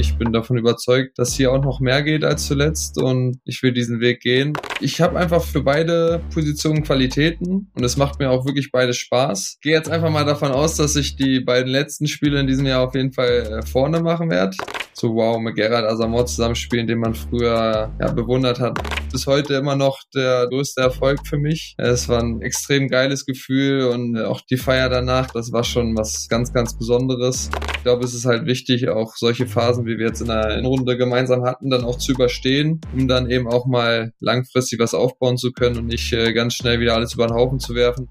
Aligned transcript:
Ich 0.00 0.16
bin 0.16 0.32
davon 0.32 0.56
überzeugt, 0.56 1.18
dass 1.18 1.34
hier 1.34 1.52
auch 1.52 1.62
noch 1.62 1.78
mehr 1.78 2.02
geht 2.02 2.24
als 2.24 2.46
zuletzt 2.46 2.96
und 2.96 3.38
ich 3.44 3.62
will 3.62 3.72
diesen 3.72 4.00
Weg 4.00 4.20
gehen. 4.20 4.54
Ich 4.80 4.98
habe 5.02 5.18
einfach 5.18 5.44
für 5.44 5.62
beide 5.62 6.22
Positionen 6.32 6.82
Qualitäten 6.82 7.70
und 7.74 7.84
es 7.84 7.98
macht 7.98 8.18
mir 8.18 8.30
auch 8.30 8.46
wirklich 8.46 8.72
beide 8.72 8.94
Spaß. 8.94 9.58
Gehe 9.60 9.74
jetzt 9.74 9.90
einfach 9.90 10.08
mal 10.08 10.24
davon 10.24 10.52
aus, 10.52 10.76
dass 10.76 10.96
ich 10.96 11.16
die 11.16 11.40
beiden 11.40 11.70
letzten 11.70 12.06
Spiele 12.06 12.40
in 12.40 12.46
diesem 12.46 12.64
Jahr 12.64 12.80
auf 12.80 12.94
jeden 12.94 13.12
Fall 13.12 13.60
äh, 13.60 13.66
vorne 13.66 14.00
machen 14.00 14.30
werde. 14.30 14.56
So 14.92 15.14
wow, 15.14 15.38
mit 15.38 15.56
Gerard 15.56 15.86
Asamoah 15.86 16.26
zusammenspielen, 16.26 16.86
den 16.86 16.98
man 16.98 17.14
früher 17.14 17.90
ja, 17.98 18.12
bewundert 18.12 18.60
hat. 18.60 18.78
Bis 19.10 19.26
heute 19.26 19.54
immer 19.54 19.76
noch 19.76 20.00
der 20.14 20.46
größte 20.48 20.82
Erfolg 20.82 21.26
für 21.26 21.38
mich. 21.38 21.74
Es 21.78 22.08
war 22.08 22.22
ein 22.22 22.42
extrem 22.42 22.88
geiles 22.88 23.24
Gefühl 23.24 23.84
und 23.84 24.18
auch 24.18 24.40
die 24.42 24.56
Feier 24.56 24.88
danach, 24.88 25.30
das 25.30 25.52
war 25.52 25.64
schon 25.64 25.96
was 25.96 26.28
ganz, 26.28 26.52
ganz 26.52 26.76
Besonderes. 26.76 27.50
Ich 27.76 27.82
glaube, 27.82 28.04
es 28.04 28.14
ist 28.14 28.26
halt 28.26 28.46
wichtig, 28.46 28.88
auch 28.88 29.16
solche 29.16 29.46
Phasen, 29.46 29.86
wie 29.86 29.98
wir 29.98 30.08
jetzt 30.08 30.20
in 30.20 30.28
der 30.28 30.62
Runde 30.62 30.96
gemeinsam 30.96 31.44
hatten, 31.44 31.70
dann 31.70 31.84
auch 31.84 31.96
zu 31.96 32.12
überstehen, 32.12 32.80
um 32.92 33.08
dann 33.08 33.30
eben 33.30 33.48
auch 33.48 33.66
mal 33.66 34.12
langfristig 34.20 34.78
was 34.78 34.94
aufbauen 34.94 35.38
zu 35.38 35.52
können 35.52 35.78
und 35.78 35.86
nicht 35.86 36.12
äh, 36.12 36.32
ganz 36.32 36.54
schnell 36.54 36.80
wieder 36.80 36.94
alles 36.94 37.14
über 37.14 37.26
den 37.26 37.36
Haufen 37.36 37.58
zu 37.58 37.74
werfen. 37.74 38.08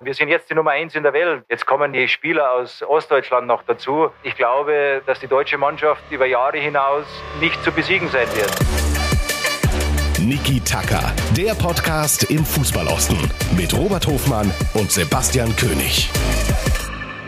Wir 0.00 0.14
sind 0.14 0.28
jetzt 0.28 0.48
die 0.48 0.54
Nummer 0.54 0.70
eins 0.70 0.94
in 0.94 1.02
der 1.02 1.12
Welt. 1.12 1.42
Jetzt 1.50 1.66
kommen 1.66 1.92
die 1.92 2.06
Spieler 2.06 2.52
aus 2.52 2.84
Ostdeutschland 2.84 3.48
noch 3.48 3.64
dazu. 3.64 4.10
Ich 4.22 4.36
glaube, 4.36 5.02
dass 5.06 5.18
die 5.18 5.26
deutsche 5.26 5.58
Mannschaft 5.58 6.04
über 6.12 6.24
Jahre 6.24 6.58
hinaus 6.58 7.04
nicht 7.40 7.60
zu 7.64 7.72
besiegen 7.72 8.08
sein 8.08 8.28
wird. 8.36 8.54
Niki 10.20 10.60
Tacker, 10.60 11.02
der 11.36 11.54
Podcast 11.54 12.30
im 12.30 12.44
Fußballosten 12.44 13.18
mit 13.56 13.74
Robert 13.74 14.06
Hofmann 14.06 14.52
und 14.74 14.92
Sebastian 14.92 15.56
König. 15.56 16.08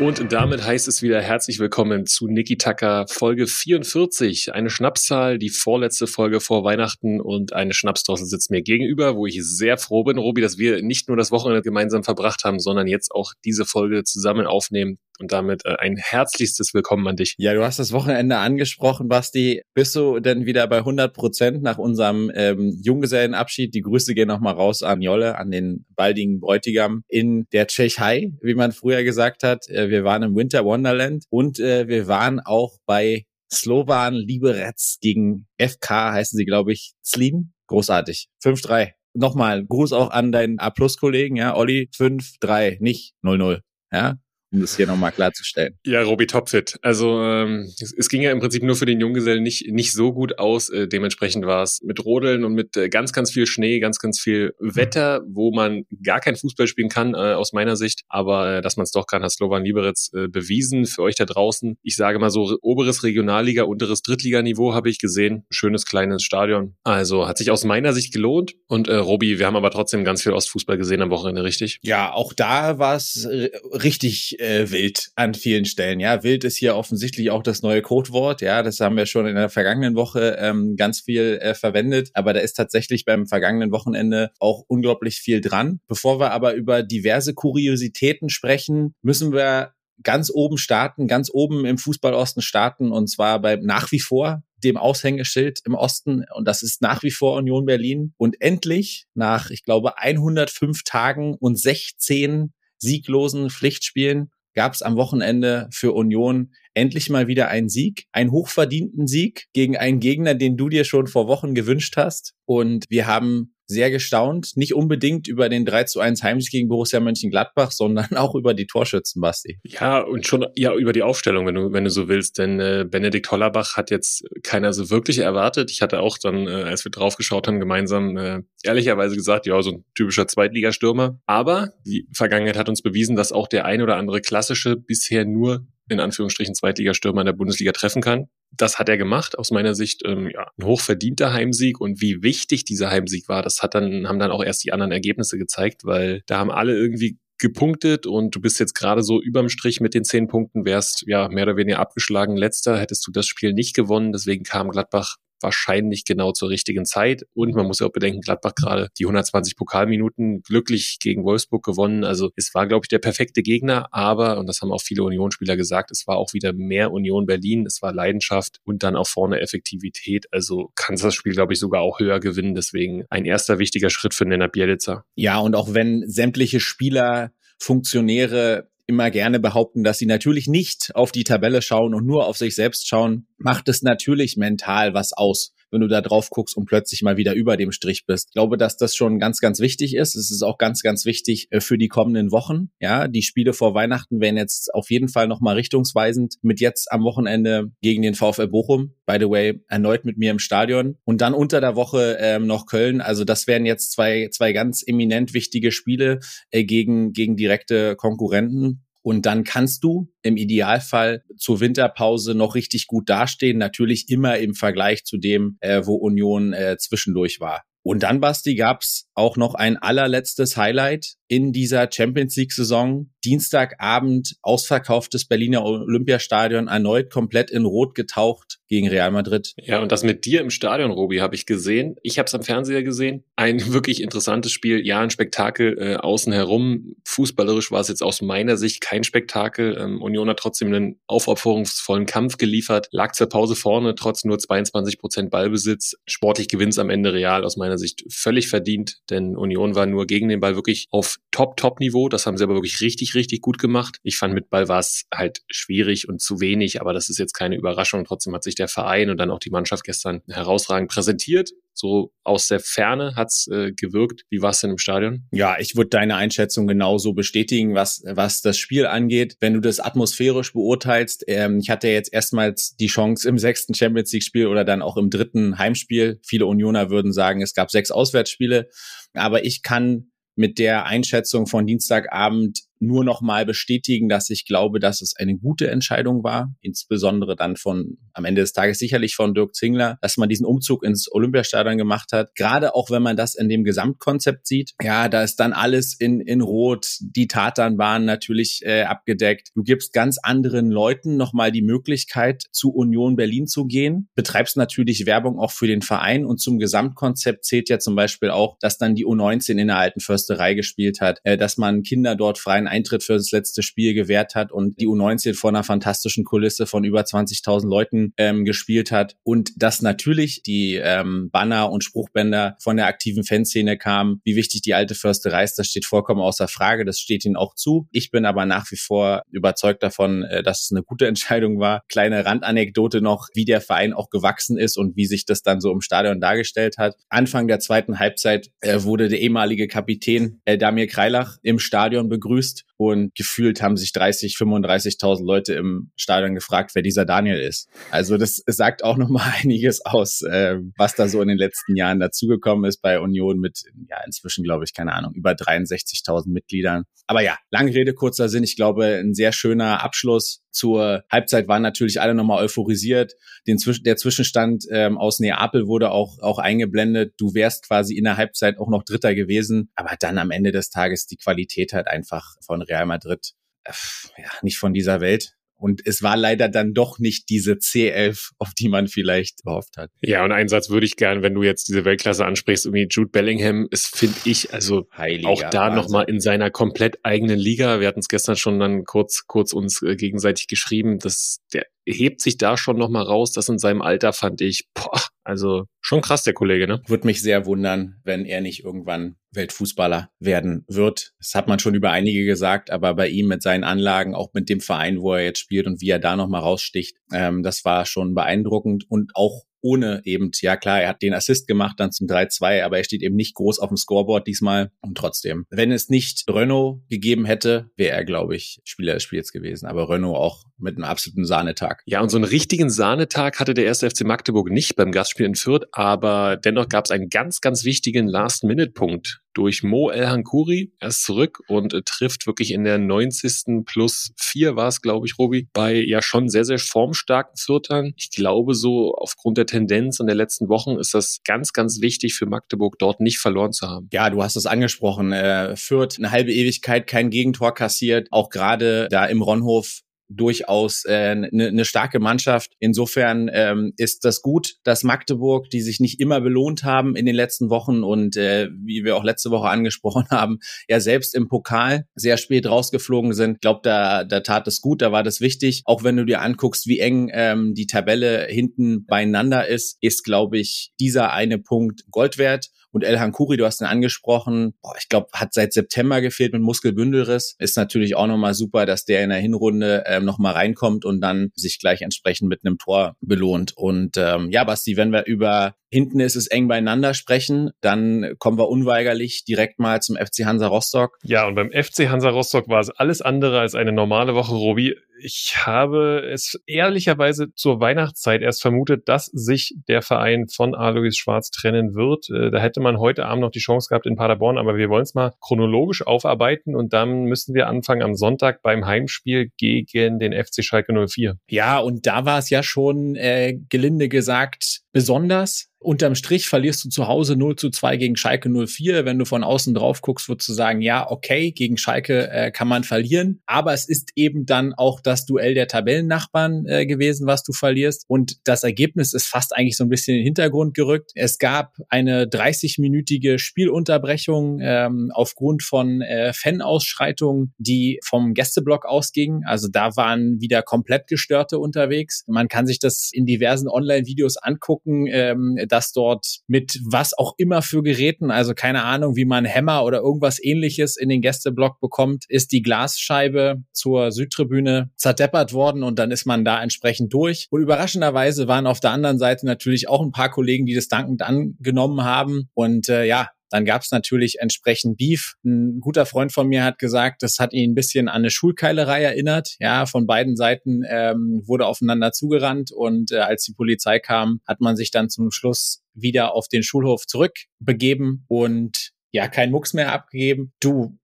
Und 0.01 0.33
damit 0.33 0.65
heißt 0.65 0.89
es 0.89 1.03
wieder 1.03 1.21
herzlich 1.21 1.59
willkommen 1.59 2.07
zu 2.07 2.27
Niki 2.27 2.57
Tucker 2.57 3.05
Folge 3.07 3.47
44. 3.47 4.55
Eine 4.55 4.71
Schnapszahl, 4.71 5.39
die 5.39 5.51
vorletzte 5.51 6.07
Folge 6.07 6.41
vor 6.41 6.65
Weihnachten 6.65 7.21
und 7.21 7.53
eine 7.53 7.75
Schnapsdrossel 7.75 8.25
sitzt 8.27 8.51
mir 8.51 8.63
gegenüber, 8.63 9.15
wo 9.15 9.27
ich 9.27 9.45
sehr 9.45 9.77
froh 9.77 10.03
bin, 10.03 10.17
Robi, 10.17 10.41
dass 10.41 10.57
wir 10.57 10.83
nicht 10.83 11.09
nur 11.09 11.19
das 11.19 11.31
Wochenende 11.31 11.61
gemeinsam 11.61 12.03
verbracht 12.03 12.45
haben, 12.45 12.61
sondern 12.61 12.87
jetzt 12.87 13.13
auch 13.13 13.35
diese 13.45 13.67
Folge 13.67 14.03
zusammen 14.03 14.47
aufnehmen. 14.47 14.99
Und 15.21 15.33
damit 15.33 15.67
äh, 15.67 15.77
ein 15.79 15.99
herzlichstes 15.99 16.73
Willkommen 16.73 17.07
an 17.07 17.17
dich. 17.17 17.35
Ja, 17.37 17.53
du 17.53 17.63
hast 17.63 17.79
das 17.79 17.93
Wochenende 17.93 18.39
angesprochen, 18.39 19.09
Basti. 19.09 19.61
Bist 19.75 19.95
du 19.95 20.19
denn 20.19 20.47
wieder 20.47 20.67
bei 20.67 20.79
100 20.79 21.13
Prozent 21.13 21.63
nach 21.63 21.77
unserem 21.77 22.33
ähm, 22.35 22.81
Junggesellenabschied? 22.83 23.75
Die 23.75 23.83
Grüße 23.83 24.15
gehen 24.15 24.29
nochmal 24.29 24.55
raus 24.55 24.83
an 24.83 25.03
Jolle, 25.03 25.37
an 25.37 25.51
den 25.51 25.85
baldigen 25.95 26.41
Bräutigam 26.41 27.03
in 27.07 27.47
der 27.53 27.67
Tschechei, 27.67 28.33
wie 28.41 28.55
man 28.55 28.73
früher 28.73 29.05
gesagt 29.05 29.43
hat. 29.43 29.69
Äh, 29.69 29.91
wir 29.91 30.05
waren 30.05 30.23
im 30.23 30.35
Winter 30.35 30.65
Wonderland 30.65 31.25
und 31.29 31.61
äh, 31.61 31.87
wir 31.87 32.09
waren 32.09 32.41
auch 32.41 32.79
bei 32.87 33.27
Slovan 33.53 34.15
Liberec 34.15 34.77
gegen 35.03 35.47
FK, 35.59 36.13
heißen 36.13 36.39
sie, 36.39 36.47
glaube 36.47 36.73
ich, 36.73 36.95
Zlin. 37.03 37.53
Großartig. 37.67 38.29
5-3. 38.43 38.93
Nochmal, 39.13 39.67
Gruß 39.67 39.93
auch 39.93 40.11
an 40.13 40.33
deinen 40.33 40.59
A-Plus-Kollegen, 40.61 41.37
ja, 41.37 41.55
Olli, 41.57 41.91
5-3, 41.95 42.79
nicht 42.81 43.13
0-0. 43.23 43.61
Ja, 43.93 44.15
um 44.53 44.61
das 44.61 44.77
hier 44.77 44.87
nochmal 44.87 45.13
klarzustellen. 45.13 45.79
Ja, 45.85 46.03
Robi 46.03 46.27
topfit. 46.27 46.77
Also 46.83 47.23
ähm, 47.23 47.73
es, 47.81 47.95
es, 47.97 48.09
ging 48.09 48.23
ja 48.23 48.33
im 48.33 48.41
Prinzip 48.41 48.63
nur 48.63 48.75
für 48.75 48.87
den 48.87 49.01
Junggesellen 49.01 49.43
nicht, 49.43 49.71
nicht 49.71 49.93
so 49.93 50.13
gut 50.13 50.39
aus. 50.39 50.69
Äh, 50.69 50.89
dementsprechend 50.89 51.47
war 51.47 51.63
es 51.63 51.81
mit 51.83 52.05
Rodeln 52.05 52.45
und 52.45 52.55
mit 52.55 52.77
äh, 52.77 52.89
ganz, 52.89 53.13
ganz 53.13 53.31
viel 53.31 53.47
Schnee, 53.47 53.79
ganz, 53.79 53.99
ganz 53.99 54.21
viel 54.21 54.55
Wetter, 54.59 55.23
wo 55.29 55.53
man 55.53 55.85
gar 56.03 56.21
kein 56.21 56.37
Fußball 56.37 56.67
spielen 56.67 56.89
kann, 56.89 57.15
äh, 57.15 57.35
aus 57.35 57.53
meiner 57.53 57.77
Sicht. 57.77 58.03
Aber 58.09 58.57
äh, 58.57 58.63
dass 58.63 58.77
man 58.77 58.85
es 58.85 58.91
doch 58.91 59.07
kann, 59.07 59.23
hat 59.23 59.31
Slovan 59.31 59.65
Liberec 59.65 59.97
äh, 60.15 60.27
bewiesen 60.27 60.87
für 60.87 61.03
euch 61.03 61.15
da 61.15 61.27
draußen. 61.27 61.77
Ich 61.83 61.97
sage 61.97 62.19
mal 62.19 62.31
so, 62.31 62.59
oberes 62.61 63.05
Regionalliga, 63.05 63.65
unteres 63.65 64.03
Drittliganiveau 64.03 64.75
habe 64.75 64.91
ich 64.91 64.99
gesehen. 64.99 65.45
Schönes 65.51 65.87
kleines 65.87 66.23
Stadion. 66.23 66.75
Also 66.83 67.29
hat 67.29 67.39
sich 67.39 67.51
aus 67.51 67.65
meiner 67.65 67.93
Sicht 67.93 68.13
gelohnt. 68.13 68.55
Und 68.67 68.89
äh, 68.89 68.97
Robi, 68.97 69.39
wir 69.39 69.47
haben 69.47 69.57
aber 69.57 69.71
trotzdem 69.71 70.05
ganz 70.05 70.23
viel 70.23 70.33
Ostfußball 70.33 70.77
gesehen 70.77 71.03
am 71.03 71.11
Wochenende, 71.11 71.45
richtig? 71.45 71.79
Ja, 71.83 72.13
auch 72.13 72.33
da 72.33 72.79
war 72.79 72.97
es 72.97 73.25
äh, 73.25 73.51
richtig 73.73 74.40
äh, 74.41 74.71
wild 74.71 75.11
an 75.15 75.35
vielen 75.35 75.65
Stellen. 75.65 76.01
Ja, 76.01 76.23
wild 76.23 76.45
ist 76.45 76.57
hier 76.57 76.77
offensichtlich 76.77 77.31
auch 77.31 77.43
das 77.43 77.63
neue 77.63 77.83
Codewort. 77.83 78.41
Ja, 78.41 78.63
das 78.63 78.81
haben 78.81 78.97
wir 78.97 79.07
schon 79.07 79.27
in 79.27 79.37
der 79.37 79.51
vergangenen 79.51 79.95
Woche 79.95 80.37
ähm, 80.41 80.77
ganz 80.77 81.01
viel 81.01 81.39
äh, 81.41 81.55
verwendet. 81.55 82.11
Aber 82.15 82.33
da 82.33 82.41
ist 82.41 82.55
tatsächlich 82.55 83.05
beim 83.05 83.27
vergangenen 83.27 83.71
Wochenende 83.71 84.31
auch 84.39 84.65
unglaublich 84.67 85.19
viel 85.19 85.41
dran. 85.41 85.81
Bevor 85.87 86.19
wir 86.19 86.33
aber 86.33 86.55
über 86.55 86.83
diverse 86.83 87.35
Kuriositäten 87.35 88.31
sprechen, 88.31 88.95
müssen 89.03 89.33
wir 89.33 89.75
ganz 90.03 90.31
oben 90.33 90.57
starten, 90.57 91.09
ganz 91.09 91.31
oben 91.33 91.67
im 91.67 91.79
Fußballosten 91.79 92.43
starten 92.43 92.91
und 92.91 93.09
zwar 93.09 93.41
bei 93.41 93.57
nach 93.57 93.93
wie 93.93 94.01
vor 94.01 94.43
dem 94.65 94.77
Aushängeschild 94.77 95.61
im 95.67 95.75
Osten 95.75 96.25
und 96.35 96.47
das 96.47 96.63
ist 96.63 96.81
nach 96.81 97.03
wie 97.03 97.11
vor 97.11 97.37
Union 97.37 97.67
Berlin 97.67 98.15
und 98.17 98.41
endlich 98.41 99.07
nach, 99.15 99.51
ich 99.51 99.63
glaube, 99.63 99.99
105 99.99 100.85
Tagen 100.85 101.35
und 101.35 101.59
16 101.59 102.53
sieglosen 102.81 103.51
Pflichtspielen 103.51 104.31
gab 104.55 104.73
es 104.73 104.83
am 104.83 104.97
Wochenende 104.97 105.69
für 105.73 105.93
Union 105.93 106.53
endlich 106.75 107.11
mal 107.11 107.29
wieder 107.29 107.49
einen 107.49 107.69
Sieg, 107.69 108.07
einen 108.13 108.31
hochverdienten 108.33 109.07
Sieg 109.07 109.47
gegen 109.53 109.77
einen 109.77 110.01
Gegner, 110.01 110.35
den 110.35 110.57
du 110.57 110.69
dir 110.69 110.85
schon 110.85 111.07
vor 111.07 111.29
Wochen 111.29 111.55
gewünscht 111.55 111.97
hast. 111.97 112.35
Und 112.47 112.85
wir 112.89 113.07
haben 113.07 113.55
sehr 113.71 113.91
gestaunt, 113.91 114.53
nicht 114.57 114.75
unbedingt 114.75 115.29
über 115.29 115.49
den 115.49 115.65
3 115.65 115.85
zu 115.85 116.01
1 116.01 116.23
Heimsieg 116.23 116.51
gegen 116.51 116.69
Borussia 116.69 117.01
Mönchengladbach, 117.01 117.71
sondern 117.71 118.17
auch 118.17 118.35
über 118.35 118.53
die 118.53 118.67
Torschützen, 118.67 119.23
Basti. 119.23 119.59
Ja, 119.65 120.01
und 120.01 120.27
schon 120.27 120.47
ja 120.55 120.75
über 120.75 120.93
die 120.93 121.03
Aufstellung, 121.03 121.47
wenn 121.47 121.55
du, 121.55 121.73
wenn 121.73 121.85
du 121.85 121.91
so 121.91 122.09
willst. 122.09 122.39
Denn 122.39 122.61
äh, 122.61 122.85
Benedikt 122.89 123.31
Hollerbach 123.31 123.77
hat 123.77 123.91
jetzt 123.91 124.25
keiner 124.43 124.73
so 124.73 124.91
wirklich 124.91 125.19
erwartet. 125.19 125.71
Ich 125.71 125.83
hatte 125.83 126.01
auch 126.01 126.19
dann, 126.19 126.47
äh, 126.47 126.51
als 126.65 126.85
wir 126.85 126.91
draufgeschaut 126.91 127.47
haben, 127.47 127.61
gemeinsam 127.61 128.17
äh, 128.17 128.41
ehrlicherweise 128.63 129.17
gesagt, 129.17 129.47
ja, 129.47 129.61
so 129.63 129.71
ein 129.71 129.85
typischer 129.95 130.27
Zweitligastürmer. 130.27 131.21
Aber 131.27 131.73
die 131.87 132.09
Vergangenheit 132.13 132.57
hat 132.57 132.69
uns 132.69 132.83
bewiesen, 132.83 133.17
dass 133.17 133.33
auch 133.33 133.49
der 133.49 133.65
ein 133.65 133.83
oder 133.83 133.97
andere 133.97 134.21
klassische 134.21 134.77
bisher 134.77 135.25
nur 135.25 135.67
in 135.89 136.01
Anführungsstrichen 136.01 136.55
Zweitligastürmer 136.55 137.23
in 137.23 137.27
der 137.27 137.33
Bundesliga 137.33 137.73
treffen 137.73 138.01
kann. 138.01 138.29
Das 138.53 138.79
hat 138.79 138.89
er 138.89 138.99
gemacht, 138.99 139.39
aus 139.39 139.51
meiner 139.51 139.75
Sicht 139.75 140.03
ähm, 140.05 140.29
ja, 140.29 140.51
ein 140.59 140.65
hochverdienter 140.65 141.33
Heimsieg. 141.33 141.81
Und 141.81 142.01
wie 142.01 142.23
wichtig 142.23 142.65
dieser 142.65 142.91
Heimsieg 142.91 143.29
war, 143.29 143.43
das 143.43 143.63
hat 143.63 143.75
dann, 143.75 144.09
haben 144.09 144.19
dann 144.19 144.31
auch 144.31 144.43
erst 144.43 144.65
die 144.65 144.73
anderen 144.73 144.93
Ergebnisse 144.93 145.39
gezeigt, 145.39 145.85
weil 145.85 146.23
da 146.27 146.39
haben 146.39 146.51
alle 146.51 146.77
irgendwie 146.77 147.19
gepunktet 147.39 148.07
und 148.07 148.35
du 148.37 148.41
bist 148.41 148.61
jetzt 148.61 148.75
gerade 148.75 149.03
so 149.03 149.21
überm 149.21 149.49
Strich 149.49 149.81
mit 149.81 149.95
den 149.95 150.05
zehn 150.05 150.29
Punkten, 150.29 150.65
wärst 150.65 151.05
ja 151.07 151.29
mehr 151.29 151.45
oder 151.45 151.57
weniger 151.57 151.79
abgeschlagen. 151.79 152.37
Letzter, 152.37 152.79
hättest 152.79 153.07
du 153.07 153.13
das 153.13 153.27
Spiel 153.27 153.53
nicht 153.53 153.75
gewonnen, 153.75 154.13
deswegen 154.13 154.45
kam 154.45 154.71
Gladbach 154.71 155.17
wahrscheinlich 155.41 156.05
genau 156.05 156.33
zur 156.33 156.51
richtigen 156.51 156.85
Zeit. 156.85 157.25
Und 157.35 157.55
man 157.55 157.67
muss 157.67 157.81
ja 157.81 157.87
auch 157.87 157.93
bedenken, 157.93 158.21
Gladbach 158.21 158.55
gerade 158.55 158.89
die 158.99 159.05
120 159.05 159.57
Pokalminuten 159.57 160.43
glücklich 160.43 160.99
gegen 161.01 161.25
Wolfsburg 161.25 161.65
gewonnen. 161.65 162.05
Also 162.05 162.31
es 162.37 162.55
war, 162.55 162.67
glaube 162.67 162.85
ich, 162.85 162.89
der 162.89 162.99
perfekte 162.99 163.43
Gegner, 163.43 163.89
aber, 163.93 164.39
und 164.39 164.49
das 164.49 164.61
haben 164.61 164.73
auch 164.73 164.83
viele 164.83 165.03
Unionsspieler 165.03 165.57
gesagt, 165.57 165.91
es 165.91 166.07
war 166.07 166.17
auch 166.17 166.33
wieder 166.33 166.53
mehr 166.53 166.93
Union 166.93 167.27
Berlin, 167.27 167.67
es 167.67 167.83
war 167.83 167.93
Leidenschaft 167.93 168.59
und 168.65 168.83
dann 168.83 168.97
auch 168.97 169.09
vorne 169.09 169.41
Effektivität. 169.41 170.27
Also 170.33 170.71
kann 170.75 170.97
das 170.97 171.15
Spiel, 171.15 171.33
glaube 171.33 171.53
ich, 171.53 171.59
sogar 171.59 171.83
auch 171.83 172.01
höher 172.01 172.21
gewinnen. 172.21 172.55
Deswegen 172.55 173.05
ein 173.11 173.25
erster 173.25 173.59
wichtiger 173.59 173.91
Schritt 173.91 174.15
für 174.15 174.25
Nenner 174.25 174.49
Bielica. 174.49 175.05
Ja, 175.15 175.39
und 175.39 175.55
auch 175.55 175.75
wenn 175.75 176.09
sämtliche 176.09 176.61
Spieler 176.61 177.33
Funktionäre 177.59 178.71
immer 178.91 179.11
gerne 179.11 179.39
behaupten, 179.39 179.85
dass 179.85 179.99
sie 179.99 180.07
natürlich 180.07 180.49
nicht 180.49 180.91
auf 180.95 181.13
die 181.13 181.25
Tabelle 181.25 181.63
schauen 181.63 181.95
und 181.95 182.05
nur 182.05 182.27
auf 182.27 182.37
sich 182.37 182.57
selbst 182.57 182.89
schauen, 182.89 183.29
macht 183.39 183.69
es 183.69 183.83
natürlich 183.83 184.37
mental 184.37 184.95
was 184.95 185.13
aus 185.13 185.55
wenn 185.71 185.81
du 185.81 185.89
da 185.89 186.01
drauf 186.01 186.31
guckst 186.31 186.57
und 186.57 186.67
plötzlich 186.67 187.03
mal 187.03 187.17
wieder 187.17 187.35
über 187.35 187.57
dem 187.57 187.73
Strich 187.73 188.07
bist. 188.07 188.29
Ich 188.29 188.35
glaube, 188.35 188.57
dass 188.57 188.77
das 188.77 188.95
schon 188.95 189.19
ganz, 189.19 189.41
ganz 189.41 189.61
wichtig 189.61 189.95
ist. 189.95 190.15
Es 190.15 190.31
ist 190.31 190.43
auch 190.43 190.59
ganz, 190.59 190.83
ganz 190.83 191.05
wichtig 191.05 191.49
äh, 191.51 191.61
für 191.61 191.79
die 191.79 191.89
kommenden 191.89 192.33
Wochen. 192.33 192.71
Ja, 192.81 193.09
die 193.09 193.23
Spiele 193.23 193.53
vor 193.53 193.75
Weihnachten 193.75 194.21
werden 194.21 194.37
jetzt 194.37 194.73
auf 194.75 194.91
jeden 194.91 195.09
Fall 195.09 195.29
nochmal 195.29 195.57
richtungsweisend 195.57 196.37
mit 196.43 196.61
jetzt 196.61 196.91
am 196.93 197.03
Wochenende 197.03 197.71
gegen 197.83 198.03
den 198.03 198.15
VfL 198.15 198.49
Bochum. 198.49 198.95
By 199.07 199.17
the 199.19 199.29
way, 199.29 199.61
erneut 199.69 200.05
mit 200.05 200.19
mir 200.19 200.31
im 200.31 200.39
Stadion. 200.39 200.97
Und 201.05 201.21
dann 201.21 201.35
unter 201.35 201.61
der 201.61 201.77
Woche 201.77 202.17
ähm, 202.21 202.47
noch 202.47 202.67
Köln. 202.67 203.01
Also 203.01 203.25
das 203.25 203.47
wären 203.47 203.67
jetzt 203.67 203.93
zwei, 203.93 204.29
zwei 204.31 204.53
ganz 204.53 204.83
eminent 204.87 205.35
wichtige 205.35 205.73
Spiele 205.73 206.21
äh, 206.51 206.65
gegen, 206.65 207.13
gegen 207.13 207.37
direkte 207.37 207.97
Konkurrenten. 207.97 208.85
Und 209.03 209.27
dann 209.27 209.45
kannst 209.45 209.83
du 209.83 210.11
im 210.23 210.37
Idealfall 210.37 211.25
zur 211.37 211.61
Winterpause 211.61 212.35
noch 212.35 212.55
richtig 212.55 212.87
gut 212.87 213.09
dastehen. 213.09 213.59
Natürlich 213.59 214.09
immer 214.09 214.39
im 214.39 214.55
Vergleich 214.55 215.05
zu 215.05 215.17
dem, 215.17 215.57
äh, 215.61 215.83
wo 215.85 215.95
Union 215.95 216.53
äh, 216.53 216.77
zwischendurch 216.79 217.41
war. 217.41 217.63
Und 217.83 218.03
dann, 218.03 218.21
Basti, 218.21 218.57
gab's 218.57 219.09
auch 219.15 219.37
noch 219.37 219.55
ein 219.55 219.79
allerletztes 219.79 220.57
Highlight 220.57 221.15
in 221.31 221.53
dieser 221.53 221.89
Champions 221.91 222.35
League 222.35 222.53
Saison. 222.53 223.09
Dienstagabend 223.25 224.35
ausverkauftes 224.43 225.27
Berliner 225.27 225.63
Olympiastadion 225.65 226.67
erneut 226.67 227.11
komplett 227.11 227.53
in 227.53 227.67
Rot 227.67 227.95
getaucht 227.95 228.59
gegen 228.67 228.89
Real 228.89 229.13
Madrid. 229.13 229.53
Ja, 229.57 229.81
und 229.81 229.93
das 229.93 230.03
mit 230.03 230.25
dir 230.25 230.41
im 230.41 230.51
Stadion, 230.51 230.91
Robi, 230.91 231.19
habe 231.19 231.37
ich 231.37 231.47
gesehen. 231.47 231.95
Ich 232.03 232.19
habe 232.19 232.27
es 232.27 232.35
am 232.35 232.43
Fernseher 232.43 232.83
gesehen. 232.83 233.23
Ein 233.37 233.61
wirklich 233.73 234.03
interessantes 234.03 234.51
Spiel. 234.51 234.85
Ja, 234.85 235.01
ein 235.01 235.11
Spektakel 235.11 235.79
äh, 235.79 235.97
außen 235.97 236.33
herum. 236.33 236.97
Fußballerisch 237.05 237.71
war 237.71 237.81
es 237.81 237.89
jetzt 237.89 238.03
aus 238.03 238.23
meiner 238.23 238.57
Sicht 238.57 238.81
kein 238.81 239.05
Spektakel. 239.05 239.77
Ähm, 239.79 240.03
Union 240.03 240.29
hat 240.29 240.39
trotzdem 240.39 240.69
einen 240.69 241.01
aufopferungsvollen 241.07 242.07
Kampf 242.07 242.39
geliefert. 242.39 242.89
Lag 242.91 243.13
zur 243.13 243.29
Pause 243.29 243.55
vorne, 243.55 243.95
trotz 243.95 244.25
nur 244.25 244.39
22 244.39 244.99
Prozent 244.99 245.31
Ballbesitz. 245.31 245.95
Sportlich 246.07 246.49
gewinnt 246.49 246.77
am 246.79 246.91
Ende 246.91 247.13
Real 247.13 247.45
aus 247.45 247.57
meiner 247.57 247.79
Sicht 247.79 248.05
völlig 248.09 248.49
verdient, 248.49 248.99
denn 249.11 249.37
Union 249.37 249.75
war 249.75 249.87
nur 249.87 250.07
gegen 250.07 250.29
den 250.29 250.41
Ball 250.41 250.57
wirklich 250.57 250.87
auf 250.91 251.20
Top-Top-Niveau. 251.33 252.09
Das 252.09 252.27
haben 252.27 252.37
sie 252.37 252.45
aber 252.45 252.55
wirklich 252.55 252.81
richtig, 252.81 253.15
richtig 253.15 253.41
gut 253.41 253.59
gemacht. 253.59 253.99
Ich 254.03 254.17
fand, 254.17 254.35
mit 254.35 254.51
Ball 254.51 254.69
war 254.69 254.81
es 254.81 255.05
halt 255.15 255.43
schwierig 255.49 256.09
und 256.09 256.21
zu 256.21 256.41
wenig, 256.41 256.81
aber 256.81 256.93
das 256.93 257.09
ist 257.09 257.19
jetzt 257.19 257.35
keine 257.35 257.57
Überraschung. 257.57 258.05
Trotzdem 258.05 258.35
hat 258.35 258.43
sich 258.43 258.57
der 258.57 258.69
Verein 258.69 259.11
und 259.11 259.19
dann 259.19 259.31
auch 259.31 259.39
die 259.39 259.51
Mannschaft 259.51 259.85
gestern 259.85 260.23
herausragend 260.29 260.91
präsentiert. 260.91 261.51
So 261.73 262.13
aus 262.25 262.49
der 262.49 262.61
Ferne 262.61 263.15
hat's 263.15 263.47
äh, 263.47 263.73
gewirkt. 263.73 264.25
Wie 264.29 264.43
war 264.43 264.51
es 264.51 264.61
denn 264.61 264.71
im 264.71 264.79
Stadion? 264.79 265.27
Ja, 265.31 265.57
ich 265.59 265.77
würde 265.77 265.91
deine 265.91 266.17
Einschätzung 266.17 266.67
genauso 266.67 267.13
bestätigen, 267.13 267.75
was, 267.75 268.03
was 268.05 268.43
das 268.43 268.59
Spiel 268.59 268.87
angeht. 268.87 269.37
Wenn 269.41 269.55
du 269.55 269.61
das 269.61 269.81
atmosphärisch 269.81 270.53
beurteilst, 270.53 271.25
ähm, 271.29 271.61
ich 271.61 271.71
hatte 271.71 271.89
jetzt 271.89 272.13
erstmals 272.13 272.77
die 272.77 272.89
Chance 272.89 273.29
im 273.29 273.39
sechsten 273.39 273.75
Champions 273.75 274.13
League-Spiel 274.13 274.49
oder 274.49 274.65
dann 274.65 274.83
auch 274.83 274.97
im 274.97 275.11
dritten 275.11 275.59
Heimspiel. 275.59 276.21
Viele 276.27 276.47
Unioner 276.47 276.91
würden 276.91 277.13
sagen, 277.13 277.41
es 277.41 277.55
gab 277.55 277.71
sechs 277.71 277.91
Auswärtsspiele. 277.91 278.69
Aber 279.15 279.45
ich 279.45 279.63
kann 279.63 280.11
mit 280.41 280.59
der 280.59 280.87
Einschätzung 280.87 281.47
von 281.47 281.67
Dienstagabend 281.67 282.63
nur 282.81 283.05
noch 283.05 283.21
mal 283.21 283.45
bestätigen, 283.47 284.09
dass 284.09 284.31
ich 284.31 284.47
glaube, 284.47 284.81
dass 284.81 285.03
es 285.03 285.15
eine 285.17 285.37
gute 285.37 285.71
Entscheidung 285.71 286.25
war, 286.25 286.55
insbesondere 286.61 287.37
dann 287.37 287.57
von 287.57 287.99
am 288.13 288.25
Ende 288.25 288.41
des 288.41 288.53
Tages 288.53 288.79
sicherlich 288.79 289.15
von 289.15 289.35
Dirk 289.35 289.55
Zingler, 289.55 289.99
dass 290.01 290.17
man 290.17 290.29
diesen 290.29 290.47
Umzug 290.47 290.83
ins 290.83 291.13
Olympiastadion 291.13 291.79
gemacht 291.79 292.13
hat. 292.13 292.35
Gerade 292.35 292.75
auch 292.75 292.91
wenn 292.91 293.03
man 293.03 293.17
das 293.17 293.35
in 293.35 293.49
dem 293.49 293.65
Gesamtkonzept 293.65 294.47
sieht, 294.47 294.73
ja, 294.83 295.09
da 295.09 295.23
ist 295.23 295.37
dann 295.37 295.53
alles 295.53 295.95
in 295.99 296.21
in 296.21 296.41
Rot, 296.41 296.97
die 297.01 297.29
Tatanbahn 297.29 298.05
natürlich 298.05 298.61
äh, 298.65 298.83
abgedeckt. 298.83 299.51
Du 299.55 299.63
gibst 299.63 299.93
ganz 299.93 300.19
anderen 300.23 300.71
Leuten 300.71 301.17
noch 301.17 301.33
mal 301.33 301.53
die 301.53 301.63
Möglichkeit, 301.63 302.45
zu 302.53 302.73
Union 302.73 303.17
Berlin 303.17 303.47
zu 303.47 303.67
gehen. 303.67 304.09
Betreibst 304.15 304.57
natürlich 304.57 305.07
Werbung 305.07 305.39
auch 305.39 305.53
für 305.53 305.67
den 305.67 305.83
Verein 305.83 306.25
und 306.25 306.41
zum 306.41 306.59
Gesamtkonzept 306.59 307.45
zählt 307.45 307.69
ja 307.69 307.79
zum 307.79 307.95
Beispiel 307.95 308.31
auch, 308.31 308.57
dass 308.61 308.79
dann 308.79 308.95
die 308.95 309.07
U19 309.07 309.59
in 309.59 309.67
der 309.67 309.77
alten 309.77 310.01
Försterei 310.01 310.55
gespielt 310.55 311.01
hat, 311.01 311.21
äh, 311.25 311.37
dass 311.37 311.57
man 311.57 311.83
Kinder 311.83 312.17
dort 312.17 312.39
freien 312.39 312.67
Eintritt 312.71 313.03
für 313.03 313.15
das 313.15 313.31
letzte 313.31 313.63
Spiel 313.63 313.95
gewährt 313.95 314.35
hat 314.35 314.53
und 314.53 314.81
die 314.81 314.87
U19 314.87 315.35
vor 315.35 315.51
einer 315.51 315.65
fantastischen 315.65 316.25
Kulisse 316.25 316.67
von 316.67 316.85
über 316.85 317.03
20.000 317.03 317.69
Leuten 317.69 318.13
ähm, 318.17 318.45
gespielt 318.45 318.91
hat 318.91 319.17
und 319.23 319.53
dass 319.57 319.83
natürlich 319.83 320.43
die 320.43 320.77
ähm, 320.77 321.31
Banner 321.31 321.71
und 321.71 321.85
Spruchbänder 321.85 322.57
von 322.61 322.77
der 322.77 322.87
aktiven 322.87 323.25
Fanszene 323.25 323.77
kamen, 323.77 324.21
wie 324.25 324.37
wichtig 324.37 324.63
die 324.63 324.75
alte 324.75 324.95
Försterei 324.95 325.45
ist, 325.45 325.59
das 325.59 325.67
steht 325.67 325.85
vollkommen 325.85 326.21
außer 326.21 326.49
Frage, 326.49 326.85
das 326.85 327.01
steht 327.01 327.25
ihnen 327.25 327.37
auch 327.37 327.55
zu. 327.55 327.89
Ich 327.91 328.11
bin 328.11 328.25
aber 328.25 328.47
nach 328.47 328.71
wie 328.71 328.77
vor 328.77 329.23
überzeugt 329.31 329.83
davon, 329.83 330.23
äh, 330.23 330.43
dass 330.43 330.63
es 330.63 330.71
eine 330.71 330.83
gute 330.83 331.07
Entscheidung 331.07 331.59
war. 331.59 331.83
Kleine 331.89 332.25
Randanekdote 332.25 333.01
noch, 333.01 333.29
wie 333.35 333.45
der 333.45 333.61
Verein 333.61 333.93
auch 333.93 334.11
gewachsen 334.11 334.59
ist 334.59 334.77
und 334.77 334.97
wie 334.97 335.07
sich 335.07 335.25
das 335.25 335.43
dann 335.43 335.61
so 335.61 335.73
im 335.73 335.81
Stadion 335.81 336.21
dargestellt 336.21 336.79
hat. 336.79 336.97
Anfang 337.09 337.49
der 337.49 337.61
zweiten 337.61 337.99
Halbzeit 337.99 338.51
äh, 338.61 338.83
wurde 338.83 339.09
der 339.09 339.21
ehemalige 339.21 339.69
Kapitän 339.69 340.41
äh, 340.45 340.59
Damir 340.59 340.87
Kreilach 340.87 341.39
im 341.43 341.59
Stadion 341.59 342.09
begrüßt 342.09 342.60
just 342.61 342.70
und 342.81 343.15
gefühlt 343.15 343.61
haben 343.61 343.77
sich 343.77 343.93
30, 343.93 344.37
35.000 344.37 345.23
Leute 345.23 345.53
im 345.53 345.91
Stadion 345.97 346.35
gefragt, 346.35 346.71
wer 346.73 346.81
dieser 346.81 347.05
Daniel 347.05 347.39
ist. 347.39 347.69
Also 347.91 348.17
das 348.17 348.43
sagt 348.47 348.85
auch 348.85 348.97
nochmal 348.97 349.35
einiges 349.43 349.85
aus, 349.85 350.23
äh, 350.23 350.57
was 350.79 350.95
da 350.95 351.07
so 351.07 351.21
in 351.21 351.29
den 351.29 351.37
letzten 351.37 351.77
Jahren 351.77 352.01
dazugekommen 352.01 352.65
ist 352.65 352.81
bei 352.81 352.99
Union 352.99 353.39
mit, 353.39 353.65
ja, 353.91 353.99
inzwischen 354.07 354.45
glaube 354.45 354.65
ich, 354.65 354.73
keine 354.73 354.95
Ahnung, 354.95 355.13
über 355.13 355.33
63.000 355.33 356.31
Mitgliedern. 356.31 356.85
Aber 357.07 357.23
ja, 357.23 357.37
lange 357.51 357.75
Rede, 357.75 357.93
kurzer 357.93 358.29
Sinn. 358.29 358.45
Ich 358.45 358.57
glaube, 358.57 358.87
ein 358.87 359.15
sehr 359.15 359.33
schöner 359.33 359.83
Abschluss. 359.83 360.45
Zur 360.53 361.03
Halbzeit 361.11 361.49
waren 361.49 361.61
natürlich 361.61 362.01
alle 362.01 362.15
nochmal 362.15 362.43
euphorisiert. 362.43 363.15
Den, 363.49 363.59
der 363.85 363.97
Zwischenstand 363.97 364.65
ähm, 364.71 364.97
aus 364.97 365.19
Neapel 365.19 365.67
wurde 365.67 365.91
auch, 365.91 366.21
auch 366.21 366.39
eingeblendet. 366.39 367.15
Du 367.19 367.35
wärst 367.35 367.67
quasi 367.67 367.97
in 367.97 368.05
der 368.05 368.17
Halbzeit 368.17 368.59
auch 368.59 368.69
noch 368.69 368.85
Dritter 368.85 369.17
gewesen. 369.17 369.71
Aber 369.75 369.97
dann 369.99 370.19
am 370.19 370.31
Ende 370.31 370.53
des 370.53 370.71
Tages 370.71 371.07
die 371.07 371.17
Qualität 371.17 371.73
halt 371.73 371.89
einfach 371.89 372.37
von 372.47 372.63
Real 372.71 372.87
Madrid 372.87 373.33
äh, 373.65 373.73
ja, 374.19 374.31
nicht 374.43 374.59
von 374.59 374.73
dieser 374.73 375.01
Welt. 375.01 375.35
Und 375.61 375.83
es 375.85 376.03
war 376.03 376.17
leider 376.17 376.49
dann 376.49 376.73
doch 376.73 376.99
nicht 376.99 377.29
diese 377.29 377.53
C11, 377.53 378.31
auf 378.39 378.55
die 378.59 378.71
man 378.71 378.89
vielleicht 378.89 379.43
gehofft 379.45 379.77
hat. 379.77 379.91
Ja, 380.01 380.25
und 380.25 380.33
einen 380.33 380.49
Satz 380.49 380.71
würde 380.71 380.87
ich 380.87 380.97
gern, 380.97 381.23
wenn 381.23 381.35
du 381.35 381.43
jetzt 381.43 381.69
diese 381.69 381.85
Weltklasse 381.85 382.25
ansprichst, 382.25 382.65
irgendwie 382.65 382.89
Jude 382.91 383.11
Bellingham 383.11 383.69
ist, 383.71 383.95
finde 383.95 384.17
ich, 384.25 384.55
also 384.55 384.89
Heiliger 384.97 385.29
auch 385.29 385.43
da 385.51 385.69
nochmal 385.69 386.07
in 386.09 386.19
seiner 386.19 386.51
komplett 386.51 387.01
eigenen 387.03 387.39
Liga. 387.39 387.79
Wir 387.79 387.89
hatten 387.89 388.01
es 388.01 388.09
gestern 388.09 388.37
schon 388.37 388.59
dann 388.59 388.85
kurz, 388.85 389.27
kurz 389.27 389.53
uns 389.53 389.83
äh, 389.83 389.97
gegenseitig 389.97 390.47
geschrieben, 390.47 390.99
dass 390.99 391.41
der 391.53 391.67
hebt 391.87 392.23
sich 392.23 392.39
da 392.39 392.57
schon 392.57 392.79
nochmal 392.79 393.05
raus. 393.05 393.33
Das 393.33 393.51
in 393.51 393.59
seinem 393.59 393.83
Alter 393.83 394.15
fand 394.15 394.41
ich, 394.41 394.67
boah, 394.73 394.99
also 395.25 395.65
schon 395.81 396.01
krass, 396.01 396.23
der 396.23 396.35
Kollege, 396.35 396.67
ne? 396.67 396.83
Würde 396.87 397.07
mich 397.07 397.23
sehr 397.23 397.47
wundern, 397.47 398.01
wenn 398.05 398.25
er 398.25 398.41
nicht 398.41 398.65
irgendwann 398.65 399.17
Weltfußballer 399.33 400.11
werden 400.19 400.65
wird. 400.69 401.13
Das 401.19 401.35
hat 401.35 401.49
man 401.49 401.59
schon 401.59 401.75
über 401.75 401.91
einige 401.91 402.25
gesagt, 402.25 402.71
aber 402.71 402.95
bei 402.95 403.09
ihm 403.09 403.29
mit 403.29 403.43
seinen 403.43 403.65
Anlagen, 403.65 404.15
auch 404.15 404.33
mit 404.33 404.49
dem 404.49 404.61
Verein, 404.61 405.01
wo 405.01 405.15
er 405.15 405.25
jetzt 405.25 405.39
spielt 405.39 405.67
und 405.67 405.81
wie 405.81 405.91
er 405.91 405.99
da 405.99 406.17
nochmal 406.17 406.41
raussticht, 406.41 406.97
ähm, 407.13 407.43
das 407.43 407.65
war 407.65 407.87
schon 407.87 408.15
beeindruckend 408.15 408.85
und 408.89 409.13
auch 409.15 409.45
ohne 409.63 410.01
eben, 410.05 410.31
ja 410.41 410.57
klar, 410.57 410.81
er 410.81 410.89
hat 410.89 411.03
den 411.03 411.15
Assist 411.15 411.47
gemacht 411.47 411.79
dann 411.79 411.93
zum 411.93 412.07
3-2, 412.07 412.63
aber 412.63 412.79
er 412.79 412.85
steht 412.85 413.03
eben 413.03 413.17
nicht 413.17 413.35
groß 413.35 413.59
auf 413.59 413.69
dem 413.69 413.77
Scoreboard 413.77 414.27
diesmal 414.27 414.71
und 414.81 414.97
trotzdem. 414.97 415.47
Wenn 415.51 415.73
es 415.73 415.89
nicht 415.89 416.25
Renault 416.29 416.81
gegeben 416.89 417.25
hätte, 417.25 417.71
wäre 417.77 417.97
er, 417.97 418.05
glaube 418.05 418.37
ich, 418.37 418.61
Spieler 418.65 418.95
des 418.95 419.03
Spiels 419.03 419.33
gewesen. 419.33 419.67
Aber 419.67 419.89
Renault 419.89 420.17
auch 420.17 420.45
mit 420.59 420.77
einem 420.77 420.85
absoluten 420.85 421.25
Sahnetag. 421.25 421.83
Ja, 421.87 422.01
und 422.01 422.11
so 422.11 422.17
einen 422.17 422.25
richtigen 422.25 422.71
Sahnetag 422.71 423.41
hatte 423.41 423.55
der 423.55 423.65
erste 423.65 423.89
FC 423.91 424.05
Magdeburg 424.05 424.51
nicht 424.51 424.77
beim 424.77 424.93
Gastspiel 424.93 425.27
in 425.27 425.35
Fürth, 425.35 425.67
aber 425.73 426.37
dennoch 426.37 426.69
gab 426.69 426.85
es 426.85 426.91
einen 426.91 427.09
ganz, 427.09 427.41
ganz 427.41 427.65
wichtigen 427.65 428.07
Last-Minute-Punkt 428.07 429.21
durch 429.35 429.63
Mo 429.63 429.91
El 429.91 430.09
Hankuri. 430.09 430.73
Er 430.79 430.89
ist 430.89 431.05
zurück 431.05 431.41
und 431.49 431.75
äh, 431.75 431.83
trifft 431.83 432.27
wirklich 432.27 432.53
in 432.53 432.65
der 432.65 432.79
90. 432.79 433.65
plus 433.65 434.13
4 434.17 434.57
war 434.57 434.69
es, 434.69 434.83
glaube 434.83 435.07
ich, 435.07 435.19
Robi, 435.19 435.49
bei 435.53 435.75
ja 435.75 436.03
schon 436.03 436.29
sehr, 436.29 436.45
sehr 436.45 436.59
formstarken 436.59 437.37
Fürtern. 437.37 437.93
Ich 437.97 438.11
glaube 438.11 438.55
so 438.55 438.95
aufgrund 438.95 439.39
der 439.39 439.47
Tendenz 439.47 440.01
in 440.01 440.07
der 440.07 440.17
letzten 440.17 440.49
Wochen 440.49 440.79
ist 440.79 440.95
das 440.95 441.21
ganz, 441.25 441.53
ganz 441.53 441.81
wichtig 441.81 442.15
für 442.15 442.27
Magdeburg, 442.27 442.79
dort 442.79 443.01
nicht 443.01 443.19
verloren 443.19 443.53
zu 443.53 443.69
haben. 443.69 443.89
Ja, 443.93 444.11
du 444.11 444.23
hast 444.23 444.37
es 444.37 444.47
angesprochen. 444.47 445.13
Äh, 445.13 445.57
Fürth 445.57 445.99
eine 445.99 446.11
halbe 446.11 446.33
Ewigkeit 446.33 446.87
kein 446.87 447.11
Gegentor 447.11 447.55
kassiert. 447.55 448.09
Auch 448.11 448.31
gerade 448.31 448.89
da 448.91 449.07
im 449.07 449.23
Ronhof 449.23 449.81
durchaus 450.11 450.85
eine 450.85 451.29
äh, 451.29 451.31
ne, 451.33 451.53
ne 451.53 451.65
starke 451.65 452.01
Mannschaft. 452.01 452.53
Insofern 452.59 453.31
ähm, 453.33 453.73
ist 453.77 454.05
das 454.05 454.23
gut, 454.23 454.57
dass 454.65 454.83
Magdeburg, 454.83 455.49
die 455.51 455.61
sich 455.61 455.81
nicht 455.81 456.01
immer 456.01 456.21
belohnt 456.21 456.65
haben 456.65 456.97
in 456.97 457.07
den 457.07 457.15
letzten 457.15 457.49
Wochen 457.49 457.85
und 457.85 458.17
äh, 458.17 458.49
wie 458.53 458.85
wir 458.85 458.97
auch 458.97 459.05
letzte 459.05 459.31
Woche 459.31 459.49
angesprochen 459.51 460.07
haben, 460.11 460.39
ja 460.69 460.81
selbst 460.81 461.15
im 461.15 461.29
Pokal 461.29 461.87
sehr 461.95 462.17
spät 462.17 462.47
rausgeflogen 462.47 463.13
sind. 463.13 463.35
Ich 463.35 463.41
glaube, 463.41 463.61
da, 463.63 464.05
da 464.05 464.21
tat 464.21 464.49
es 464.49 464.61
gut, 464.61 464.83
da 464.83 464.93
war 464.93 465.03
das 465.03 465.21
wichtig. 465.21 465.63
Auch 465.65 465.85
wenn 465.85 465.97
du 465.97 466.05
dir 466.05 466.21
anguckst, 466.21 466.67
wie 466.67 466.81
eng 466.81 467.11
ähm, 467.13 467.55
die 467.55 467.67
Tabelle 467.67 468.27
hinten 468.29 468.85
beieinander 468.87 469.47
ist, 469.47 469.79
ist, 469.81 470.03
glaube 470.03 470.39
ich, 470.39 470.73
dieser 470.81 471.13
eine 471.13 471.39
Punkt 471.39 471.85
Gold 471.91 472.19
wert. 472.19 472.51
Und 472.73 472.85
Elhan 472.85 473.13
Kuri, 473.13 473.37
du 473.37 473.45
hast 473.45 473.61
ihn 473.61 473.67
angesprochen, 473.67 474.55
boah, 474.63 474.75
ich 474.79 474.89
glaube, 474.89 475.09
hat 475.13 475.35
seit 475.35 475.53
September 475.53 476.01
gefehlt 476.01 476.33
mit 476.33 476.43
Muskelbündelriss. 476.43 477.35
Ist 477.39 477.57
natürlich 477.57 477.97
auch 477.97 478.07
nochmal 478.07 478.35
super, 478.35 478.67
dass 478.67 478.85
der 478.85 479.03
in 479.03 479.11
der 479.11 479.19
Hinrunde 479.19 479.85
ähm, 479.87 480.05
nochmal 480.05 480.35
reinkommt 480.35 480.85
und 480.85 481.01
dann 481.01 481.33
sich 481.35 481.59
gleich 481.59 481.83
entsprechend 481.83 482.29
mit 482.29 482.45
einem 482.45 482.59
Tor 482.59 482.97
belohnt. 483.01 483.57
Und 483.57 483.97
ähm, 483.97 484.31
ja, 484.31 484.45
Basti, 484.45 484.77
wenn 484.77 484.93
wir 484.93 485.07
über 485.07 485.55
hinten 485.71 486.01
ist 486.01 486.17
es 486.17 486.27
eng 486.27 486.49
beieinander 486.49 486.95
sprechen, 486.95 487.51
dann 487.61 488.15
kommen 488.19 488.39
wir 488.39 488.49
unweigerlich 488.49 489.25
direkt 489.25 489.59
mal 489.59 489.81
zum 489.81 489.97
FC 489.97 490.25
Hansa 490.25 490.49
Rostock. 490.49 490.99
Ja, 491.03 491.27
und 491.27 491.37
beim 491.37 491.51
FC 491.51 491.89
Hansa 491.89 492.11
Rostock 492.11 492.49
war 492.49 492.61
es 492.61 492.71
alles 492.71 493.01
andere 493.01 493.41
als 493.41 493.55
eine 493.55 493.73
normale 493.73 494.15
Woche, 494.15 494.35
Robi. 494.35 494.75
Ich 495.03 495.47
habe 495.47 496.07
es 496.13 496.39
ehrlicherweise 496.47 497.33
zur 497.35 497.59
Weihnachtszeit 497.61 498.21
erst 498.21 498.43
vermutet, 498.43 498.87
dass 498.87 499.07
sich 499.07 499.55
der 499.67 499.81
Verein 499.81 500.27
von 500.29 500.55
Alois 500.55 500.93
Schwarz 500.93 501.31
trennen 501.31 501.75
wird. 501.75 502.11
Äh, 502.11 502.31
da 502.31 502.39
hätte 502.39 502.61
man 502.61 502.79
heute 502.79 503.07
Abend 503.07 503.23
noch 503.23 503.31
die 503.31 503.39
Chance 503.39 503.69
gehabt 503.71 503.87
in 503.87 503.97
Paderborn, 503.97 504.37
aber 504.37 504.57
wir 504.57 504.69
wollen 504.69 504.83
es 504.83 504.95
mal 504.95 505.13
chronologisch 505.21 505.87
aufarbeiten 505.87 506.55
und 506.55 506.75
dann 506.75 507.05
müssen 507.05 507.35
wir 507.35 507.47
anfangen 507.47 507.83
am 507.83 507.95
Sonntag 507.95 508.43
beim 508.43 508.67
Heimspiel 508.67 509.31
gegen 509.39 509.99
den 509.99 510.13
FC 510.13 510.45
Schalke 510.45 510.75
04. 510.87 511.17
Ja, 511.29 511.59
und 511.59 511.87
da 511.87 512.05
war 512.05 512.19
es 512.19 512.29
ja 512.29 512.43
schon 512.43 512.95
äh, 512.97 513.39
gelinde 513.49 513.89
gesagt 513.89 514.61
besonders. 514.73 515.51
Unterm 515.63 515.95
Strich 515.95 516.27
verlierst 516.27 516.65
du 516.65 516.71
zu 516.71 516.89
Hause 516.89 517.17
0 517.17 517.37
zu 517.37 517.51
2 517.51 517.77
gegen 517.77 517.97
Schalke 517.97 518.31
04. 518.31 518.87
Wenn 518.87 518.99
du 518.99 519.05
von 519.05 519.23
außen 519.23 519.53
drauf 519.53 519.83
guckst, 519.83 520.09
würdest 520.09 520.31
du 520.31 520.33
sagen, 520.33 520.63
ja, 520.63 520.91
okay, 520.91 521.33
gegen 521.33 521.59
Schalke 521.59 522.11
äh, 522.11 522.31
kann 522.31 522.49
man 522.49 522.65
verlieren. 522.65 523.21
Aber 523.27 523.53
es 523.53 523.69
ist 523.69 523.91
eben 523.95 524.25
dann 524.25 524.55
auch 524.55 524.81
das 524.81 525.05
Duell 525.05 525.35
der 525.35 525.49
Tabellennachbarn 525.49 526.47
äh, 526.47 526.65
gewesen, 526.65 527.07
was 527.07 527.25
du 527.25 527.35
verlierst. 527.35 527.85
Und 527.89 528.27
das 528.27 528.43
Ergebnis 528.43 528.95
ist 528.95 529.07
fast 529.07 529.37
eigentlich 529.37 529.59
so 529.59 529.65
ein 529.65 529.69
bisschen 529.69 529.97
in 529.97 530.01
den 530.01 530.07
Hintergrund 530.07 530.55
gerückt. 530.55 530.93
Es 530.95 531.19
gab 531.19 531.59
eine 531.69 532.07
30-minütige 532.07 533.19
Spielunterbrechung 533.19 534.41
ähm, 534.41 534.91
aufgrund 534.95 535.43
von 535.43 535.83
äh, 535.83 536.15
Fanausschreitungen, 536.15 537.35
die 537.37 537.81
vom 537.85 538.15
Gästeblock 538.15 538.65
ausgingen. 538.65 539.25
Also 539.27 539.49
da 539.53 539.77
waren 539.77 540.23
wieder 540.23 540.41
komplett 540.41 540.87
Gestörte 540.87 541.39
unterwegs. 541.39 542.03
Man 542.07 542.29
kann 542.29 542.47
sich 542.47 542.61
das 542.61 542.89
in 542.95 543.05
diversen 543.05 543.47
Online-Videos 543.47 544.17
angucken. 544.17 544.60
Ähm, 544.67 545.37
dass 545.49 545.73
dort 545.73 546.21
mit 546.27 546.59
was 546.65 546.97
auch 546.97 547.15
immer 547.17 547.43
für 547.43 547.63
Geräten, 547.63 548.11
also 548.11 548.35
keine 548.35 548.65
Ahnung, 548.65 548.97
wie 548.97 549.05
man 549.05 549.25
Hämmer 549.25 549.65
oder 549.65 549.79
irgendwas 549.79 550.23
ähnliches 550.23 550.77
in 550.77 550.89
den 550.89 551.01
Gästeblock 551.01 551.61
bekommt, 551.61 552.05
ist 552.09 552.33
die 552.33 552.43
Glasscheibe 552.43 553.43
zur 553.53 553.93
Südtribüne 553.93 554.71
zerdeppert 554.77 555.33
worden 555.33 555.63
und 555.63 555.79
dann 555.79 555.91
ist 555.91 556.07
man 556.07 556.25
da 556.25 556.43
entsprechend 556.43 556.93
durch. 556.93 557.27
Und 557.31 557.43
überraschenderweise 557.43 558.29
waren 558.29 558.47
auf 558.47 558.61
der 558.61 558.71
anderen 558.73 558.99
Seite 558.99 559.27
natürlich 559.27 559.69
auch 559.69 559.83
ein 559.83 559.93
paar 559.93 560.11
Kollegen, 560.11 560.47
die 560.47 560.55
das 560.55 560.69
dankend 560.69 561.03
angenommen 561.03 561.85
haben. 561.85 562.29
Und 562.35 562.69
äh, 562.69 562.85
ja, 562.85 563.09
dann 563.31 563.45
gab 563.45 563.63
es 563.63 563.71
natürlich 563.71 564.19
entsprechend 564.21 564.77
Beef. 564.77 565.15
Ein 565.25 565.61
guter 565.61 565.87
Freund 565.87 566.13
von 566.13 566.29
mir 566.29 566.45
hat 566.45 566.59
gesagt, 566.59 567.03
das 567.03 567.19
hat 567.19 567.33
ihn 567.33 567.53
ein 567.53 567.55
bisschen 567.55 567.89
an 567.89 568.03
eine 568.03 568.11
Schulkeilerei 568.11 568.83
erinnert. 568.83 569.37
Ja, 569.39 569.67
von 569.67 569.87
beiden 569.87 570.17
Seiten 570.17 570.63
ähm, 570.69 571.23
wurde 571.25 571.47
aufeinander 571.47 571.93
zugerannt 571.93 572.51
und 572.53 572.93
äh, 572.93 572.99
als 572.99 573.25
die 573.25 573.35
Polizei 573.35 573.79
kam, 573.79 574.21
hat 574.27 574.41
man 574.41 574.57
sich 574.57 574.71
dann 574.71 574.91
zum 574.91 575.11
Schluss 575.11 575.63
wieder 575.75 576.15
auf 576.15 576.29
den 576.29 576.43
Schulhof 576.43 576.87
zurückbegeben 576.87 578.05
und 578.09 578.73
ja, 578.93 579.07
kein 579.09 579.31
Mucks 579.31 579.55
mehr 579.55 579.73
abgegeben. 579.73 580.33
Du, 580.41 580.77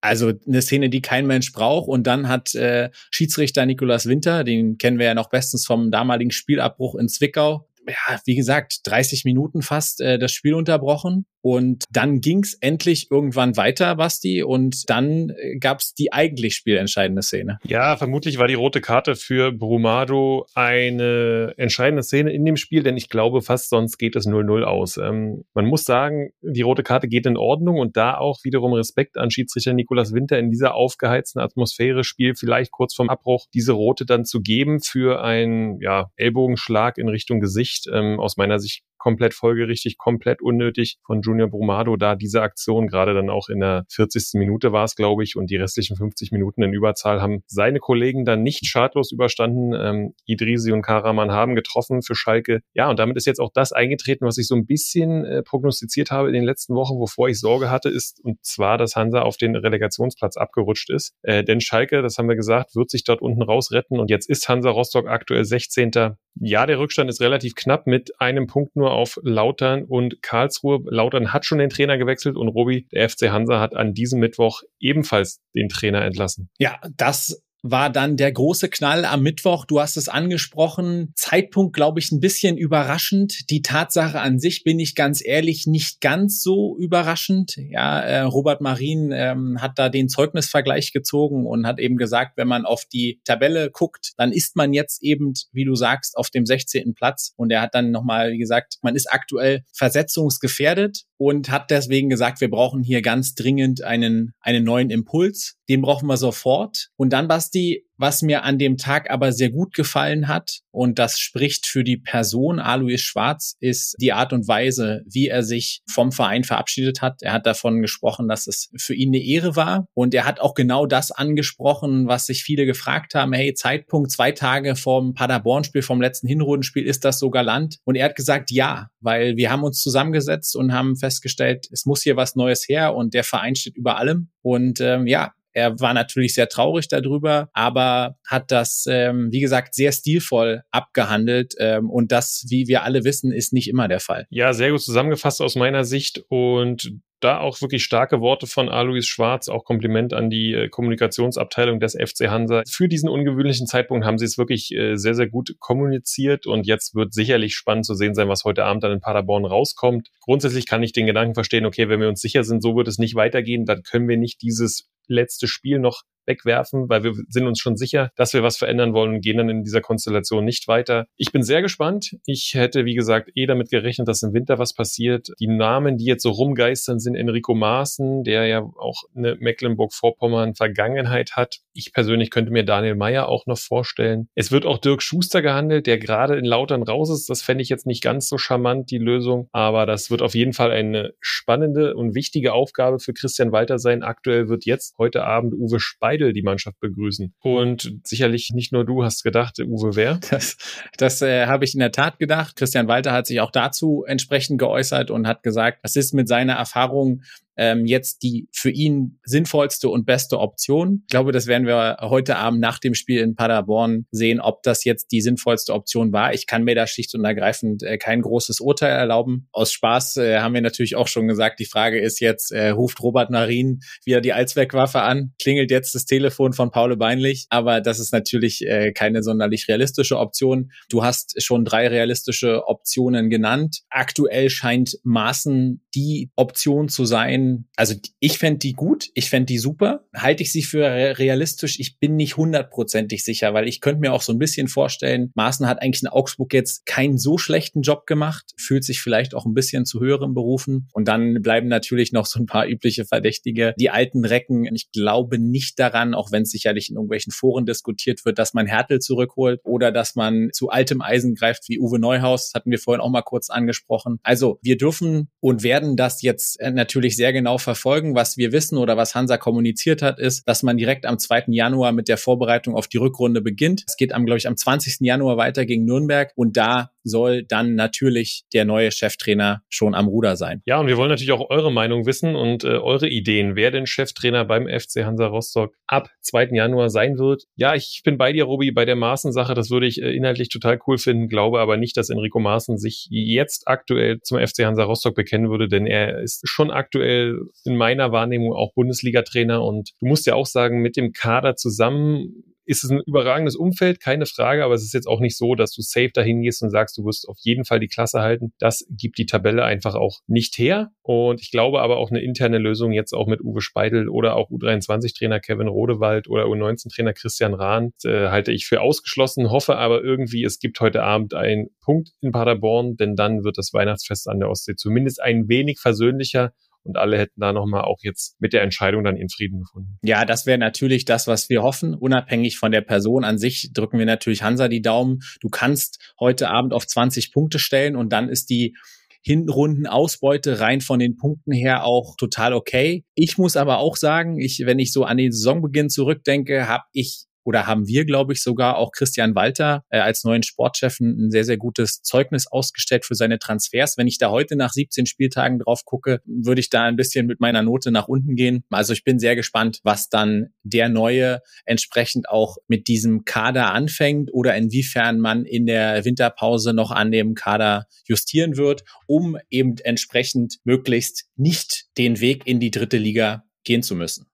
also 0.00 0.32
eine 0.46 0.60
Szene, 0.60 0.90
die 0.90 1.02
kein 1.02 1.26
Mensch 1.26 1.52
braucht. 1.52 1.88
Und 1.88 2.06
dann 2.06 2.28
hat 2.28 2.54
äh, 2.56 2.90
Schiedsrichter 3.10 3.64
Nikolas 3.64 4.06
Winter, 4.06 4.42
den 4.42 4.76
kennen 4.76 4.98
wir 4.98 5.06
ja 5.06 5.14
noch 5.14 5.30
bestens 5.30 5.64
vom 5.64 5.90
damaligen 5.92 6.32
Spielabbruch 6.32 6.96
in 6.96 7.08
Zwickau, 7.08 7.68
ja, 7.86 8.20
wie 8.24 8.34
gesagt, 8.34 8.80
30 8.84 9.24
Minuten 9.24 9.62
fast 9.62 10.00
äh, 10.00 10.18
das 10.18 10.32
Spiel 10.32 10.54
unterbrochen. 10.54 11.26
Und 11.44 11.84
dann 11.90 12.22
ging's 12.22 12.54
endlich 12.54 13.10
irgendwann 13.10 13.58
weiter, 13.58 13.96
Basti, 13.96 14.42
und 14.42 14.88
dann 14.88 15.28
äh, 15.28 15.58
gab's 15.58 15.92
die 15.92 16.10
eigentlich 16.10 16.54
spielentscheidende 16.54 17.20
Szene. 17.20 17.58
Ja, 17.66 17.98
vermutlich 17.98 18.38
war 18.38 18.48
die 18.48 18.54
rote 18.54 18.80
Karte 18.80 19.14
für 19.14 19.52
Brumado 19.52 20.46
eine 20.54 21.52
entscheidende 21.58 22.02
Szene 22.02 22.32
in 22.32 22.46
dem 22.46 22.56
Spiel, 22.56 22.82
denn 22.82 22.96
ich 22.96 23.10
glaube 23.10 23.42
fast 23.42 23.68
sonst 23.68 23.98
geht 23.98 24.16
es 24.16 24.26
0-0 24.26 24.62
aus. 24.62 24.96
Ähm, 24.96 25.44
man 25.52 25.66
muss 25.66 25.84
sagen, 25.84 26.30
die 26.40 26.62
rote 26.62 26.82
Karte 26.82 27.08
geht 27.08 27.26
in 27.26 27.36
Ordnung 27.36 27.78
und 27.78 27.98
da 27.98 28.16
auch 28.16 28.38
wiederum 28.42 28.72
Respekt 28.72 29.18
an 29.18 29.30
Schiedsrichter 29.30 29.74
Nikolas 29.74 30.14
Winter 30.14 30.38
in 30.38 30.50
dieser 30.50 30.74
aufgeheizten 30.74 31.42
Atmosphäre, 31.42 32.04
Spiel 32.04 32.36
vielleicht 32.36 32.70
kurz 32.70 32.94
vorm 32.94 33.10
Abbruch, 33.10 33.48
diese 33.52 33.72
rote 33.72 34.06
dann 34.06 34.24
zu 34.24 34.40
geben 34.40 34.80
für 34.80 35.22
einen 35.22 35.78
ja, 35.82 36.10
Ellbogenschlag 36.16 36.96
in 36.96 37.10
Richtung 37.10 37.40
Gesicht. 37.40 37.86
Ähm, 37.92 38.18
aus 38.18 38.38
meiner 38.38 38.58
Sicht 38.58 38.82
komplett 39.04 39.34
folgerichtig, 39.34 39.98
komplett 39.98 40.40
unnötig 40.40 40.96
von 41.04 41.20
Junior 41.20 41.50
Brumado, 41.50 41.96
da 41.96 42.14
diese 42.14 42.40
Aktion 42.40 42.86
gerade 42.86 43.12
dann 43.12 43.28
auch 43.28 43.50
in 43.50 43.60
der 43.60 43.84
40. 43.90 44.30
Minute 44.38 44.72
war 44.72 44.84
es, 44.84 44.96
glaube 44.96 45.22
ich, 45.22 45.36
und 45.36 45.50
die 45.50 45.56
restlichen 45.56 45.94
50 45.94 46.32
Minuten 46.32 46.62
in 46.62 46.72
Überzahl 46.72 47.20
haben 47.20 47.42
seine 47.46 47.80
Kollegen 47.80 48.24
dann 48.24 48.42
nicht 48.42 48.64
schadlos 48.64 49.12
überstanden. 49.12 49.74
Ähm, 49.74 50.14
Idrisi 50.24 50.72
und 50.72 50.80
Karaman 50.80 51.32
haben 51.32 51.54
getroffen 51.54 52.00
für 52.00 52.14
Schalke. 52.14 52.62
Ja, 52.72 52.88
und 52.88 52.98
damit 52.98 53.18
ist 53.18 53.26
jetzt 53.26 53.40
auch 53.40 53.50
das 53.52 53.72
eingetreten, 53.72 54.24
was 54.24 54.38
ich 54.38 54.46
so 54.46 54.54
ein 54.54 54.64
bisschen 54.64 55.26
äh, 55.26 55.42
prognostiziert 55.42 56.10
habe 56.10 56.28
in 56.28 56.34
den 56.34 56.44
letzten 56.44 56.74
Wochen, 56.74 56.94
wovor 56.94 57.28
ich 57.28 57.38
Sorge 57.38 57.70
hatte, 57.70 57.90
ist, 57.90 58.24
und 58.24 58.42
zwar, 58.42 58.78
dass 58.78 58.96
Hansa 58.96 59.20
auf 59.20 59.36
den 59.36 59.54
Relegationsplatz 59.54 60.38
abgerutscht 60.38 60.88
ist. 60.88 61.12
Äh, 61.20 61.44
denn 61.44 61.60
Schalke, 61.60 62.00
das 62.00 62.16
haben 62.16 62.30
wir 62.30 62.36
gesagt, 62.36 62.74
wird 62.74 62.88
sich 62.88 63.04
dort 63.04 63.20
unten 63.20 63.42
rausretten 63.42 64.00
und 64.00 64.08
jetzt 64.08 64.30
ist 64.30 64.48
Hansa 64.48 64.70
Rostock 64.70 65.08
aktuell 65.08 65.44
16. 65.44 66.16
Ja, 66.40 66.66
der 66.66 66.78
Rückstand 66.78 67.10
ist 67.10 67.20
relativ 67.20 67.54
knapp 67.54 67.86
mit 67.86 68.18
einem 68.18 68.46
Punkt 68.46 68.76
nur 68.76 68.93
auf 68.94 69.18
Lautern 69.22 69.84
und 69.84 70.22
Karlsruhe. 70.22 70.80
Lautern 70.86 71.32
hat 71.32 71.44
schon 71.44 71.58
den 71.58 71.70
Trainer 71.70 71.98
gewechselt 71.98 72.36
und 72.36 72.48
Robi, 72.48 72.86
der 72.92 73.08
FC 73.08 73.30
Hansa, 73.30 73.60
hat 73.60 73.76
an 73.76 73.94
diesem 73.94 74.20
Mittwoch 74.20 74.62
ebenfalls 74.78 75.40
den 75.54 75.68
Trainer 75.68 76.02
entlassen. 76.02 76.50
Ja, 76.58 76.80
das 76.96 77.42
war 77.64 77.88
dann 77.88 78.18
der 78.18 78.30
große 78.30 78.68
Knall 78.68 79.06
am 79.06 79.22
Mittwoch. 79.22 79.64
Du 79.64 79.80
hast 79.80 79.96
es 79.96 80.10
angesprochen. 80.10 81.12
Zeitpunkt, 81.16 81.74
glaube 81.74 81.98
ich, 81.98 82.12
ein 82.12 82.20
bisschen 82.20 82.58
überraschend. 82.58 83.48
Die 83.48 83.62
Tatsache 83.62 84.20
an 84.20 84.38
sich, 84.38 84.64
bin 84.64 84.78
ich 84.78 84.94
ganz 84.94 85.24
ehrlich, 85.24 85.66
nicht 85.66 86.02
ganz 86.02 86.42
so 86.42 86.76
überraschend. 86.78 87.56
Ja, 87.56 88.00
äh, 88.00 88.20
Robert 88.20 88.60
Marin 88.60 89.12
ähm, 89.14 89.62
hat 89.62 89.78
da 89.78 89.88
den 89.88 90.10
Zeugnisvergleich 90.10 90.92
gezogen 90.92 91.46
und 91.46 91.66
hat 91.66 91.80
eben 91.80 91.96
gesagt, 91.96 92.36
wenn 92.36 92.48
man 92.48 92.66
auf 92.66 92.84
die 92.84 93.20
Tabelle 93.24 93.70
guckt, 93.70 94.12
dann 94.18 94.30
ist 94.30 94.56
man 94.56 94.74
jetzt 94.74 95.02
eben, 95.02 95.32
wie 95.52 95.64
du 95.64 95.74
sagst, 95.74 96.18
auf 96.18 96.28
dem 96.28 96.44
16. 96.44 96.92
Platz. 96.94 97.32
Und 97.36 97.50
er 97.50 97.62
hat 97.62 97.74
dann 97.74 97.90
nochmal 97.90 98.36
gesagt, 98.36 98.76
man 98.82 98.94
ist 98.94 99.10
aktuell 99.10 99.64
versetzungsgefährdet 99.72 101.04
und 101.16 101.50
hat 101.50 101.70
deswegen 101.70 102.10
gesagt, 102.10 102.42
wir 102.42 102.50
brauchen 102.50 102.82
hier 102.82 103.00
ganz 103.00 103.34
dringend 103.34 103.82
einen, 103.82 104.34
einen 104.40 104.64
neuen 104.64 104.90
Impuls. 104.90 105.56
Den 105.70 105.80
brauchen 105.80 106.06
wir 106.06 106.18
sofort. 106.18 106.90
Und 106.96 107.14
dann, 107.14 107.26
Basti, 107.26 107.53
was 107.96 108.22
mir 108.22 108.42
an 108.42 108.58
dem 108.58 108.76
Tag 108.76 109.10
aber 109.10 109.32
sehr 109.32 109.50
gut 109.50 109.74
gefallen 109.74 110.28
hat, 110.28 110.60
und 110.70 110.98
das 110.98 111.20
spricht 111.20 111.66
für 111.66 111.84
die 111.84 111.96
Person 111.96 112.58
Alois 112.58 112.98
Schwarz, 112.98 113.56
ist 113.60 113.94
die 114.00 114.12
Art 114.12 114.32
und 114.32 114.48
Weise, 114.48 115.02
wie 115.06 115.28
er 115.28 115.44
sich 115.44 115.82
vom 115.88 116.10
Verein 116.10 116.42
verabschiedet 116.42 117.00
hat. 117.00 117.22
Er 117.22 117.32
hat 117.32 117.46
davon 117.46 117.80
gesprochen, 117.80 118.26
dass 118.26 118.48
es 118.48 118.70
für 118.76 118.94
ihn 118.94 119.10
eine 119.10 119.22
Ehre 119.22 119.54
war. 119.54 119.86
Und 119.94 120.14
er 120.14 120.24
hat 120.24 120.40
auch 120.40 120.54
genau 120.54 120.86
das 120.86 121.12
angesprochen, 121.12 122.08
was 122.08 122.26
sich 122.26 122.42
viele 122.42 122.66
gefragt 122.66 123.14
haben. 123.14 123.32
Hey, 123.32 123.54
Zeitpunkt 123.54 124.10
zwei 124.10 124.32
Tage 124.32 124.74
vom 124.74 125.14
Paderborn-Spiel, 125.14 125.82
vom 125.82 126.00
letzten 126.00 126.26
Hinrundenspiel, 126.26 126.84
ist 126.84 127.04
das 127.04 127.20
so 127.20 127.30
galant? 127.30 127.78
Und 127.84 127.94
er 127.94 128.06
hat 128.06 128.16
gesagt, 128.16 128.50
ja, 128.50 128.88
weil 129.00 129.36
wir 129.36 129.50
haben 129.50 129.62
uns 129.62 129.80
zusammengesetzt 129.80 130.56
und 130.56 130.72
haben 130.72 130.96
festgestellt, 130.96 131.68
es 131.70 131.86
muss 131.86 132.02
hier 132.02 132.16
was 132.16 132.34
Neues 132.34 132.68
her 132.68 132.96
und 132.96 133.14
der 133.14 133.22
Verein 133.22 133.54
steht 133.54 133.76
über 133.76 133.96
allem. 133.96 134.30
Und 134.42 134.80
ähm, 134.80 135.06
ja, 135.06 135.32
er 135.54 135.80
war 135.80 135.94
natürlich 135.94 136.34
sehr 136.34 136.48
traurig 136.48 136.88
darüber, 136.88 137.48
aber 137.52 138.16
hat 138.26 138.50
das, 138.50 138.86
ähm, 138.88 139.28
wie 139.30 139.40
gesagt, 139.40 139.74
sehr 139.74 139.92
stilvoll 139.92 140.62
abgehandelt. 140.70 141.54
Ähm, 141.58 141.88
und 141.88 142.12
das, 142.12 142.44
wie 142.48 142.66
wir 142.66 142.82
alle 142.82 143.04
wissen, 143.04 143.32
ist 143.32 143.52
nicht 143.52 143.68
immer 143.68 143.88
der 143.88 144.00
Fall. 144.00 144.26
Ja, 144.30 144.52
sehr 144.52 144.72
gut 144.72 144.82
zusammengefasst 144.82 145.40
aus 145.40 145.54
meiner 145.54 145.84
Sicht. 145.84 146.24
Und 146.28 146.92
da 147.20 147.40
auch 147.40 147.60
wirklich 147.62 147.84
starke 147.84 148.20
Worte 148.20 148.46
von 148.46 148.68
Alois 148.68 149.02
Schwarz, 149.02 149.48
auch 149.48 149.64
Kompliment 149.64 150.12
an 150.12 150.28
die 150.28 150.52
äh, 150.52 150.68
Kommunikationsabteilung 150.68 151.80
des 151.80 151.94
FC 151.94 152.28
Hansa. 152.28 152.62
Für 152.68 152.86
diesen 152.86 153.08
ungewöhnlichen 153.08 153.66
Zeitpunkt 153.66 154.04
haben 154.04 154.18
sie 154.18 154.26
es 154.26 154.36
wirklich 154.36 154.74
äh, 154.74 154.96
sehr, 154.96 155.14
sehr 155.14 155.28
gut 155.28 155.56
kommuniziert 155.58 156.46
und 156.46 156.66
jetzt 156.66 156.94
wird 156.94 157.14
sicherlich 157.14 157.54
spannend 157.54 157.86
zu 157.86 157.94
sehen 157.94 158.14
sein, 158.14 158.28
was 158.28 158.44
heute 158.44 158.64
Abend 158.64 158.84
dann 158.84 158.92
in 158.92 159.00
Paderborn 159.00 159.46
rauskommt. 159.46 160.10
Grundsätzlich 160.20 160.66
kann 160.66 160.82
ich 160.82 160.92
den 160.92 161.06
Gedanken 161.06 161.34
verstehen, 161.34 161.64
okay, 161.64 161.88
wenn 161.88 162.00
wir 162.00 162.08
uns 162.08 162.20
sicher 162.20 162.44
sind, 162.44 162.62
so 162.62 162.76
wird 162.76 162.88
es 162.88 162.98
nicht 162.98 163.14
weitergehen, 163.14 163.64
dann 163.64 163.82
können 163.82 164.06
wir 164.06 164.18
nicht 164.18 164.42
dieses 164.42 164.90
letzte 165.08 165.48
Spiel 165.48 165.78
noch 165.78 166.02
wegwerfen, 166.26 166.88
weil 166.88 167.04
wir 167.04 167.12
sind 167.28 167.46
uns 167.46 167.60
schon 167.60 167.76
sicher, 167.76 168.10
dass 168.16 168.32
wir 168.32 168.42
was 168.42 168.56
verändern 168.56 168.94
wollen 168.94 169.14
und 169.14 169.20
gehen 169.20 169.38
dann 169.38 169.48
in 169.48 169.62
dieser 169.62 169.80
Konstellation 169.80 170.44
nicht 170.44 170.68
weiter. 170.68 171.06
Ich 171.16 171.32
bin 171.32 171.42
sehr 171.42 171.62
gespannt. 171.62 172.16
Ich 172.26 172.52
hätte, 172.54 172.84
wie 172.84 172.94
gesagt, 172.94 173.30
eh 173.34 173.46
damit 173.46 173.70
gerechnet, 173.70 174.08
dass 174.08 174.22
im 174.22 174.32
Winter 174.32 174.58
was 174.58 174.74
passiert. 174.74 175.28
Die 175.40 175.46
Namen, 175.46 175.98
die 175.98 176.04
jetzt 176.04 176.22
so 176.22 176.30
rumgeistern, 176.30 176.98
sind 176.98 177.14
Enrico 177.14 177.54
Maaßen, 177.54 178.24
der 178.24 178.46
ja 178.46 178.60
auch 178.60 179.02
eine 179.14 179.36
Mecklenburg-Vorpommern-Vergangenheit 179.36 181.32
hat. 181.32 181.58
Ich 181.72 181.92
persönlich 181.92 182.30
könnte 182.30 182.52
mir 182.52 182.64
Daniel 182.64 182.94
Meyer 182.94 183.28
auch 183.28 183.46
noch 183.46 183.58
vorstellen. 183.58 184.28
Es 184.34 184.50
wird 184.52 184.66
auch 184.66 184.78
Dirk 184.78 185.02
Schuster 185.02 185.42
gehandelt, 185.42 185.86
der 185.86 185.98
gerade 185.98 186.36
in 186.36 186.44
Lautern 186.44 186.82
raus 186.82 187.10
ist. 187.10 187.28
Das 187.28 187.42
fände 187.42 187.62
ich 187.62 187.68
jetzt 187.68 187.86
nicht 187.86 188.02
ganz 188.02 188.28
so 188.28 188.38
charmant, 188.38 188.90
die 188.90 188.98
Lösung. 188.98 189.48
Aber 189.52 189.86
das 189.86 190.10
wird 190.10 190.22
auf 190.22 190.34
jeden 190.34 190.52
Fall 190.52 190.70
eine 190.70 191.12
spannende 191.20 191.94
und 191.94 192.14
wichtige 192.14 192.52
Aufgabe 192.52 192.98
für 192.98 193.12
Christian 193.12 193.52
Walter 193.52 193.78
sein. 193.78 194.02
Aktuell 194.02 194.48
wird 194.48 194.64
jetzt 194.64 194.94
heute 194.98 195.24
Abend 195.24 195.54
Uwe 195.54 195.80
Speyer 195.80 196.13
Heidel 196.14 196.32
die 196.32 196.42
Mannschaft 196.42 196.78
begrüßen. 196.80 197.34
Und 197.40 197.92
sicherlich 198.04 198.50
nicht 198.54 198.72
nur 198.72 198.84
du 198.84 199.04
hast 199.04 199.22
gedacht, 199.22 199.58
Uwe 199.60 199.96
wer? 199.96 200.20
Das, 200.34 200.56
das 200.96 201.22
äh, 201.22 201.46
habe 201.46 201.64
ich 201.64 201.74
in 201.74 201.80
der 201.80 201.92
Tat 201.92 202.18
gedacht. 202.18 202.56
Christian 202.56 202.88
Walter 202.88 203.12
hat 203.12 203.26
sich 203.26 203.40
auch 203.40 203.50
dazu 203.50 204.04
entsprechend 204.06 204.58
geäußert 204.58 205.10
und 205.10 205.28
hat 205.28 205.42
gesagt, 205.42 205.78
das 205.82 205.96
ist 205.96 206.12
mit 206.12 206.28
seiner 206.28 206.54
Erfahrung 206.54 207.22
ähm, 207.56 207.86
jetzt 207.86 208.22
die 208.22 208.48
für 208.52 208.70
ihn 208.70 209.18
sinnvollste 209.24 209.88
und 209.88 210.06
beste 210.06 210.38
Option. 210.38 211.02
Ich 211.02 211.10
glaube, 211.10 211.32
das 211.32 211.46
werden 211.46 211.66
wir 211.66 211.98
heute 212.00 212.36
Abend 212.36 212.60
nach 212.60 212.78
dem 212.78 212.94
Spiel 212.94 213.20
in 213.20 213.34
Paderborn 213.34 214.06
sehen, 214.10 214.40
ob 214.40 214.62
das 214.62 214.84
jetzt 214.84 215.12
die 215.12 215.20
sinnvollste 215.20 215.72
Option 215.72 216.12
war. 216.12 216.34
Ich 216.34 216.46
kann 216.46 216.64
mir 216.64 216.74
da 216.74 216.86
schlicht 216.86 217.14
und 217.14 217.24
ergreifend 217.24 217.82
äh, 217.82 217.98
kein 217.98 218.22
großes 218.22 218.60
Urteil 218.60 218.92
erlauben. 218.92 219.48
Aus 219.52 219.72
Spaß 219.72 220.16
äh, 220.16 220.38
haben 220.38 220.54
wir 220.54 220.60
natürlich 220.60 220.96
auch 220.96 221.08
schon 221.08 221.28
gesagt, 221.28 221.60
die 221.60 221.64
Frage 221.64 222.00
ist 222.00 222.20
jetzt, 222.20 222.52
äh, 222.52 222.70
ruft 222.70 223.02
Robert 223.02 223.30
Marin 223.30 223.80
wieder 224.04 224.20
die 224.20 224.32
Allzweckwaffe 224.32 225.02
an, 225.02 225.32
klingelt 225.40 225.70
jetzt 225.70 225.94
das 225.94 226.04
Telefon 226.04 226.52
von 226.52 226.70
Paul 226.70 226.96
Beinlich, 226.96 227.46
aber 227.48 227.80
das 227.80 227.98
ist 227.98 228.12
natürlich 228.12 228.66
äh, 228.66 228.92
keine 228.92 229.22
sonderlich 229.22 229.68
realistische 229.68 230.18
Option. 230.18 230.70
Du 230.90 231.02
hast 231.02 231.42
schon 231.42 231.64
drei 231.64 231.88
realistische 231.88 232.66
Optionen 232.66 233.30
genannt. 233.30 233.80
Aktuell 233.90 234.50
scheint 234.50 234.98
Maßen 235.02 235.82
die 235.94 236.30
Option 236.36 236.88
zu 236.88 237.04
sein. 237.04 237.43
Also 237.76 237.94
ich 238.20 238.38
fände 238.38 238.58
die 238.58 238.72
gut, 238.72 239.10
ich 239.14 239.30
fände 239.30 239.46
die 239.46 239.58
super. 239.58 240.06
Halte 240.14 240.42
ich 240.42 240.52
sie 240.52 240.62
für 240.62 240.84
realistisch? 240.84 241.78
Ich 241.80 241.98
bin 241.98 242.16
nicht 242.16 242.36
hundertprozentig 242.36 243.24
sicher, 243.24 243.54
weil 243.54 243.68
ich 243.68 243.80
könnte 243.80 244.00
mir 244.00 244.12
auch 244.12 244.22
so 244.22 244.32
ein 244.32 244.38
bisschen 244.38 244.68
vorstellen, 244.68 245.32
Maaßen 245.34 245.66
hat 245.66 245.82
eigentlich 245.82 246.02
in 246.02 246.08
Augsburg 246.08 246.52
jetzt 246.52 246.86
keinen 246.86 247.18
so 247.18 247.38
schlechten 247.38 247.82
Job 247.82 248.06
gemacht, 248.06 248.52
fühlt 248.56 248.84
sich 248.84 249.00
vielleicht 249.00 249.34
auch 249.34 249.46
ein 249.46 249.54
bisschen 249.54 249.84
zu 249.84 250.00
höheren 250.00 250.34
Berufen. 250.34 250.88
Und 250.92 251.08
dann 251.08 251.42
bleiben 251.42 251.68
natürlich 251.68 252.12
noch 252.12 252.26
so 252.26 252.40
ein 252.40 252.46
paar 252.46 252.66
übliche 252.66 253.04
Verdächtige. 253.04 253.74
Die 253.78 253.90
alten 253.90 254.24
Recken, 254.24 254.66
ich 254.74 254.90
glaube 254.92 255.38
nicht 255.38 255.78
daran, 255.78 256.14
auch 256.14 256.32
wenn 256.32 256.42
es 256.42 256.50
sicherlich 256.50 256.90
in 256.90 256.96
irgendwelchen 256.96 257.32
Foren 257.32 257.66
diskutiert 257.66 258.24
wird, 258.24 258.38
dass 258.38 258.54
man 258.54 258.66
Härtel 258.66 259.00
zurückholt 259.00 259.60
oder 259.64 259.92
dass 259.92 260.14
man 260.14 260.50
zu 260.52 260.70
altem 260.70 261.02
Eisen 261.02 261.34
greift 261.34 261.68
wie 261.68 261.78
Uwe 261.78 261.98
Neuhaus. 261.98 262.50
Das 262.50 262.54
hatten 262.54 262.70
wir 262.70 262.78
vorhin 262.78 263.00
auch 263.00 263.10
mal 263.10 263.22
kurz 263.22 263.50
angesprochen. 263.50 264.18
Also 264.22 264.58
wir 264.62 264.76
dürfen 264.76 265.28
und 265.40 265.62
werden 265.62 265.96
das 265.96 266.22
jetzt 266.22 266.60
äh, 266.60 266.70
natürlich 266.70 267.16
sehr 267.16 267.32
genau 267.34 267.58
verfolgen. 267.58 268.14
Was 268.14 268.38
wir 268.38 268.52
wissen 268.52 268.78
oder 268.78 268.96
was 268.96 269.14
Hansa 269.14 269.36
kommuniziert 269.36 270.00
hat, 270.00 270.18
ist, 270.18 270.48
dass 270.48 270.62
man 270.62 270.78
direkt 270.78 271.04
am 271.04 271.18
2. 271.18 271.44
Januar 271.48 271.92
mit 271.92 272.08
der 272.08 272.16
Vorbereitung 272.16 272.74
auf 272.74 272.88
die 272.88 272.96
Rückrunde 272.96 273.42
beginnt. 273.42 273.84
Es 273.86 273.98
geht 273.98 274.14
glaube 274.24 274.38
ich, 274.38 274.48
am 274.48 274.56
20. 274.56 275.00
Januar 275.00 275.36
weiter 275.36 275.66
gegen 275.66 275.84
Nürnberg 275.84 276.32
und 276.36 276.56
da 276.56 276.93
soll 277.04 277.44
dann 277.44 277.74
natürlich 277.74 278.44
der 278.52 278.64
neue 278.64 278.90
Cheftrainer 278.90 279.62
schon 279.68 279.94
am 279.94 280.08
Ruder 280.08 280.36
sein. 280.36 280.62
Ja, 280.64 280.80
und 280.80 280.86
wir 280.86 280.96
wollen 280.96 281.10
natürlich 281.10 281.32
auch 281.32 281.50
eure 281.50 281.72
Meinung 281.72 282.06
wissen 282.06 282.34
und 282.34 282.64
äh, 282.64 282.78
eure 282.78 283.08
Ideen, 283.08 283.56
wer 283.56 283.70
denn 283.70 283.86
Cheftrainer 283.86 284.44
beim 284.44 284.66
FC 284.66 285.04
Hansa 285.04 285.26
Rostock 285.26 285.74
ab 285.86 286.08
2. 286.22 286.50
Januar 286.52 286.90
sein 286.90 287.18
wird. 287.18 287.44
Ja, 287.56 287.74
ich 287.74 288.02
bin 288.04 288.18
bei 288.18 288.32
dir, 288.32 288.44
Robi, 288.44 288.72
bei 288.72 288.84
der 288.84 288.96
Maaßen-Sache. 288.96 289.54
Das 289.54 289.70
würde 289.70 289.86
ich 289.86 290.02
äh, 290.02 290.14
inhaltlich 290.14 290.48
total 290.48 290.78
cool 290.86 290.98
finden, 290.98 291.28
glaube 291.28 291.60
aber 291.60 291.76
nicht, 291.76 291.96
dass 291.96 292.10
Enrico 292.10 292.40
Maaßen 292.40 292.78
sich 292.78 293.06
jetzt 293.10 293.68
aktuell 293.68 294.20
zum 294.22 294.38
FC 294.38 294.64
Hansa 294.64 294.84
Rostock 294.84 295.14
bekennen 295.14 295.50
würde, 295.50 295.68
denn 295.68 295.86
er 295.86 296.20
ist 296.20 296.42
schon 296.48 296.70
aktuell 296.70 297.40
in 297.64 297.76
meiner 297.76 298.12
Wahrnehmung 298.12 298.54
auch 298.54 298.72
Bundesliga-Trainer 298.74 299.62
und 299.62 299.90
du 300.00 300.06
musst 300.06 300.26
ja 300.26 300.34
auch 300.34 300.46
sagen, 300.46 300.80
mit 300.80 300.96
dem 300.96 301.12
Kader 301.12 301.56
zusammen 301.56 302.53
ist 302.66 302.84
es 302.84 302.90
ein 302.90 303.00
überragendes 303.06 303.56
Umfeld, 303.56 304.00
keine 304.00 304.26
Frage, 304.26 304.64
aber 304.64 304.74
es 304.74 304.82
ist 304.82 304.94
jetzt 304.94 305.06
auch 305.06 305.20
nicht 305.20 305.36
so, 305.36 305.54
dass 305.54 305.72
du 305.72 305.82
safe 305.82 306.10
dahin 306.12 306.42
gehst 306.42 306.62
und 306.62 306.70
sagst, 306.70 306.96
du 306.96 307.04
wirst 307.04 307.28
auf 307.28 307.36
jeden 307.40 307.64
Fall 307.64 307.80
die 307.80 307.88
Klasse 307.88 308.20
halten. 308.20 308.52
Das 308.58 308.86
gibt 308.90 309.18
die 309.18 309.26
Tabelle 309.26 309.64
einfach 309.64 309.94
auch 309.94 310.20
nicht 310.26 310.58
her. 310.58 310.90
Und 311.02 311.40
ich 311.40 311.50
glaube 311.50 311.80
aber 311.80 311.98
auch 311.98 312.10
eine 312.10 312.20
interne 312.20 312.58
Lösung 312.58 312.92
jetzt 312.92 313.12
auch 313.12 313.26
mit 313.26 313.40
Uwe 313.42 313.60
Speidel 313.60 314.08
oder 314.08 314.36
auch 314.36 314.50
U23-Trainer 314.50 315.40
Kevin 315.40 315.68
Rodewald 315.68 316.28
oder 316.28 316.44
U19-Trainer 316.44 317.12
Christian 317.12 317.54
Rahn 317.54 317.92
äh, 318.04 318.28
halte 318.28 318.52
ich 318.52 318.66
für 318.66 318.80
ausgeschlossen, 318.80 319.50
hoffe 319.50 319.76
aber 319.76 320.02
irgendwie, 320.02 320.44
es 320.44 320.58
gibt 320.58 320.80
heute 320.80 321.02
Abend 321.02 321.34
einen 321.34 321.68
Punkt 321.82 322.10
in 322.20 322.32
Paderborn, 322.32 322.96
denn 322.96 323.16
dann 323.16 323.44
wird 323.44 323.58
das 323.58 323.72
Weihnachtsfest 323.72 324.28
an 324.28 324.40
der 324.40 324.48
Ostsee 324.48 324.74
zumindest 324.76 325.22
ein 325.22 325.48
wenig 325.48 325.78
versöhnlicher 325.80 326.52
und 326.84 326.96
alle 326.96 327.18
hätten 327.18 327.40
da 327.40 327.52
nochmal 327.52 327.82
auch 327.82 327.98
jetzt 328.02 328.40
mit 328.40 328.52
der 328.52 328.62
Entscheidung 328.62 329.04
dann 329.04 329.16
in 329.16 329.28
Frieden 329.28 329.60
gefunden. 329.60 329.98
Ja, 330.02 330.24
das 330.24 330.46
wäre 330.46 330.58
natürlich 330.58 331.04
das, 331.04 331.26
was 331.26 331.48
wir 331.48 331.62
hoffen. 331.62 331.94
Unabhängig 331.94 332.58
von 332.58 332.72
der 332.72 332.82
Person 332.82 333.24
an 333.24 333.38
sich 333.38 333.70
drücken 333.72 333.98
wir 333.98 334.06
natürlich 334.06 334.42
Hansa 334.42 334.68
die 334.68 334.82
Daumen. 334.82 335.20
Du 335.40 335.48
kannst 335.48 336.14
heute 336.20 336.50
Abend 336.50 336.72
auf 336.72 336.86
20 336.86 337.32
Punkte 337.32 337.58
stellen 337.58 337.96
und 337.96 338.12
dann 338.12 338.28
ist 338.28 338.50
die 338.50 338.76
Hinrunden-Ausbeute 339.22 340.60
rein 340.60 340.82
von 340.82 340.98
den 340.98 341.16
Punkten 341.16 341.52
her 341.52 341.84
auch 341.84 342.14
total 342.16 342.52
okay. 342.52 343.04
Ich 343.14 343.38
muss 343.38 343.56
aber 343.56 343.78
auch 343.78 343.96
sagen, 343.96 344.38
ich, 344.38 344.62
wenn 344.66 344.78
ich 344.78 344.92
so 344.92 345.04
an 345.04 345.16
den 345.16 345.32
Saisonbeginn 345.32 345.88
zurückdenke, 345.88 346.68
habe 346.68 346.84
ich 346.92 347.24
oder 347.44 347.66
haben 347.66 347.86
wir, 347.86 348.04
glaube 348.04 348.32
ich, 348.32 348.42
sogar 348.42 348.76
auch 348.76 348.92
Christian 348.92 349.34
Walter 349.34 349.84
äh, 349.90 349.98
als 349.98 350.24
neuen 350.24 350.42
Sportchef 350.42 350.98
ein 351.00 351.30
sehr, 351.30 351.44
sehr 351.44 351.56
gutes 351.56 352.02
Zeugnis 352.02 352.46
ausgestellt 352.46 353.04
für 353.04 353.14
seine 353.14 353.38
Transfers. 353.38 353.96
Wenn 353.96 354.06
ich 354.06 354.18
da 354.18 354.30
heute 354.30 354.56
nach 354.56 354.72
17 354.72 355.06
Spieltagen 355.06 355.58
drauf 355.58 355.84
gucke, 355.84 356.20
würde 356.24 356.60
ich 356.60 356.70
da 356.70 356.84
ein 356.84 356.96
bisschen 356.96 357.26
mit 357.26 357.40
meiner 357.40 357.62
Note 357.62 357.90
nach 357.90 358.08
unten 358.08 358.34
gehen. 358.34 358.64
Also 358.70 358.92
ich 358.92 359.04
bin 359.04 359.18
sehr 359.18 359.36
gespannt, 359.36 359.80
was 359.82 360.08
dann 360.08 360.48
der 360.62 360.88
Neue 360.88 361.40
entsprechend 361.64 362.28
auch 362.28 362.56
mit 362.66 362.88
diesem 362.88 363.24
Kader 363.24 363.72
anfängt 363.72 364.32
oder 364.32 364.56
inwiefern 364.56 365.20
man 365.20 365.44
in 365.44 365.66
der 365.66 366.04
Winterpause 366.04 366.72
noch 366.72 366.90
an 366.90 367.10
dem 367.10 367.34
Kader 367.34 367.86
justieren 368.06 368.56
wird, 368.56 368.84
um 369.06 369.36
eben 369.50 369.76
entsprechend 369.84 370.58
möglichst 370.64 371.26
nicht 371.36 371.86
den 371.98 372.20
Weg 372.20 372.46
in 372.46 372.60
die 372.60 372.70
dritte 372.70 372.96
Liga 372.96 373.44
gehen 373.64 373.82
zu 373.82 373.94
müssen. 373.94 374.26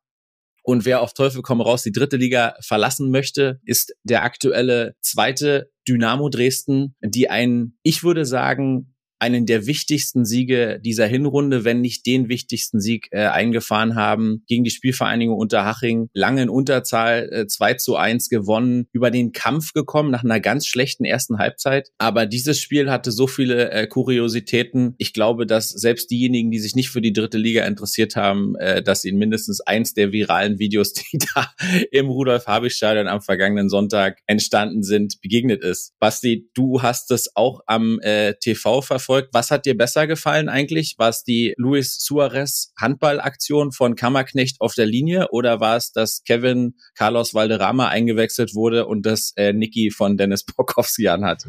Und 0.71 0.85
wer 0.85 1.01
auf 1.01 1.15
Teufel 1.15 1.43
komm 1.43 1.61
raus 1.61 1.83
die 1.83 1.91
dritte 1.91 2.17
Liga 2.17 2.55
verlassen 2.61 3.11
möchte, 3.11 3.59
ist 3.65 3.93
der 4.05 4.23
aktuelle 4.23 4.95
zweite 5.01 5.69
Dynamo 5.89 6.29
Dresden, 6.29 6.95
die 7.01 7.29
einen, 7.29 7.77
ich 7.83 8.05
würde 8.05 8.25
sagen, 8.25 8.95
einen 9.21 9.45
der 9.45 9.67
wichtigsten 9.67 10.25
Siege 10.25 10.81
dieser 10.83 11.07
Hinrunde, 11.07 11.65
wenn 11.65 11.83
nicht 11.83 12.07
den 12.07 12.29
wichtigsten 12.29 12.81
Sieg 12.81 13.09
äh, 13.11 13.27
eingefahren 13.27 13.95
haben 13.95 14.43
gegen 14.47 14.65
die 14.65 14.71
Spielvereinigung 14.71 15.37
Unterhaching. 15.37 16.09
Lange 16.15 16.43
in 16.43 16.49
Unterzahl 16.49 17.29
äh, 17.31 17.47
2 17.47 17.75
zu 17.75 17.97
1 17.97 18.31
gewonnen, 18.31 18.87
über 18.93 19.11
den 19.11 19.33
Kampf 19.33 19.73
gekommen 19.75 20.11
nach 20.11 20.25
einer 20.25 20.41
ganz 20.41 20.67
schlechten 20.67 21.05
ersten 21.05 21.39
Halbzeit. 21.39 21.91
Aber 21.99 22.25
dieses 22.25 22.59
Spiel 22.59 22.91
hatte 22.91 23.13
so 23.13 23.27
viele 23.27 23.71
äh, 23.71 23.87
Kuriositäten. 23.87 24.95
Ich 24.97 25.13
glaube, 25.13 25.47
dass 25.47 25.69
selbst 25.69 26.11
diejenigen, 26.11 26.51
die 26.51 26.59
sich 26.59 26.75
nicht 26.75 26.89
für 26.89 27.03
die 27.03 27.13
dritte 27.13 27.39
Liga 27.39 27.67
interessiert 27.67 28.17
haben, 28.17 28.57
äh, 28.57 28.83
dass 28.83 29.05
ihnen 29.05 29.19
mindestens 29.19 29.61
eins 29.61 29.93
der 29.93 30.13
viralen 30.13 30.59
Videos, 30.59 30.93
die 31.13 31.19
da 31.35 31.53
im 31.91 32.09
Rudolf-Habich-Stadion 32.09 33.07
am 33.07 33.21
vergangenen 33.21 33.69
Sonntag 33.69 34.19
entstanden 34.27 34.83
sind, 34.83 35.21
begegnet 35.21 35.63
ist. 35.63 35.93
Basti, 36.01 36.49
du 36.55 36.81
hast 36.81 37.11
es 37.11 37.37
auch 37.37 37.61
am 37.67 38.01
äh, 38.01 38.35
TV 38.41 38.81
verfolgt 38.81 39.10
verfolgt. 39.11 39.35
Was 39.35 39.51
hat 39.51 39.67
dir 39.67 39.77
besser 39.77 40.07
gefallen 40.07 40.49
eigentlich? 40.49 40.95
War 40.99 41.09
es 41.09 41.25
die 41.25 41.55
Luis 41.57 41.99
Suarez 41.99 42.73
Handballaktion 42.79 43.73
von 43.73 43.97
Kammerknecht 43.97 44.61
auf 44.61 44.75
der 44.75 44.87
Linie 44.87 45.29
oder 45.31 45.59
war 45.61 45.77
es, 45.77 45.93
dass 45.93 46.23
Kevin 46.25 46.75
Carlos 46.95 47.35
Valderrama 47.35 47.89
eingewechselt 47.89 48.55
wurde 48.55 48.87
und 48.87 49.05
das 49.07 49.33
äh, 49.37 49.53
Niki 49.53 49.91
von 49.91 50.17
Dennis 50.17 50.45
Borkowski 50.45 51.09
anhat? 51.09 51.45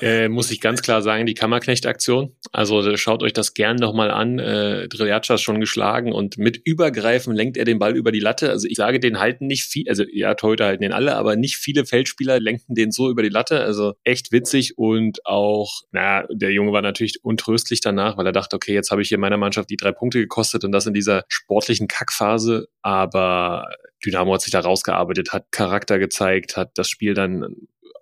Äh, 0.00 0.28
muss 0.28 0.50
ich 0.50 0.60
ganz 0.60 0.82
klar 0.82 1.02
sagen, 1.02 1.26
die 1.26 1.34
Kammerknecht-Aktion. 1.34 2.36
Also 2.52 2.96
schaut 2.96 3.22
euch 3.22 3.32
das 3.32 3.54
gern 3.54 3.76
nochmal 3.76 4.10
an. 4.10 4.38
Äh, 4.38 4.88
Driljatscha 4.88 5.34
ist 5.34 5.42
schon 5.42 5.60
geschlagen 5.60 6.12
und 6.12 6.38
mit 6.38 6.60
Übergreifen 6.64 7.34
lenkt 7.34 7.56
er 7.56 7.64
den 7.64 7.78
Ball 7.78 7.96
über 7.96 8.12
die 8.12 8.20
Latte. 8.20 8.50
Also 8.50 8.66
ich 8.68 8.76
sage, 8.76 9.00
den 9.00 9.18
halten 9.18 9.46
nicht 9.46 9.64
viel, 9.64 9.88
also 9.88 10.04
ja, 10.12 10.34
heute 10.42 10.64
halten 10.64 10.82
den 10.82 10.92
alle, 10.92 11.16
aber 11.16 11.36
nicht 11.36 11.56
viele 11.56 11.86
Feldspieler 11.86 12.40
lenken 12.40 12.74
den 12.74 12.90
so 12.90 13.10
über 13.10 13.22
die 13.22 13.28
Latte. 13.28 13.60
Also 13.60 13.94
echt 14.04 14.32
witzig 14.32 14.78
und 14.78 15.24
auch, 15.24 15.82
naja, 15.92 16.26
der 16.30 16.52
Junge 16.52 16.72
war 16.72 16.82
natürlich 16.82 17.20
untröstlich 17.22 17.80
danach, 17.80 18.16
weil 18.16 18.26
er 18.26 18.32
dachte, 18.32 18.56
okay, 18.56 18.74
jetzt 18.74 18.90
habe 18.90 19.02
ich 19.02 19.08
hier 19.08 19.18
meiner 19.18 19.36
Mannschaft 19.36 19.70
die 19.70 19.76
drei 19.76 19.92
Punkte 19.92 20.18
gekostet 20.18 20.64
und 20.64 20.72
das 20.72 20.86
in 20.86 20.94
dieser 20.94 21.24
sportlichen 21.28 21.88
Kackphase. 21.88 22.68
Aber 22.82 23.66
Dynamo 24.04 24.34
hat 24.34 24.42
sich 24.42 24.52
da 24.52 24.60
rausgearbeitet, 24.60 25.32
hat 25.32 25.50
Charakter 25.50 25.98
gezeigt, 25.98 26.56
hat 26.56 26.72
das 26.74 26.88
Spiel 26.88 27.14
dann 27.14 27.46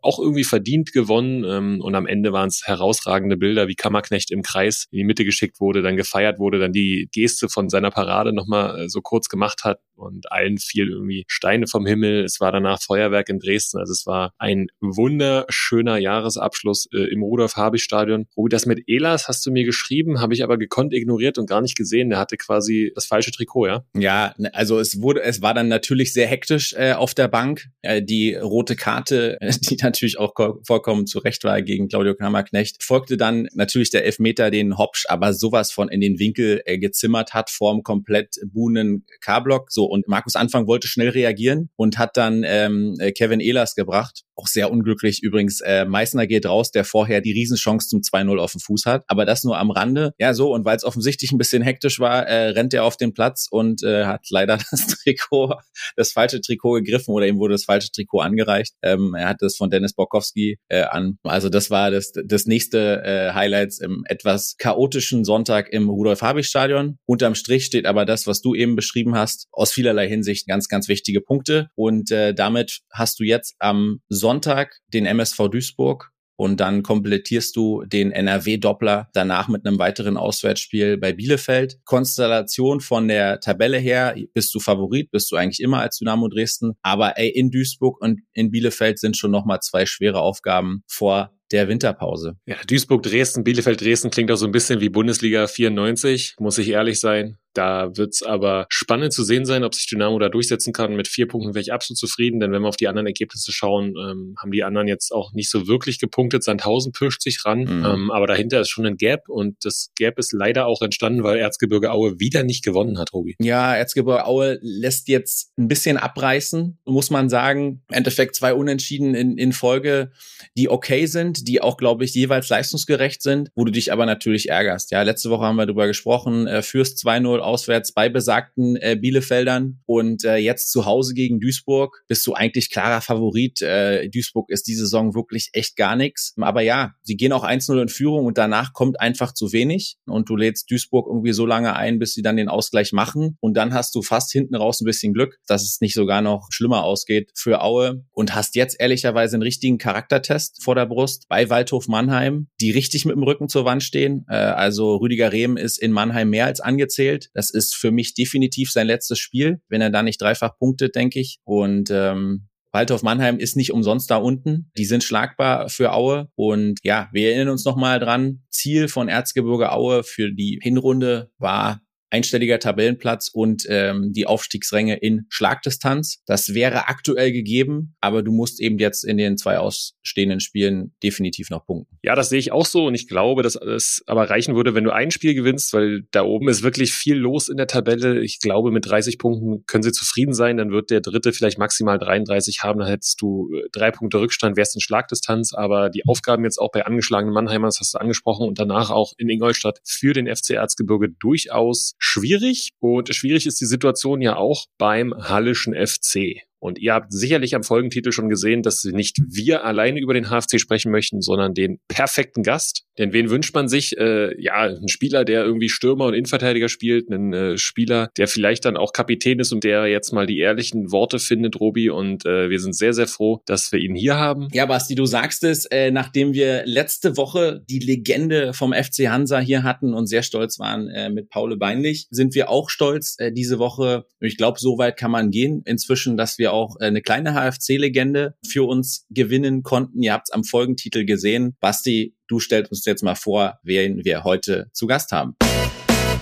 auch 0.04 0.18
irgendwie 0.18 0.44
verdient 0.44 0.92
gewonnen. 0.92 1.44
Ähm, 1.44 1.80
und 1.80 1.94
am 1.94 2.06
Ende 2.06 2.32
waren 2.32 2.48
es 2.48 2.62
herausragende 2.64 3.36
Bilder, 3.36 3.68
wie 3.68 3.74
Kammerknecht 3.74 4.30
im 4.30 4.42
Kreis 4.42 4.86
in 4.90 4.98
die 4.98 5.04
Mitte 5.04 5.24
geschickt 5.24 5.60
wurde, 5.60 5.82
dann 5.82 5.96
gefeiert 5.96 6.38
wurde, 6.38 6.58
dann 6.58 6.72
die 6.72 7.08
Geste 7.12 7.48
von 7.48 7.68
seiner 7.68 7.90
Parade 7.90 8.32
nochmal 8.32 8.82
äh, 8.84 8.88
so 8.88 9.00
kurz 9.00 9.28
gemacht 9.28 9.64
hat 9.64 9.80
und 9.96 10.30
allen 10.32 10.58
fiel 10.58 10.90
irgendwie 10.90 11.24
Steine 11.28 11.66
vom 11.66 11.86
Himmel. 11.86 12.24
Es 12.24 12.40
war 12.40 12.52
danach 12.52 12.82
Feuerwerk 12.82 13.28
in 13.28 13.38
Dresden. 13.38 13.78
Also 13.78 13.92
es 13.92 14.06
war 14.06 14.32
ein 14.38 14.66
wunderschöner 14.80 15.98
Jahresabschluss 15.98 16.88
äh, 16.92 17.12
im 17.12 17.22
Rudolf-Habich-Stadion. 17.22 18.26
Ruhi, 18.36 18.48
das 18.48 18.66
mit 18.66 18.82
Elas 18.86 19.28
hast 19.28 19.44
du 19.46 19.50
mir 19.50 19.64
geschrieben, 19.64 20.20
habe 20.20 20.34
ich 20.34 20.42
aber 20.42 20.58
gekonnt 20.58 20.92
ignoriert 20.92 21.38
und 21.38 21.48
gar 21.48 21.60
nicht 21.60 21.76
gesehen. 21.76 22.10
Der 22.10 22.18
hatte 22.18 22.36
quasi 22.36 22.92
das 22.94 23.06
falsche 23.06 23.30
Trikot, 23.30 23.66
ja? 23.66 23.84
Ja, 23.96 24.34
ne, 24.36 24.54
also 24.54 24.78
es 24.78 25.00
wurde, 25.00 25.22
es 25.22 25.42
war 25.42 25.54
dann 25.54 25.68
natürlich 25.68 26.12
sehr 26.12 26.26
hektisch 26.26 26.74
äh, 26.74 26.92
auf 26.92 27.14
der 27.14 27.28
Bank. 27.28 27.66
Äh, 27.82 28.02
die 28.02 28.34
rote 28.34 28.76
Karte, 28.76 29.38
die 29.70 29.76
dann 29.76 29.93
natürlich 29.94 30.18
auch 30.18 30.34
vollkommen 30.66 31.06
zu 31.06 31.20
Recht 31.20 31.44
war 31.44 31.62
gegen 31.62 31.88
Claudio 31.88 32.14
Kammerknecht. 32.14 32.82
Folgte 32.82 33.16
dann 33.16 33.48
natürlich 33.54 33.90
der 33.90 34.04
Elfmeter, 34.04 34.50
den 34.50 34.76
Hopsch 34.76 35.06
aber 35.08 35.32
sowas 35.32 35.70
von 35.70 35.88
in 35.88 36.00
den 36.00 36.18
Winkel 36.18 36.62
äh, 36.64 36.78
gezimmert 36.78 37.32
hat 37.32 37.50
vorm 37.50 37.82
komplett 37.82 38.36
buhnen 38.46 39.06
K-Block. 39.20 39.70
So, 39.70 39.84
und 39.84 40.08
Markus 40.08 40.34
Anfang 40.34 40.66
wollte 40.66 40.88
schnell 40.88 41.10
reagieren 41.10 41.70
und 41.76 41.98
hat 41.98 42.16
dann 42.16 42.42
ähm, 42.44 42.96
Kevin 43.16 43.40
Ehlers 43.40 43.74
gebracht. 43.74 44.24
Auch 44.36 44.48
sehr 44.48 44.70
unglücklich 44.72 45.22
übrigens. 45.22 45.60
Äh, 45.60 45.84
Meißner 45.84 46.26
geht 46.26 46.46
raus, 46.46 46.72
der 46.72 46.84
vorher 46.84 47.20
die 47.20 47.32
Riesenchance 47.32 47.88
zum 47.88 48.00
2-0 48.00 48.38
auf 48.38 48.52
dem 48.52 48.60
Fuß 48.60 48.86
hat. 48.86 49.04
Aber 49.06 49.24
das 49.24 49.44
nur 49.44 49.58
am 49.58 49.70
Rande. 49.70 50.12
Ja, 50.18 50.34
so, 50.34 50.52
und 50.52 50.64
weil 50.64 50.76
es 50.76 50.84
offensichtlich 50.84 51.30
ein 51.30 51.38
bisschen 51.38 51.62
hektisch 51.62 52.00
war, 52.00 52.26
äh, 52.26 52.48
rennt 52.48 52.74
er 52.74 52.84
auf 52.84 52.96
den 52.96 53.14
Platz 53.14 53.46
und 53.48 53.84
äh, 53.84 54.06
hat 54.06 54.26
leider 54.30 54.58
das 54.70 54.86
Trikot, 54.88 55.54
das 55.96 56.10
falsche 56.10 56.40
Trikot 56.40 56.74
gegriffen 56.74 57.14
oder 57.14 57.28
ihm 57.28 57.38
wurde 57.38 57.54
das 57.54 57.64
falsche 57.64 57.92
Trikot 57.92 58.20
angereicht. 58.20 58.74
Ähm, 58.82 59.14
er 59.14 59.28
hat 59.28 59.36
das 59.40 59.56
von 59.56 59.70
Dennis 59.70 59.83
Borkowski 59.92 60.58
äh, 60.68 60.82
an. 60.82 61.18
Also 61.22 61.48
das 61.48 61.70
war 61.70 61.90
das, 61.90 62.12
das 62.24 62.46
nächste 62.46 63.02
äh, 63.04 63.32
Highlights 63.34 63.80
im 63.80 64.04
etwas 64.06 64.56
chaotischen 64.58 65.24
Sonntag 65.24 65.72
im 65.72 65.88
Rudolf-Habich-Stadion. 65.88 66.98
Unterm 67.06 67.34
Strich 67.34 67.66
steht 67.66 67.86
aber 67.86 68.04
das, 68.04 68.26
was 68.26 68.40
du 68.40 68.54
eben 68.54 68.76
beschrieben 68.76 69.14
hast, 69.14 69.48
aus 69.52 69.72
vielerlei 69.72 70.08
Hinsicht 70.08 70.46
ganz, 70.46 70.68
ganz 70.68 70.88
wichtige 70.88 71.20
Punkte. 71.20 71.68
Und 71.74 72.10
äh, 72.10 72.34
damit 72.34 72.80
hast 72.92 73.20
du 73.20 73.24
jetzt 73.24 73.54
am 73.58 74.00
Sonntag 74.08 74.76
den 74.92 75.06
MSV 75.06 75.48
Duisburg 75.50 76.13
und 76.36 76.60
dann 76.60 76.82
komplettierst 76.82 77.54
du 77.56 77.84
den 77.84 78.12
NRW-Doppler 78.12 79.08
danach 79.12 79.48
mit 79.48 79.66
einem 79.66 79.78
weiteren 79.78 80.16
Auswärtsspiel 80.16 80.96
bei 80.96 81.12
Bielefeld. 81.12 81.78
Konstellation 81.84 82.80
von 82.80 83.08
der 83.08 83.40
Tabelle 83.40 83.78
her, 83.78 84.16
bist 84.32 84.54
du 84.54 84.60
Favorit, 84.60 85.10
bist 85.10 85.30
du 85.30 85.36
eigentlich 85.36 85.60
immer 85.60 85.80
als 85.80 85.98
Dynamo 85.98 86.28
Dresden, 86.28 86.72
aber 86.82 87.18
ey, 87.18 87.28
in 87.28 87.50
Duisburg 87.50 88.00
und 88.00 88.20
in 88.32 88.50
Bielefeld 88.50 88.98
sind 88.98 89.16
schon 89.16 89.30
nochmal 89.30 89.60
zwei 89.60 89.86
schwere 89.86 90.20
Aufgaben 90.20 90.82
vor 90.86 91.34
der 91.52 91.68
Winterpause. 91.68 92.36
Ja, 92.46 92.56
Duisburg, 92.66 93.02
Dresden, 93.02 93.44
Bielefeld, 93.44 93.80
Dresden 93.80 94.10
klingt 94.10 94.30
auch 94.30 94.36
so 94.36 94.46
ein 94.46 94.52
bisschen 94.52 94.80
wie 94.80 94.88
Bundesliga 94.88 95.46
94, 95.46 96.36
muss 96.40 96.58
ich 96.58 96.70
ehrlich 96.70 96.98
sein. 97.00 97.38
Da 97.54 97.96
wird's 97.96 98.22
aber 98.22 98.66
spannend 98.68 99.12
zu 99.12 99.24
sehen 99.24 99.46
sein, 99.46 99.64
ob 99.64 99.74
sich 99.74 99.86
Dynamo 99.86 100.18
da 100.18 100.28
durchsetzen 100.28 100.72
kann. 100.72 100.96
Mit 100.96 101.08
vier 101.08 101.28
Punkten 101.28 101.54
wäre 101.54 101.62
ich 101.62 101.72
absolut 101.72 101.98
zufrieden, 101.98 102.40
denn 102.40 102.52
wenn 102.52 102.62
wir 102.62 102.68
auf 102.68 102.76
die 102.76 102.88
anderen 102.88 103.06
Ergebnisse 103.06 103.52
schauen, 103.52 103.94
ähm, 103.96 104.34
haben 104.40 104.50
die 104.50 104.64
anderen 104.64 104.88
jetzt 104.88 105.12
auch 105.12 105.32
nicht 105.32 105.50
so 105.50 105.68
wirklich 105.68 105.98
gepunktet. 105.98 106.42
Sandhausen 106.42 106.92
pirscht 106.92 107.22
sich 107.22 107.44
ran, 107.44 107.60
mhm. 107.60 107.84
ähm, 107.84 108.10
aber 108.10 108.26
dahinter 108.26 108.60
ist 108.60 108.70
schon 108.70 108.86
ein 108.86 108.96
Gap 108.96 109.28
und 109.28 109.64
das 109.64 109.90
Gap 109.96 110.18
ist 110.18 110.32
leider 110.32 110.66
auch 110.66 110.82
entstanden, 110.82 111.22
weil 111.22 111.38
Erzgebirge 111.38 111.92
Aue 111.92 112.18
wieder 112.18 112.42
nicht 112.42 112.64
gewonnen 112.64 112.98
hat, 112.98 113.12
Robi. 113.12 113.36
Ja, 113.40 113.74
Erzgebirge 113.76 114.26
Aue 114.26 114.58
lässt 114.60 115.08
jetzt 115.08 115.52
ein 115.56 115.68
bisschen 115.68 115.96
abreißen, 115.96 116.78
muss 116.84 117.10
man 117.10 117.28
sagen. 117.28 117.82
Im 117.88 117.96
Endeffekt 117.98 118.34
zwei 118.34 118.52
Unentschieden 118.52 119.14
in, 119.14 119.38
in 119.38 119.52
Folge, 119.52 120.10
die 120.56 120.68
okay 120.68 121.06
sind, 121.06 121.46
die 121.46 121.60
auch, 121.60 121.76
glaube 121.76 122.04
ich, 122.04 122.14
jeweils 122.14 122.48
leistungsgerecht 122.48 123.22
sind, 123.22 123.50
wo 123.54 123.64
du 123.64 123.70
dich 123.70 123.92
aber 123.92 124.06
natürlich 124.06 124.48
ärgerst. 124.48 124.90
Ja, 124.90 125.02
letzte 125.02 125.30
Woche 125.30 125.44
haben 125.44 125.56
wir 125.56 125.66
darüber 125.66 125.86
gesprochen, 125.86 126.46
äh, 126.46 126.62
führst 126.62 126.98
2-0 127.04 127.43
auswärts 127.44 127.92
bei 127.92 128.08
besagten 128.08 128.76
äh, 128.76 128.96
Bielefeldern 129.00 129.80
und 129.86 130.24
äh, 130.24 130.36
jetzt 130.36 130.70
zu 130.70 130.86
Hause 130.86 131.14
gegen 131.14 131.40
Duisburg 131.40 132.02
bist 132.08 132.26
du 132.26 132.34
eigentlich 132.34 132.70
klarer 132.70 133.00
Favorit. 133.00 133.62
Äh, 133.62 134.08
Duisburg 134.08 134.50
ist 134.50 134.66
diese 134.66 134.82
Saison 134.82 135.14
wirklich 135.14 135.50
echt 135.52 135.76
gar 135.76 135.96
nichts. 135.96 136.34
Aber 136.40 136.62
ja, 136.62 136.94
sie 137.02 137.16
gehen 137.16 137.32
auch 137.32 137.44
1-0 137.44 137.80
in 137.80 137.88
Führung 137.88 138.26
und 138.26 138.38
danach 138.38 138.72
kommt 138.72 139.00
einfach 139.00 139.32
zu 139.32 139.52
wenig 139.52 139.96
und 140.06 140.28
du 140.28 140.36
lädst 140.36 140.70
Duisburg 140.70 141.06
irgendwie 141.08 141.32
so 141.32 141.46
lange 141.46 141.76
ein, 141.76 141.98
bis 141.98 142.14
sie 142.14 142.22
dann 142.22 142.36
den 142.36 142.48
Ausgleich 142.48 142.92
machen 142.92 143.36
und 143.40 143.54
dann 143.56 143.74
hast 143.74 143.94
du 143.94 144.02
fast 144.02 144.32
hinten 144.32 144.54
raus 144.54 144.80
ein 144.80 144.86
bisschen 144.86 145.12
Glück, 145.14 145.38
dass 145.46 145.62
es 145.62 145.80
nicht 145.80 145.94
sogar 145.94 146.22
noch 146.22 146.48
schlimmer 146.50 146.84
ausgeht 146.84 147.30
für 147.34 147.62
Aue 147.62 148.04
und 148.12 148.34
hast 148.34 148.56
jetzt 148.56 148.80
ehrlicherweise 148.80 149.36
einen 149.36 149.42
richtigen 149.42 149.78
Charaktertest 149.78 150.62
vor 150.62 150.74
der 150.74 150.86
Brust 150.86 151.26
bei 151.28 151.50
Waldhof 151.50 151.88
Mannheim, 151.88 152.48
die 152.60 152.70
richtig 152.70 153.04
mit 153.04 153.16
dem 153.16 153.22
Rücken 153.22 153.48
zur 153.48 153.64
Wand 153.64 153.82
stehen. 153.82 154.24
Äh, 154.28 154.34
also 154.34 154.96
Rüdiger 154.96 155.32
Rehm 155.32 155.56
ist 155.56 155.78
in 155.78 155.92
Mannheim 155.92 156.30
mehr 156.30 156.46
als 156.46 156.60
angezählt. 156.60 157.30
Das 157.34 157.50
ist 157.50 157.74
für 157.74 157.90
mich 157.90 158.14
definitiv 158.14 158.70
sein 158.70 158.86
letztes 158.86 159.18
Spiel, 159.18 159.60
wenn 159.68 159.80
er 159.80 159.90
da 159.90 160.02
nicht 160.02 160.22
dreifach 160.22 160.56
punktet, 160.56 160.94
denke 160.94 161.20
ich. 161.20 161.38
Und 161.44 161.90
ähm, 161.90 162.48
Waldhof 162.74 163.04
Mannheim 163.04 163.38
ist 163.38 163.56
nicht 163.56 163.72
umsonst 163.72 164.10
da 164.10 164.16
unten. 164.16 164.72
Die 164.76 164.84
sind 164.84 165.04
schlagbar 165.04 165.68
für 165.68 165.92
Aue. 165.92 166.28
Und 166.34 166.80
ja, 166.82 167.08
wir 167.12 167.28
erinnern 167.28 167.50
uns 167.50 167.64
nochmal 167.64 168.00
dran. 168.00 168.42
Ziel 168.50 168.88
von 168.88 169.08
Erzgebirge 169.08 169.70
Aue 169.70 170.02
für 170.02 170.32
die 170.32 170.58
Hinrunde 170.60 171.30
war 171.38 171.80
einstelliger 172.14 172.60
Tabellenplatz 172.60 173.28
und 173.28 173.66
ähm, 173.68 174.12
die 174.12 174.26
Aufstiegsränge 174.28 174.96
in 174.96 175.26
Schlagdistanz. 175.30 176.22
Das 176.26 176.54
wäre 176.54 176.86
aktuell 176.86 177.32
gegeben, 177.32 177.96
aber 178.00 178.22
du 178.22 178.30
musst 178.30 178.60
eben 178.60 178.78
jetzt 178.78 179.04
in 179.04 179.16
den 179.16 179.36
zwei 179.36 179.58
ausstehenden 179.58 180.38
Spielen 180.38 180.94
definitiv 181.02 181.50
noch 181.50 181.66
punkten. 181.66 181.98
Ja, 182.02 182.14
das 182.14 182.28
sehe 182.28 182.38
ich 182.38 182.52
auch 182.52 182.66
so 182.66 182.86
und 182.86 182.94
ich 182.94 183.08
glaube, 183.08 183.42
dass 183.42 183.56
es 183.56 184.04
aber 184.06 184.30
reichen 184.30 184.54
würde, 184.54 184.74
wenn 184.74 184.84
du 184.84 184.92
ein 184.92 185.10
Spiel 185.10 185.34
gewinnst, 185.34 185.72
weil 185.72 186.02
da 186.12 186.22
oben 186.22 186.48
ist 186.48 186.62
wirklich 186.62 186.92
viel 186.92 187.16
los 187.16 187.48
in 187.48 187.56
der 187.56 187.66
Tabelle. 187.66 188.20
Ich 188.20 188.38
glaube, 188.38 188.70
mit 188.70 188.86
30 188.86 189.18
Punkten 189.18 189.66
können 189.66 189.82
sie 189.82 189.90
zufrieden 189.90 190.34
sein. 190.34 190.56
Dann 190.56 190.70
wird 190.70 190.90
der 190.90 191.00
dritte 191.00 191.32
vielleicht 191.32 191.58
maximal 191.58 191.98
33 191.98 192.62
haben. 192.62 192.78
Dann 192.78 192.88
hättest 192.88 193.20
du 193.20 193.50
äh, 193.52 193.68
drei 193.72 193.90
Punkte 193.90 194.20
Rückstand, 194.20 194.56
wärst 194.56 194.76
in 194.76 194.80
Schlagdistanz. 194.80 195.52
Aber 195.52 195.90
die 195.90 196.06
Aufgaben 196.06 196.44
jetzt 196.44 196.58
auch 196.58 196.70
bei 196.70 196.86
angeschlagenen 196.86 197.34
Mannheimern, 197.34 197.68
das 197.68 197.80
hast 197.80 197.94
du 197.94 197.98
angesprochen, 197.98 198.46
und 198.46 198.60
danach 198.60 198.90
auch 198.90 199.14
in 199.18 199.28
Ingolstadt 199.28 199.80
für 199.84 200.12
den 200.12 200.32
FC 200.32 200.50
Erzgebirge 200.50 201.08
durchaus 201.10 201.94
schwierig. 202.04 202.70
Und 202.80 203.14
schwierig 203.14 203.46
ist 203.46 203.60
die 203.60 203.66
Situation 203.66 204.20
ja 204.20 204.36
auch 204.36 204.66
beim 204.78 205.14
Hallischen 205.14 205.74
FC. 205.74 206.42
Und 206.64 206.78
ihr 206.78 206.94
habt 206.94 207.12
sicherlich 207.12 207.54
am 207.54 207.62
Folgentitel 207.62 208.10
schon 208.10 208.30
gesehen, 208.30 208.62
dass 208.62 208.84
nicht 208.84 209.18
wir 209.28 209.66
alleine 209.66 210.00
über 210.00 210.14
den 210.14 210.30
HFC 210.30 210.58
sprechen 210.58 210.90
möchten, 210.90 211.20
sondern 211.20 211.52
den 211.52 211.78
perfekten 211.88 212.42
Gast. 212.42 212.84
Denn 212.98 213.12
wen 213.12 213.28
wünscht 213.28 213.54
man 213.54 213.68
sich? 213.68 213.98
Äh, 213.98 214.40
ja, 214.42 214.62
ein 214.62 214.88
Spieler, 214.88 215.26
der 215.26 215.44
irgendwie 215.44 215.68
Stürmer 215.68 216.06
und 216.06 216.14
Innenverteidiger 216.14 216.70
spielt, 216.70 217.10
einen 217.10 217.34
äh, 217.34 217.58
Spieler, 217.58 218.08
der 218.16 218.28
vielleicht 218.28 218.64
dann 218.64 218.78
auch 218.78 218.94
Kapitän 218.94 219.40
ist 219.40 219.52
und 219.52 219.62
der 219.62 219.88
jetzt 219.88 220.12
mal 220.12 220.26
die 220.26 220.38
ehrlichen 220.38 220.90
Worte 220.90 221.18
findet, 221.18 221.60
Robi. 221.60 221.90
Und 221.90 222.24
äh, 222.24 222.48
wir 222.48 222.60
sind 222.60 222.74
sehr, 222.74 222.94
sehr 222.94 223.08
froh, 223.08 223.42
dass 223.44 223.70
wir 223.70 223.80
ihn 223.80 223.94
hier 223.94 224.16
haben. 224.16 224.48
Ja, 224.52 224.64
Basti, 224.64 224.94
du 224.94 225.04
sagst 225.04 225.44
es, 225.44 225.66
äh, 225.66 225.90
nachdem 225.90 226.32
wir 226.32 226.64
letzte 226.64 227.18
Woche 227.18 227.62
die 227.68 227.80
Legende 227.80 228.54
vom 228.54 228.72
FC 228.72 229.08
Hansa 229.08 229.38
hier 229.38 229.64
hatten 229.64 229.92
und 229.92 230.06
sehr 230.06 230.22
stolz 230.22 230.58
waren 230.58 230.88
äh, 230.88 231.10
mit 231.10 231.28
Paul 231.28 231.58
Beinlich, 231.58 232.06
sind 232.10 232.34
wir 232.34 232.48
auch 232.48 232.70
stolz 232.70 233.16
äh, 233.18 233.32
diese 233.32 233.58
Woche. 233.58 234.06
Ich 234.20 234.38
glaube, 234.38 234.58
so 234.58 234.78
weit 234.78 234.96
kann 234.96 235.10
man 235.10 235.30
gehen 235.30 235.60
inzwischen, 235.66 236.16
dass 236.16 236.38
wir 236.38 236.53
auch 236.54 236.76
äh, 236.80 236.86
eine 236.86 237.02
kleine 237.02 237.34
HFC-Legende 237.34 238.34
für 238.46 238.66
uns 238.66 239.06
gewinnen 239.10 239.62
konnten. 239.62 240.02
Ihr 240.02 240.12
habt 240.12 240.28
es 240.28 240.32
am 240.32 240.44
Folgentitel 240.44 241.04
gesehen. 241.04 241.56
Basti, 241.60 242.14
du 242.28 242.40
stellst 242.40 242.70
uns 242.70 242.84
jetzt 242.86 243.02
mal 243.02 243.16
vor, 243.16 243.58
wen 243.62 244.04
wir 244.04 244.24
heute 244.24 244.70
zu 244.72 244.86
Gast 244.86 245.12
haben. 245.12 245.36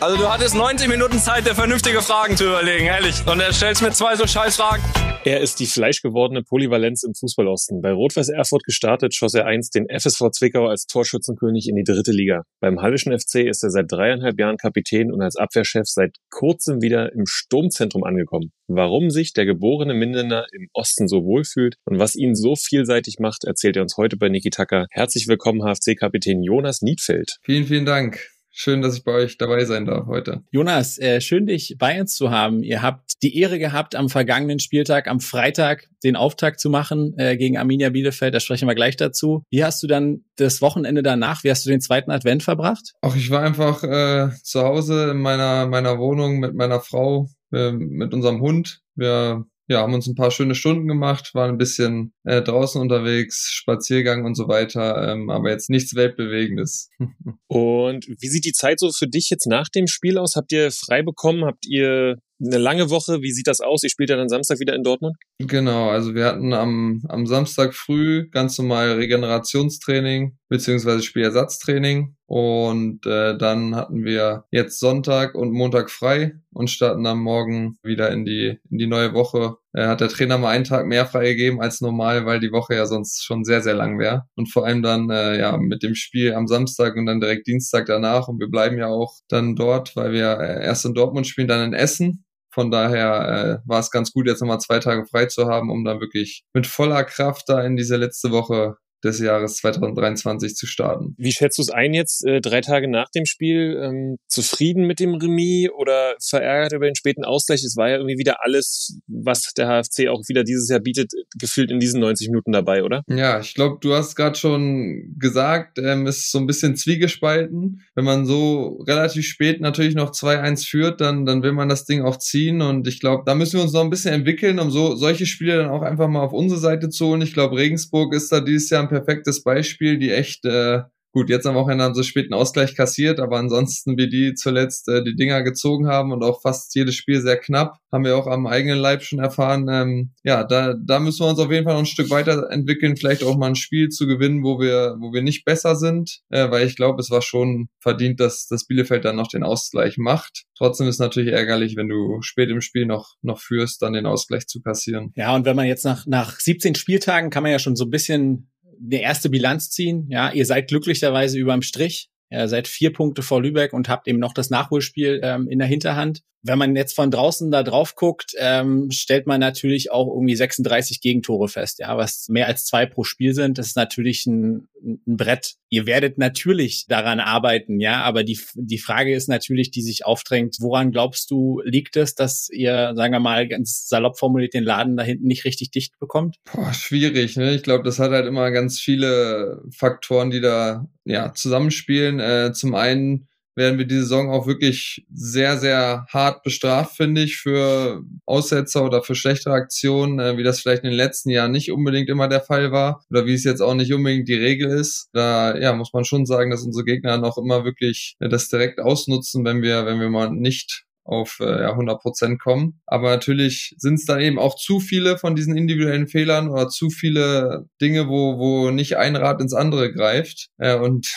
Also 0.02 0.16
du 0.16 0.28
hattest 0.28 0.56
90 0.56 0.88
Minuten 0.88 1.20
Zeit, 1.20 1.46
dir 1.46 1.54
vernünftige 1.54 2.02
Fragen 2.02 2.36
zu 2.36 2.46
überlegen, 2.46 2.86
ehrlich. 2.86 3.24
Und 3.24 3.38
er 3.38 3.52
stellst 3.52 3.82
mir 3.82 3.92
zwei 3.92 4.16
so 4.16 4.26
scheiß 4.26 4.56
Fragen. 4.56 4.82
Er 5.24 5.40
ist 5.40 5.60
die 5.60 5.66
fleischgewordene 5.66 6.42
Polyvalenz 6.42 7.04
im 7.04 7.14
Fußballosten. 7.14 7.80
Bei 7.80 7.92
Rot-Weiß 7.92 8.28
Erfurt 8.30 8.64
gestartet, 8.64 9.14
schoss 9.14 9.34
er 9.34 9.46
einst 9.46 9.76
den 9.76 9.86
FSV 9.88 10.32
Zwickau 10.32 10.66
als 10.66 10.86
Torschützenkönig 10.86 11.68
in 11.68 11.76
die 11.76 11.84
dritte 11.84 12.10
Liga. 12.10 12.42
Beim 12.58 12.80
Hallischen 12.80 13.16
FC 13.16 13.46
ist 13.46 13.62
er 13.62 13.70
seit 13.70 13.92
dreieinhalb 13.92 14.40
Jahren 14.40 14.56
Kapitän 14.56 15.12
und 15.12 15.22
als 15.22 15.36
Abwehrchef 15.36 15.86
seit 15.86 16.16
kurzem 16.30 16.82
wieder 16.82 17.12
im 17.12 17.22
Sturmzentrum 17.24 18.02
angekommen. 18.02 18.50
Warum 18.66 19.10
sich 19.10 19.34
der 19.34 19.46
geborene 19.46 19.94
Mindener 19.94 20.46
im 20.50 20.66
Osten 20.72 21.06
so 21.06 21.22
wohlfühlt 21.22 21.76
und 21.84 22.00
was 22.00 22.16
ihn 22.16 22.34
so 22.34 22.56
vielseitig 22.56 23.20
macht, 23.20 23.44
erzählt 23.44 23.76
er 23.76 23.82
uns 23.82 23.96
heute 23.96 24.16
bei 24.16 24.28
Niki 24.28 24.50
Tacker. 24.50 24.86
Herzlich 24.90 25.28
willkommen, 25.28 25.62
HFC-Kapitän 25.62 26.42
Jonas 26.42 26.82
Niedfeld. 26.82 27.36
Vielen, 27.44 27.66
vielen 27.66 27.86
Dank. 27.86 28.18
Schön, 28.54 28.82
dass 28.82 28.96
ich 28.96 29.02
bei 29.02 29.12
euch 29.12 29.38
dabei 29.38 29.64
sein 29.64 29.86
darf 29.86 30.06
heute. 30.06 30.42
Jonas, 30.50 30.98
äh, 30.98 31.22
schön 31.22 31.46
dich 31.46 31.76
bei 31.78 31.98
uns 31.98 32.14
zu 32.14 32.30
haben. 32.30 32.62
Ihr 32.62 32.82
habt 32.82 33.14
die 33.22 33.38
Ehre 33.38 33.58
gehabt, 33.58 33.96
am 33.96 34.10
vergangenen 34.10 34.58
Spieltag, 34.58 35.08
am 35.08 35.20
Freitag, 35.20 35.88
den 36.04 36.16
Auftakt 36.16 36.60
zu 36.60 36.68
machen 36.68 37.14
äh, 37.16 37.38
gegen 37.38 37.56
Arminia 37.56 37.88
Bielefeld. 37.88 38.34
Da 38.34 38.40
sprechen 38.40 38.68
wir 38.68 38.74
gleich 38.74 38.96
dazu. 38.96 39.42
Wie 39.50 39.64
hast 39.64 39.82
du 39.82 39.86
dann 39.86 40.24
das 40.36 40.60
Wochenende 40.60 41.02
danach, 41.02 41.44
wie 41.44 41.50
hast 41.50 41.64
du 41.64 41.70
den 41.70 41.80
zweiten 41.80 42.10
Advent 42.10 42.42
verbracht? 42.42 42.92
Ach, 43.00 43.16
ich 43.16 43.30
war 43.30 43.42
einfach 43.42 43.82
äh, 43.84 44.28
zu 44.42 44.62
Hause 44.62 45.12
in 45.12 45.18
meiner, 45.18 45.66
meiner 45.66 45.98
Wohnung 45.98 46.38
mit 46.38 46.54
meiner 46.54 46.80
Frau, 46.80 47.30
äh, 47.52 47.72
mit 47.72 48.12
unserem 48.12 48.42
Hund. 48.42 48.80
Wir 48.94 49.46
ja, 49.68 49.80
haben 49.80 49.94
uns 49.94 50.06
ein 50.06 50.14
paar 50.14 50.30
schöne 50.30 50.54
Stunden 50.54 50.88
gemacht, 50.88 51.34
waren 51.34 51.50
ein 51.50 51.58
bisschen 51.58 52.12
äh, 52.24 52.42
draußen 52.42 52.80
unterwegs, 52.80 53.50
Spaziergang 53.52 54.24
und 54.24 54.34
so 54.34 54.48
weiter, 54.48 55.12
ähm, 55.12 55.30
aber 55.30 55.50
jetzt 55.50 55.70
nichts 55.70 55.94
Weltbewegendes. 55.94 56.90
und 57.46 58.06
wie 58.06 58.28
sieht 58.28 58.44
die 58.44 58.52
Zeit 58.52 58.80
so 58.80 58.90
für 58.90 59.08
dich 59.08 59.30
jetzt 59.30 59.46
nach 59.46 59.68
dem 59.68 59.86
Spiel 59.86 60.18
aus? 60.18 60.34
Habt 60.36 60.52
ihr 60.52 60.70
frei 60.70 61.02
bekommen? 61.02 61.44
Habt 61.44 61.66
ihr 61.66 62.16
eine 62.44 62.58
lange 62.58 62.90
Woche. 62.90 63.22
Wie 63.22 63.32
sieht 63.32 63.46
das 63.46 63.60
aus? 63.60 63.82
Ihr 63.82 63.90
spielt 63.90 64.10
ja 64.10 64.16
dann 64.16 64.28
Samstag 64.28 64.58
wieder 64.60 64.74
in 64.74 64.82
Dortmund? 64.82 65.16
Genau, 65.38 65.90
also 65.90 66.14
wir 66.14 66.26
hatten 66.26 66.52
am, 66.52 67.02
am 67.08 67.26
Samstag 67.26 67.74
früh 67.74 68.28
ganz 68.30 68.58
normal 68.58 68.92
Regenerationstraining 68.92 70.38
beziehungsweise 70.48 71.02
Spielersatztraining 71.02 72.16
und 72.26 73.06
äh, 73.06 73.36
dann 73.38 73.74
hatten 73.74 74.04
wir 74.04 74.44
jetzt 74.50 74.80
Sonntag 74.80 75.34
und 75.34 75.52
Montag 75.52 75.90
frei 75.90 76.34
und 76.52 76.70
starten 76.70 77.04
dann 77.04 77.18
morgen 77.18 77.76
wieder 77.82 78.10
in 78.10 78.24
die 78.24 78.58
in 78.70 78.78
die 78.78 78.86
neue 78.86 79.14
Woche 79.14 79.56
äh, 79.74 79.86
hat 79.86 80.00
der 80.00 80.08
Trainer 80.08 80.38
mal 80.38 80.50
einen 80.50 80.64
Tag 80.64 80.86
mehr 80.86 81.06
freigegeben 81.06 81.60
als 81.60 81.80
normal, 81.80 82.26
weil 82.26 82.40
die 82.40 82.52
Woche 82.52 82.74
ja 82.74 82.86
sonst 82.86 83.24
schon 83.24 83.44
sehr, 83.44 83.62
sehr 83.62 83.74
lang 83.74 83.98
wäre. 83.98 84.24
Und 84.36 84.52
vor 84.52 84.66
allem 84.66 84.82
dann 84.82 85.08
äh, 85.10 85.38
ja 85.38 85.56
mit 85.56 85.82
dem 85.82 85.94
Spiel 85.94 86.34
am 86.34 86.46
Samstag 86.46 86.96
und 86.96 87.06
dann 87.06 87.20
direkt 87.20 87.46
Dienstag 87.46 87.86
danach. 87.86 88.28
Und 88.28 88.38
wir 88.38 88.48
bleiben 88.48 88.76
ja 88.78 88.88
auch 88.88 89.14
dann 89.28 89.56
dort, 89.56 89.96
weil 89.96 90.12
wir 90.12 90.38
äh, 90.40 90.64
erst 90.64 90.84
in 90.84 90.94
Dortmund 90.94 91.26
spielen, 91.26 91.48
dann 91.48 91.64
in 91.64 91.74
Essen. 91.74 92.24
Von 92.52 92.70
daher 92.70 93.60
äh, 93.64 93.68
war 93.68 93.80
es 93.80 93.90
ganz 93.90 94.12
gut, 94.12 94.26
jetzt 94.26 94.40
nochmal 94.40 94.60
zwei 94.60 94.78
Tage 94.78 95.06
frei 95.06 95.26
zu 95.26 95.46
haben, 95.46 95.70
um 95.70 95.84
dann 95.84 96.00
wirklich 96.00 96.44
mit 96.52 96.66
voller 96.66 97.04
Kraft 97.04 97.48
da 97.48 97.62
in 97.62 97.76
diese 97.76 97.96
letzte 97.96 98.30
Woche 98.30 98.76
des 99.04 99.18
Jahres 99.18 99.56
2023 99.56 100.54
zu 100.54 100.66
starten. 100.66 101.14
Wie 101.18 101.32
schätzt 101.32 101.58
du 101.58 101.62
es 101.62 101.70
ein 101.70 101.94
jetzt, 101.94 102.24
äh, 102.26 102.40
drei 102.40 102.60
Tage 102.60 102.88
nach 102.88 103.10
dem 103.10 103.26
Spiel? 103.26 103.80
Ähm, 103.82 104.16
zufrieden 104.28 104.86
mit 104.86 105.00
dem 105.00 105.14
Remis 105.14 105.70
oder 105.76 106.14
verärgert 106.22 106.72
über 106.72 106.86
den 106.86 106.94
späten 106.94 107.24
Ausgleich? 107.24 107.64
Es 107.64 107.76
war 107.76 107.88
ja 107.88 107.96
irgendwie 107.96 108.18
wieder 108.18 108.44
alles, 108.44 108.98
was 109.06 109.52
der 109.56 109.66
HFC 109.66 110.08
auch 110.08 110.22
wieder 110.28 110.44
dieses 110.44 110.68
Jahr 110.68 110.80
bietet, 110.80 111.12
gefühlt 111.38 111.70
in 111.70 111.80
diesen 111.80 112.00
90 112.00 112.28
Minuten 112.28 112.52
dabei, 112.52 112.84
oder? 112.84 113.02
Ja, 113.08 113.40
ich 113.40 113.54
glaube, 113.54 113.78
du 113.80 113.94
hast 113.94 114.14
gerade 114.14 114.38
schon 114.38 115.14
gesagt, 115.18 115.78
ähm, 115.78 116.06
ist 116.06 116.30
so 116.30 116.38
ein 116.38 116.46
bisschen 116.46 116.76
zwiegespalten. 116.76 117.82
Wenn 117.94 118.04
man 118.04 118.26
so 118.26 118.82
relativ 118.86 119.26
spät 119.26 119.60
natürlich 119.60 119.94
noch 119.94 120.12
2-1 120.12 120.68
führt, 120.68 121.00
dann, 121.00 121.26
dann 121.26 121.42
will 121.42 121.52
man 121.52 121.68
das 121.68 121.84
Ding 121.84 122.02
auch 122.02 122.18
ziehen. 122.18 122.62
Und 122.62 122.86
ich 122.86 123.00
glaube, 123.00 123.24
da 123.26 123.34
müssen 123.34 123.58
wir 123.58 123.62
uns 123.62 123.72
noch 123.72 123.82
ein 123.82 123.90
bisschen 123.90 124.14
entwickeln, 124.14 124.58
um 124.58 124.70
so 124.70 124.94
solche 124.94 125.26
Spiele 125.26 125.58
dann 125.58 125.70
auch 125.70 125.82
einfach 125.82 126.08
mal 126.08 126.22
auf 126.22 126.32
unsere 126.32 126.60
Seite 126.60 126.88
zu 126.88 127.06
holen. 127.06 127.22
Ich 127.22 127.34
glaube, 127.34 127.56
Regensburg 127.56 128.14
ist 128.14 128.30
da 128.30 128.40
dieses 128.40 128.70
Jahr 128.70 128.82
ein 128.82 128.88
perfektes 128.92 129.42
Beispiel, 129.42 129.98
die 129.98 130.10
echt 130.10 130.44
äh, 130.44 130.82
Gut, 131.14 131.28
jetzt 131.28 131.46
am 131.46 131.56
Wochenende 131.56 131.84
haben 131.84 131.94
sie 131.94 132.04
späten 132.04 132.32
Ausgleich 132.32 132.74
kassiert, 132.74 133.20
aber 133.20 133.36
ansonsten, 133.36 133.98
wie 133.98 134.08
die 134.08 134.32
zuletzt 134.32 134.88
äh, 134.88 135.04
die 135.04 135.14
Dinger 135.14 135.42
gezogen 135.42 135.86
haben 135.86 136.10
und 136.10 136.22
auch 136.22 136.40
fast 136.40 136.74
jedes 136.74 136.94
Spiel 136.94 137.20
sehr 137.20 137.36
knapp, 137.36 137.76
haben 137.92 138.06
wir 138.06 138.16
auch 138.16 138.26
am 138.26 138.46
eigenen 138.46 138.78
Leib 138.78 139.02
schon 139.02 139.18
erfahren. 139.18 139.68
Ähm, 139.70 140.12
ja, 140.24 140.42
da, 140.42 140.72
da 140.72 141.00
müssen 141.00 141.20
wir 141.20 141.28
uns 141.28 141.38
auf 141.38 141.50
jeden 141.50 141.64
Fall 141.64 141.74
noch 141.74 141.80
ein 141.80 141.86
Stück 141.86 142.08
weiterentwickeln, 142.08 142.96
vielleicht 142.96 143.24
auch 143.24 143.36
mal 143.36 143.48
ein 143.48 143.56
Spiel 143.56 143.90
zu 143.90 144.06
gewinnen, 144.06 144.42
wo 144.42 144.58
wir, 144.58 144.96
wo 145.00 145.12
wir 145.12 145.20
nicht 145.20 145.44
besser 145.44 145.76
sind, 145.76 146.20
äh, 146.30 146.50
weil 146.50 146.66
ich 146.66 146.76
glaube, 146.76 146.98
es 147.02 147.10
war 147.10 147.20
schon 147.20 147.68
verdient, 147.78 148.18
dass 148.18 148.46
das 148.46 148.66
Bielefeld 148.66 149.04
dann 149.04 149.16
noch 149.16 149.28
den 149.28 149.42
Ausgleich 149.42 149.98
macht. 149.98 150.44
Trotzdem 150.56 150.88
ist 150.88 150.98
natürlich 150.98 151.34
ärgerlich, 151.34 151.76
wenn 151.76 151.88
du 151.88 152.22
spät 152.22 152.48
im 152.48 152.62
Spiel 152.62 152.86
noch, 152.86 153.16
noch 153.20 153.38
führst, 153.38 153.82
dann 153.82 153.92
den 153.92 154.06
Ausgleich 154.06 154.46
zu 154.46 154.62
kassieren. 154.62 155.12
Ja, 155.14 155.34
und 155.34 155.44
wenn 155.44 155.56
man 155.56 155.66
jetzt 155.66 155.84
nach, 155.84 156.06
nach 156.06 156.40
17 156.40 156.74
Spieltagen 156.74 157.28
kann 157.28 157.42
man 157.42 157.52
ja 157.52 157.58
schon 157.58 157.76
so 157.76 157.84
ein 157.84 157.90
bisschen 157.90 158.48
eine 158.82 159.00
erste 159.00 159.30
Bilanz 159.30 159.70
ziehen. 159.70 160.06
Ja, 160.08 160.32
ihr 160.32 160.46
seid 160.46 160.68
glücklicherweise 160.68 161.38
überm 161.38 161.62
Strich. 161.62 162.08
Ihr 162.30 162.48
seid 162.48 162.66
vier 162.66 162.92
Punkte 162.92 163.22
vor 163.22 163.42
Lübeck 163.42 163.72
und 163.72 163.88
habt 163.88 164.08
eben 164.08 164.18
noch 164.18 164.32
das 164.32 164.50
Nachholspiel 164.50 165.20
ähm, 165.22 165.48
in 165.48 165.58
der 165.58 165.68
Hinterhand 165.68 166.22
wenn 166.42 166.58
man 166.58 166.74
jetzt 166.74 166.94
von 166.94 167.10
draußen 167.10 167.50
da 167.50 167.62
drauf 167.62 167.94
guckt, 167.94 168.32
ähm, 168.38 168.90
stellt 168.90 169.26
man 169.26 169.40
natürlich 169.40 169.92
auch 169.92 170.08
irgendwie 170.08 170.34
36 170.34 171.00
Gegentore 171.00 171.48
fest, 171.48 171.78
ja, 171.78 171.96
was 171.96 172.28
mehr 172.28 172.48
als 172.48 172.64
zwei 172.64 172.84
pro 172.86 173.04
Spiel 173.04 173.32
sind. 173.34 173.58
Das 173.58 173.68
ist 173.68 173.76
natürlich 173.76 174.26
ein, 174.26 174.68
ein 174.84 175.16
Brett. 175.16 175.54
Ihr 175.68 175.86
werdet 175.86 176.18
natürlich 176.18 176.86
daran 176.88 177.20
arbeiten, 177.20 177.80
ja, 177.80 178.02
aber 178.02 178.24
die, 178.24 178.38
die 178.54 178.78
Frage 178.78 179.14
ist 179.14 179.28
natürlich, 179.28 179.70
die 179.70 179.82
sich 179.82 180.04
aufdrängt, 180.04 180.56
woran 180.60 180.90
glaubst 180.90 181.30
du, 181.30 181.62
liegt 181.64 181.96
es, 181.96 182.14
dass 182.14 182.48
ihr, 182.50 182.92
sagen 182.96 183.12
wir 183.12 183.20
mal, 183.20 183.46
ganz 183.46 183.88
salopp 183.88 184.18
formuliert, 184.18 184.54
den 184.54 184.64
Laden 184.64 184.96
da 184.96 185.04
hinten 185.04 185.28
nicht 185.28 185.44
richtig 185.44 185.70
dicht 185.70 185.98
bekommt? 186.00 186.36
Boah, 186.52 186.74
schwierig, 186.74 187.36
ne? 187.36 187.54
Ich 187.54 187.62
glaube, 187.62 187.84
das 187.84 188.00
hat 188.00 188.10
halt 188.10 188.26
immer 188.26 188.50
ganz 188.50 188.80
viele 188.80 189.62
Faktoren, 189.70 190.30
die 190.30 190.40
da 190.40 190.88
ja 191.04 191.32
zusammenspielen. 191.32 192.18
Äh, 192.18 192.52
zum 192.52 192.74
einen 192.74 193.28
werden 193.54 193.78
wir 193.78 193.86
die 193.86 193.96
Saison 193.96 194.30
auch 194.30 194.46
wirklich 194.46 195.04
sehr, 195.12 195.58
sehr 195.58 196.06
hart 196.10 196.42
bestraft, 196.42 196.96
finde 196.96 197.22
ich, 197.22 197.36
für 197.36 198.02
Aussetzer 198.26 198.84
oder 198.84 199.02
für 199.02 199.14
schlechtere 199.14 199.54
Aktionen, 199.54 200.18
äh, 200.18 200.36
wie 200.36 200.42
das 200.42 200.60
vielleicht 200.60 200.84
in 200.84 200.90
den 200.90 200.96
letzten 200.96 201.30
Jahren 201.30 201.52
nicht 201.52 201.72
unbedingt 201.72 202.08
immer 202.08 202.28
der 202.28 202.40
Fall 202.40 202.72
war 202.72 203.04
oder 203.10 203.26
wie 203.26 203.34
es 203.34 203.44
jetzt 203.44 203.60
auch 203.60 203.74
nicht 203.74 203.92
unbedingt 203.92 204.28
die 204.28 204.34
Regel 204.34 204.70
ist. 204.70 205.08
Da 205.12 205.56
ja, 205.58 205.72
muss 205.74 205.92
man 205.92 206.04
schon 206.04 206.26
sagen, 206.26 206.50
dass 206.50 206.62
unsere 206.62 206.84
Gegner 206.84 207.18
noch 207.18 207.38
immer 207.38 207.64
wirklich 207.64 208.16
äh, 208.20 208.28
das 208.28 208.48
direkt 208.48 208.80
ausnutzen, 208.80 209.44
wenn 209.44 209.62
wir, 209.62 209.86
wenn 209.86 210.00
wir 210.00 210.10
mal 210.10 210.30
nicht 210.30 210.84
auf 211.04 211.38
äh, 211.40 211.62
ja, 211.62 211.70
100 211.70 212.00
Prozent 212.00 212.40
kommen. 212.40 212.80
Aber 212.86 213.10
natürlich 213.10 213.74
sind 213.78 213.94
es 213.94 214.04
dann 214.04 214.20
eben 214.20 214.38
auch 214.38 214.54
zu 214.56 214.80
viele 214.80 215.18
von 215.18 215.34
diesen 215.34 215.56
individuellen 215.56 216.08
Fehlern 216.08 216.48
oder 216.48 216.68
zu 216.68 216.90
viele 216.90 217.66
Dinge, 217.80 218.08
wo, 218.08 218.38
wo 218.38 218.70
nicht 218.70 218.96
ein 218.96 219.16
Rad 219.16 219.40
ins 219.40 219.54
andere 219.54 219.92
greift. 219.92 220.48
Äh, 220.58 220.76
und 220.76 221.08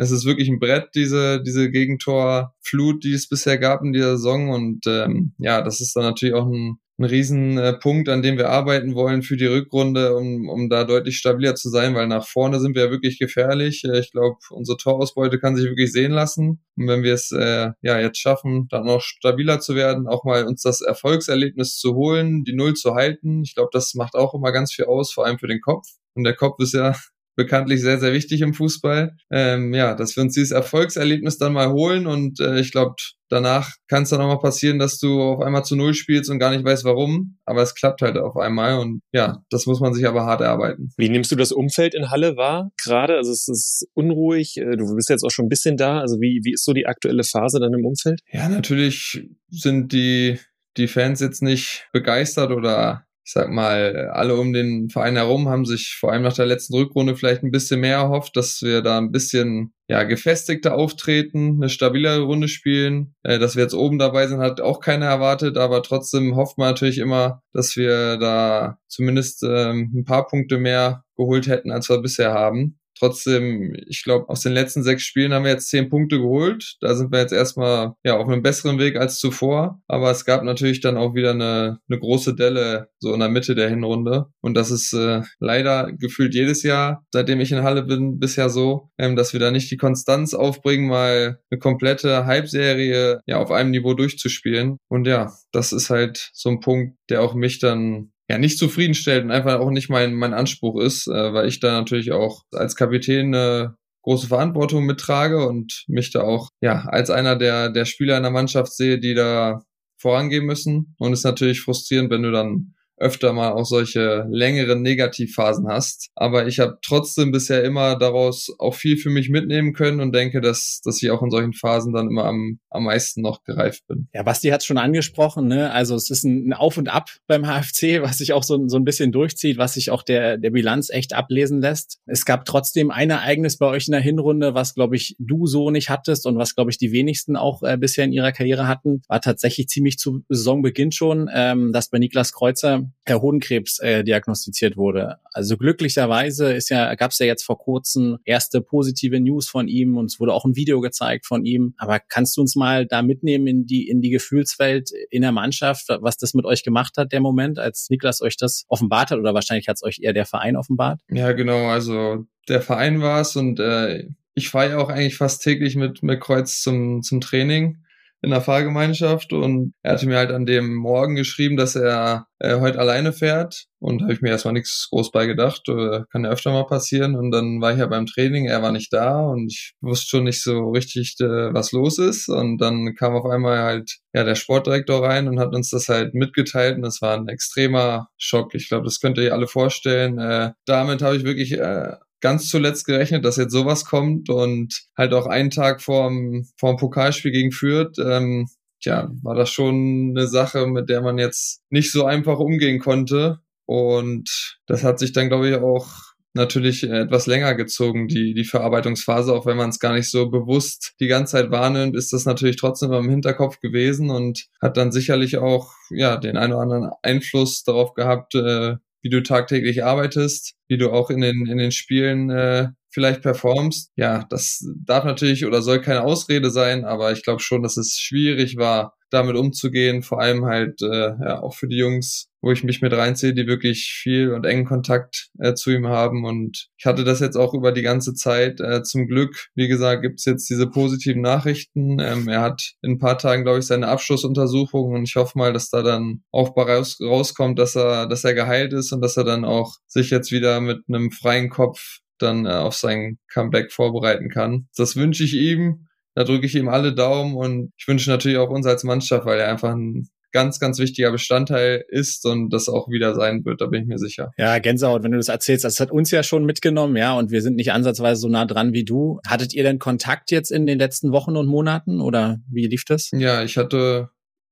es 0.00 0.10
ist 0.10 0.24
wirklich 0.24 0.48
ein 0.48 0.58
Brett, 0.58 0.94
diese, 0.94 1.42
diese 1.42 1.70
Gegentorflut, 1.70 3.04
die 3.04 3.12
es 3.12 3.28
bisher 3.28 3.58
gab 3.58 3.82
in 3.82 3.92
dieser 3.92 4.16
Saison. 4.16 4.48
Und 4.48 4.86
ähm, 4.86 5.34
ja, 5.36 5.60
das 5.60 5.82
ist 5.82 5.94
dann 5.94 6.04
natürlich 6.04 6.34
auch 6.34 6.46
ein, 6.46 6.78
ein 6.98 7.04
Riesenpunkt, 7.04 8.08
an 8.08 8.22
dem 8.22 8.38
wir 8.38 8.48
arbeiten 8.48 8.94
wollen 8.94 9.22
für 9.22 9.36
die 9.36 9.44
Rückrunde, 9.44 10.16
um, 10.16 10.48
um 10.48 10.70
da 10.70 10.84
deutlich 10.84 11.18
stabiler 11.18 11.54
zu 11.54 11.68
sein, 11.68 11.94
weil 11.94 12.06
nach 12.06 12.26
vorne 12.26 12.60
sind 12.60 12.76
wir 12.76 12.84
ja 12.84 12.90
wirklich 12.90 13.18
gefährlich. 13.18 13.84
Äh, 13.84 14.00
ich 14.00 14.10
glaube, 14.10 14.38
unsere 14.48 14.78
Torausbeute 14.78 15.38
kann 15.38 15.54
sich 15.54 15.66
wirklich 15.66 15.92
sehen 15.92 16.12
lassen. 16.12 16.62
Und 16.76 16.88
wenn 16.88 17.02
wir 17.02 17.12
es 17.12 17.30
äh, 17.32 17.72
ja 17.82 18.00
jetzt 18.00 18.18
schaffen, 18.18 18.68
dann 18.70 18.86
noch 18.86 19.02
stabiler 19.02 19.60
zu 19.60 19.74
werden, 19.74 20.08
auch 20.08 20.24
mal 20.24 20.46
uns 20.46 20.62
das 20.62 20.80
Erfolgserlebnis 20.80 21.76
zu 21.76 21.94
holen, 21.94 22.44
die 22.44 22.54
Null 22.54 22.72
zu 22.72 22.94
halten, 22.94 23.42
ich 23.42 23.54
glaube, 23.54 23.70
das 23.74 23.92
macht 23.92 24.14
auch 24.14 24.32
immer 24.32 24.50
ganz 24.50 24.72
viel 24.72 24.86
aus, 24.86 25.12
vor 25.12 25.26
allem 25.26 25.38
für 25.38 25.48
den 25.48 25.60
Kopf. 25.60 25.88
Und 26.14 26.24
der 26.24 26.34
Kopf 26.34 26.58
ist 26.60 26.72
ja 26.72 26.94
bekanntlich 27.40 27.80
sehr, 27.80 27.98
sehr 27.98 28.12
wichtig 28.12 28.42
im 28.42 28.52
Fußball. 28.52 29.16
Ähm, 29.30 29.72
ja, 29.72 29.94
dass 29.94 30.14
wir 30.14 30.22
uns 30.22 30.34
dieses 30.34 30.50
Erfolgserlebnis 30.50 31.38
dann 31.38 31.54
mal 31.54 31.72
holen 31.72 32.06
und 32.06 32.38
äh, 32.40 32.60
ich 32.60 32.70
glaube, 32.70 32.96
danach 33.30 33.72
kann 33.88 34.02
es 34.02 34.10
dann 34.10 34.20
auch 34.20 34.26
mal 34.26 34.40
passieren, 34.40 34.78
dass 34.78 34.98
du 34.98 35.22
auf 35.22 35.40
einmal 35.40 35.64
zu 35.64 35.76
Null 35.76 35.94
spielst 35.94 36.30
und 36.30 36.38
gar 36.38 36.50
nicht 36.50 36.64
weißt 36.64 36.84
warum, 36.84 37.38
aber 37.46 37.62
es 37.62 37.74
klappt 37.74 38.02
halt 38.02 38.18
auf 38.18 38.36
einmal 38.36 38.78
und 38.78 39.00
ja, 39.12 39.38
das 39.48 39.64
muss 39.66 39.80
man 39.80 39.94
sich 39.94 40.06
aber 40.06 40.26
hart 40.26 40.42
erarbeiten. 40.42 40.90
Wie 40.98 41.08
nimmst 41.08 41.32
du 41.32 41.36
das 41.36 41.52
Umfeld 41.52 41.94
in 41.94 42.10
Halle 42.10 42.36
wahr 42.36 42.70
gerade? 42.82 43.16
Also 43.16 43.30
es 43.32 43.48
ist 43.48 43.88
unruhig, 43.94 44.58
äh, 44.58 44.76
du 44.76 44.94
bist 44.94 45.08
jetzt 45.08 45.24
auch 45.24 45.30
schon 45.30 45.46
ein 45.46 45.50
bisschen 45.50 45.78
da, 45.78 46.00
also 46.00 46.20
wie, 46.20 46.40
wie 46.44 46.52
ist 46.52 46.64
so 46.64 46.74
die 46.74 46.86
aktuelle 46.86 47.24
Phase 47.24 47.58
dann 47.58 47.72
im 47.72 47.86
Umfeld? 47.86 48.20
Ja, 48.30 48.48
natürlich 48.48 49.26
sind 49.48 49.92
die 49.92 50.38
die 50.76 50.88
Fans 50.88 51.20
jetzt 51.20 51.42
nicht 51.42 51.88
begeistert 51.92 52.52
oder 52.52 53.04
ich 53.30 53.34
sag 53.34 53.48
mal, 53.48 54.10
alle 54.12 54.34
um 54.34 54.52
den 54.52 54.90
Verein 54.90 55.14
herum 55.14 55.48
haben 55.48 55.64
sich 55.64 55.96
vor 56.00 56.10
allem 56.10 56.22
nach 56.22 56.32
der 56.32 56.46
letzten 56.46 56.74
Rückrunde 56.74 57.14
vielleicht 57.14 57.44
ein 57.44 57.52
bisschen 57.52 57.78
mehr 57.78 57.98
erhofft, 57.98 58.34
dass 58.34 58.60
wir 58.60 58.82
da 58.82 58.98
ein 58.98 59.12
bisschen 59.12 59.72
ja, 59.86 60.02
gefestigter 60.02 60.74
auftreten, 60.74 61.60
eine 61.60 61.68
stabilere 61.68 62.22
Runde 62.22 62.48
spielen. 62.48 63.14
Äh, 63.22 63.38
dass 63.38 63.54
wir 63.54 63.62
jetzt 63.62 63.74
oben 63.74 64.00
dabei 64.00 64.26
sind, 64.26 64.40
hat 64.40 64.60
auch 64.60 64.80
keiner 64.80 65.06
erwartet, 65.06 65.58
aber 65.58 65.84
trotzdem 65.84 66.34
hofft 66.34 66.58
man 66.58 66.70
natürlich 66.70 66.98
immer, 66.98 67.40
dass 67.52 67.76
wir 67.76 68.16
da 68.16 68.78
zumindest 68.88 69.44
ähm, 69.44 69.92
ein 69.94 70.04
paar 70.04 70.26
Punkte 70.26 70.58
mehr 70.58 71.04
geholt 71.16 71.46
hätten, 71.46 71.70
als 71.70 71.88
wir 71.88 72.02
bisher 72.02 72.32
haben. 72.32 72.79
Trotzdem, 73.00 73.74
ich 73.88 74.04
glaube, 74.04 74.28
aus 74.28 74.42
den 74.42 74.52
letzten 74.52 74.82
sechs 74.82 75.04
Spielen 75.04 75.32
haben 75.32 75.44
wir 75.44 75.52
jetzt 75.52 75.70
zehn 75.70 75.88
Punkte 75.88 76.18
geholt. 76.18 76.76
Da 76.82 76.94
sind 76.94 77.10
wir 77.10 77.20
jetzt 77.20 77.32
erstmal 77.32 77.94
ja 78.04 78.18
auf 78.18 78.28
einem 78.28 78.42
besseren 78.42 78.78
Weg 78.78 78.96
als 78.96 79.18
zuvor. 79.18 79.80
Aber 79.88 80.10
es 80.10 80.26
gab 80.26 80.44
natürlich 80.44 80.82
dann 80.82 80.98
auch 80.98 81.14
wieder 81.14 81.30
eine, 81.30 81.78
eine 81.88 81.98
große 81.98 82.34
Delle 82.34 82.88
so 82.98 83.14
in 83.14 83.20
der 83.20 83.30
Mitte 83.30 83.54
der 83.54 83.70
Hinrunde. 83.70 84.26
Und 84.42 84.52
das 84.52 84.70
ist 84.70 84.92
äh, 84.92 85.22
leider 85.38 85.90
gefühlt 85.92 86.34
jedes 86.34 86.62
Jahr, 86.62 87.02
seitdem 87.10 87.40
ich 87.40 87.52
in 87.52 87.62
Halle 87.62 87.84
bin, 87.84 88.18
bisher 88.18 88.50
so, 88.50 88.90
ähm, 88.98 89.16
dass 89.16 89.32
wir 89.32 89.40
da 89.40 89.50
nicht 89.50 89.70
die 89.70 89.78
Konstanz 89.78 90.34
aufbringen, 90.34 90.86
mal 90.86 91.38
eine 91.50 91.58
komplette 91.58 92.26
Halbserie 92.26 93.20
ja 93.24 93.38
auf 93.38 93.50
einem 93.50 93.70
Niveau 93.70 93.94
durchzuspielen. 93.94 94.76
Und 94.88 95.06
ja, 95.06 95.32
das 95.52 95.72
ist 95.72 95.88
halt 95.88 96.28
so 96.34 96.50
ein 96.50 96.60
Punkt, 96.60 96.98
der 97.08 97.22
auch 97.22 97.32
mich 97.32 97.60
dann 97.60 98.12
ja 98.30 98.38
nicht 98.38 98.58
zufriedenstellt 98.58 99.24
und 99.24 99.32
einfach 99.32 99.58
auch 99.58 99.70
nicht 99.70 99.90
mein, 99.90 100.14
mein 100.14 100.34
Anspruch 100.34 100.80
ist, 100.80 101.08
äh, 101.08 101.32
weil 101.32 101.48
ich 101.48 101.58
da 101.58 101.72
natürlich 101.72 102.12
auch 102.12 102.44
als 102.52 102.76
Kapitän 102.76 103.34
eine 103.34 103.74
große 104.02 104.28
Verantwortung 104.28 104.86
mittrage 104.86 105.46
und 105.48 105.84
mich 105.88 106.12
da 106.12 106.22
auch 106.22 106.50
ja 106.60 106.84
als 106.86 107.10
einer 107.10 107.34
der, 107.34 107.70
der 107.70 107.84
Spieler 107.86 108.16
in 108.16 108.22
der 108.22 108.30
Mannschaft 108.30 108.72
sehe, 108.72 109.00
die 109.00 109.14
da 109.14 109.62
vorangehen 109.98 110.46
müssen. 110.46 110.94
Und 110.98 111.12
es 111.12 111.20
ist 111.20 111.24
natürlich 111.24 111.60
frustrierend, 111.60 112.10
wenn 112.10 112.22
du 112.22 112.30
dann 112.30 112.74
öfter 113.00 113.32
mal 113.32 113.52
auch 113.52 113.64
solche 113.64 114.26
längeren 114.30 114.82
Negativphasen 114.82 115.66
hast. 115.68 116.10
Aber 116.14 116.46
ich 116.46 116.60
habe 116.60 116.78
trotzdem 116.82 117.32
bisher 117.32 117.64
immer 117.64 117.96
daraus 117.96 118.54
auch 118.58 118.74
viel 118.74 118.96
für 118.98 119.10
mich 119.10 119.30
mitnehmen 119.30 119.72
können 119.72 120.00
und 120.00 120.14
denke, 120.14 120.40
dass, 120.40 120.80
dass 120.84 121.02
ich 121.02 121.10
auch 121.10 121.22
in 121.22 121.30
solchen 121.30 121.54
Phasen 121.54 121.92
dann 121.92 122.08
immer 122.08 122.26
am, 122.26 122.60
am 122.68 122.84
meisten 122.84 123.22
noch 123.22 123.42
gereift 123.42 123.86
bin. 123.88 124.08
Ja, 124.12 124.22
Basti 124.22 124.48
hat 124.48 124.60
es 124.60 124.66
schon 124.66 124.78
angesprochen, 124.78 125.48
ne? 125.48 125.72
Also 125.72 125.94
es 125.94 126.10
ist 126.10 126.24
ein 126.24 126.52
Auf 126.52 126.76
und 126.76 126.88
Ab 126.88 127.08
beim 127.26 127.44
HFC, 127.44 128.02
was 128.02 128.18
sich 128.18 128.34
auch 128.34 128.42
so, 128.42 128.68
so 128.68 128.76
ein 128.76 128.84
bisschen 128.84 129.12
durchzieht, 129.12 129.56
was 129.56 129.74
sich 129.74 129.90
auch 129.90 130.02
der, 130.02 130.36
der 130.36 130.50
Bilanz 130.50 130.90
echt 130.90 131.14
ablesen 131.14 131.60
lässt. 131.60 131.98
Es 132.06 132.26
gab 132.26 132.44
trotzdem 132.44 132.90
ein 132.90 133.10
Ereignis 133.10 133.56
bei 133.56 133.66
euch 133.66 133.88
in 133.88 133.92
der 133.92 134.00
Hinrunde, 134.00 134.54
was, 134.54 134.74
glaube 134.74 134.96
ich, 134.96 135.16
du 135.18 135.46
so 135.46 135.70
nicht 135.70 135.88
hattest 135.88 136.26
und 136.26 136.36
was, 136.36 136.54
glaube 136.54 136.70
ich, 136.70 136.76
die 136.76 136.92
wenigsten 136.92 137.36
auch 137.36 137.62
äh, 137.62 137.78
bisher 137.78 138.04
in 138.04 138.12
ihrer 138.12 138.32
Karriere 138.32 138.68
hatten, 138.68 139.00
war 139.08 139.22
tatsächlich 139.22 139.68
ziemlich 139.68 139.96
zu 139.96 140.22
Saisonbeginn 140.28 140.92
schon, 140.92 141.30
ähm, 141.32 141.72
dass 141.72 141.88
bei 141.88 141.98
Niklas 141.98 142.32
Kreuzer 142.32 142.89
Hodenkrebs 143.08 143.78
äh, 143.80 144.04
diagnostiziert 144.04 144.76
wurde. 144.76 145.16
Also 145.32 145.56
glücklicherweise 145.56 146.52
ist 146.52 146.68
ja, 146.70 146.94
gab 146.94 147.10
es 147.10 147.18
ja 147.18 147.26
jetzt 147.26 147.44
vor 147.44 147.58
kurzem 147.58 148.18
erste 148.24 148.60
positive 148.60 149.20
News 149.20 149.48
von 149.48 149.68
ihm 149.68 149.96
und 149.96 150.06
es 150.06 150.20
wurde 150.20 150.32
auch 150.32 150.44
ein 150.44 150.56
Video 150.56 150.80
gezeigt 150.80 151.26
von 151.26 151.44
ihm. 151.44 151.74
Aber 151.78 151.98
kannst 152.00 152.36
du 152.36 152.40
uns 152.40 152.56
mal 152.56 152.86
da 152.86 153.02
mitnehmen 153.02 153.46
in 153.46 153.66
die, 153.66 153.88
in 153.88 154.00
die 154.00 154.10
Gefühlswelt 154.10 154.90
in 155.10 155.22
der 155.22 155.32
Mannschaft, 155.32 155.86
was 156.00 156.16
das 156.16 156.34
mit 156.34 156.44
euch 156.44 156.62
gemacht 156.62 156.96
hat, 156.96 157.12
der 157.12 157.20
Moment, 157.20 157.58
als 157.58 157.88
Niklas 157.90 158.22
euch 158.22 158.36
das 158.36 158.64
offenbart 158.68 159.10
hat 159.10 159.18
oder 159.18 159.34
wahrscheinlich 159.34 159.68
hat 159.68 159.76
es 159.76 159.82
euch 159.82 160.00
eher 160.00 160.12
der 160.12 160.26
Verein 160.26 160.56
offenbart? 160.56 161.00
Ja, 161.10 161.32
genau. 161.32 161.66
Also 161.66 162.26
der 162.48 162.62
Verein 162.62 163.00
war 163.00 163.20
es 163.20 163.36
und 163.36 163.60
äh, 163.60 164.08
ich 164.34 164.48
fahre 164.48 164.70
ja 164.70 164.78
auch 164.78 164.88
eigentlich 164.88 165.16
fast 165.16 165.42
täglich 165.42 165.76
mit, 165.76 166.02
mit 166.02 166.20
Kreuz 166.20 166.62
zum, 166.62 167.02
zum 167.02 167.20
Training 167.20 167.78
in 168.22 168.30
der 168.30 168.40
Fahrgemeinschaft 168.40 169.32
und 169.32 169.72
er 169.82 169.92
hatte 169.92 170.06
mir 170.06 170.18
halt 170.18 170.30
an 170.30 170.46
dem 170.46 170.74
Morgen 170.74 171.14
geschrieben, 171.14 171.56
dass 171.56 171.74
er 171.74 172.26
äh, 172.38 172.60
heute 172.60 172.78
alleine 172.78 173.12
fährt 173.12 173.64
und 173.78 174.02
habe 174.02 174.12
ich 174.12 174.20
mir 174.20 174.30
erstmal 174.30 174.54
nichts 174.54 174.88
groß 174.90 175.10
bei 175.10 175.26
gedacht, 175.26 175.62
äh, 175.68 176.02
kann 176.12 176.24
ja 176.24 176.30
öfter 176.30 176.52
mal 176.52 176.66
passieren 176.66 177.16
und 177.16 177.30
dann 177.30 177.60
war 177.60 177.72
ich 177.72 177.78
ja 177.78 177.86
beim 177.86 178.06
Training, 178.06 178.46
er 178.46 178.62
war 178.62 178.72
nicht 178.72 178.92
da 178.92 179.20
und 179.20 179.50
ich 179.50 179.72
wusste 179.80 180.08
schon 180.08 180.24
nicht 180.24 180.42
so 180.42 180.70
richtig, 180.70 181.16
äh, 181.20 181.54
was 181.54 181.72
los 181.72 181.98
ist 181.98 182.28
und 182.28 182.58
dann 182.58 182.94
kam 182.94 183.14
auf 183.14 183.24
einmal 183.24 183.58
halt 183.58 183.98
ja 184.12 184.24
der 184.24 184.34
Sportdirektor 184.34 185.02
rein 185.02 185.28
und 185.28 185.40
hat 185.40 185.54
uns 185.54 185.70
das 185.70 185.88
halt 185.88 186.14
mitgeteilt 186.14 186.76
und 186.76 186.82
das 186.82 187.00
war 187.00 187.16
ein 187.16 187.28
extremer 187.28 188.08
Schock. 188.18 188.54
Ich 188.54 188.68
glaube, 188.68 188.84
das 188.84 189.00
könnt 189.00 189.18
ihr 189.18 189.32
alle 189.32 189.46
vorstellen. 189.46 190.18
Äh, 190.18 190.52
damit 190.66 191.02
habe 191.02 191.16
ich 191.16 191.24
wirklich 191.24 191.52
äh, 191.52 191.94
ganz 192.20 192.48
zuletzt 192.48 192.86
gerechnet, 192.86 193.24
dass 193.24 193.36
jetzt 193.36 193.52
sowas 193.52 193.84
kommt 193.84 194.28
und 194.28 194.82
halt 194.96 195.12
auch 195.14 195.26
einen 195.26 195.50
Tag 195.50 195.82
vorm, 195.82 196.46
vorm 196.56 196.76
Pokalspiel 196.76 197.32
gegen 197.32 197.52
Fürth, 197.52 197.98
ähm, 197.98 198.48
ja, 198.82 199.10
war 199.22 199.34
das 199.34 199.50
schon 199.50 200.14
eine 200.16 200.26
Sache, 200.26 200.66
mit 200.66 200.88
der 200.88 201.02
man 201.02 201.18
jetzt 201.18 201.62
nicht 201.70 201.92
so 201.92 202.04
einfach 202.04 202.38
umgehen 202.38 202.78
konnte. 202.78 203.40
Und 203.66 204.58
das 204.66 204.82
hat 204.84 204.98
sich 204.98 205.12
dann, 205.12 205.28
glaube 205.28 205.48
ich, 205.48 205.54
auch 205.56 206.10
natürlich 206.32 206.84
etwas 206.84 207.26
länger 207.26 207.54
gezogen, 207.54 208.06
die, 208.08 208.34
die 208.34 208.44
Verarbeitungsphase, 208.44 209.32
auch 209.34 209.46
wenn 209.46 209.56
man 209.56 209.70
es 209.70 209.80
gar 209.80 209.94
nicht 209.94 210.10
so 210.10 210.30
bewusst 210.30 210.94
die 211.00 211.08
ganze 211.08 211.32
Zeit 211.32 211.50
wahrnimmt, 211.50 211.96
ist 211.96 212.12
das 212.12 212.24
natürlich 212.24 212.56
trotzdem 212.56 212.92
im 212.92 213.10
Hinterkopf 213.10 213.60
gewesen 213.60 214.10
und 214.10 214.46
hat 214.62 214.76
dann 214.76 214.92
sicherlich 214.92 215.38
auch, 215.38 215.72
ja, 215.90 216.16
den 216.16 216.36
einen 216.36 216.52
oder 216.52 216.62
anderen 216.62 216.90
Einfluss 217.02 217.64
darauf 217.64 217.94
gehabt, 217.94 218.34
äh, 218.36 218.76
wie 219.02 219.10
du 219.10 219.22
tagtäglich 219.22 219.84
arbeitest, 219.84 220.54
wie 220.68 220.78
du 220.78 220.90
auch 220.90 221.10
in 221.10 221.20
den, 221.20 221.46
in 221.46 221.58
den 221.58 221.72
Spielen 221.72 222.30
äh, 222.30 222.68
vielleicht 222.90 223.22
performst. 223.22 223.90
Ja, 223.96 224.26
das 224.30 224.64
darf 224.84 225.04
natürlich 225.04 225.46
oder 225.46 225.62
soll 225.62 225.80
keine 225.80 226.02
Ausrede 226.02 226.50
sein, 226.50 226.84
aber 226.84 227.12
ich 227.12 227.22
glaube 227.22 227.40
schon, 227.40 227.62
dass 227.62 227.76
es 227.76 227.98
schwierig 227.98 228.56
war, 228.56 228.94
damit 229.10 229.36
umzugehen, 229.36 230.02
vor 230.02 230.20
allem 230.20 230.44
halt 230.44 230.82
äh, 230.82 230.86
ja, 230.86 231.40
auch 231.42 231.54
für 231.54 231.68
die 231.68 231.78
Jungs, 231.78 232.29
wo 232.42 232.52
ich 232.52 232.64
mich 232.64 232.80
mit 232.80 232.92
reinziehe, 232.92 233.34
die 233.34 233.46
wirklich 233.46 233.98
viel 234.02 234.32
und 234.32 234.46
engen 234.46 234.64
Kontakt 234.64 235.28
äh, 235.38 235.54
zu 235.54 235.70
ihm 235.70 235.88
haben. 235.88 236.24
Und 236.24 236.68
ich 236.78 236.86
hatte 236.86 237.04
das 237.04 237.20
jetzt 237.20 237.36
auch 237.36 237.54
über 237.54 237.72
die 237.72 237.82
ganze 237.82 238.14
Zeit. 238.14 238.60
Äh, 238.60 238.82
zum 238.82 239.06
Glück, 239.06 239.48
wie 239.54 239.68
gesagt, 239.68 240.02
gibt's 240.02 240.24
jetzt 240.24 240.48
diese 240.48 240.68
positiven 240.68 241.22
Nachrichten. 241.22 241.98
Ähm, 242.00 242.28
er 242.28 242.40
hat 242.40 242.72
in 242.82 242.92
ein 242.92 242.98
paar 242.98 243.18
Tagen, 243.18 243.44
glaube 243.44 243.58
ich, 243.58 243.66
seine 243.66 243.88
Abschlussuntersuchung 243.88 244.92
und 244.92 245.04
ich 245.04 245.16
hoffe 245.16 245.38
mal, 245.38 245.52
dass 245.52 245.70
da 245.70 245.82
dann 245.82 246.22
auch 246.30 246.56
raus, 246.56 246.98
rauskommt, 247.00 247.58
dass 247.58 247.76
er, 247.76 248.06
dass 248.06 248.24
er 248.24 248.34
geheilt 248.34 248.72
ist 248.72 248.92
und 248.92 249.02
dass 249.02 249.16
er 249.16 249.24
dann 249.24 249.44
auch 249.44 249.76
sich 249.86 250.10
jetzt 250.10 250.32
wieder 250.32 250.60
mit 250.60 250.78
einem 250.88 251.10
freien 251.10 251.50
Kopf 251.50 251.98
dann 252.18 252.46
äh, 252.46 252.50
auf 252.50 252.74
sein 252.74 253.18
Comeback 253.32 253.72
vorbereiten 253.72 254.28
kann. 254.28 254.68
Das 254.76 254.96
wünsche 254.96 255.24
ich 255.24 255.34
ihm. 255.34 255.86
Da 256.14 256.24
drücke 256.24 256.46
ich 256.46 256.56
ihm 256.56 256.68
alle 256.68 256.92
Daumen 256.92 257.36
und 257.36 257.72
ich 257.78 257.86
wünsche 257.86 258.10
natürlich 258.10 258.38
auch 258.38 258.50
uns 258.50 258.66
als 258.66 258.82
Mannschaft, 258.82 259.26
weil 259.26 259.38
er 259.38 259.48
einfach 259.48 259.70
ein 259.70 260.08
ganz, 260.32 260.60
ganz 260.60 260.78
wichtiger 260.78 261.10
Bestandteil 261.12 261.84
ist 261.88 262.24
und 262.26 262.50
das 262.50 262.68
auch 262.68 262.88
wieder 262.88 263.14
sein 263.14 263.44
wird, 263.44 263.60
da 263.60 263.66
bin 263.66 263.82
ich 263.82 263.88
mir 263.88 263.98
sicher. 263.98 264.30
Ja, 264.36 264.58
Gänsehaut, 264.58 265.02
wenn 265.02 265.12
du 265.12 265.18
das 265.18 265.28
erzählst, 265.28 265.64
das 265.64 265.80
hat 265.80 265.90
uns 265.90 266.10
ja 266.10 266.22
schon 266.22 266.44
mitgenommen, 266.44 266.96
ja, 266.96 267.16
und 267.16 267.30
wir 267.30 267.42
sind 267.42 267.56
nicht 267.56 267.72
ansatzweise 267.72 268.20
so 268.20 268.28
nah 268.28 268.44
dran 268.44 268.72
wie 268.72 268.84
du. 268.84 269.20
Hattet 269.26 269.54
ihr 269.54 269.62
denn 269.62 269.78
Kontakt 269.78 270.30
jetzt 270.30 270.50
in 270.50 270.66
den 270.66 270.78
letzten 270.78 271.12
Wochen 271.12 271.36
und 271.36 271.46
Monaten 271.46 272.00
oder 272.00 272.38
wie 272.50 272.66
lief 272.66 272.84
das? 272.84 273.10
Ja, 273.12 273.42
ich 273.42 273.56
hatte 273.56 274.10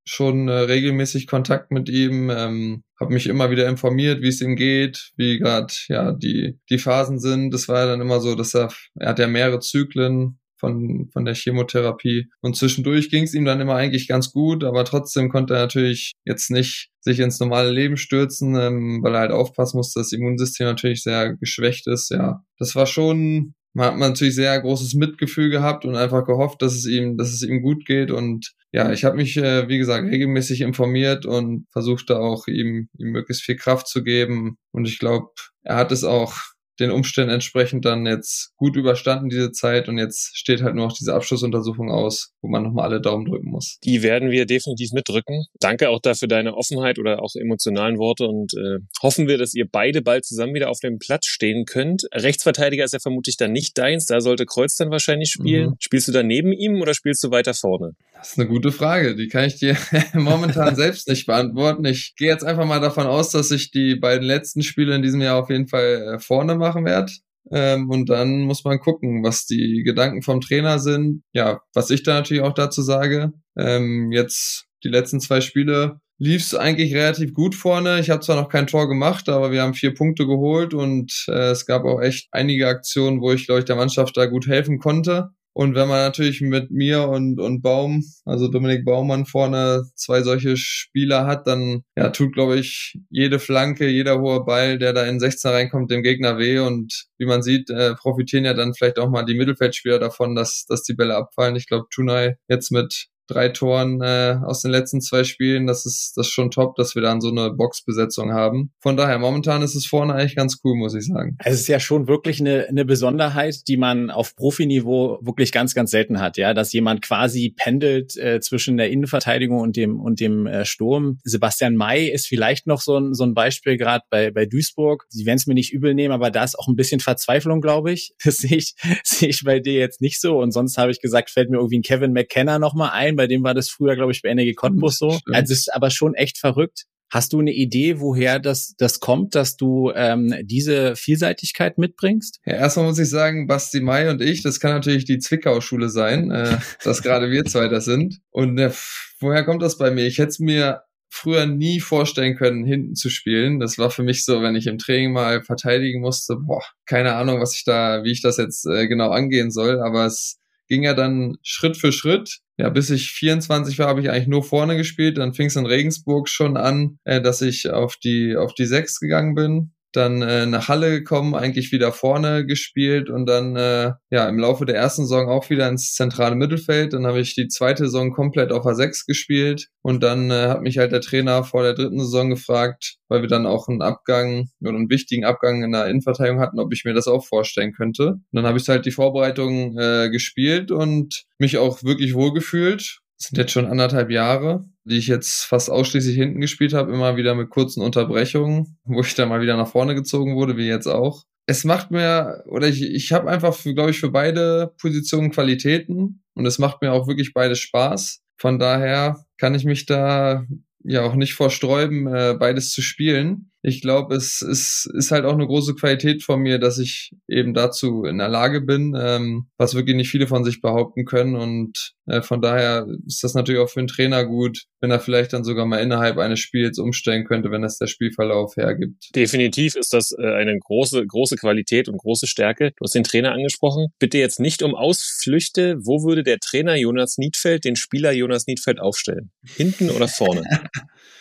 schon 0.09 0.49
äh, 0.49 0.53
regelmäßig 0.53 1.27
Kontakt 1.27 1.71
mit 1.71 1.88
ihm, 1.88 2.31
ähm, 2.31 2.83
habe 2.99 3.12
mich 3.12 3.27
immer 3.27 3.51
wieder 3.51 3.69
informiert, 3.69 4.23
wie 4.23 4.29
es 4.29 4.41
ihm 4.41 4.57
geht, 4.57 5.12
wie 5.17 5.38
gerade 5.38 5.73
ja 5.88 6.12
die 6.12 6.59
die 6.71 6.79
Phasen 6.79 7.19
sind. 7.19 7.53
Das 7.53 7.69
war 7.69 7.81
ja 7.81 7.87
dann 7.87 8.01
immer 8.01 8.21
so, 8.21 8.35
dass 8.35 8.55
er 8.55 8.71
er 8.99 9.11
hat 9.11 9.19
ja 9.19 9.27
mehrere 9.27 9.61
Zyklen 9.61 10.38
von, 10.59 11.09
von 11.12 11.25
der 11.25 11.35
Chemotherapie. 11.35 12.29
Und 12.40 12.57
zwischendurch 12.57 13.11
ging 13.11 13.25
es 13.25 13.35
ihm 13.35 13.44
dann 13.44 13.61
immer 13.61 13.75
eigentlich 13.75 14.09
ganz 14.09 14.33
gut, 14.33 14.64
aber 14.64 14.85
trotzdem 14.85 15.29
konnte 15.29 15.55
er 15.55 15.61
natürlich 15.61 16.12
jetzt 16.25 16.51
nicht 16.51 16.90
sich 17.01 17.21
ins 17.21 17.40
normale 17.40 17.71
Leben 17.71 17.97
stürzen, 17.97 18.57
ähm, 18.57 19.01
weil 19.03 19.14
er 19.14 19.21
halt 19.21 19.33
aufpassen 19.33 19.79
musste, 19.79 20.01
dass 20.01 20.11
das 20.11 20.18
Immunsystem 20.18 20.66
natürlich 20.66 21.03
sehr 21.03 21.37
geschwächt 21.37 21.87
ist. 21.87 22.11
Ja, 22.11 22.42
das 22.59 22.75
war 22.75 22.87
schon, 22.87 23.55
man 23.73 23.87
hat 23.87 23.99
natürlich 23.99 24.35
sehr 24.35 24.61
großes 24.61 24.94
Mitgefühl 24.94 25.51
gehabt 25.51 25.85
und 25.85 25.97
einfach 25.97 26.25
gehofft, 26.25 26.62
dass 26.62 26.75
es 26.75 26.87
ihm, 26.87 27.16
dass 27.16 27.33
es 27.33 27.42
ihm 27.42 27.62
gut 27.62 27.87
geht. 27.87 28.11
Und 28.11 28.53
ja, 28.73 28.92
ich 28.92 29.05
habe 29.05 29.16
mich, 29.16 29.37
äh, 29.37 29.68
wie 29.68 29.79
gesagt, 29.79 30.11
regelmäßig 30.11 30.61
informiert 30.61 31.25
und 31.27 31.66
versuchte 31.71 32.18
auch 32.18 32.47
ihm, 32.49 32.88
ihm 32.99 33.12
möglichst 33.12 33.44
viel 33.44 33.57
Kraft 33.57 33.88
zu 33.88 34.03
geben. 34.03 34.57
Und 34.73 34.87
ich 34.87 34.99
glaube, 34.99 35.29
er 35.62 35.77
hat 35.77 35.92
es 35.92 36.05
auch 36.05 36.35
den 36.81 36.91
Umständen 36.91 37.33
entsprechend 37.33 37.85
dann 37.85 38.07
jetzt 38.07 38.53
gut 38.57 38.77
überstanden, 38.77 39.29
diese 39.29 39.51
Zeit. 39.53 39.88
Und 39.88 39.99
jetzt 39.99 40.37
steht 40.37 40.62
halt 40.62 40.75
nur 40.75 40.87
noch 40.87 40.97
diese 40.97 41.14
Abschlussuntersuchung 41.14 41.91
aus, 41.91 42.33
wo 42.41 42.49
man 42.49 42.62
nochmal 42.62 42.87
alle 42.87 43.01
Daumen 43.01 43.25
drücken 43.25 43.51
muss. 43.51 43.79
Die 43.85 44.03
werden 44.03 44.31
wir 44.31 44.47
definitiv 44.47 44.93
mitdrücken. 44.93 45.47
Danke 45.61 45.91
auch 45.91 46.01
dafür 46.01 46.29
deine 46.29 46.55
Offenheit 46.55 46.99
oder 46.99 47.23
auch 47.23 47.35
emotionalen 47.35 47.99
Worte 47.99 48.27
und 48.27 48.53
äh, 48.55 48.79
hoffen 49.03 49.29
wir, 49.29 49.38
dass 49.38 49.55
ihr 49.55 49.67
beide 49.71 50.03
bald 50.03 50.25
zusammen 50.25 50.55
wieder 50.55 50.71
auf 50.71 50.81
dem 50.81 50.99
Platz 50.99 51.27
stehen 51.27 51.64
könnt. 51.64 52.05
Rechtsverteidiger 52.12 52.85
ist 52.85 52.93
ja 52.93 53.01
vermutlich 53.01 53.37
dann 53.37 53.53
nicht 53.53 53.77
deins, 53.79 54.07
da 54.07 54.21
sollte 54.21 54.47
Kreuz 54.47 54.77
dann 54.77 54.91
wahrscheinlich 54.91 55.31
spielen. 55.31 55.71
Mhm. 55.71 55.77
Spielst 55.79 56.09
du 56.09 56.12
da 56.12 56.23
neben 56.23 56.53
ihm 56.53 56.81
oder 56.81 56.95
spielst 56.95 57.23
du 57.25 57.31
weiter 57.31 57.55
vorne? 57.55 57.93
Das 58.18 58.31
ist 58.33 58.38
eine 58.38 58.48
gute 58.48 58.72
Frage, 58.72 59.14
die 59.14 59.28
kann 59.28 59.44
ich 59.44 59.57
dir 59.57 59.76
momentan 60.12 60.74
selbst 60.74 61.09
nicht 61.09 61.26
beantworten. 61.26 61.85
Ich 61.85 62.14
gehe 62.16 62.28
jetzt 62.28 62.44
einfach 62.44 62.66
mal 62.66 62.81
davon 62.81 63.07
aus, 63.07 63.31
dass 63.31 63.50
ich 63.52 63.70
die 63.70 63.94
beiden 63.94 64.26
letzten 64.26 64.62
Spiele 64.62 64.94
in 64.94 65.02
diesem 65.02 65.20
Jahr 65.20 65.40
auf 65.40 65.50
jeden 65.50 65.68
Fall 65.68 66.14
äh, 66.14 66.18
vorne 66.18 66.57
mache 66.57 66.68
machen 66.68 66.85
werde. 66.85 67.12
Ähm, 67.50 67.88
und 67.88 68.09
dann 68.11 68.42
muss 68.42 68.64
man 68.64 68.81
gucken, 68.81 69.22
was 69.22 69.46
die 69.46 69.83
Gedanken 69.85 70.22
vom 70.22 70.40
Trainer 70.40 70.78
sind. 70.78 71.22
Ja, 71.33 71.61
was 71.72 71.90
ich 71.90 72.02
da 72.02 72.14
natürlich 72.14 72.42
auch 72.42 72.54
dazu 72.54 72.83
sage. 72.83 73.33
Ähm, 73.57 74.11
jetzt 74.12 74.66
die 74.85 74.88
letzten 74.88 75.20
zwei 75.20 75.40
Spiele 75.40 76.00
lief 76.18 76.42
es 76.42 76.54
eigentlich 76.54 76.94
relativ 76.94 77.33
gut 77.33 77.54
vorne. 77.54 78.00
Ich 78.00 78.11
habe 78.11 78.20
zwar 78.20 78.37
noch 78.37 78.48
kein 78.48 78.66
Tor 78.66 78.88
gemacht, 78.88 79.28
aber 79.28 79.52
wir 79.52 79.62
haben 79.62 79.74
vier 79.74 79.94
Punkte 79.94 80.26
geholt 80.26 80.74
und 80.74 81.26
äh, 81.28 81.50
es 81.50 81.64
gab 81.64 81.85
auch 81.85 82.00
echt 82.00 82.28
einige 82.33 82.66
Aktionen, 82.66 83.20
wo 83.20 83.33
ich, 83.33 83.46
glaube 83.46 83.61
ich, 83.61 83.64
der 83.64 83.76
Mannschaft 83.76 84.16
da 84.16 84.26
gut 84.26 84.46
helfen 84.46 84.78
konnte. 84.78 85.31
Und 85.59 85.75
wenn 85.75 85.88
man 85.88 85.99
natürlich 85.99 86.40
mit 86.40 86.71
mir 86.71 87.09
und, 87.09 87.40
und 87.40 87.62
Baum, 87.62 88.05
also 88.25 88.47
Dominik 88.47 88.85
Baumann 88.85 89.27
vorne 89.27 89.90
zwei 89.97 90.23
solche 90.23 90.57
Spieler 90.57 91.27
hat, 91.27 91.49
dann 91.49 91.83
ja, 91.97 92.11
tut, 92.11 92.33
glaube 92.33 92.61
ich, 92.61 92.97
jede 93.11 93.40
Flanke, 93.40 93.88
jeder 93.88 94.21
hohe 94.21 94.44
Ball, 94.44 94.79
der 94.79 94.92
da 94.92 95.05
in 95.05 95.18
16 95.18 95.51
reinkommt, 95.51 95.90
dem 95.90 96.05
Gegner 96.05 96.38
weh. 96.38 96.61
Und 96.61 97.07
wie 97.18 97.27
man 97.27 97.42
sieht, 97.42 97.71
äh, 97.71 97.97
profitieren 97.97 98.44
ja 98.44 98.55
dann 98.55 98.73
vielleicht 98.73 99.01
auch 99.01 99.11
mal 99.11 99.25
die 99.25 99.35
Mittelfeldspieler 99.35 99.99
davon, 99.99 100.37
dass, 100.37 100.64
dass 100.68 100.85
die 100.85 100.94
Bälle 100.94 101.16
abfallen. 101.16 101.57
Ich 101.57 101.66
glaube, 101.66 101.87
Tunai 101.90 102.37
jetzt 102.47 102.71
mit 102.71 103.09
drei 103.29 103.51
Toren 103.51 104.01
äh, 104.03 104.37
aus 104.45 104.62
den 104.62 104.71
letzten 104.71 105.01
zwei 105.01 105.25
Spielen. 105.25 105.67
Das 105.67 105.87
ist 105.87 106.14
das 106.17 106.27
ist 106.27 106.33
schon 106.33 106.51
top, 106.51 106.75
dass 106.77 106.95
wir 106.95 107.03
dann 107.03 107.21
so 107.21 107.29
eine 107.29 107.51
Boxbesetzung 107.51 108.33
haben. 108.33 108.73
Von 108.81 108.97
daher, 108.97 109.19
momentan 109.19 109.62
ist 109.62 109.75
es 109.75 109.87
vorne 109.87 110.14
eigentlich 110.14 110.37
ganz 110.37 110.59
cool, 110.64 110.77
muss 110.77 110.95
ich 110.95 111.07
sagen. 111.07 111.37
Es 111.45 111.61
ist 111.61 111.69
ja 111.69 111.81
schon 111.81 112.09
wirklich 112.09 112.41
eine, 112.41 112.67
eine 112.69 112.85
Besonderheit, 112.85 113.69
die 113.69 113.77
man 113.77 114.11
auf 114.11 114.35
Profiniveau 114.35 115.19
wirklich 115.23 115.53
ganz, 115.53 115.75
ganz 115.75 115.91
selten 115.91 116.21
hat, 116.21 116.37
ja, 116.37 116.55
dass 116.55 116.73
jemand 116.73 117.03
quasi 117.03 117.55
pendelt 117.57 118.17
äh, 118.17 118.41
zwischen 118.41 118.77
der 118.77 118.91
Innenverteidigung 118.91 119.61
und 119.61 119.77
dem 119.77 120.01
und 120.01 120.21
dem 120.21 120.47
äh, 120.47 120.64
Sturm. 120.64 121.19
Sebastian 121.25 121.77
May 121.77 122.09
ist 122.09 122.27
vielleicht 122.27 122.67
noch 122.67 122.81
so 122.81 122.99
ein, 122.99 123.14
so 123.14 123.25
ein 123.25 123.35
Beispiel 123.35 123.77
gerade 123.77 124.05
bei, 124.11 124.31
bei 124.31 124.47
Duisburg. 124.47 125.05
Sie 125.09 125.27
werden 125.27 125.37
es 125.37 125.47
mir 125.47 125.55
nicht 125.55 125.73
übel 125.73 125.95
nehmen, 125.95 126.12
aber 126.12 126.31
da 126.31 126.45
ist 126.45 126.59
auch 126.59 126.69
ein 126.69 126.77
bisschen 126.77 127.01
Verzweiflung, 127.01 127.61
glaube 127.61 127.93
ich. 127.93 128.14
Das 128.29 128.37
sehe 128.37 128.59
ich, 128.59 128.75
sehe 129.05 129.31
ich 129.31 129.43
bei 129.43 129.59
dir 129.59 129.73
jetzt 129.73 130.03
nicht 130.03 130.21
so. 130.21 130.38
Und 130.38 130.53
sonst 130.53 130.77
habe 130.77 130.91
ich 130.91 131.01
gesagt, 131.01 131.31
fällt 131.31 131.49
mir 131.49 131.57
irgendwie 131.57 131.79
ein 131.79 131.83
Kevin 131.83 132.12
McKenna 132.12 132.59
noch 132.59 132.75
mal 132.75 132.91
ein, 132.91 133.17
bei 133.18 133.26
dem 133.26 133.42
war 133.42 133.52
das 133.52 133.68
früher, 133.68 133.94
glaube 133.96 134.12
ich, 134.12 134.22
bei 134.22 134.31
NRG 134.31 134.54
Cottbus 134.54 134.96
so. 134.96 135.11
Stimmt. 135.11 135.37
Also 135.37 135.52
es 135.52 135.61
ist 135.61 135.74
aber 135.74 135.90
schon 135.90 136.14
echt 136.14 136.38
verrückt. 136.38 136.87
Hast 137.11 137.33
du 137.33 137.40
eine 137.40 137.52
Idee, 137.52 138.00
woher 138.00 138.38
das, 138.38 138.74
das 138.76 139.00
kommt, 139.00 139.35
dass 139.35 139.57
du 139.57 139.92
ähm, 139.94 140.35
diese 140.42 140.94
Vielseitigkeit 140.94 141.78
mitbringst? 141.78 142.40
Ja, 142.44 142.54
erstmal 142.54 142.87
muss 142.87 142.98
ich 142.98 143.09
sagen, 143.09 143.46
Basti 143.46 143.81
Mai 143.81 144.11
und 144.11 144.20
ich, 144.20 144.42
das 144.42 144.61
kann 144.61 144.72
natürlich 144.72 145.07
die 145.07 145.18
Zwickau-Schule 145.18 145.88
sein, 145.88 146.31
äh, 146.31 146.59
dass 146.85 147.02
gerade 147.02 147.31
wir 147.31 147.44
zwei 147.46 147.68
das 147.68 147.87
sind. 147.87 148.20
Und 148.31 148.59
äh, 148.59 148.72
woher 149.20 149.44
kommt 149.44 149.62
das 149.62 149.78
bei 149.78 149.90
mir? 149.90 150.07
Ich 150.07 150.18
hätte 150.18 150.28
es 150.28 150.38
mir 150.38 150.83
früher 151.11 151.46
nie 151.46 151.81
vorstellen 151.81 152.37
können, 152.37 152.66
hinten 152.66 152.94
zu 152.94 153.09
spielen. 153.09 153.59
Das 153.59 153.78
war 153.78 153.90
für 153.90 154.02
mich 154.02 154.26
so, 154.26 154.42
wenn 154.42 154.54
ich 154.54 154.66
im 154.66 154.76
Training 154.76 155.12
mal 155.12 155.42
verteidigen 155.42 156.00
musste, 156.02 156.37
boah, 156.37 156.62
keine 156.85 157.14
Ahnung, 157.14 157.40
was 157.40 157.54
ich 157.57 157.64
da, 157.64 158.04
wie 158.04 158.12
ich 158.12 158.20
das 158.20 158.37
jetzt 158.37 158.66
äh, 158.66 158.87
genau 158.87 159.11
angehen 159.11 159.50
soll, 159.50 159.81
aber 159.81 160.04
es 160.04 160.38
ging 160.68 160.83
ja 160.83 160.92
dann 160.92 161.38
Schritt 161.42 161.78
für 161.78 161.92
Schritt 161.92 162.40
ja, 162.59 162.68
bis 162.68 162.90
ich 162.90 163.12
24 163.12 163.79
war, 163.79 163.87
habe 163.87 164.01
ich 164.01 164.11
eigentlich 164.11 164.27
nur 164.27 164.42
vorne 164.42 164.77
gespielt. 164.77 165.16
Dann 165.16 165.33
fing 165.33 165.47
es 165.47 165.57
in 165.57 165.66
Regensburg 165.66 166.29
schon 166.29 166.57
an, 166.57 166.99
äh, 167.05 167.23
dass 167.23 167.40
ich 167.40 167.71
auf 167.71 167.97
die, 167.97 168.37
auf 168.37 168.53
die 168.53 168.66
Sechs 168.66 168.99
gegangen 168.99 169.35
bin 169.35 169.73
dann 169.92 170.22
äh, 170.22 170.46
nach 170.46 170.68
Halle 170.68 170.90
gekommen, 170.90 171.35
eigentlich 171.35 171.72
wieder 171.72 171.92
vorne 171.92 172.44
gespielt 172.44 173.09
und 173.09 173.27
dann 173.27 173.57
äh, 173.57 173.92
ja 174.11 174.29
im 174.29 174.38
Laufe 174.38 174.66
der 174.66 174.77
ersten 174.77 175.03
Saison 175.03 175.29
auch 175.29 175.48
wieder 175.51 175.68
ins 175.68 175.94
zentrale 175.94 176.35
Mittelfeld. 176.35 176.92
Dann 176.92 177.07
habe 177.07 177.20
ich 177.20 177.35
die 177.35 177.48
zweite 177.48 177.85
Saison 177.85 178.12
komplett 178.12 178.53
auf 178.53 178.66
A6 178.66 179.07
gespielt 179.07 179.68
und 179.83 180.03
dann 180.03 180.31
äh, 180.31 180.48
hat 180.48 180.62
mich 180.62 180.79
halt 180.79 180.92
der 180.92 181.01
Trainer 181.01 181.44
vor 181.44 181.62
der 181.62 181.74
dritten 181.74 182.01
Saison 182.01 182.31
gefragt, 182.31 182.96
weil 183.09 183.22
wir 183.22 183.29
dann 183.29 183.46
auch 183.46 183.68
einen 183.68 183.83
Abgang 183.83 184.48
oder 184.61 184.70
einen 184.70 184.90
wichtigen 184.90 185.24
Abgang 185.24 185.62
in 185.62 185.72
der 185.72 185.87
Innenverteidigung 185.87 186.40
hatten, 186.40 186.61
ob 186.61 186.72
ich 186.72 186.85
mir 186.85 186.94
das 186.94 187.09
auch 187.09 187.24
vorstellen 187.24 187.72
könnte. 187.72 188.09
Und 188.09 188.24
dann 188.33 188.46
habe 188.46 188.59
ich 188.59 188.68
halt 188.68 188.85
die 188.85 188.90
Vorbereitung 188.90 189.79
äh, 189.79 190.11
gespielt 190.11 190.70
und 190.70 191.24
mich 191.38 191.59
auch 191.59 191.83
wirklich 191.83 192.14
wohlgefühlt. 192.14 193.01
Sind 193.18 193.37
jetzt 193.38 193.52
schon 193.52 193.66
anderthalb 193.66 194.11
Jahre 194.11 194.64
die 194.88 194.96
ich 194.96 195.07
jetzt 195.07 195.44
fast 195.44 195.70
ausschließlich 195.70 196.16
hinten 196.16 196.40
gespielt 196.40 196.72
habe, 196.72 196.92
immer 196.92 197.16
wieder 197.16 197.35
mit 197.35 197.50
kurzen 197.50 197.83
Unterbrechungen, 197.83 198.78
wo 198.85 199.00
ich 199.00 199.14
dann 199.14 199.28
mal 199.28 199.40
wieder 199.40 199.57
nach 199.57 199.68
vorne 199.68 199.94
gezogen 199.94 200.35
wurde, 200.35 200.57
wie 200.57 200.66
jetzt 200.66 200.87
auch. 200.87 201.24
Es 201.46 201.64
macht 201.64 201.90
mir, 201.90 202.42
oder 202.46 202.68
ich, 202.68 202.83
ich 202.83 203.12
habe 203.12 203.31
einfach, 203.31 203.57
glaube 203.62 203.90
ich, 203.90 204.00
für 204.00 204.11
beide 204.11 204.74
Positionen 204.81 205.31
Qualitäten 205.31 206.22
und 206.35 206.46
es 206.46 206.59
macht 206.59 206.83
mir 206.83 206.92
auch 206.92 207.07
wirklich 207.07 207.33
beides 207.33 207.59
Spaß. 207.61 208.20
Von 208.37 208.59
daher 208.59 209.24
kann 209.38 209.54
ich 209.54 209.64
mich 209.64 209.87
da 209.87 210.45
ja 210.84 211.03
auch 211.03 211.14
nicht 211.14 211.34
vorsträuben, 211.34 212.07
äh, 212.07 212.36
beides 212.38 212.70
zu 212.70 212.82
spielen 212.82 213.51
ich 213.62 213.80
glaube, 213.80 214.14
es 214.14 214.40
ist, 214.40 214.88
ist 214.94 215.11
halt 215.11 215.24
auch 215.24 215.32
eine 215.32 215.46
große 215.46 215.74
Qualität 215.74 216.22
von 216.22 216.40
mir, 216.40 216.59
dass 216.59 216.78
ich 216.78 217.11
eben 217.26 217.54
dazu 217.54 218.04
in 218.04 218.18
der 218.18 218.28
Lage 218.28 218.61
bin, 218.61 218.96
ähm, 218.96 219.48
was 219.56 219.74
wirklich 219.74 219.96
nicht 219.96 220.11
viele 220.11 220.28
von 220.28 220.44
sich 220.44 220.61
behaupten 220.61 221.04
können. 221.04 221.34
Und 221.34 221.94
äh, 222.06 222.22
von 222.22 222.40
daher 222.40 222.86
ist 223.06 223.24
das 223.24 223.34
natürlich 223.34 223.61
auch 223.61 223.68
für 223.68 223.80
einen 223.80 223.88
Trainer 223.88 224.24
gut, 224.24 224.64
wenn 224.80 224.92
er 224.92 225.00
vielleicht 225.00 225.32
dann 225.32 225.42
sogar 225.42 225.66
mal 225.66 225.78
innerhalb 225.78 226.18
eines 226.18 226.38
Spiels 226.38 226.78
umstellen 226.78 227.24
könnte, 227.24 227.50
wenn 227.50 227.62
das 227.62 227.78
der 227.78 227.88
Spielverlauf 227.88 228.56
hergibt. 228.56 229.09
Definitiv 229.16 229.74
ist 229.74 229.92
das 229.92 230.12
äh, 230.12 230.34
eine 230.34 230.56
große, 230.56 231.04
große 231.04 231.36
Qualität 231.36 231.88
und 231.88 231.98
große 231.98 232.28
Stärke. 232.28 232.70
Du 232.76 232.84
hast 232.84 232.94
den 232.94 233.04
Trainer 233.04 233.32
angesprochen. 233.32 233.88
Bitte 233.98 234.18
jetzt 234.18 234.38
nicht 234.38 234.62
um 234.62 234.76
Ausflüchte. 234.76 235.78
Wo 235.82 236.04
würde 236.04 236.22
der 236.22 236.38
Trainer 236.38 236.76
Jonas 236.76 237.18
Niedfeld 237.18 237.64
den 237.64 237.74
Spieler 237.74 238.12
Jonas 238.12 238.46
Niedfeld 238.46 238.78
aufstellen? 238.78 239.32
Hinten 239.44 239.90
oder 239.90 240.06
vorne? 240.06 240.44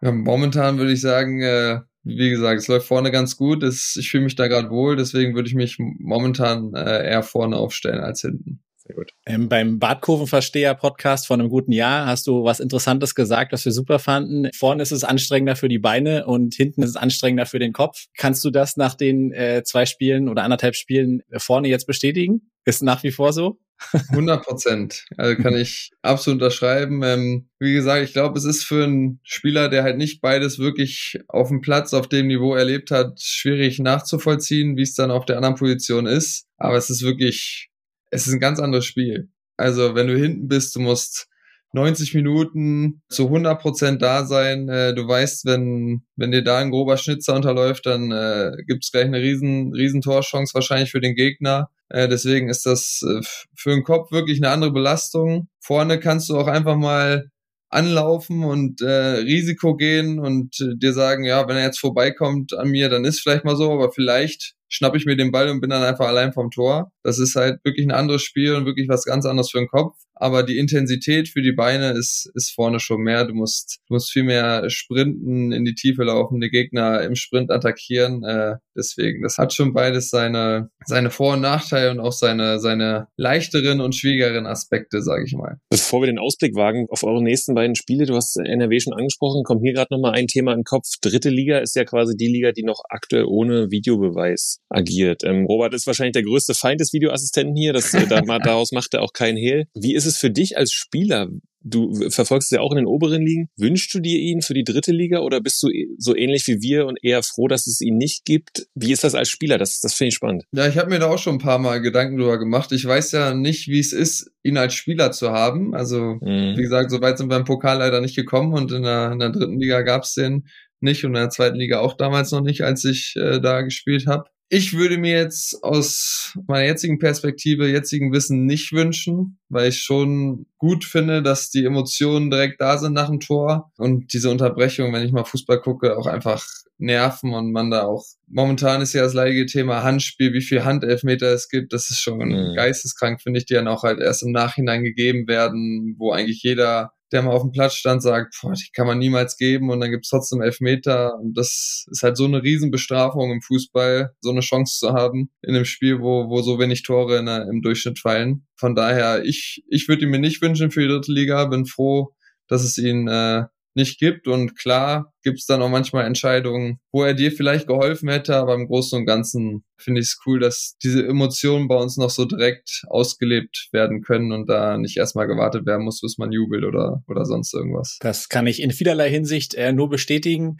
Ja, 0.00 0.12
momentan 0.12 0.78
würde 0.78 0.92
ich 0.92 1.00
sagen, 1.00 1.40
äh, 1.42 1.80
wie 2.04 2.30
gesagt, 2.30 2.60
es 2.60 2.68
läuft 2.68 2.86
vorne 2.86 3.10
ganz 3.10 3.36
gut. 3.36 3.62
Es, 3.62 3.96
ich 3.96 4.10
fühle 4.10 4.24
mich 4.24 4.36
da 4.36 4.46
gerade 4.46 4.70
wohl, 4.70 4.96
deswegen 4.96 5.34
würde 5.34 5.48
ich 5.48 5.54
mich 5.54 5.78
momentan 5.78 6.72
äh, 6.74 7.10
eher 7.10 7.22
vorne 7.22 7.56
aufstellen 7.56 8.00
als 8.00 8.20
hinten. 8.22 8.62
Gut. 8.94 9.12
Ähm, 9.26 9.48
beim 9.48 9.78
Badkurvenversteher-Podcast 9.78 11.26
von 11.26 11.40
einem 11.40 11.50
guten 11.50 11.72
Jahr 11.72 12.06
hast 12.06 12.26
du 12.26 12.44
was 12.44 12.60
Interessantes 12.60 13.14
gesagt, 13.14 13.52
was 13.52 13.64
wir 13.64 13.72
super 13.72 13.98
fanden. 13.98 14.48
Vorne 14.56 14.82
ist 14.82 14.92
es 14.92 15.04
anstrengender 15.04 15.56
für 15.56 15.68
die 15.68 15.78
Beine 15.78 16.26
und 16.26 16.54
hinten 16.54 16.82
ist 16.82 16.90
es 16.90 16.96
anstrengender 16.96 17.46
für 17.46 17.58
den 17.58 17.72
Kopf. 17.72 18.06
Kannst 18.16 18.44
du 18.44 18.50
das 18.50 18.76
nach 18.76 18.94
den 18.94 19.32
äh, 19.32 19.62
zwei 19.64 19.86
Spielen 19.86 20.28
oder 20.28 20.42
anderthalb 20.42 20.74
Spielen 20.74 21.22
vorne 21.36 21.68
jetzt 21.68 21.86
bestätigen? 21.86 22.50
Ist 22.64 22.82
nach 22.82 23.02
wie 23.02 23.12
vor 23.12 23.32
so? 23.32 23.58
100 24.10 24.44
Prozent. 24.44 25.04
Also 25.16 25.40
kann 25.40 25.54
ich 25.54 25.92
absolut 26.02 26.42
unterschreiben. 26.42 27.02
Ähm, 27.04 27.48
wie 27.58 27.72
gesagt, 27.72 28.04
ich 28.04 28.12
glaube, 28.12 28.38
es 28.38 28.44
ist 28.44 28.64
für 28.64 28.84
einen 28.84 29.20
Spieler, 29.22 29.68
der 29.68 29.84
halt 29.84 29.98
nicht 29.98 30.20
beides 30.20 30.58
wirklich 30.58 31.18
auf 31.28 31.48
dem 31.48 31.60
Platz, 31.60 31.94
auf 31.94 32.08
dem 32.08 32.26
Niveau 32.26 32.54
erlebt 32.54 32.90
hat, 32.90 33.20
schwierig 33.20 33.78
nachzuvollziehen, 33.78 34.76
wie 34.76 34.82
es 34.82 34.94
dann 34.94 35.10
auf 35.10 35.26
der 35.26 35.36
anderen 35.36 35.54
Position 35.54 36.06
ist. 36.06 36.46
Aber 36.56 36.76
es 36.76 36.90
ist 36.90 37.02
wirklich, 37.02 37.67
es 38.10 38.26
ist 38.26 38.34
ein 38.34 38.40
ganz 38.40 38.60
anderes 38.60 38.84
Spiel. 38.84 39.28
Also 39.56 39.94
wenn 39.94 40.06
du 40.06 40.16
hinten 40.16 40.48
bist, 40.48 40.74
du 40.76 40.80
musst 40.80 41.28
90 41.72 42.14
Minuten 42.14 43.02
zu 43.08 43.24
100 43.26 43.60
Prozent 43.60 44.02
da 44.02 44.24
sein. 44.24 44.68
Äh, 44.68 44.94
du 44.94 45.06
weißt, 45.06 45.44
wenn, 45.44 46.02
wenn 46.16 46.32
dir 46.32 46.42
da 46.42 46.58
ein 46.58 46.70
grober 46.70 46.96
Schnitzer 46.96 47.34
unterläuft, 47.34 47.86
dann 47.86 48.10
äh, 48.10 48.52
gibt 48.66 48.84
es 48.84 48.90
gleich 48.90 49.04
eine 49.04 49.20
riesen, 49.20 49.74
riesen 49.74 50.00
Torchance 50.00 50.54
wahrscheinlich 50.54 50.90
für 50.90 51.00
den 51.00 51.14
Gegner. 51.14 51.68
Äh, 51.90 52.08
deswegen 52.08 52.48
ist 52.48 52.64
das 52.64 53.02
äh, 53.02 53.20
für 53.54 53.70
den 53.70 53.84
Kopf 53.84 54.10
wirklich 54.12 54.42
eine 54.42 54.50
andere 54.50 54.72
Belastung. 54.72 55.48
Vorne 55.60 56.00
kannst 56.00 56.30
du 56.30 56.38
auch 56.38 56.46
einfach 56.46 56.76
mal 56.76 57.30
anlaufen 57.70 58.44
und 58.44 58.80
äh, 58.80 58.86
Risiko 58.88 59.76
gehen 59.76 60.18
und 60.18 60.58
äh, 60.60 60.74
dir 60.76 60.94
sagen, 60.94 61.24
ja, 61.24 61.46
wenn 61.48 61.56
er 61.56 61.64
jetzt 61.64 61.80
vorbeikommt 61.80 62.54
an 62.54 62.68
mir, 62.68 62.88
dann 62.88 63.04
ist 63.04 63.20
vielleicht 63.20 63.44
mal 63.44 63.56
so, 63.56 63.70
aber 63.72 63.92
vielleicht 63.92 64.54
schnapp 64.68 64.96
ich 64.96 65.04
mir 65.04 65.16
den 65.16 65.32
Ball 65.32 65.50
und 65.50 65.60
bin 65.60 65.70
dann 65.70 65.82
einfach 65.82 66.06
allein 66.06 66.32
vom 66.32 66.50
Tor. 66.50 66.92
Das 67.08 67.18
ist 67.18 67.34
halt 67.34 67.64
wirklich 67.64 67.86
ein 67.86 67.92
anderes 67.92 68.22
Spiel 68.22 68.54
und 68.54 68.66
wirklich 68.66 68.88
was 68.88 69.04
ganz 69.04 69.24
anderes 69.24 69.50
für 69.50 69.58
den 69.58 69.68
Kopf 69.68 69.96
aber 70.20 70.42
die 70.42 70.58
Intensität 70.58 71.28
für 71.28 71.42
die 71.42 71.52
Beine 71.52 71.92
ist, 71.92 72.30
ist 72.34 72.50
vorne 72.50 72.80
schon 72.80 73.00
mehr. 73.02 73.24
Du 73.24 73.34
musst, 73.34 73.78
du 73.88 73.94
musst 73.94 74.10
viel 74.10 74.24
mehr 74.24 74.68
sprinten, 74.68 75.52
in 75.52 75.64
die 75.64 75.74
Tiefe 75.74 76.02
laufen, 76.04 76.40
die 76.40 76.50
Gegner 76.50 77.02
im 77.02 77.14
Sprint 77.14 77.50
attackieren. 77.50 78.24
Äh, 78.24 78.56
deswegen, 78.76 79.22
das 79.22 79.38
hat 79.38 79.52
schon 79.52 79.72
beides 79.72 80.10
seine, 80.10 80.70
seine 80.84 81.10
Vor- 81.10 81.34
und 81.34 81.40
Nachteile 81.40 81.90
und 81.90 82.00
auch 82.00 82.12
seine, 82.12 82.58
seine 82.58 83.06
leichteren 83.16 83.80
und 83.80 83.94
schwierigeren 83.94 84.46
Aspekte, 84.46 85.02
sage 85.02 85.24
ich 85.24 85.34
mal. 85.34 85.58
Bevor 85.70 86.02
wir 86.02 86.06
den 86.06 86.18
Ausblick 86.18 86.54
wagen 86.56 86.86
auf 86.90 87.04
eure 87.04 87.22
nächsten 87.22 87.54
beiden 87.54 87.76
Spiele, 87.76 88.06
du 88.06 88.16
hast 88.16 88.36
NRW 88.36 88.80
schon 88.80 88.94
angesprochen, 88.94 89.44
kommt 89.44 89.62
mir 89.62 89.72
gerade 89.72 89.94
nochmal 89.94 90.14
ein 90.14 90.26
Thema 90.26 90.52
in 90.52 90.60
den 90.60 90.64
Kopf. 90.64 90.86
Dritte 91.00 91.30
Liga 91.30 91.58
ist 91.58 91.76
ja 91.76 91.84
quasi 91.84 92.16
die 92.16 92.28
Liga, 92.28 92.52
die 92.52 92.64
noch 92.64 92.82
aktuell 92.88 93.24
ohne 93.24 93.70
Videobeweis 93.70 94.60
agiert. 94.68 95.22
Ähm, 95.24 95.46
Robert 95.46 95.74
ist 95.74 95.86
wahrscheinlich 95.86 96.14
der 96.14 96.24
größte 96.24 96.54
Feind 96.54 96.80
des 96.80 96.92
Videoassistenten 96.98 97.56
hier. 97.56 97.72
Das, 97.72 97.94
äh, 97.94 98.06
daraus 98.06 98.72
macht 98.72 98.94
er 98.94 99.02
auch 99.02 99.12
keinen 99.12 99.36
Hehl. 99.36 99.66
Wie 99.74 99.94
ist 99.94 100.06
es 100.06 100.16
für 100.16 100.30
dich 100.30 100.56
als 100.56 100.72
Spieler? 100.72 101.28
Du 101.60 101.92
verfolgst 102.10 102.52
es 102.52 102.56
ja 102.56 102.60
auch 102.60 102.70
in 102.70 102.76
den 102.76 102.86
oberen 102.86 103.20
Ligen. 103.22 103.48
Wünschst 103.56 103.92
du 103.92 104.00
dir 104.00 104.18
ihn 104.18 104.42
für 104.42 104.54
die 104.54 104.64
dritte 104.64 104.92
Liga 104.92 105.20
oder 105.20 105.40
bist 105.40 105.62
du 105.62 105.68
so 105.98 106.14
ähnlich 106.14 106.46
wie 106.46 106.62
wir 106.62 106.86
und 106.86 106.98
eher 107.02 107.22
froh, 107.22 107.48
dass 107.48 107.66
es 107.66 107.80
ihn 107.80 107.96
nicht 107.96 108.24
gibt? 108.24 108.68
Wie 108.74 108.92
ist 108.92 109.04
das 109.04 109.14
als 109.14 109.28
Spieler? 109.28 109.58
Das, 109.58 109.80
das 109.80 109.94
finde 109.94 110.08
ich 110.08 110.14
spannend. 110.14 110.44
Ja, 110.52 110.68
ich 110.68 110.78
habe 110.78 110.88
mir 110.88 111.00
da 111.00 111.10
auch 111.10 111.18
schon 111.18 111.36
ein 111.36 111.40
paar 111.40 111.58
Mal 111.58 111.80
Gedanken 111.80 112.16
drüber 112.16 112.38
gemacht. 112.38 112.70
Ich 112.72 112.84
weiß 112.84 113.12
ja 113.12 113.34
nicht, 113.34 113.68
wie 113.68 113.80
es 113.80 113.92
ist, 113.92 114.30
ihn 114.42 114.56
als 114.56 114.74
Spieler 114.74 115.10
zu 115.10 115.30
haben. 115.30 115.74
Also, 115.74 116.18
mhm. 116.20 116.54
wie 116.56 116.62
gesagt, 116.62 116.90
so 116.90 117.00
weit 117.00 117.18
sind 117.18 117.30
wir 117.30 117.36
im 117.36 117.44
Pokal 117.44 117.78
leider 117.78 118.00
nicht 118.00 118.16
gekommen 118.16 118.54
und 118.54 118.72
in 118.72 118.84
der, 118.84 119.12
in 119.12 119.18
der 119.18 119.30
dritten 119.30 119.58
Liga 119.58 119.82
gab 119.82 120.04
es 120.04 120.14
den 120.14 120.46
nicht 120.80 121.04
und 121.04 121.10
in 121.10 121.20
der 121.20 121.30
zweiten 121.30 121.56
Liga 121.56 121.80
auch 121.80 121.96
damals 121.96 122.30
noch 122.30 122.40
nicht, 122.40 122.62
als 122.62 122.84
ich 122.84 123.14
äh, 123.16 123.40
da 123.40 123.62
gespielt 123.62 124.06
habe. 124.06 124.30
Ich 124.50 124.72
würde 124.72 124.96
mir 124.96 125.14
jetzt 125.14 125.62
aus 125.62 126.38
meiner 126.46 126.66
jetzigen 126.66 126.98
Perspektive, 126.98 127.68
jetzigen 127.68 128.12
Wissen 128.12 128.46
nicht 128.46 128.72
wünschen, 128.72 129.38
weil 129.50 129.68
ich 129.68 129.82
schon 129.82 130.46
gut 130.56 130.84
finde, 130.84 131.22
dass 131.22 131.50
die 131.50 131.64
Emotionen 131.64 132.30
direkt 132.30 132.60
da 132.60 132.78
sind 132.78 132.94
nach 132.94 133.10
dem 133.10 133.20
Tor 133.20 133.72
und 133.76 134.12
diese 134.14 134.30
Unterbrechung, 134.30 134.92
wenn 134.92 135.04
ich 135.04 135.12
mal 135.12 135.24
Fußball 135.24 135.60
gucke, 135.60 135.98
auch 135.98 136.06
einfach 136.06 136.46
nerven 136.78 137.34
und 137.34 137.52
man 137.52 137.70
da 137.70 137.82
auch 137.82 138.04
momentan 138.28 138.80
ist 138.80 138.92
ja 138.92 139.02
das 139.02 139.14
leidige 139.14 139.46
Thema 139.46 139.82
Handspiel, 139.82 140.32
wie 140.32 140.40
viel 140.40 140.64
Handelfmeter 140.64 141.26
es 141.32 141.48
gibt, 141.48 141.72
das 141.72 141.90
ist 141.90 142.00
schon 142.00 142.18
mhm. 142.18 142.54
geisteskrank, 142.54 143.20
finde 143.20 143.40
ich, 143.40 143.46
die 143.46 143.54
dann 143.54 143.68
auch 143.68 143.82
halt 143.82 144.00
erst 144.00 144.22
im 144.22 144.32
Nachhinein 144.32 144.84
gegeben 144.84 145.26
werden, 145.26 145.96
wo 145.98 146.12
eigentlich 146.12 146.42
jeder 146.42 146.92
der 147.12 147.22
mal 147.22 147.32
auf 147.32 147.42
dem 147.42 147.52
Platz 147.52 147.74
stand, 147.74 148.02
sagt, 148.02 148.36
boah, 148.40 148.52
die 148.52 148.70
kann 148.74 148.86
man 148.86 148.98
niemals 148.98 149.36
geben 149.36 149.70
und 149.70 149.80
dann 149.80 149.90
gibt's 149.90 150.10
trotzdem 150.10 150.42
Elfmeter. 150.42 151.14
Und 151.16 151.36
das 151.36 151.86
ist 151.90 152.02
halt 152.02 152.16
so 152.16 152.24
eine 152.24 152.42
Riesenbestrafung 152.42 153.30
im 153.32 153.42
Fußball, 153.42 154.10
so 154.20 154.30
eine 154.30 154.40
Chance 154.40 154.78
zu 154.78 154.92
haben 154.92 155.30
in 155.42 155.54
einem 155.54 155.64
Spiel, 155.64 156.00
wo, 156.00 156.28
wo 156.28 156.42
so 156.42 156.58
wenig 156.58 156.82
Tore 156.82 157.18
in, 157.18 157.26
im 157.26 157.62
Durchschnitt 157.62 157.98
fallen. 157.98 158.46
Von 158.56 158.74
daher, 158.74 159.24
ich, 159.24 159.62
ich 159.68 159.88
würde 159.88 160.04
ihn 160.04 160.10
mir 160.10 160.18
nicht 160.18 160.42
wünschen 160.42 160.70
für 160.70 160.80
die 160.80 160.88
dritte 160.88 161.12
Liga, 161.12 161.44
bin 161.46 161.66
froh, 161.66 162.14
dass 162.48 162.62
es 162.62 162.78
ihn 162.78 163.08
äh, 163.08 163.44
nicht 163.78 163.98
gibt. 163.98 164.28
Und 164.28 164.58
klar 164.58 165.14
gibt 165.22 165.38
es 165.38 165.46
dann 165.46 165.62
auch 165.62 165.70
manchmal 165.70 166.04
Entscheidungen, 166.04 166.78
wo 166.92 167.02
er 167.02 167.14
dir 167.14 167.32
vielleicht 167.32 167.66
geholfen 167.66 168.10
hätte, 168.10 168.36
aber 168.36 168.54
im 168.54 168.66
Großen 168.66 168.98
und 168.98 169.06
Ganzen 169.06 169.64
finde 169.78 170.00
ich 170.00 170.08
es 170.08 170.18
cool, 170.26 170.40
dass 170.40 170.76
diese 170.82 171.06
Emotionen 171.06 171.68
bei 171.68 171.76
uns 171.76 171.96
noch 171.96 172.10
so 172.10 172.26
direkt 172.26 172.82
ausgelebt 172.88 173.68
werden 173.72 174.02
können 174.02 174.32
und 174.32 174.48
da 174.48 174.76
nicht 174.76 174.98
erstmal 174.98 175.26
gewartet 175.26 175.64
werden 175.64 175.84
muss, 175.84 176.00
bis 176.00 176.18
man 176.18 176.32
jubelt 176.32 176.64
oder, 176.64 177.02
oder 177.08 177.24
sonst 177.24 177.54
irgendwas. 177.54 177.96
Das 178.00 178.28
kann 178.28 178.46
ich 178.46 178.60
in 178.60 178.72
vielerlei 178.72 179.08
Hinsicht 179.08 179.54
äh, 179.54 179.72
nur 179.72 179.88
bestätigen. 179.88 180.58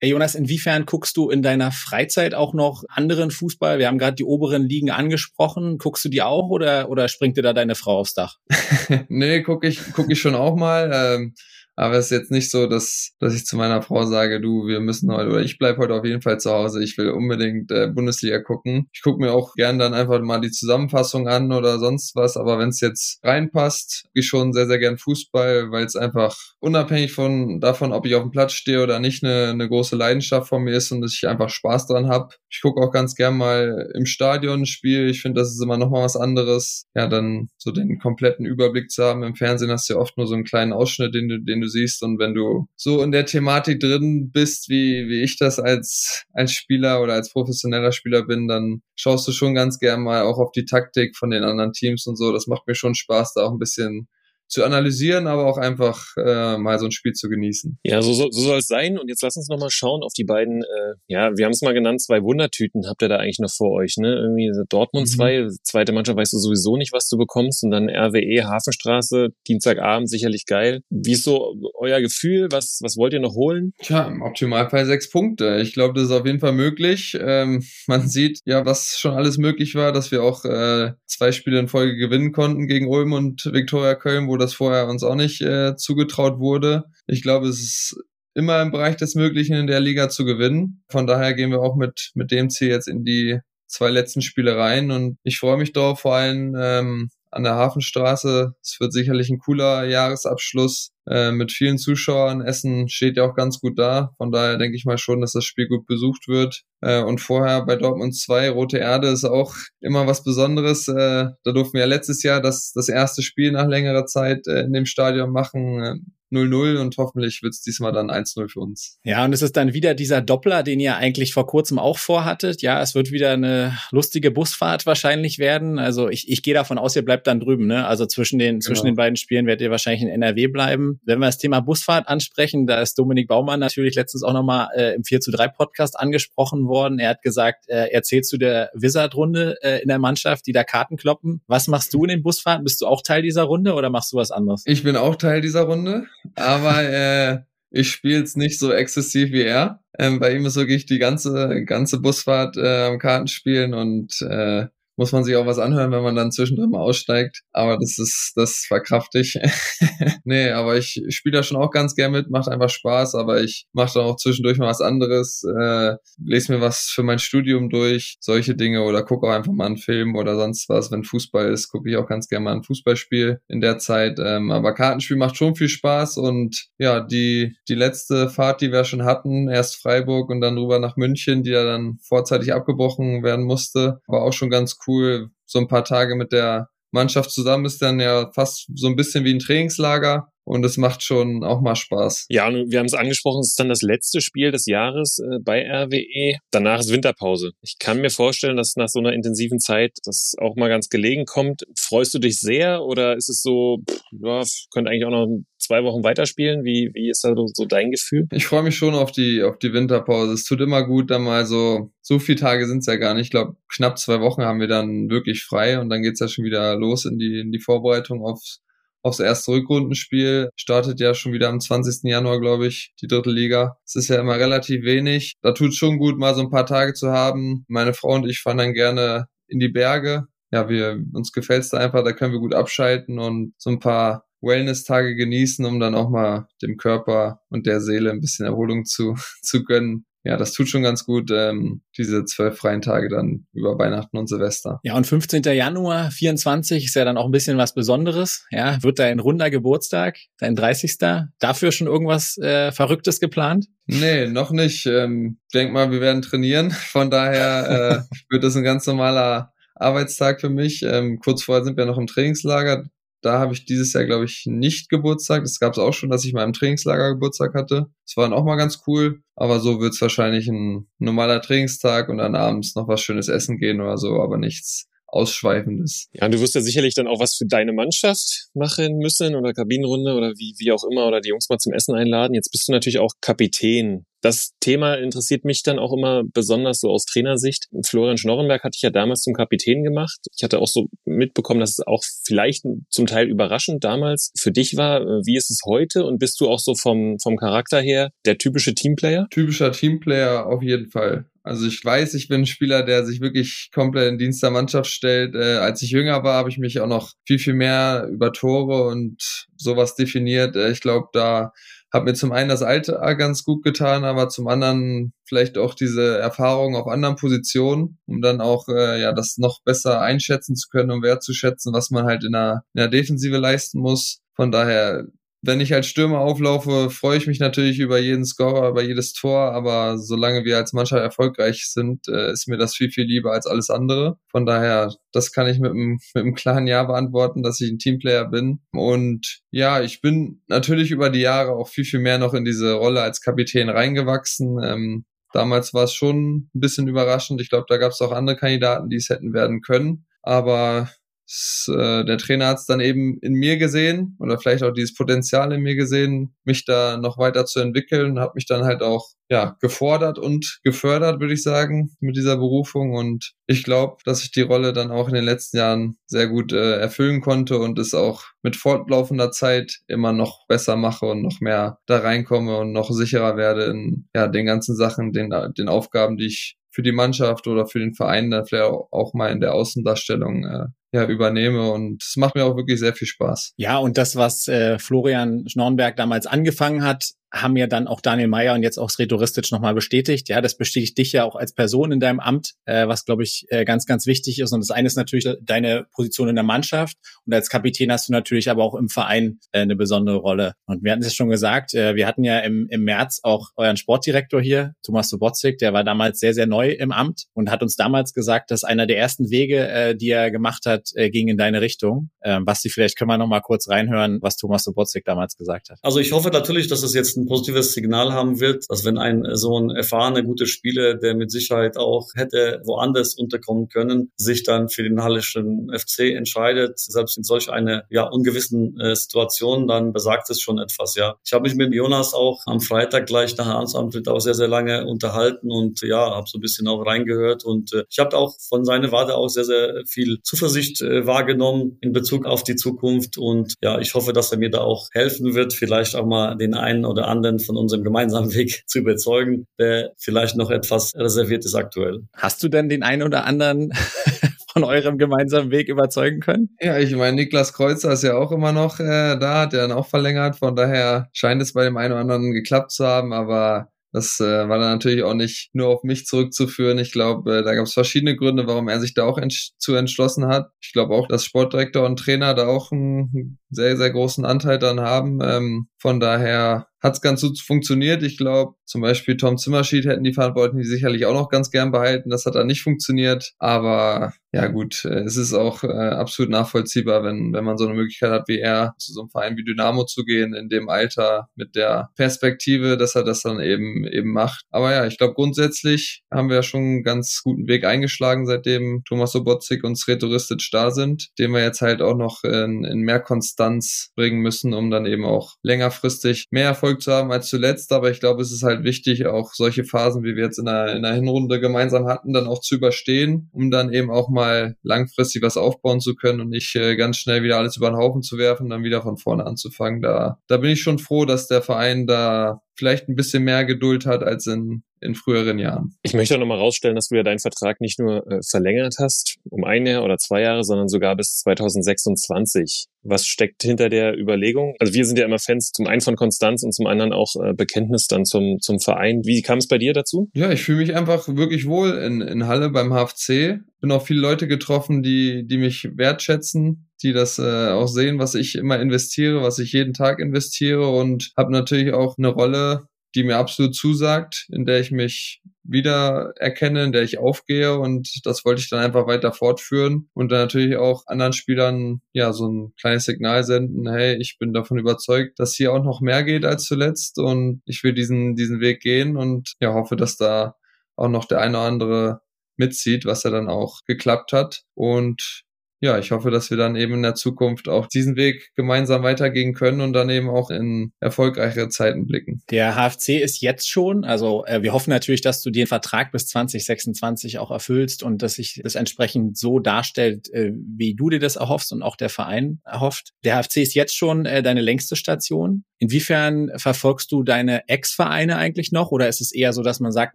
Hey 0.00 0.10
Jonas, 0.10 0.36
inwiefern 0.36 0.86
guckst 0.86 1.16
du 1.16 1.28
in 1.28 1.42
deiner 1.42 1.72
Freizeit 1.72 2.32
auch 2.32 2.54
noch 2.54 2.84
anderen 2.88 3.32
Fußball? 3.32 3.80
Wir 3.80 3.88
haben 3.88 3.98
gerade 3.98 4.14
die 4.14 4.24
oberen 4.24 4.62
Ligen 4.62 4.90
angesprochen. 4.90 5.78
Guckst 5.78 6.04
du 6.04 6.08
die 6.08 6.22
auch 6.22 6.50
oder, 6.50 6.88
oder 6.88 7.08
springt 7.08 7.36
dir 7.36 7.42
da 7.42 7.52
deine 7.52 7.74
Frau 7.74 7.98
aufs 7.98 8.14
Dach? 8.14 8.36
nee, 9.08 9.42
gucke 9.42 9.66
ich, 9.66 9.80
guck 9.94 10.08
ich 10.08 10.20
schon 10.20 10.36
auch 10.36 10.54
mal. 10.54 10.90
Ähm, 10.92 11.34
Aber 11.78 11.94
es 11.94 12.06
ist 12.06 12.10
jetzt 12.10 12.30
nicht 12.32 12.50
so, 12.50 12.66
dass, 12.66 13.12
dass 13.20 13.36
ich 13.36 13.46
zu 13.46 13.56
meiner 13.56 13.82
Frau 13.82 14.04
sage, 14.04 14.40
du, 14.40 14.66
wir 14.66 14.80
müssen 14.80 15.12
heute, 15.12 15.30
oder 15.30 15.42
ich 15.42 15.58
bleib 15.58 15.78
heute 15.78 15.94
auf 15.94 16.04
jeden 16.04 16.22
Fall 16.22 16.40
zu 16.40 16.50
Hause, 16.50 16.82
ich 16.82 16.98
will 16.98 17.10
unbedingt 17.10 17.70
äh, 17.70 17.86
Bundesliga 17.86 18.40
gucken. 18.40 18.88
Ich 18.92 19.00
gucke 19.00 19.20
mir 19.20 19.32
auch 19.32 19.54
gern 19.54 19.78
dann 19.78 19.94
einfach 19.94 20.20
mal 20.20 20.40
die 20.40 20.50
Zusammenfassung 20.50 21.28
an 21.28 21.52
oder 21.52 21.78
sonst 21.78 22.16
was, 22.16 22.36
aber 22.36 22.58
wenn 22.58 22.70
es 22.70 22.80
jetzt 22.80 23.20
reinpasst, 23.22 24.06
ich 24.12 24.26
schon 24.26 24.52
sehr, 24.52 24.66
sehr 24.66 24.80
gern 24.80 24.98
Fußball, 24.98 25.70
weil 25.70 25.84
es 25.84 25.94
einfach 25.94 26.36
unabhängig 26.58 27.12
von 27.12 27.60
davon, 27.60 27.92
ob 27.92 28.06
ich 28.06 28.16
auf 28.16 28.22
dem 28.22 28.32
Platz 28.32 28.54
stehe 28.54 28.82
oder 28.82 28.98
nicht, 28.98 29.22
eine, 29.22 29.50
eine 29.50 29.68
große 29.68 29.94
Leidenschaft 29.94 30.48
von 30.48 30.64
mir 30.64 30.74
ist 30.74 30.90
und 30.90 31.00
dass 31.00 31.14
ich 31.14 31.28
einfach 31.28 31.48
Spaß 31.48 31.86
dran 31.86 32.08
habe. 32.08 32.34
Ich 32.50 32.60
gucke 32.60 32.80
auch 32.82 32.90
ganz 32.90 33.14
gern 33.14 33.36
mal 33.36 33.88
im 33.94 34.04
Stadion 34.04 34.62
ein 34.62 34.66
Spiel. 34.66 35.08
Ich 35.08 35.22
finde, 35.22 35.40
das 35.40 35.50
ist 35.50 35.62
immer 35.62 35.76
noch 35.76 35.90
mal 35.90 36.02
was 36.02 36.16
anderes. 36.16 36.86
Ja, 36.96 37.06
dann 37.06 37.50
so 37.56 37.70
den 37.70 38.00
kompletten 38.00 38.46
Überblick 38.46 38.90
zu 38.90 39.04
haben. 39.04 39.22
Im 39.22 39.36
Fernsehen 39.36 39.70
hast 39.70 39.88
du 39.88 39.94
ja 39.94 40.00
oft 40.00 40.16
nur 40.16 40.26
so 40.26 40.34
einen 40.34 40.44
kleinen 40.44 40.72
Ausschnitt, 40.72 41.14
den 41.14 41.28
du, 41.28 41.40
den 41.40 41.60
du 41.60 41.67
siehst. 41.68 42.02
Und 42.02 42.18
wenn 42.18 42.34
du 42.34 42.66
so 42.76 43.02
in 43.02 43.12
der 43.12 43.26
Thematik 43.26 43.80
drin 43.80 44.30
bist, 44.32 44.68
wie, 44.68 45.08
wie 45.08 45.22
ich 45.22 45.38
das 45.38 45.58
als, 45.58 46.24
als 46.32 46.52
Spieler 46.52 47.02
oder 47.02 47.14
als 47.14 47.32
professioneller 47.32 47.92
Spieler 47.92 48.26
bin, 48.26 48.48
dann 48.48 48.82
schaust 48.96 49.26
du 49.28 49.32
schon 49.32 49.54
ganz 49.54 49.78
gern 49.78 50.02
mal 50.02 50.22
auch 50.22 50.38
auf 50.38 50.52
die 50.52 50.64
Taktik 50.64 51.16
von 51.16 51.30
den 51.30 51.44
anderen 51.44 51.72
Teams 51.72 52.06
und 52.06 52.16
so. 52.16 52.32
Das 52.32 52.46
macht 52.46 52.66
mir 52.66 52.74
schon 52.74 52.94
Spaß, 52.94 53.34
da 53.34 53.42
auch 53.42 53.52
ein 53.52 53.58
bisschen 53.58 54.08
zu 54.48 54.64
analysieren, 54.64 55.26
aber 55.26 55.46
auch 55.46 55.58
einfach 55.58 56.04
äh, 56.16 56.56
mal 56.56 56.78
so 56.78 56.86
ein 56.86 56.92
Spiel 56.92 57.12
zu 57.12 57.28
genießen. 57.28 57.78
Ja, 57.84 58.02
so, 58.02 58.12
so, 58.12 58.28
so 58.30 58.40
soll 58.40 58.58
es 58.58 58.66
sein. 58.66 58.98
Und 58.98 59.08
jetzt 59.08 59.22
lass 59.22 59.36
uns 59.36 59.48
nochmal 59.48 59.70
schauen 59.70 60.02
auf 60.02 60.12
die 60.16 60.24
beiden, 60.24 60.62
äh, 60.62 60.94
ja, 61.06 61.30
wir 61.36 61.44
haben 61.44 61.52
es 61.52 61.62
mal 61.62 61.74
genannt, 61.74 62.00
zwei 62.00 62.22
Wundertüten 62.22 62.86
habt 62.88 63.02
ihr 63.02 63.08
da 63.08 63.16
eigentlich 63.16 63.38
noch 63.40 63.52
vor 63.52 63.72
euch, 63.72 63.96
ne? 63.98 64.14
Irgendwie 64.14 64.50
Dortmund 64.68 65.08
mhm. 65.08 65.12
zwei, 65.12 65.48
zweite 65.62 65.92
Mannschaft 65.92 66.18
weißt 66.18 66.32
du 66.32 66.38
sowieso 66.38 66.76
nicht, 66.76 66.92
was 66.92 67.08
du 67.08 67.18
bekommst. 67.18 67.62
Und 67.62 67.70
dann 67.70 67.88
RWE, 67.88 68.44
Hafenstraße, 68.44 69.28
Dienstagabend 69.46 70.08
sicherlich 70.08 70.46
geil. 70.46 70.80
Wie 70.90 71.12
ist 71.12 71.24
so 71.24 71.54
euer 71.74 72.00
Gefühl? 72.00 72.48
Was, 72.50 72.80
was 72.82 72.96
wollt 72.96 73.12
ihr 73.12 73.20
noch 73.20 73.34
holen? 73.34 73.72
Tja, 73.82 74.06
im 74.06 74.22
Optimalfall 74.22 74.86
sechs 74.86 75.10
Punkte. 75.10 75.60
Ich 75.60 75.74
glaube, 75.74 75.94
das 75.94 76.04
ist 76.04 76.12
auf 76.12 76.26
jeden 76.26 76.40
Fall 76.40 76.52
möglich. 76.52 77.16
Ähm, 77.20 77.62
man 77.86 78.08
sieht 78.08 78.40
ja, 78.44 78.64
was 78.64 78.98
schon 78.98 79.12
alles 79.12 79.36
möglich 79.36 79.74
war, 79.74 79.92
dass 79.92 80.10
wir 80.10 80.22
auch 80.22 80.44
äh, 80.44 80.92
zwei 81.06 81.32
Spiele 81.32 81.58
in 81.58 81.68
Folge 81.68 81.96
gewinnen 81.96 82.32
konnten 82.32 82.66
gegen 82.66 82.88
Ulm 82.88 83.12
und 83.12 83.44
Viktoria 83.52 83.94
Köln, 83.94 84.28
wo 84.28 84.37
das 84.38 84.54
vorher 84.54 84.88
uns 84.88 85.02
auch 85.02 85.14
nicht 85.14 85.40
äh, 85.40 85.76
zugetraut 85.76 86.38
wurde. 86.38 86.84
Ich 87.06 87.22
glaube, 87.22 87.48
es 87.48 87.60
ist 87.60 87.96
immer 88.34 88.62
im 88.62 88.70
Bereich 88.70 88.96
des 88.96 89.14
Möglichen 89.14 89.54
in 89.54 89.66
der 89.66 89.80
Liga 89.80 90.08
zu 90.08 90.24
gewinnen. 90.24 90.82
Von 90.88 91.06
daher 91.06 91.34
gehen 91.34 91.50
wir 91.50 91.60
auch 91.60 91.76
mit, 91.76 92.12
mit 92.14 92.30
dem 92.30 92.50
Ziel 92.50 92.68
jetzt 92.68 92.88
in 92.88 93.04
die 93.04 93.40
zwei 93.66 93.90
letzten 93.90 94.22
Spiele 94.22 94.56
rein 94.56 94.90
und 94.90 95.18
ich 95.24 95.38
freue 95.38 95.58
mich 95.58 95.72
darauf, 95.72 96.00
vor 96.00 96.14
allem 96.14 96.56
ähm, 96.58 97.08
an 97.30 97.44
der 97.44 97.54
Hafenstraße. 97.54 98.54
Es 98.62 98.78
wird 98.80 98.92
sicherlich 98.92 99.30
ein 99.30 99.38
cooler 99.38 99.84
Jahresabschluss 99.84 100.92
äh, 101.06 101.30
mit 101.32 101.52
vielen 101.52 101.78
Zuschauern. 101.78 102.40
Essen 102.40 102.88
steht 102.88 103.16
ja 103.16 103.24
auch 103.24 103.34
ganz 103.34 103.60
gut 103.60 103.78
da. 103.78 104.12
Von 104.16 104.30
daher 104.30 104.56
denke 104.56 104.76
ich 104.76 104.84
mal 104.84 104.98
schon, 104.98 105.20
dass 105.20 105.32
das 105.32 105.44
Spiel 105.44 105.68
gut 105.68 105.86
besucht 105.86 106.28
wird. 106.28 106.62
Äh, 106.80 107.02
und 107.02 107.20
vorher 107.20 107.64
bei 107.64 107.76
Dortmund 107.76 108.16
2, 108.16 108.50
Rote 108.50 108.78
Erde 108.78 109.08
ist 109.08 109.24
auch 109.24 109.54
immer 109.80 110.06
was 110.06 110.24
Besonderes. 110.24 110.88
Äh, 110.88 111.28
da 111.42 111.52
durften 111.52 111.74
wir 111.74 111.80
ja 111.80 111.86
letztes 111.86 112.22
Jahr 112.22 112.40
das, 112.40 112.72
das 112.74 112.88
erste 112.88 113.22
Spiel 113.22 113.52
nach 113.52 113.66
längerer 113.66 114.06
Zeit 114.06 114.46
äh, 114.46 114.60
in 114.60 114.72
dem 114.72 114.86
Stadion 114.86 115.30
machen. 115.30 116.14
0-0 116.30 116.80
und 116.80 116.96
hoffentlich 116.98 117.42
wird 117.42 117.54
es 117.54 117.62
diesmal 117.62 117.92
dann 117.92 118.10
1-0 118.10 118.48
für 118.48 118.60
uns. 118.60 118.98
Ja, 119.04 119.24
und 119.24 119.32
es 119.32 119.42
ist 119.42 119.56
dann 119.56 119.72
wieder 119.72 119.94
dieser 119.94 120.20
Doppler, 120.20 120.62
den 120.62 120.80
ihr 120.80 120.96
eigentlich 120.96 121.32
vor 121.32 121.46
kurzem 121.46 121.78
auch 121.78 121.98
vorhattet. 121.98 122.62
Ja, 122.62 122.80
es 122.82 122.94
wird 122.94 123.10
wieder 123.10 123.32
eine 123.32 123.78
lustige 123.90 124.30
Busfahrt 124.30 124.86
wahrscheinlich 124.86 125.38
werden. 125.38 125.78
Also 125.78 126.08
ich, 126.08 126.28
ich 126.28 126.42
gehe 126.42 126.54
davon 126.54 126.78
aus, 126.78 126.96
ihr 126.96 127.04
bleibt 127.04 127.26
dann 127.26 127.40
drüben. 127.40 127.66
Ne? 127.66 127.86
Also 127.86 128.06
zwischen 128.06 128.38
den, 128.38 128.56
genau. 128.56 128.66
zwischen 128.66 128.86
den 128.86 128.94
beiden 128.94 129.16
Spielen 129.16 129.46
werdet 129.46 129.62
ihr 129.62 129.70
wahrscheinlich 129.70 130.02
in 130.02 130.08
NRW 130.08 130.48
bleiben. 130.48 131.00
Wenn 131.04 131.18
wir 131.18 131.26
das 131.26 131.38
Thema 131.38 131.60
Busfahrt 131.60 132.08
ansprechen, 132.08 132.66
da 132.66 132.80
ist 132.80 132.98
Dominik 132.98 133.28
Baumann 133.28 133.60
natürlich 133.60 133.94
letztens 133.94 134.22
auch 134.22 134.32
nochmal 134.32 134.68
äh, 134.76 134.94
im 134.94 135.04
4 135.04 135.20
zu 135.20 135.30
3 135.30 135.48
Podcast 135.48 135.98
angesprochen 135.98 136.66
worden. 136.66 136.98
Er 136.98 137.10
hat 137.10 137.22
gesagt, 137.22 137.68
äh, 137.68 137.88
er 137.90 138.02
zählt 138.02 138.26
zu 138.26 138.38
der 138.38 138.70
Wizard-Runde 138.74 139.56
äh, 139.62 139.82
in 139.82 139.88
der 139.88 139.98
Mannschaft, 139.98 140.46
die 140.46 140.52
da 140.52 140.64
Karten 140.64 140.96
kloppen. 140.96 141.42
Was 141.46 141.68
machst 141.68 141.94
du 141.94 142.04
in 142.04 142.08
den 142.08 142.22
Busfahrten? 142.22 142.64
Bist 142.64 142.80
du 142.80 142.86
auch 142.86 143.02
Teil 143.02 143.22
dieser 143.22 143.44
Runde 143.44 143.74
oder 143.74 143.90
machst 143.90 144.12
du 144.12 144.16
was 144.16 144.30
anderes? 144.30 144.62
Ich 144.66 144.82
bin 144.82 144.96
auch 144.96 145.16
Teil 145.16 145.40
dieser 145.40 145.62
Runde 145.62 146.06
aber 146.34 146.82
äh, 146.82 147.38
ich 147.70 147.90
spiele 147.90 148.22
es 148.22 148.36
nicht 148.36 148.58
so 148.58 148.72
exzessiv 148.72 149.32
wie 149.32 149.42
er. 149.42 149.82
Ähm, 149.98 150.20
bei 150.20 150.34
ihm 150.34 150.46
ist 150.46 150.56
wirklich 150.56 150.86
die 150.86 150.98
ganze 150.98 151.64
ganze 151.64 152.00
Busfahrt 152.00 152.56
äh, 152.56 152.86
am 152.86 152.98
Kartenspielen 152.98 153.74
und 153.74 154.20
äh, 154.22 154.66
muss 154.98 155.12
man 155.12 155.22
sich 155.22 155.36
auch 155.36 155.46
was 155.46 155.60
anhören, 155.60 155.92
wenn 155.92 156.02
man 156.02 156.16
dann 156.16 156.32
zwischendrin 156.32 156.70
mal 156.70 156.80
aussteigt. 156.80 157.42
Aber 157.52 157.78
das 157.78 157.98
ist, 157.98 158.32
das 158.34 158.64
verkraft 158.66 159.14
ich. 159.14 159.38
nee, 160.24 160.50
aber 160.50 160.76
ich 160.76 161.00
spiele 161.10 161.38
da 161.38 161.42
schon 161.44 161.56
auch 161.56 161.70
ganz 161.70 161.94
gern 161.94 162.10
mit, 162.10 162.30
macht 162.30 162.48
einfach 162.48 162.68
Spaß, 162.68 163.14
aber 163.14 163.40
ich 163.40 163.66
mache 163.72 163.94
dann 163.94 164.06
auch 164.06 164.16
zwischendurch 164.16 164.58
mal 164.58 164.66
was 164.66 164.80
anderes, 164.80 165.44
äh, 165.44 165.94
lese 166.22 166.52
mir 166.52 166.60
was 166.60 166.90
für 166.92 167.04
mein 167.04 167.20
Studium 167.20 167.70
durch, 167.70 168.16
solche 168.18 168.56
Dinge 168.56 168.82
oder 168.82 169.04
gucke 169.04 169.28
auch 169.28 169.32
einfach 169.32 169.52
mal 169.52 169.66
einen 169.66 169.76
Film 169.76 170.16
oder 170.16 170.34
sonst 170.34 170.68
was. 170.68 170.90
Wenn 170.90 171.04
Fußball 171.04 171.52
ist, 171.52 171.68
gucke 171.68 171.88
ich 171.88 171.96
auch 171.96 172.08
ganz 172.08 172.26
gerne 172.26 172.44
mal 172.44 172.56
ein 172.56 172.64
Fußballspiel 172.64 173.40
in 173.46 173.60
der 173.60 173.78
Zeit. 173.78 174.18
Ähm, 174.18 174.50
aber 174.50 174.74
Kartenspiel 174.74 175.16
macht 175.16 175.36
schon 175.36 175.54
viel 175.54 175.68
Spaß 175.68 176.16
und 176.16 176.66
ja, 176.76 176.98
die, 176.98 177.56
die 177.68 177.76
letzte 177.76 178.28
Fahrt, 178.30 178.62
die 178.62 178.72
wir 178.72 178.82
schon 178.82 179.04
hatten, 179.04 179.48
erst 179.48 179.76
Freiburg 179.76 180.28
und 180.28 180.40
dann 180.40 180.58
rüber 180.58 180.80
nach 180.80 180.96
München, 180.96 181.44
die 181.44 181.50
ja 181.50 181.64
dann 181.64 181.98
vorzeitig 182.02 182.52
abgebrochen 182.52 183.22
werden 183.22 183.44
musste, 183.44 184.00
war 184.08 184.22
auch 184.22 184.32
schon 184.32 184.50
ganz 184.50 184.76
cool 184.86 184.87
cool. 184.88 185.30
So 185.44 185.58
ein 185.58 185.68
paar 185.68 185.84
Tage 185.84 186.16
mit 186.16 186.32
der 186.32 186.68
Mannschaft 186.90 187.30
zusammen 187.30 187.66
ist 187.66 187.80
dann 187.82 188.00
ja 188.00 188.30
fast 188.32 188.66
so 188.74 188.88
ein 188.88 188.96
bisschen 188.96 189.24
wie 189.24 189.34
ein 189.34 189.38
Trainingslager 189.38 190.32
und 190.48 190.64
es 190.64 190.78
macht 190.78 191.02
schon 191.02 191.44
auch 191.44 191.60
mal 191.60 191.76
Spaß. 191.76 192.26
Ja, 192.30 192.48
und 192.48 192.70
wir 192.70 192.78
haben 192.78 192.86
es 192.86 192.94
angesprochen, 192.94 193.40
es 193.40 193.48
ist 193.48 193.60
dann 193.60 193.68
das 193.68 193.82
letzte 193.82 194.22
Spiel 194.22 194.50
des 194.50 194.64
Jahres 194.66 195.18
äh, 195.18 195.38
bei 195.44 195.62
RWE. 195.62 196.38
Danach 196.50 196.80
ist 196.80 196.90
Winterpause. 196.90 197.52
Ich 197.60 197.78
kann 197.78 198.00
mir 198.00 198.08
vorstellen, 198.08 198.56
dass 198.56 198.74
nach 198.76 198.88
so 198.88 198.98
einer 198.98 199.12
intensiven 199.12 199.58
Zeit 199.58 199.92
das 200.04 200.34
auch 200.40 200.56
mal 200.56 200.68
ganz 200.68 200.88
gelegen 200.88 201.26
kommt. 201.26 201.64
Freust 201.78 202.14
du 202.14 202.18
dich 202.18 202.40
sehr 202.40 202.82
oder 202.82 203.16
ist 203.16 203.28
es 203.28 203.42
so, 203.42 203.82
pff, 203.88 204.00
ja, 204.22 204.42
könnte 204.72 204.90
eigentlich 204.90 205.04
auch 205.04 205.10
noch 205.10 205.28
zwei 205.58 205.84
Wochen 205.84 206.02
weiterspielen? 206.02 206.64
Wie, 206.64 206.90
wie 206.94 207.10
ist 207.10 207.24
da 207.24 207.34
so 207.52 207.66
dein 207.66 207.90
Gefühl? 207.90 208.26
Ich 208.32 208.46
freue 208.46 208.62
mich 208.62 208.76
schon 208.76 208.94
auf 208.94 209.12
die, 209.12 209.42
auf 209.42 209.58
die 209.58 209.74
Winterpause. 209.74 210.32
Es 210.32 210.44
tut 210.44 210.62
immer 210.62 210.86
gut, 210.86 211.10
dann 211.10 211.24
mal 211.24 211.44
so, 211.44 211.90
so 212.00 212.18
viele 212.18 212.38
Tage 212.38 212.66
sind 212.66 212.78
es 212.78 212.86
ja 212.86 212.96
gar 212.96 213.12
nicht. 213.12 213.24
Ich 213.24 213.30
glaube, 213.30 213.56
knapp 213.68 213.98
zwei 213.98 214.20
Wochen 214.20 214.42
haben 214.42 214.60
wir 214.60 214.68
dann 214.68 215.10
wirklich 215.10 215.44
frei 215.44 215.78
und 215.78 215.90
dann 215.90 216.02
geht's 216.02 216.20
ja 216.20 216.28
schon 216.28 216.46
wieder 216.46 216.74
los 216.76 217.04
in 217.04 217.18
die, 217.18 217.40
in 217.40 217.52
die 217.52 217.60
Vorbereitung 217.60 218.24
aufs 218.24 218.62
aufs 219.02 219.20
erste 219.20 219.52
Rückrundenspiel. 219.52 220.50
Startet 220.56 221.00
ja 221.00 221.14
schon 221.14 221.32
wieder 221.32 221.48
am 221.48 221.60
20. 221.60 222.04
Januar, 222.04 222.40
glaube 222.40 222.66
ich, 222.66 222.92
die 223.00 223.06
dritte 223.06 223.30
Liga. 223.30 223.78
Es 223.84 223.96
ist 223.96 224.08
ja 224.08 224.20
immer 224.20 224.36
relativ 224.36 224.84
wenig. 224.84 225.34
Da 225.42 225.52
tut 225.52 225.70
es 225.70 225.76
schon 225.76 225.98
gut, 225.98 226.18
mal 226.18 226.34
so 226.34 226.42
ein 226.42 226.50
paar 226.50 226.66
Tage 226.66 226.94
zu 226.94 227.10
haben. 227.10 227.64
Meine 227.68 227.94
Frau 227.94 228.14
und 228.14 228.28
ich 228.28 228.40
fahren 228.40 228.58
dann 228.58 228.74
gerne 228.74 229.26
in 229.48 229.60
die 229.60 229.68
Berge. 229.68 230.26
Ja, 230.50 230.68
wir, 230.68 231.02
uns 231.12 231.32
gefällt's 231.32 231.70
da 231.70 231.78
einfach, 231.78 232.04
da 232.04 232.12
können 232.12 232.32
wir 232.32 232.40
gut 232.40 232.54
abschalten 232.54 233.18
und 233.18 233.52
so 233.58 233.70
ein 233.70 233.80
paar 233.80 234.24
Wellness-Tage 234.40 235.14
genießen, 235.14 235.64
um 235.66 235.80
dann 235.80 235.94
auch 235.94 236.10
mal 236.10 236.46
dem 236.62 236.76
Körper 236.76 237.40
und 237.50 237.66
der 237.66 237.80
Seele 237.80 238.10
ein 238.10 238.20
bisschen 238.20 238.46
Erholung 238.46 238.84
zu, 238.84 239.16
zu 239.42 239.64
gönnen 239.64 240.06
ja, 240.28 240.36
das 240.36 240.52
tut 240.52 240.68
schon 240.68 240.82
ganz 240.82 241.06
gut, 241.06 241.30
ähm, 241.30 241.80
diese 241.96 242.26
zwölf 242.26 242.58
freien 242.58 242.82
Tage 242.82 243.08
dann 243.08 243.46
über 243.54 243.78
Weihnachten 243.78 244.18
und 244.18 244.28
Silvester. 244.28 244.78
Ja, 244.82 244.94
und 244.94 245.06
15. 245.06 245.42
Januar 245.42 246.10
24 246.10 246.84
ist 246.84 246.94
ja 246.94 247.06
dann 247.06 247.16
auch 247.16 247.24
ein 247.24 247.30
bisschen 247.30 247.56
was 247.56 247.72
Besonderes. 247.72 248.44
Ja, 248.50 248.76
wird 248.82 248.98
dein 248.98 249.20
runder 249.20 249.48
Geburtstag, 249.48 250.18
dein 250.38 250.54
30. 250.54 250.98
Dafür 251.38 251.72
schon 251.72 251.86
irgendwas 251.86 252.36
äh, 252.36 252.72
Verrücktes 252.72 253.20
geplant? 253.20 253.68
Nee, 253.86 254.26
noch 254.26 254.50
nicht. 254.50 254.84
Ähm, 254.84 255.38
denk 255.54 255.72
mal, 255.72 255.90
wir 255.90 256.02
werden 256.02 256.20
trainieren. 256.20 256.70
Von 256.92 257.10
daher 257.10 258.04
äh, 258.10 258.14
wird 258.28 258.44
das 258.44 258.54
ein 258.54 258.64
ganz 258.64 258.86
normaler 258.86 259.54
Arbeitstag 259.76 260.42
für 260.42 260.50
mich. 260.50 260.82
Ähm, 260.82 261.20
kurz 261.20 261.42
vorher 261.42 261.64
sind 261.64 261.78
wir 261.78 261.86
noch 261.86 261.96
im 261.96 262.06
Trainingslager. 262.06 262.84
Da 263.20 263.38
habe 263.38 263.52
ich 263.52 263.64
dieses 263.64 263.92
Jahr, 263.92 264.04
glaube 264.04 264.24
ich, 264.24 264.44
nicht 264.46 264.88
Geburtstag. 264.90 265.42
Das 265.42 265.58
gab 265.58 265.72
es 265.72 265.78
auch 265.78 265.92
schon, 265.92 266.10
dass 266.10 266.24
ich 266.24 266.32
mal 266.32 266.44
im 266.44 266.52
Trainingslager 266.52 267.14
Geburtstag 267.14 267.54
hatte. 267.54 267.86
Das 268.06 268.16
war 268.16 268.24
dann 268.28 268.32
auch 268.38 268.44
mal 268.44 268.56
ganz 268.56 268.82
cool. 268.86 269.22
Aber 269.34 269.60
so 269.60 269.80
wird 269.80 269.94
es 269.94 270.00
wahrscheinlich 270.00 270.48
ein 270.48 270.88
normaler 270.98 271.40
Trainingstag 271.42 272.08
und 272.08 272.18
dann 272.18 272.34
abends 272.34 272.74
noch 272.74 272.88
was 272.88 273.00
Schönes 273.00 273.28
essen 273.28 273.58
gehen 273.58 273.80
oder 273.80 273.98
so, 273.98 274.20
aber 274.20 274.38
nichts 274.38 274.87
Ausschweifendes. 275.08 276.08
Ja, 276.12 276.26
und 276.26 276.34
du 276.34 276.40
wirst 276.40 276.54
ja 276.54 276.60
sicherlich 276.60 276.94
dann 276.94 277.06
auch 277.06 277.20
was 277.20 277.34
für 277.34 277.46
deine 277.46 277.72
Mannschaft 277.72 278.48
machen 278.54 278.98
müssen 278.98 279.34
oder 279.34 279.52
Kabinenrunde 279.52 280.14
oder 280.14 280.32
wie, 280.36 280.54
wie 280.58 280.72
auch 280.72 280.84
immer 280.90 281.06
oder 281.06 281.20
die 281.20 281.30
Jungs 281.30 281.48
mal 281.48 281.58
zum 281.58 281.72
Essen 281.72 281.94
einladen. 281.94 282.34
Jetzt 282.34 282.50
bist 282.52 282.68
du 282.68 282.72
natürlich 282.72 282.98
auch 282.98 283.12
Kapitän 283.20 284.04
das 284.20 284.52
Thema 284.60 284.94
interessiert 284.94 285.44
mich 285.44 285.62
dann 285.62 285.78
auch 285.78 285.92
immer 285.92 286.22
besonders 286.24 286.80
so 286.80 286.88
aus 286.88 287.04
Trainersicht. 287.04 287.68
Florian 287.86 288.18
Schnorrenberg 288.18 288.64
hatte 288.64 288.76
ich 288.76 288.82
ja 288.82 288.90
damals 288.90 289.22
zum 289.22 289.34
Kapitän 289.34 289.84
gemacht. 289.84 290.18
Ich 290.36 290.42
hatte 290.42 290.58
auch 290.58 290.66
so 290.66 290.88
mitbekommen, 291.04 291.60
dass 291.60 291.78
es 291.78 291.86
auch 291.86 292.02
vielleicht 292.24 292.64
zum 292.90 293.06
Teil 293.06 293.28
überraschend 293.28 293.84
damals 293.84 294.32
für 294.36 294.50
dich 294.50 294.76
war. 294.76 295.02
Wie 295.24 295.36
ist 295.36 295.50
es 295.50 295.60
heute? 295.66 296.04
Und 296.04 296.18
bist 296.18 296.40
du 296.40 296.48
auch 296.48 296.58
so 296.58 296.74
vom, 296.74 297.18
vom 297.22 297.36
Charakter 297.36 297.80
her 297.80 298.10
der 298.26 298.38
typische 298.38 298.74
Teamplayer? 298.74 299.28
Typischer 299.30 299.72
Teamplayer 299.72 300.46
auf 300.46 300.62
jeden 300.62 300.90
Fall. 300.90 301.26
Also 301.48 301.66
ich 301.66 301.82
weiß, 301.82 302.12
ich 302.12 302.28
bin 302.28 302.42
ein 302.42 302.46
Spieler, 302.46 302.82
der 302.82 303.06
sich 303.06 303.22
wirklich 303.22 303.70
komplett 303.74 304.12
in 304.12 304.18
Dienst 304.18 304.42
der 304.42 304.50
Mannschaft 304.50 304.90
stellt. 304.90 305.34
Äh, 305.34 305.56
als 305.56 305.80
ich 305.80 305.90
jünger 305.90 306.22
war, 306.22 306.34
habe 306.34 306.50
ich 306.50 306.58
mich 306.58 306.78
auch 306.78 306.86
noch 306.86 307.12
viel, 307.26 307.38
viel 307.38 307.54
mehr 307.54 308.06
über 308.12 308.34
Tore 308.34 308.86
und 308.88 309.46
sowas 309.56 309.94
definiert. 309.94 310.56
Äh, 310.56 310.70
ich 310.72 310.82
glaube, 310.82 311.08
da 311.14 311.52
hat 311.90 312.04
mir 312.04 312.12
zum 312.12 312.32
einen 312.32 312.50
das 312.50 312.62
Alte 312.62 313.00
ganz 313.16 313.44
gut 313.44 313.64
getan, 313.64 314.04
aber 314.04 314.28
zum 314.28 314.46
anderen 314.46 315.14
vielleicht 315.24 315.56
auch 315.56 315.72
diese 315.74 316.18
Erfahrung 316.18 316.76
auf 316.76 316.86
anderen 316.86 317.16
Positionen, 317.16 317.98
um 318.04 318.20
dann 318.20 318.42
auch 318.42 318.68
äh, 318.68 319.00
ja 319.00 319.14
das 319.14 319.38
noch 319.38 319.62
besser 319.64 320.02
einschätzen 320.02 320.54
zu 320.54 320.68
können 320.68 320.90
und 320.90 321.02
wertzuschätzen, 321.02 321.72
was 321.72 321.88
man 321.88 322.04
halt 322.04 322.24
in 322.24 322.32
der, 322.32 322.64
in 322.74 322.80
der 322.80 322.88
Defensive 322.88 323.38
leisten 323.38 323.80
muss. 323.80 324.20
Von 324.36 324.52
daher 324.52 325.06
wenn 325.42 325.60
ich 325.60 325.72
als 325.72 325.86
Stürmer 325.86 326.18
auflaufe, 326.18 326.90
freue 326.90 327.16
ich 327.16 327.26
mich 327.28 327.38
natürlich 327.38 327.78
über 327.78 327.98
jeden 327.98 328.24
Scorer, 328.24 328.70
über 328.70 328.82
jedes 328.82 329.12
Tor, 329.12 329.52
aber 329.52 329.96
solange 329.98 330.44
wir 330.44 330.56
als 330.56 330.72
Mannschaft 330.72 331.02
erfolgreich 331.02 331.68
sind, 331.68 332.08
äh, 332.08 332.32
ist 332.32 332.48
mir 332.48 332.56
das 332.56 332.74
viel, 332.74 332.90
viel 332.90 333.04
lieber 333.04 333.32
als 333.32 333.46
alles 333.46 333.70
andere. 333.70 334.18
Von 334.30 334.46
daher, 334.46 334.92
das 335.12 335.32
kann 335.32 335.46
ich 335.46 335.60
mit 335.60 335.70
einem, 335.70 335.98
mit 336.14 336.24
einem 336.24 336.34
klaren 336.34 336.66
Ja 336.66 336.82
beantworten, 336.82 337.42
dass 337.42 337.60
ich 337.60 337.70
ein 337.70 337.78
Teamplayer 337.78 338.24
bin. 338.24 338.60
Und 338.72 339.40
ja, 339.50 339.80
ich 339.80 340.00
bin 340.00 340.42
natürlich 340.48 340.90
über 340.90 341.08
die 341.10 341.20
Jahre 341.20 341.52
auch 341.52 341.68
viel, 341.68 341.84
viel 341.84 342.00
mehr 342.00 342.18
noch 342.18 342.34
in 342.34 342.44
diese 342.44 342.72
Rolle 342.74 343.02
als 343.02 343.20
Kapitän 343.20 343.68
reingewachsen. 343.68 344.58
Ähm, 344.62 345.04
damals 345.32 345.72
war 345.72 345.84
es 345.84 345.94
schon 345.94 346.48
ein 346.52 346.60
bisschen 346.60 346.88
überraschend. 346.88 347.40
Ich 347.40 347.50
glaube, 347.50 347.66
da 347.68 347.76
gab 347.76 347.92
es 347.92 348.00
auch 348.00 348.12
andere 348.12 348.36
Kandidaten, 348.36 348.88
die 348.88 348.96
es 348.96 349.08
hätten 349.08 349.32
werden 349.32 349.60
können. 349.60 350.06
Aber 350.22 350.88
es, 351.28 351.70
äh, 351.70 352.04
der 352.04 352.16
Trainer 352.16 352.46
hat 352.46 352.58
es 352.58 352.66
dann 352.66 352.80
eben 352.80 353.18
in 353.20 353.34
mir 353.34 353.58
gesehen 353.58 354.16
oder 354.18 354.38
vielleicht 354.38 354.62
auch 354.62 354.72
dieses 354.72 354.94
Potenzial 354.94 355.52
in 355.52 355.60
mir 355.60 355.76
gesehen, 355.76 356.34
mich 356.44 356.64
da 356.64 356.96
noch 356.96 357.18
weiter 357.18 357.44
zu 357.44 357.60
entwickeln, 357.60 358.18
hat 358.18 358.34
mich 358.34 358.46
dann 358.46 358.64
halt 358.64 358.82
auch 358.82 359.10
ja 359.30 359.56
gefordert 359.60 360.18
und 360.18 360.60
gefördert, 360.64 361.20
würde 361.20 361.34
ich 361.34 361.42
sagen, 361.42 361.90
mit 362.00 362.16
dieser 362.16 362.38
Berufung. 362.38 362.94
Und 362.94 363.34
ich 363.46 363.62
glaube, 363.62 363.98
dass 364.04 364.22
ich 364.22 364.30
die 364.30 364.40
Rolle 364.40 364.72
dann 364.72 364.90
auch 364.90 365.08
in 365.08 365.14
den 365.14 365.24
letzten 365.24 365.58
Jahren 365.58 365.98
sehr 366.06 366.28
gut 366.28 366.52
äh, 366.52 366.78
erfüllen 366.78 367.20
konnte 367.20 367.58
und 367.58 367.78
es 367.78 367.92
auch 367.92 368.24
mit 368.42 368.56
fortlaufender 368.56 369.30
Zeit 369.30 369.80
immer 369.86 370.14
noch 370.14 370.46
besser 370.46 370.76
mache 370.76 371.04
und 371.04 371.22
noch 371.22 371.40
mehr 371.40 371.78
da 371.86 371.98
reinkomme 371.98 372.56
und 372.56 372.72
noch 372.72 372.90
sicherer 372.90 373.36
werde 373.36 373.64
in 373.64 374.08
ja 374.14 374.28
den 374.28 374.46
ganzen 374.46 374.76
Sachen, 374.76 375.12
den, 375.12 375.30
den 375.58 375.68
Aufgaben, 375.68 376.16
die 376.16 376.26
ich 376.26 376.56
für 376.70 376.82
die 376.82 376.92
Mannschaft 376.92 377.46
oder 377.46 377.66
für 377.66 377.80
den 377.80 377.94
Verein 377.94 378.30
dann 378.30 378.46
vielleicht 378.46 378.70
auch 378.70 379.12
mal 379.12 379.32
in 379.32 379.40
der 379.40 379.52
Außendarstellung 379.54 380.44
äh, 380.44 380.66
ja, 380.92 381.06
übernehme 381.06 381.70
und 381.70 382.02
es 382.02 382.16
macht 382.16 382.34
mir 382.34 382.44
auch 382.44 382.56
wirklich 382.56 382.78
sehr 382.78 382.94
viel 382.94 383.06
Spaß. 383.06 383.52
Ja, 383.56 383.78
und 383.78 383.98
das, 383.98 384.16
was 384.16 384.48
äh, 384.48 384.78
Florian 384.78 385.48
Schnornberg 385.48 385.96
damals 385.96 386.26
angefangen 386.26 386.82
hat, 386.82 387.10
haben 387.32 387.56
ja 387.56 387.66
dann 387.66 387.86
auch 387.86 388.00
Daniel 388.00 388.28
Meyer 388.28 388.54
und 388.54 388.62
jetzt 388.62 388.78
auch 388.78 388.90
Sretoristic 388.90 389.50
nochmal 389.52 389.74
bestätigt. 389.74 390.28
Ja, 390.28 390.40
das 390.40 390.56
bestätigt 390.56 390.96
dich 390.96 391.12
ja 391.12 391.24
auch 391.24 391.36
als 391.36 391.52
Person 391.52 391.92
in 391.92 392.00
deinem 392.00 392.20
Amt, 392.20 392.54
äh, 392.64 392.88
was, 392.88 393.04
glaube 393.04 393.22
ich, 393.22 393.46
äh, 393.48 393.64
ganz, 393.64 393.86
ganz 393.86 394.06
wichtig 394.06 394.38
ist. 394.40 394.52
Und 394.52 394.60
das 394.60 394.70
eine 394.70 394.86
ist 394.86 394.96
natürlich 394.96 395.28
deine 395.42 395.86
Position 395.92 396.28
in 396.28 396.34
der 396.34 396.44
Mannschaft. 396.44 396.96
Und 397.26 397.34
als 397.34 397.48
Kapitän 397.50 397.92
hast 397.92 398.08
du 398.08 398.12
natürlich 398.12 398.50
aber 398.50 398.64
auch 398.64 398.74
im 398.74 398.88
Verein 398.88 399.40
äh, 399.52 399.60
eine 399.60 399.76
besondere 399.76 400.16
Rolle. 400.16 400.54
Und 400.66 400.82
wir 400.82 400.92
hatten 400.92 401.02
es 401.02 401.14
schon 401.14 401.28
gesagt, 401.28 401.74
äh, 401.74 401.94
wir 401.94 402.06
hatten 402.06 402.24
ja 402.24 402.38
im, 402.40 402.66
im 402.70 402.84
März 402.84 403.20
auch 403.22 403.50
euren 403.56 403.76
Sportdirektor 403.76 404.40
hier, 404.40 404.74
Thomas 404.82 405.10
Sobotzig, 405.10 405.58
der 405.58 405.72
war 405.72 405.84
damals 405.84 406.20
sehr, 406.20 406.32
sehr 406.32 406.46
neu 406.46 406.70
im 406.70 406.92
Amt 406.92 407.24
und 407.34 407.50
hat 407.50 407.62
uns 407.62 407.76
damals 407.76 408.14
gesagt, 408.14 408.50
dass 408.50 408.64
einer 408.64 408.86
der 408.86 408.98
ersten 408.98 409.30
Wege, 409.30 409.68
äh, 409.68 409.94
die 409.94 410.10
er 410.10 410.30
gemacht 410.30 410.64
hat, 410.64 410.90
äh, 410.94 411.10
ging 411.10 411.28
in 411.28 411.36
deine 411.36 411.60
Richtung. 411.60 412.10
Ähm, 412.22 412.44
Basti, 412.44 412.70
vielleicht 412.70 412.96
können 412.96 413.10
wir 413.10 413.18
noch 413.18 413.26
mal 413.26 413.40
kurz 413.40 413.68
reinhören, 413.68 414.18
was 414.22 414.36
Thomas 414.36 414.64
Sobotzig 414.64 415.04
damals 415.04 415.36
gesagt 415.36 415.70
hat. 415.70 415.78
Also 415.82 416.00
ich 416.00 416.12
hoffe 416.12 416.30
natürlich, 416.30 416.68
dass 416.68 416.82
es 416.82 416.94
jetzt 416.94 417.17
ein 417.18 417.26
positives 417.26 417.72
Signal 417.72 418.12
haben 418.12 418.40
wird, 418.40 418.64
dass 418.68 418.84
wenn 418.84 418.98
ein 418.98 419.24
so 419.34 419.58
ein 419.58 419.70
erfahrener, 419.70 420.22
guter 420.22 420.46
Spieler, 420.46 420.94
der 420.94 421.14
mit 421.14 421.30
Sicherheit 421.30 421.76
auch 421.76 422.08
hätte 422.14 422.62
woanders 422.64 423.14
unterkommen 423.14 423.68
können, 423.68 424.10
sich 424.16 424.42
dann 424.42 424.68
für 424.68 424.82
den 424.82 425.02
Hallischen 425.02 425.70
FC 425.76 426.14
entscheidet, 426.14 426.78
selbst 426.78 427.16
in 427.16 427.24
solch 427.24 427.50
eine 427.50 427.84
ja 427.90 428.04
ungewissen 428.04 428.78
äh, 428.80 428.94
Situation, 428.94 429.66
dann 429.66 429.92
besagt 429.92 430.30
es 430.30 430.40
schon 430.40 430.58
etwas, 430.58 430.94
ja. 430.94 431.16
Ich 431.24 431.32
habe 431.32 431.42
mich 431.42 431.54
mit 431.54 431.74
Jonas 431.74 432.14
auch 432.14 432.42
am 432.46 432.60
Freitag 432.60 433.06
gleich 433.06 433.36
nach 433.36 433.46
Amtsantritt 433.46 434.08
auch 434.08 434.20
sehr, 434.20 434.34
sehr 434.34 434.48
lange 434.48 434.86
unterhalten 434.86 435.50
und 435.50 435.80
ja, 435.82 436.14
habe 436.14 436.28
so 436.28 436.38
ein 436.38 436.40
bisschen 436.40 436.68
auch 436.68 436.84
reingehört 436.84 437.44
und 437.44 437.72
äh, 437.72 437.84
ich 437.90 437.98
habe 437.98 438.16
auch 438.16 438.36
von 438.48 438.64
seiner 438.64 438.92
Warte 438.92 439.16
auch 439.16 439.28
sehr, 439.28 439.44
sehr 439.44 439.82
viel 439.86 440.18
Zuversicht 440.22 440.80
äh, 440.80 441.06
wahrgenommen 441.06 441.78
in 441.80 441.92
Bezug 441.92 442.26
auf 442.26 442.44
die 442.44 442.56
Zukunft 442.56 443.18
und 443.18 443.54
ja, 443.62 443.78
ich 443.78 443.94
hoffe, 443.94 444.12
dass 444.12 444.32
er 444.32 444.38
mir 444.38 444.50
da 444.50 444.60
auch 444.60 444.88
helfen 444.92 445.34
wird, 445.34 445.52
vielleicht 445.52 445.96
auch 445.96 446.06
mal 446.06 446.36
den 446.36 446.54
einen 446.54 446.84
oder 446.84 447.07
anderen 447.08 447.38
von 447.38 447.56
unserem 447.56 447.84
gemeinsamen 447.84 448.34
Weg 448.34 448.62
zu 448.66 448.78
überzeugen, 448.78 449.46
der 449.58 449.92
vielleicht 449.98 450.36
noch 450.36 450.50
etwas 450.50 450.94
reserviert 450.94 451.44
ist 451.44 451.54
aktuell. 451.54 452.00
Hast 452.14 452.42
du 452.42 452.48
denn 452.48 452.68
den 452.68 452.82
einen 452.82 453.02
oder 453.02 453.24
anderen 453.24 453.72
von 454.52 454.64
eurem 454.64 454.98
gemeinsamen 454.98 455.50
Weg 455.50 455.68
überzeugen 455.68 456.20
können? 456.20 456.56
Ja, 456.60 456.78
ich 456.78 456.94
meine, 456.94 457.16
Niklas 457.16 457.52
Kreuzer 457.52 457.92
ist 457.92 458.02
ja 458.02 458.16
auch 458.16 458.32
immer 458.32 458.52
noch 458.52 458.80
äh, 458.80 459.16
da, 459.18 459.42
hat 459.42 459.52
ja 459.52 459.60
dann 459.60 459.72
auch 459.72 459.86
verlängert. 459.86 460.36
Von 460.36 460.56
daher 460.56 461.08
scheint 461.12 461.42
es 461.42 461.52
bei 461.52 461.64
dem 461.64 461.76
einen 461.76 461.92
oder 461.92 462.00
anderen 462.00 462.32
geklappt 462.32 462.72
zu 462.72 462.86
haben, 462.86 463.12
aber 463.12 463.68
das 463.92 464.20
äh, 464.20 464.48
war 464.48 464.58
dann 464.58 464.72
natürlich 464.72 465.02
auch 465.02 465.14
nicht 465.14 465.50
nur 465.54 465.68
auf 465.68 465.82
mich 465.82 466.04
zurückzuführen. 466.04 466.78
Ich 466.78 466.92
glaube, 466.92 467.38
äh, 467.38 467.42
da 467.42 467.54
gab 467.54 467.64
es 467.64 467.72
verschiedene 467.72 468.16
Gründe, 468.16 468.46
warum 468.46 468.68
er 468.68 468.80
sich 468.80 468.92
da 468.92 469.04
auch 469.04 469.16
ents 469.16 469.52
zu 469.58 469.74
entschlossen 469.74 470.26
hat. 470.26 470.50
Ich 470.60 470.72
glaube 470.72 470.94
auch, 470.94 471.08
dass 471.08 471.24
Sportdirektor 471.24 471.86
und 471.86 471.98
Trainer 471.98 472.34
da 472.34 472.46
auch 472.46 472.70
einen 472.70 473.38
sehr, 473.50 473.76
sehr 473.76 473.90
großen 473.90 474.26
Anteil 474.26 474.58
dann 474.58 474.80
haben. 474.80 475.20
Ähm, 475.22 475.68
von 475.78 476.00
daher 476.00 476.66
hat 476.80 476.94
es 476.94 477.00
ganz 477.00 477.22
gut 477.22 477.38
funktioniert. 477.40 478.02
Ich 478.02 478.16
glaube, 478.16 478.54
zum 478.64 478.82
Beispiel 478.82 479.16
Tom 479.16 479.38
Zimmerschied 479.38 479.86
hätten 479.86 480.04
die 480.04 480.12
Verantwortlichen 480.12 480.64
sicherlich 480.64 481.06
auch 481.06 481.14
noch 481.14 481.28
ganz 481.28 481.50
gern 481.50 481.72
behalten. 481.72 482.10
Das 482.10 482.26
hat 482.26 482.34
dann 482.34 482.46
nicht 482.46 482.62
funktioniert. 482.62 483.32
Aber 483.38 484.12
ja 484.32 484.46
gut, 484.48 484.84
äh, 484.84 485.00
es 485.00 485.16
ist 485.16 485.32
auch 485.32 485.64
äh, 485.64 485.68
absolut 485.68 486.30
nachvollziehbar, 486.30 487.02
wenn, 487.02 487.32
wenn 487.32 487.44
man 487.44 487.56
so 487.56 487.64
eine 487.64 487.74
Möglichkeit 487.74 488.10
hat 488.10 488.28
wie 488.28 488.38
er, 488.38 488.74
zu 488.78 488.92
so 488.92 489.00
einem 489.00 489.10
Verein 489.10 489.36
wie 489.36 489.44
Dynamo 489.44 489.84
zu 489.84 490.04
gehen, 490.04 490.34
in 490.34 490.48
dem 490.48 490.68
Alter, 490.68 491.28
mit 491.34 491.56
der 491.56 491.88
Perspektive, 491.96 492.76
dass 492.76 492.94
er 492.94 493.04
das 493.04 493.22
dann 493.22 493.40
eben 493.40 493.86
eben 493.86 494.12
macht. 494.12 494.44
Aber 494.50 494.72
ja, 494.72 494.86
ich 494.86 494.98
glaube, 494.98 495.14
grundsätzlich 495.14 496.02
haben 496.12 496.28
wir 496.28 496.42
schon 496.42 496.60
einen 496.60 496.82
ganz 496.82 497.22
guten 497.24 497.48
Weg 497.48 497.64
eingeschlagen, 497.64 498.26
seitdem 498.26 498.82
Thomas 498.86 499.12
Sobotzig 499.12 499.64
und 499.64 499.76
Sretoristic 499.76 500.46
da 500.52 500.70
sind, 500.70 501.08
den 501.18 501.32
wir 501.32 501.42
jetzt 501.42 501.62
halt 501.62 501.80
auch 501.80 501.96
noch 501.96 502.22
in, 502.22 502.64
in 502.64 502.80
mehr 502.80 503.00
Konstanz 503.00 503.92
bringen 503.96 504.20
müssen, 504.20 504.52
um 504.52 504.70
dann 504.70 504.84
eben 504.84 505.06
auch 505.06 505.36
längerfristig 505.42 506.26
mehr 506.30 506.44
Erfolg 506.44 506.67
zu 506.76 506.92
haben 506.92 507.10
als 507.10 507.28
zuletzt. 507.28 507.72
Aber 507.72 507.90
ich 507.90 508.00
glaube, 508.00 508.22
es 508.22 508.32
ist 508.32 508.42
halt 508.42 508.64
wichtig, 508.64 509.06
auch 509.06 509.32
solche 509.34 509.64
Phasen, 509.64 510.04
wie 510.04 510.16
wir 510.16 510.24
jetzt 510.24 510.38
in 510.38 510.44
der, 510.44 510.74
in 510.76 510.82
der 510.82 510.94
Hinrunde 510.94 511.40
gemeinsam 511.40 511.86
hatten, 511.86 512.12
dann 512.12 512.26
auch 512.26 512.40
zu 512.40 512.54
überstehen, 512.56 513.30
um 513.32 513.50
dann 513.50 513.72
eben 513.72 513.90
auch 513.90 514.08
mal 514.08 514.56
langfristig 514.62 515.22
was 515.22 515.36
aufbauen 515.36 515.80
zu 515.80 515.94
können 515.94 516.20
und 516.20 516.28
nicht 516.28 516.54
äh, 516.56 516.76
ganz 516.76 516.98
schnell 516.98 517.22
wieder 517.22 517.38
alles 517.38 517.56
über 517.56 517.70
den 517.70 517.78
Haufen 517.78 518.02
zu 518.02 518.18
werfen 518.18 518.44
und 518.44 518.50
dann 518.50 518.64
wieder 518.64 518.82
von 518.82 518.98
vorne 518.98 519.26
anzufangen. 519.26 519.80
Da, 519.80 520.18
da 520.26 520.36
bin 520.36 520.50
ich 520.50 520.60
schon 520.60 520.78
froh, 520.78 521.04
dass 521.04 521.28
der 521.28 521.42
Verein 521.42 521.86
da 521.86 522.42
vielleicht 522.54 522.88
ein 522.88 522.96
bisschen 522.96 523.22
mehr 523.22 523.44
Geduld 523.44 523.86
hat 523.86 524.02
als 524.02 524.26
in, 524.26 524.62
in 524.80 524.94
früheren 524.94 525.38
Jahren. 525.38 525.74
Ich 525.82 525.94
möchte 525.94 526.14
auch 526.14 526.20
nochmal 526.20 526.38
rausstellen, 526.38 526.74
dass 526.74 526.88
du 526.88 526.96
ja 526.96 527.02
deinen 527.02 527.18
Vertrag 527.18 527.60
nicht 527.60 527.78
nur 527.78 528.06
äh, 528.10 528.20
verlängert 528.22 528.76
hast, 528.78 529.16
um 529.30 529.44
ein 529.44 529.66
Jahr 529.66 529.84
oder 529.84 529.98
zwei 529.98 530.22
Jahre, 530.22 530.44
sondern 530.44 530.68
sogar 530.68 530.96
bis 530.96 531.16
2026. 531.18 532.66
Was 532.82 533.06
steckt 533.06 533.42
hinter 533.42 533.68
der 533.68 533.98
Überlegung? 533.98 534.54
Also 534.60 534.72
wir 534.72 534.84
sind 534.84 534.98
ja 534.98 535.04
immer 535.04 535.18
Fans 535.18 535.50
zum 535.52 535.66
einen 535.66 535.80
von 535.80 535.96
Konstanz 535.96 536.42
und 536.42 536.52
zum 536.52 536.66
anderen 536.66 536.92
auch 536.92 537.14
äh, 537.16 537.34
Bekenntnis 537.34 537.86
dann 537.86 538.04
zum, 538.04 538.38
zum 538.40 538.60
Verein. 538.60 539.02
Wie 539.04 539.22
kam 539.22 539.38
es 539.38 539.48
bei 539.48 539.58
dir 539.58 539.72
dazu? 539.72 540.08
Ja, 540.14 540.30
ich 540.30 540.42
fühle 540.42 540.58
mich 540.58 540.74
einfach 540.74 541.08
wirklich 541.08 541.46
wohl 541.46 541.70
in, 541.70 542.00
in 542.00 542.26
Halle 542.26 542.50
beim 542.50 542.72
HFC. 542.72 543.40
Bin 543.60 543.72
auch 543.72 543.84
viele 543.84 544.00
Leute 544.00 544.28
getroffen, 544.28 544.82
die, 544.82 545.26
die 545.26 545.38
mich 545.38 545.68
wertschätzen, 545.74 546.68
die 546.82 546.92
das 546.92 547.18
äh, 547.18 547.48
auch 547.48 547.66
sehen, 547.66 547.98
was 547.98 548.14
ich 548.14 548.36
immer 548.36 548.60
investiere, 548.60 549.22
was 549.22 549.38
ich 549.38 549.52
jeden 549.52 549.74
Tag 549.74 549.98
investiere 549.98 550.68
und 550.68 551.10
habe 551.16 551.32
natürlich 551.32 551.72
auch 551.72 551.98
eine 551.98 552.08
Rolle, 552.08 552.68
die 552.94 553.04
mir 553.04 553.18
absolut 553.18 553.54
zusagt, 553.54 554.26
in 554.30 554.44
der 554.44 554.60
ich 554.60 554.70
mich 554.70 555.22
wieder 555.42 556.12
erkenne, 556.16 556.64
in 556.64 556.72
der 556.72 556.82
ich 556.82 556.98
aufgehe. 556.98 557.58
Und 557.58 557.88
das 558.04 558.24
wollte 558.24 558.40
ich 558.40 558.50
dann 558.50 558.60
einfach 558.60 558.86
weiter 558.86 559.12
fortführen 559.12 559.88
und 559.94 560.10
dann 560.10 560.20
natürlich 560.20 560.56
auch 560.56 560.86
anderen 560.86 561.12
Spielern 561.12 561.80
ja 561.92 562.12
so 562.12 562.28
ein 562.28 562.52
kleines 562.60 562.84
Signal 562.84 563.24
senden, 563.24 563.68
hey, 563.68 563.96
ich 563.96 564.18
bin 564.18 564.32
davon 564.32 564.58
überzeugt, 564.58 565.18
dass 565.18 565.34
hier 565.34 565.52
auch 565.52 565.62
noch 565.62 565.80
mehr 565.80 566.04
geht 566.04 566.24
als 566.24 566.44
zuletzt 566.44 566.98
und 566.98 567.42
ich 567.46 567.62
will 567.64 567.72
diesen 567.72 568.14
diesen 568.16 568.40
Weg 568.40 568.60
gehen 568.60 568.96
und 568.96 569.34
ja 569.40 569.54
hoffe, 569.54 569.76
dass 569.76 569.96
da 569.96 570.36
auch 570.76 570.88
noch 570.88 571.06
der 571.06 571.20
eine 571.20 571.38
oder 571.38 571.46
andere 571.46 572.00
mitzieht, 572.36 572.86
was 572.86 573.04
er 573.04 573.10
dann 573.10 573.28
auch 573.28 573.64
geklappt 573.66 574.12
hat. 574.12 574.44
Und 574.54 575.24
ja, 575.60 575.78
ich 575.78 575.90
hoffe, 575.90 576.10
dass 576.10 576.30
wir 576.30 576.36
dann 576.36 576.56
eben 576.56 576.74
in 576.74 576.82
der 576.82 576.94
Zukunft 576.94 577.48
auch 577.48 577.66
diesen 577.66 577.96
Weg 577.96 578.30
gemeinsam 578.36 578.82
weitergehen 578.82 579.34
können 579.34 579.60
und 579.60 579.72
dann 579.72 579.90
eben 579.90 580.08
auch 580.08 580.30
in 580.30 580.72
erfolgreichere 580.80 581.48
Zeiten 581.48 581.86
blicken. 581.86 582.22
Der 582.30 582.54
HFC 582.54 583.00
ist 583.00 583.20
jetzt 583.20 583.48
schon, 583.48 583.84
also 583.84 584.24
äh, 584.26 584.42
wir 584.42 584.52
hoffen 584.52 584.70
natürlich, 584.70 585.00
dass 585.00 585.22
du 585.22 585.30
den 585.30 585.46
Vertrag 585.46 585.90
bis 585.90 586.06
2026 586.08 587.18
auch 587.18 587.30
erfüllst 587.30 587.82
und 587.82 588.02
dass 588.02 588.14
sich 588.14 588.40
das 588.42 588.54
entsprechend 588.54 589.18
so 589.18 589.40
darstellt, 589.40 590.12
äh, 590.12 590.32
wie 590.34 590.74
du 590.74 590.90
dir 590.90 591.00
das 591.00 591.16
erhoffst 591.16 591.52
und 591.52 591.62
auch 591.62 591.76
der 591.76 591.88
Verein 591.88 592.40
erhofft. 592.44 592.92
Der 593.04 593.20
HFC 593.20 593.38
ist 593.38 593.54
jetzt 593.54 593.76
schon 593.76 594.06
äh, 594.06 594.22
deine 594.22 594.40
längste 594.40 594.76
Station. 594.76 595.44
Inwiefern 595.58 596.30
verfolgst 596.36 596.92
du 596.92 597.02
deine 597.02 597.48
Ex-Vereine 597.48 598.16
eigentlich 598.16 598.52
noch? 598.52 598.70
Oder 598.70 598.88
ist 598.88 599.00
es 599.00 599.12
eher 599.12 599.32
so, 599.32 599.42
dass 599.42 599.60
man 599.60 599.72
sagt, 599.72 599.94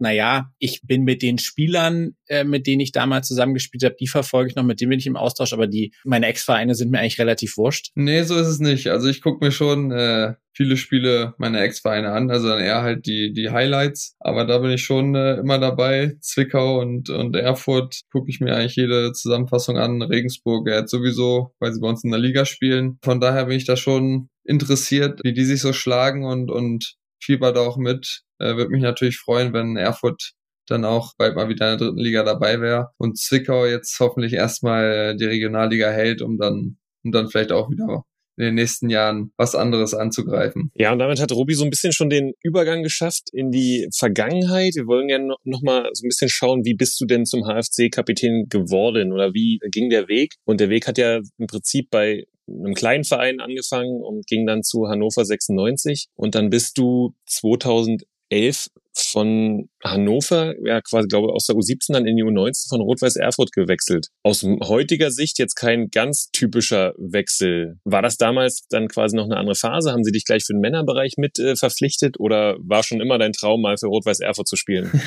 na 0.00 0.12
ja, 0.12 0.50
ich 0.58 0.82
bin 0.82 1.04
mit 1.04 1.22
den 1.22 1.38
Spielern, 1.38 2.16
äh, 2.28 2.44
mit 2.44 2.66
denen 2.66 2.80
ich 2.80 2.92
damals 2.92 3.28
zusammengespielt 3.28 3.84
habe, 3.84 3.96
die 3.98 4.08
verfolge 4.08 4.50
ich 4.50 4.56
noch, 4.56 4.64
mit 4.64 4.80
denen 4.80 4.90
bin 4.90 4.98
ich 4.98 5.06
im 5.06 5.16
Austausch, 5.16 5.52
aber 5.52 5.66
die, 5.66 5.92
meine 6.04 6.26
Ex-Vereine 6.26 6.74
sind 6.74 6.90
mir 6.90 6.98
eigentlich 6.98 7.18
relativ 7.18 7.56
wurscht? 7.56 7.90
Nee, 7.94 8.22
so 8.22 8.36
ist 8.36 8.46
es 8.46 8.58
nicht. 8.60 8.88
Also 8.88 9.08
ich 9.08 9.22
gucke 9.22 9.44
mir 9.44 9.52
schon 9.52 9.90
äh, 9.90 10.34
viele 10.54 10.76
Spiele 10.76 11.34
meiner 11.38 11.60
Ex-Vereine 11.62 12.12
an, 12.12 12.30
also 12.30 12.48
dann 12.48 12.60
eher 12.60 12.82
halt 12.82 13.06
die, 13.06 13.32
die 13.32 13.50
Highlights. 13.50 14.16
Aber 14.20 14.44
da 14.44 14.58
bin 14.58 14.70
ich 14.70 14.84
schon 14.84 15.14
äh, 15.14 15.34
immer 15.34 15.58
dabei. 15.58 16.16
Zwickau 16.20 16.80
und, 16.80 17.10
und 17.10 17.34
Erfurt 17.36 18.02
gucke 18.12 18.30
ich 18.30 18.40
mir 18.40 18.54
eigentlich 18.54 18.76
jede 18.76 19.12
Zusammenfassung 19.12 19.76
an. 19.76 20.02
Regensburg 20.02 20.68
ja, 20.68 20.80
jetzt 20.80 20.90
sowieso, 20.90 21.54
weil 21.58 21.72
sie 21.72 21.80
bei 21.80 21.88
uns 21.88 22.04
in 22.04 22.10
der 22.10 22.20
Liga 22.20 22.44
spielen. 22.44 22.98
Von 23.02 23.20
daher 23.20 23.46
bin 23.46 23.56
ich 23.56 23.64
da 23.64 23.76
schon 23.76 24.28
interessiert, 24.44 25.20
wie 25.24 25.32
die 25.32 25.44
sich 25.44 25.60
so 25.60 25.72
schlagen 25.72 26.24
und, 26.24 26.50
und 26.50 26.96
fieber 27.22 27.52
da 27.52 27.60
auch 27.60 27.76
mit. 27.76 28.22
Äh, 28.38 28.56
Würde 28.56 28.70
mich 28.70 28.82
natürlich 28.82 29.18
freuen, 29.18 29.52
wenn 29.52 29.76
Erfurt 29.76 30.32
dann 30.66 30.84
auch 30.84 31.12
bald 31.18 31.36
mal 31.36 31.48
wieder 31.48 31.72
in 31.72 31.78
der 31.78 31.86
dritten 31.88 32.00
Liga 32.00 32.22
dabei 32.22 32.60
wäre 32.60 32.90
und 32.96 33.18
Zwickau 33.18 33.66
jetzt 33.66 33.98
hoffentlich 34.00 34.32
erstmal 34.32 35.16
die 35.16 35.26
Regionalliga 35.26 35.90
hält, 35.90 36.22
um 36.22 36.38
dann, 36.38 36.78
um 37.04 37.12
dann 37.12 37.28
vielleicht 37.28 37.52
auch 37.52 37.70
wieder 37.70 38.04
in 38.36 38.44
den 38.46 38.54
nächsten 38.54 38.90
Jahren 38.90 39.32
was 39.36 39.54
anderes 39.54 39.94
anzugreifen. 39.94 40.70
Ja, 40.74 40.92
und 40.92 40.98
damit 40.98 41.20
hat 41.20 41.30
Robi 41.30 41.54
so 41.54 41.64
ein 41.64 41.70
bisschen 41.70 41.92
schon 41.92 42.10
den 42.10 42.32
Übergang 42.42 42.82
geschafft 42.82 43.28
in 43.32 43.50
die 43.50 43.88
Vergangenheit. 43.96 44.74
Wir 44.74 44.86
wollen 44.86 45.08
gerne 45.08 45.34
noch 45.44 45.62
mal 45.62 45.88
so 45.92 46.04
ein 46.04 46.08
bisschen 46.08 46.28
schauen, 46.28 46.64
wie 46.64 46.74
bist 46.74 47.00
du 47.00 47.06
denn 47.06 47.26
zum 47.26 47.44
HFC-Kapitän 47.44 48.46
geworden 48.48 49.12
oder 49.12 49.34
wie 49.34 49.60
ging 49.70 49.88
der 49.88 50.08
Weg? 50.08 50.34
Und 50.44 50.60
der 50.60 50.68
Weg 50.68 50.88
hat 50.88 50.98
ja 50.98 51.20
im 51.38 51.46
Prinzip 51.46 51.90
bei 51.90 52.24
einem 52.48 52.74
kleinen 52.74 53.04
Verein 53.04 53.40
angefangen 53.40 54.02
und 54.02 54.26
ging 54.26 54.46
dann 54.46 54.62
zu 54.62 54.88
Hannover 54.88 55.24
96 55.24 56.06
und 56.14 56.34
dann 56.34 56.50
bist 56.50 56.78
du 56.78 57.14
2011 57.26 58.68
von 58.96 59.68
Hannover, 59.82 60.54
ja 60.64 60.80
quasi 60.80 61.08
glaube 61.08 61.32
aus 61.32 61.46
der 61.46 61.56
U17 61.56 61.92
dann 61.92 62.06
in 62.06 62.16
die 62.16 62.24
U19 62.24 62.68
von 62.68 62.80
Rot-Weiß 62.80 63.16
Erfurt 63.16 63.52
gewechselt. 63.52 64.08
Aus 64.22 64.42
heutiger 64.42 65.10
Sicht 65.10 65.38
jetzt 65.38 65.56
kein 65.56 65.88
ganz 65.90 66.30
typischer 66.30 66.94
Wechsel. 66.96 67.78
War 67.84 68.02
das 68.02 68.16
damals 68.16 68.66
dann 68.68 68.88
quasi 68.88 69.16
noch 69.16 69.24
eine 69.24 69.36
andere 69.36 69.56
Phase? 69.56 69.92
Haben 69.92 70.04
sie 70.04 70.12
dich 70.12 70.24
gleich 70.24 70.44
für 70.44 70.52
den 70.52 70.60
Männerbereich 70.60 71.14
mit 71.16 71.38
äh, 71.38 71.56
verpflichtet 71.56 72.20
oder 72.20 72.56
war 72.60 72.82
schon 72.84 73.00
immer 73.00 73.18
dein 73.18 73.32
Traum, 73.32 73.62
mal 73.62 73.76
für 73.76 73.88
Rot-Weiß 73.88 74.20
Erfurt 74.20 74.48
zu 74.48 74.56
spielen? 74.56 74.92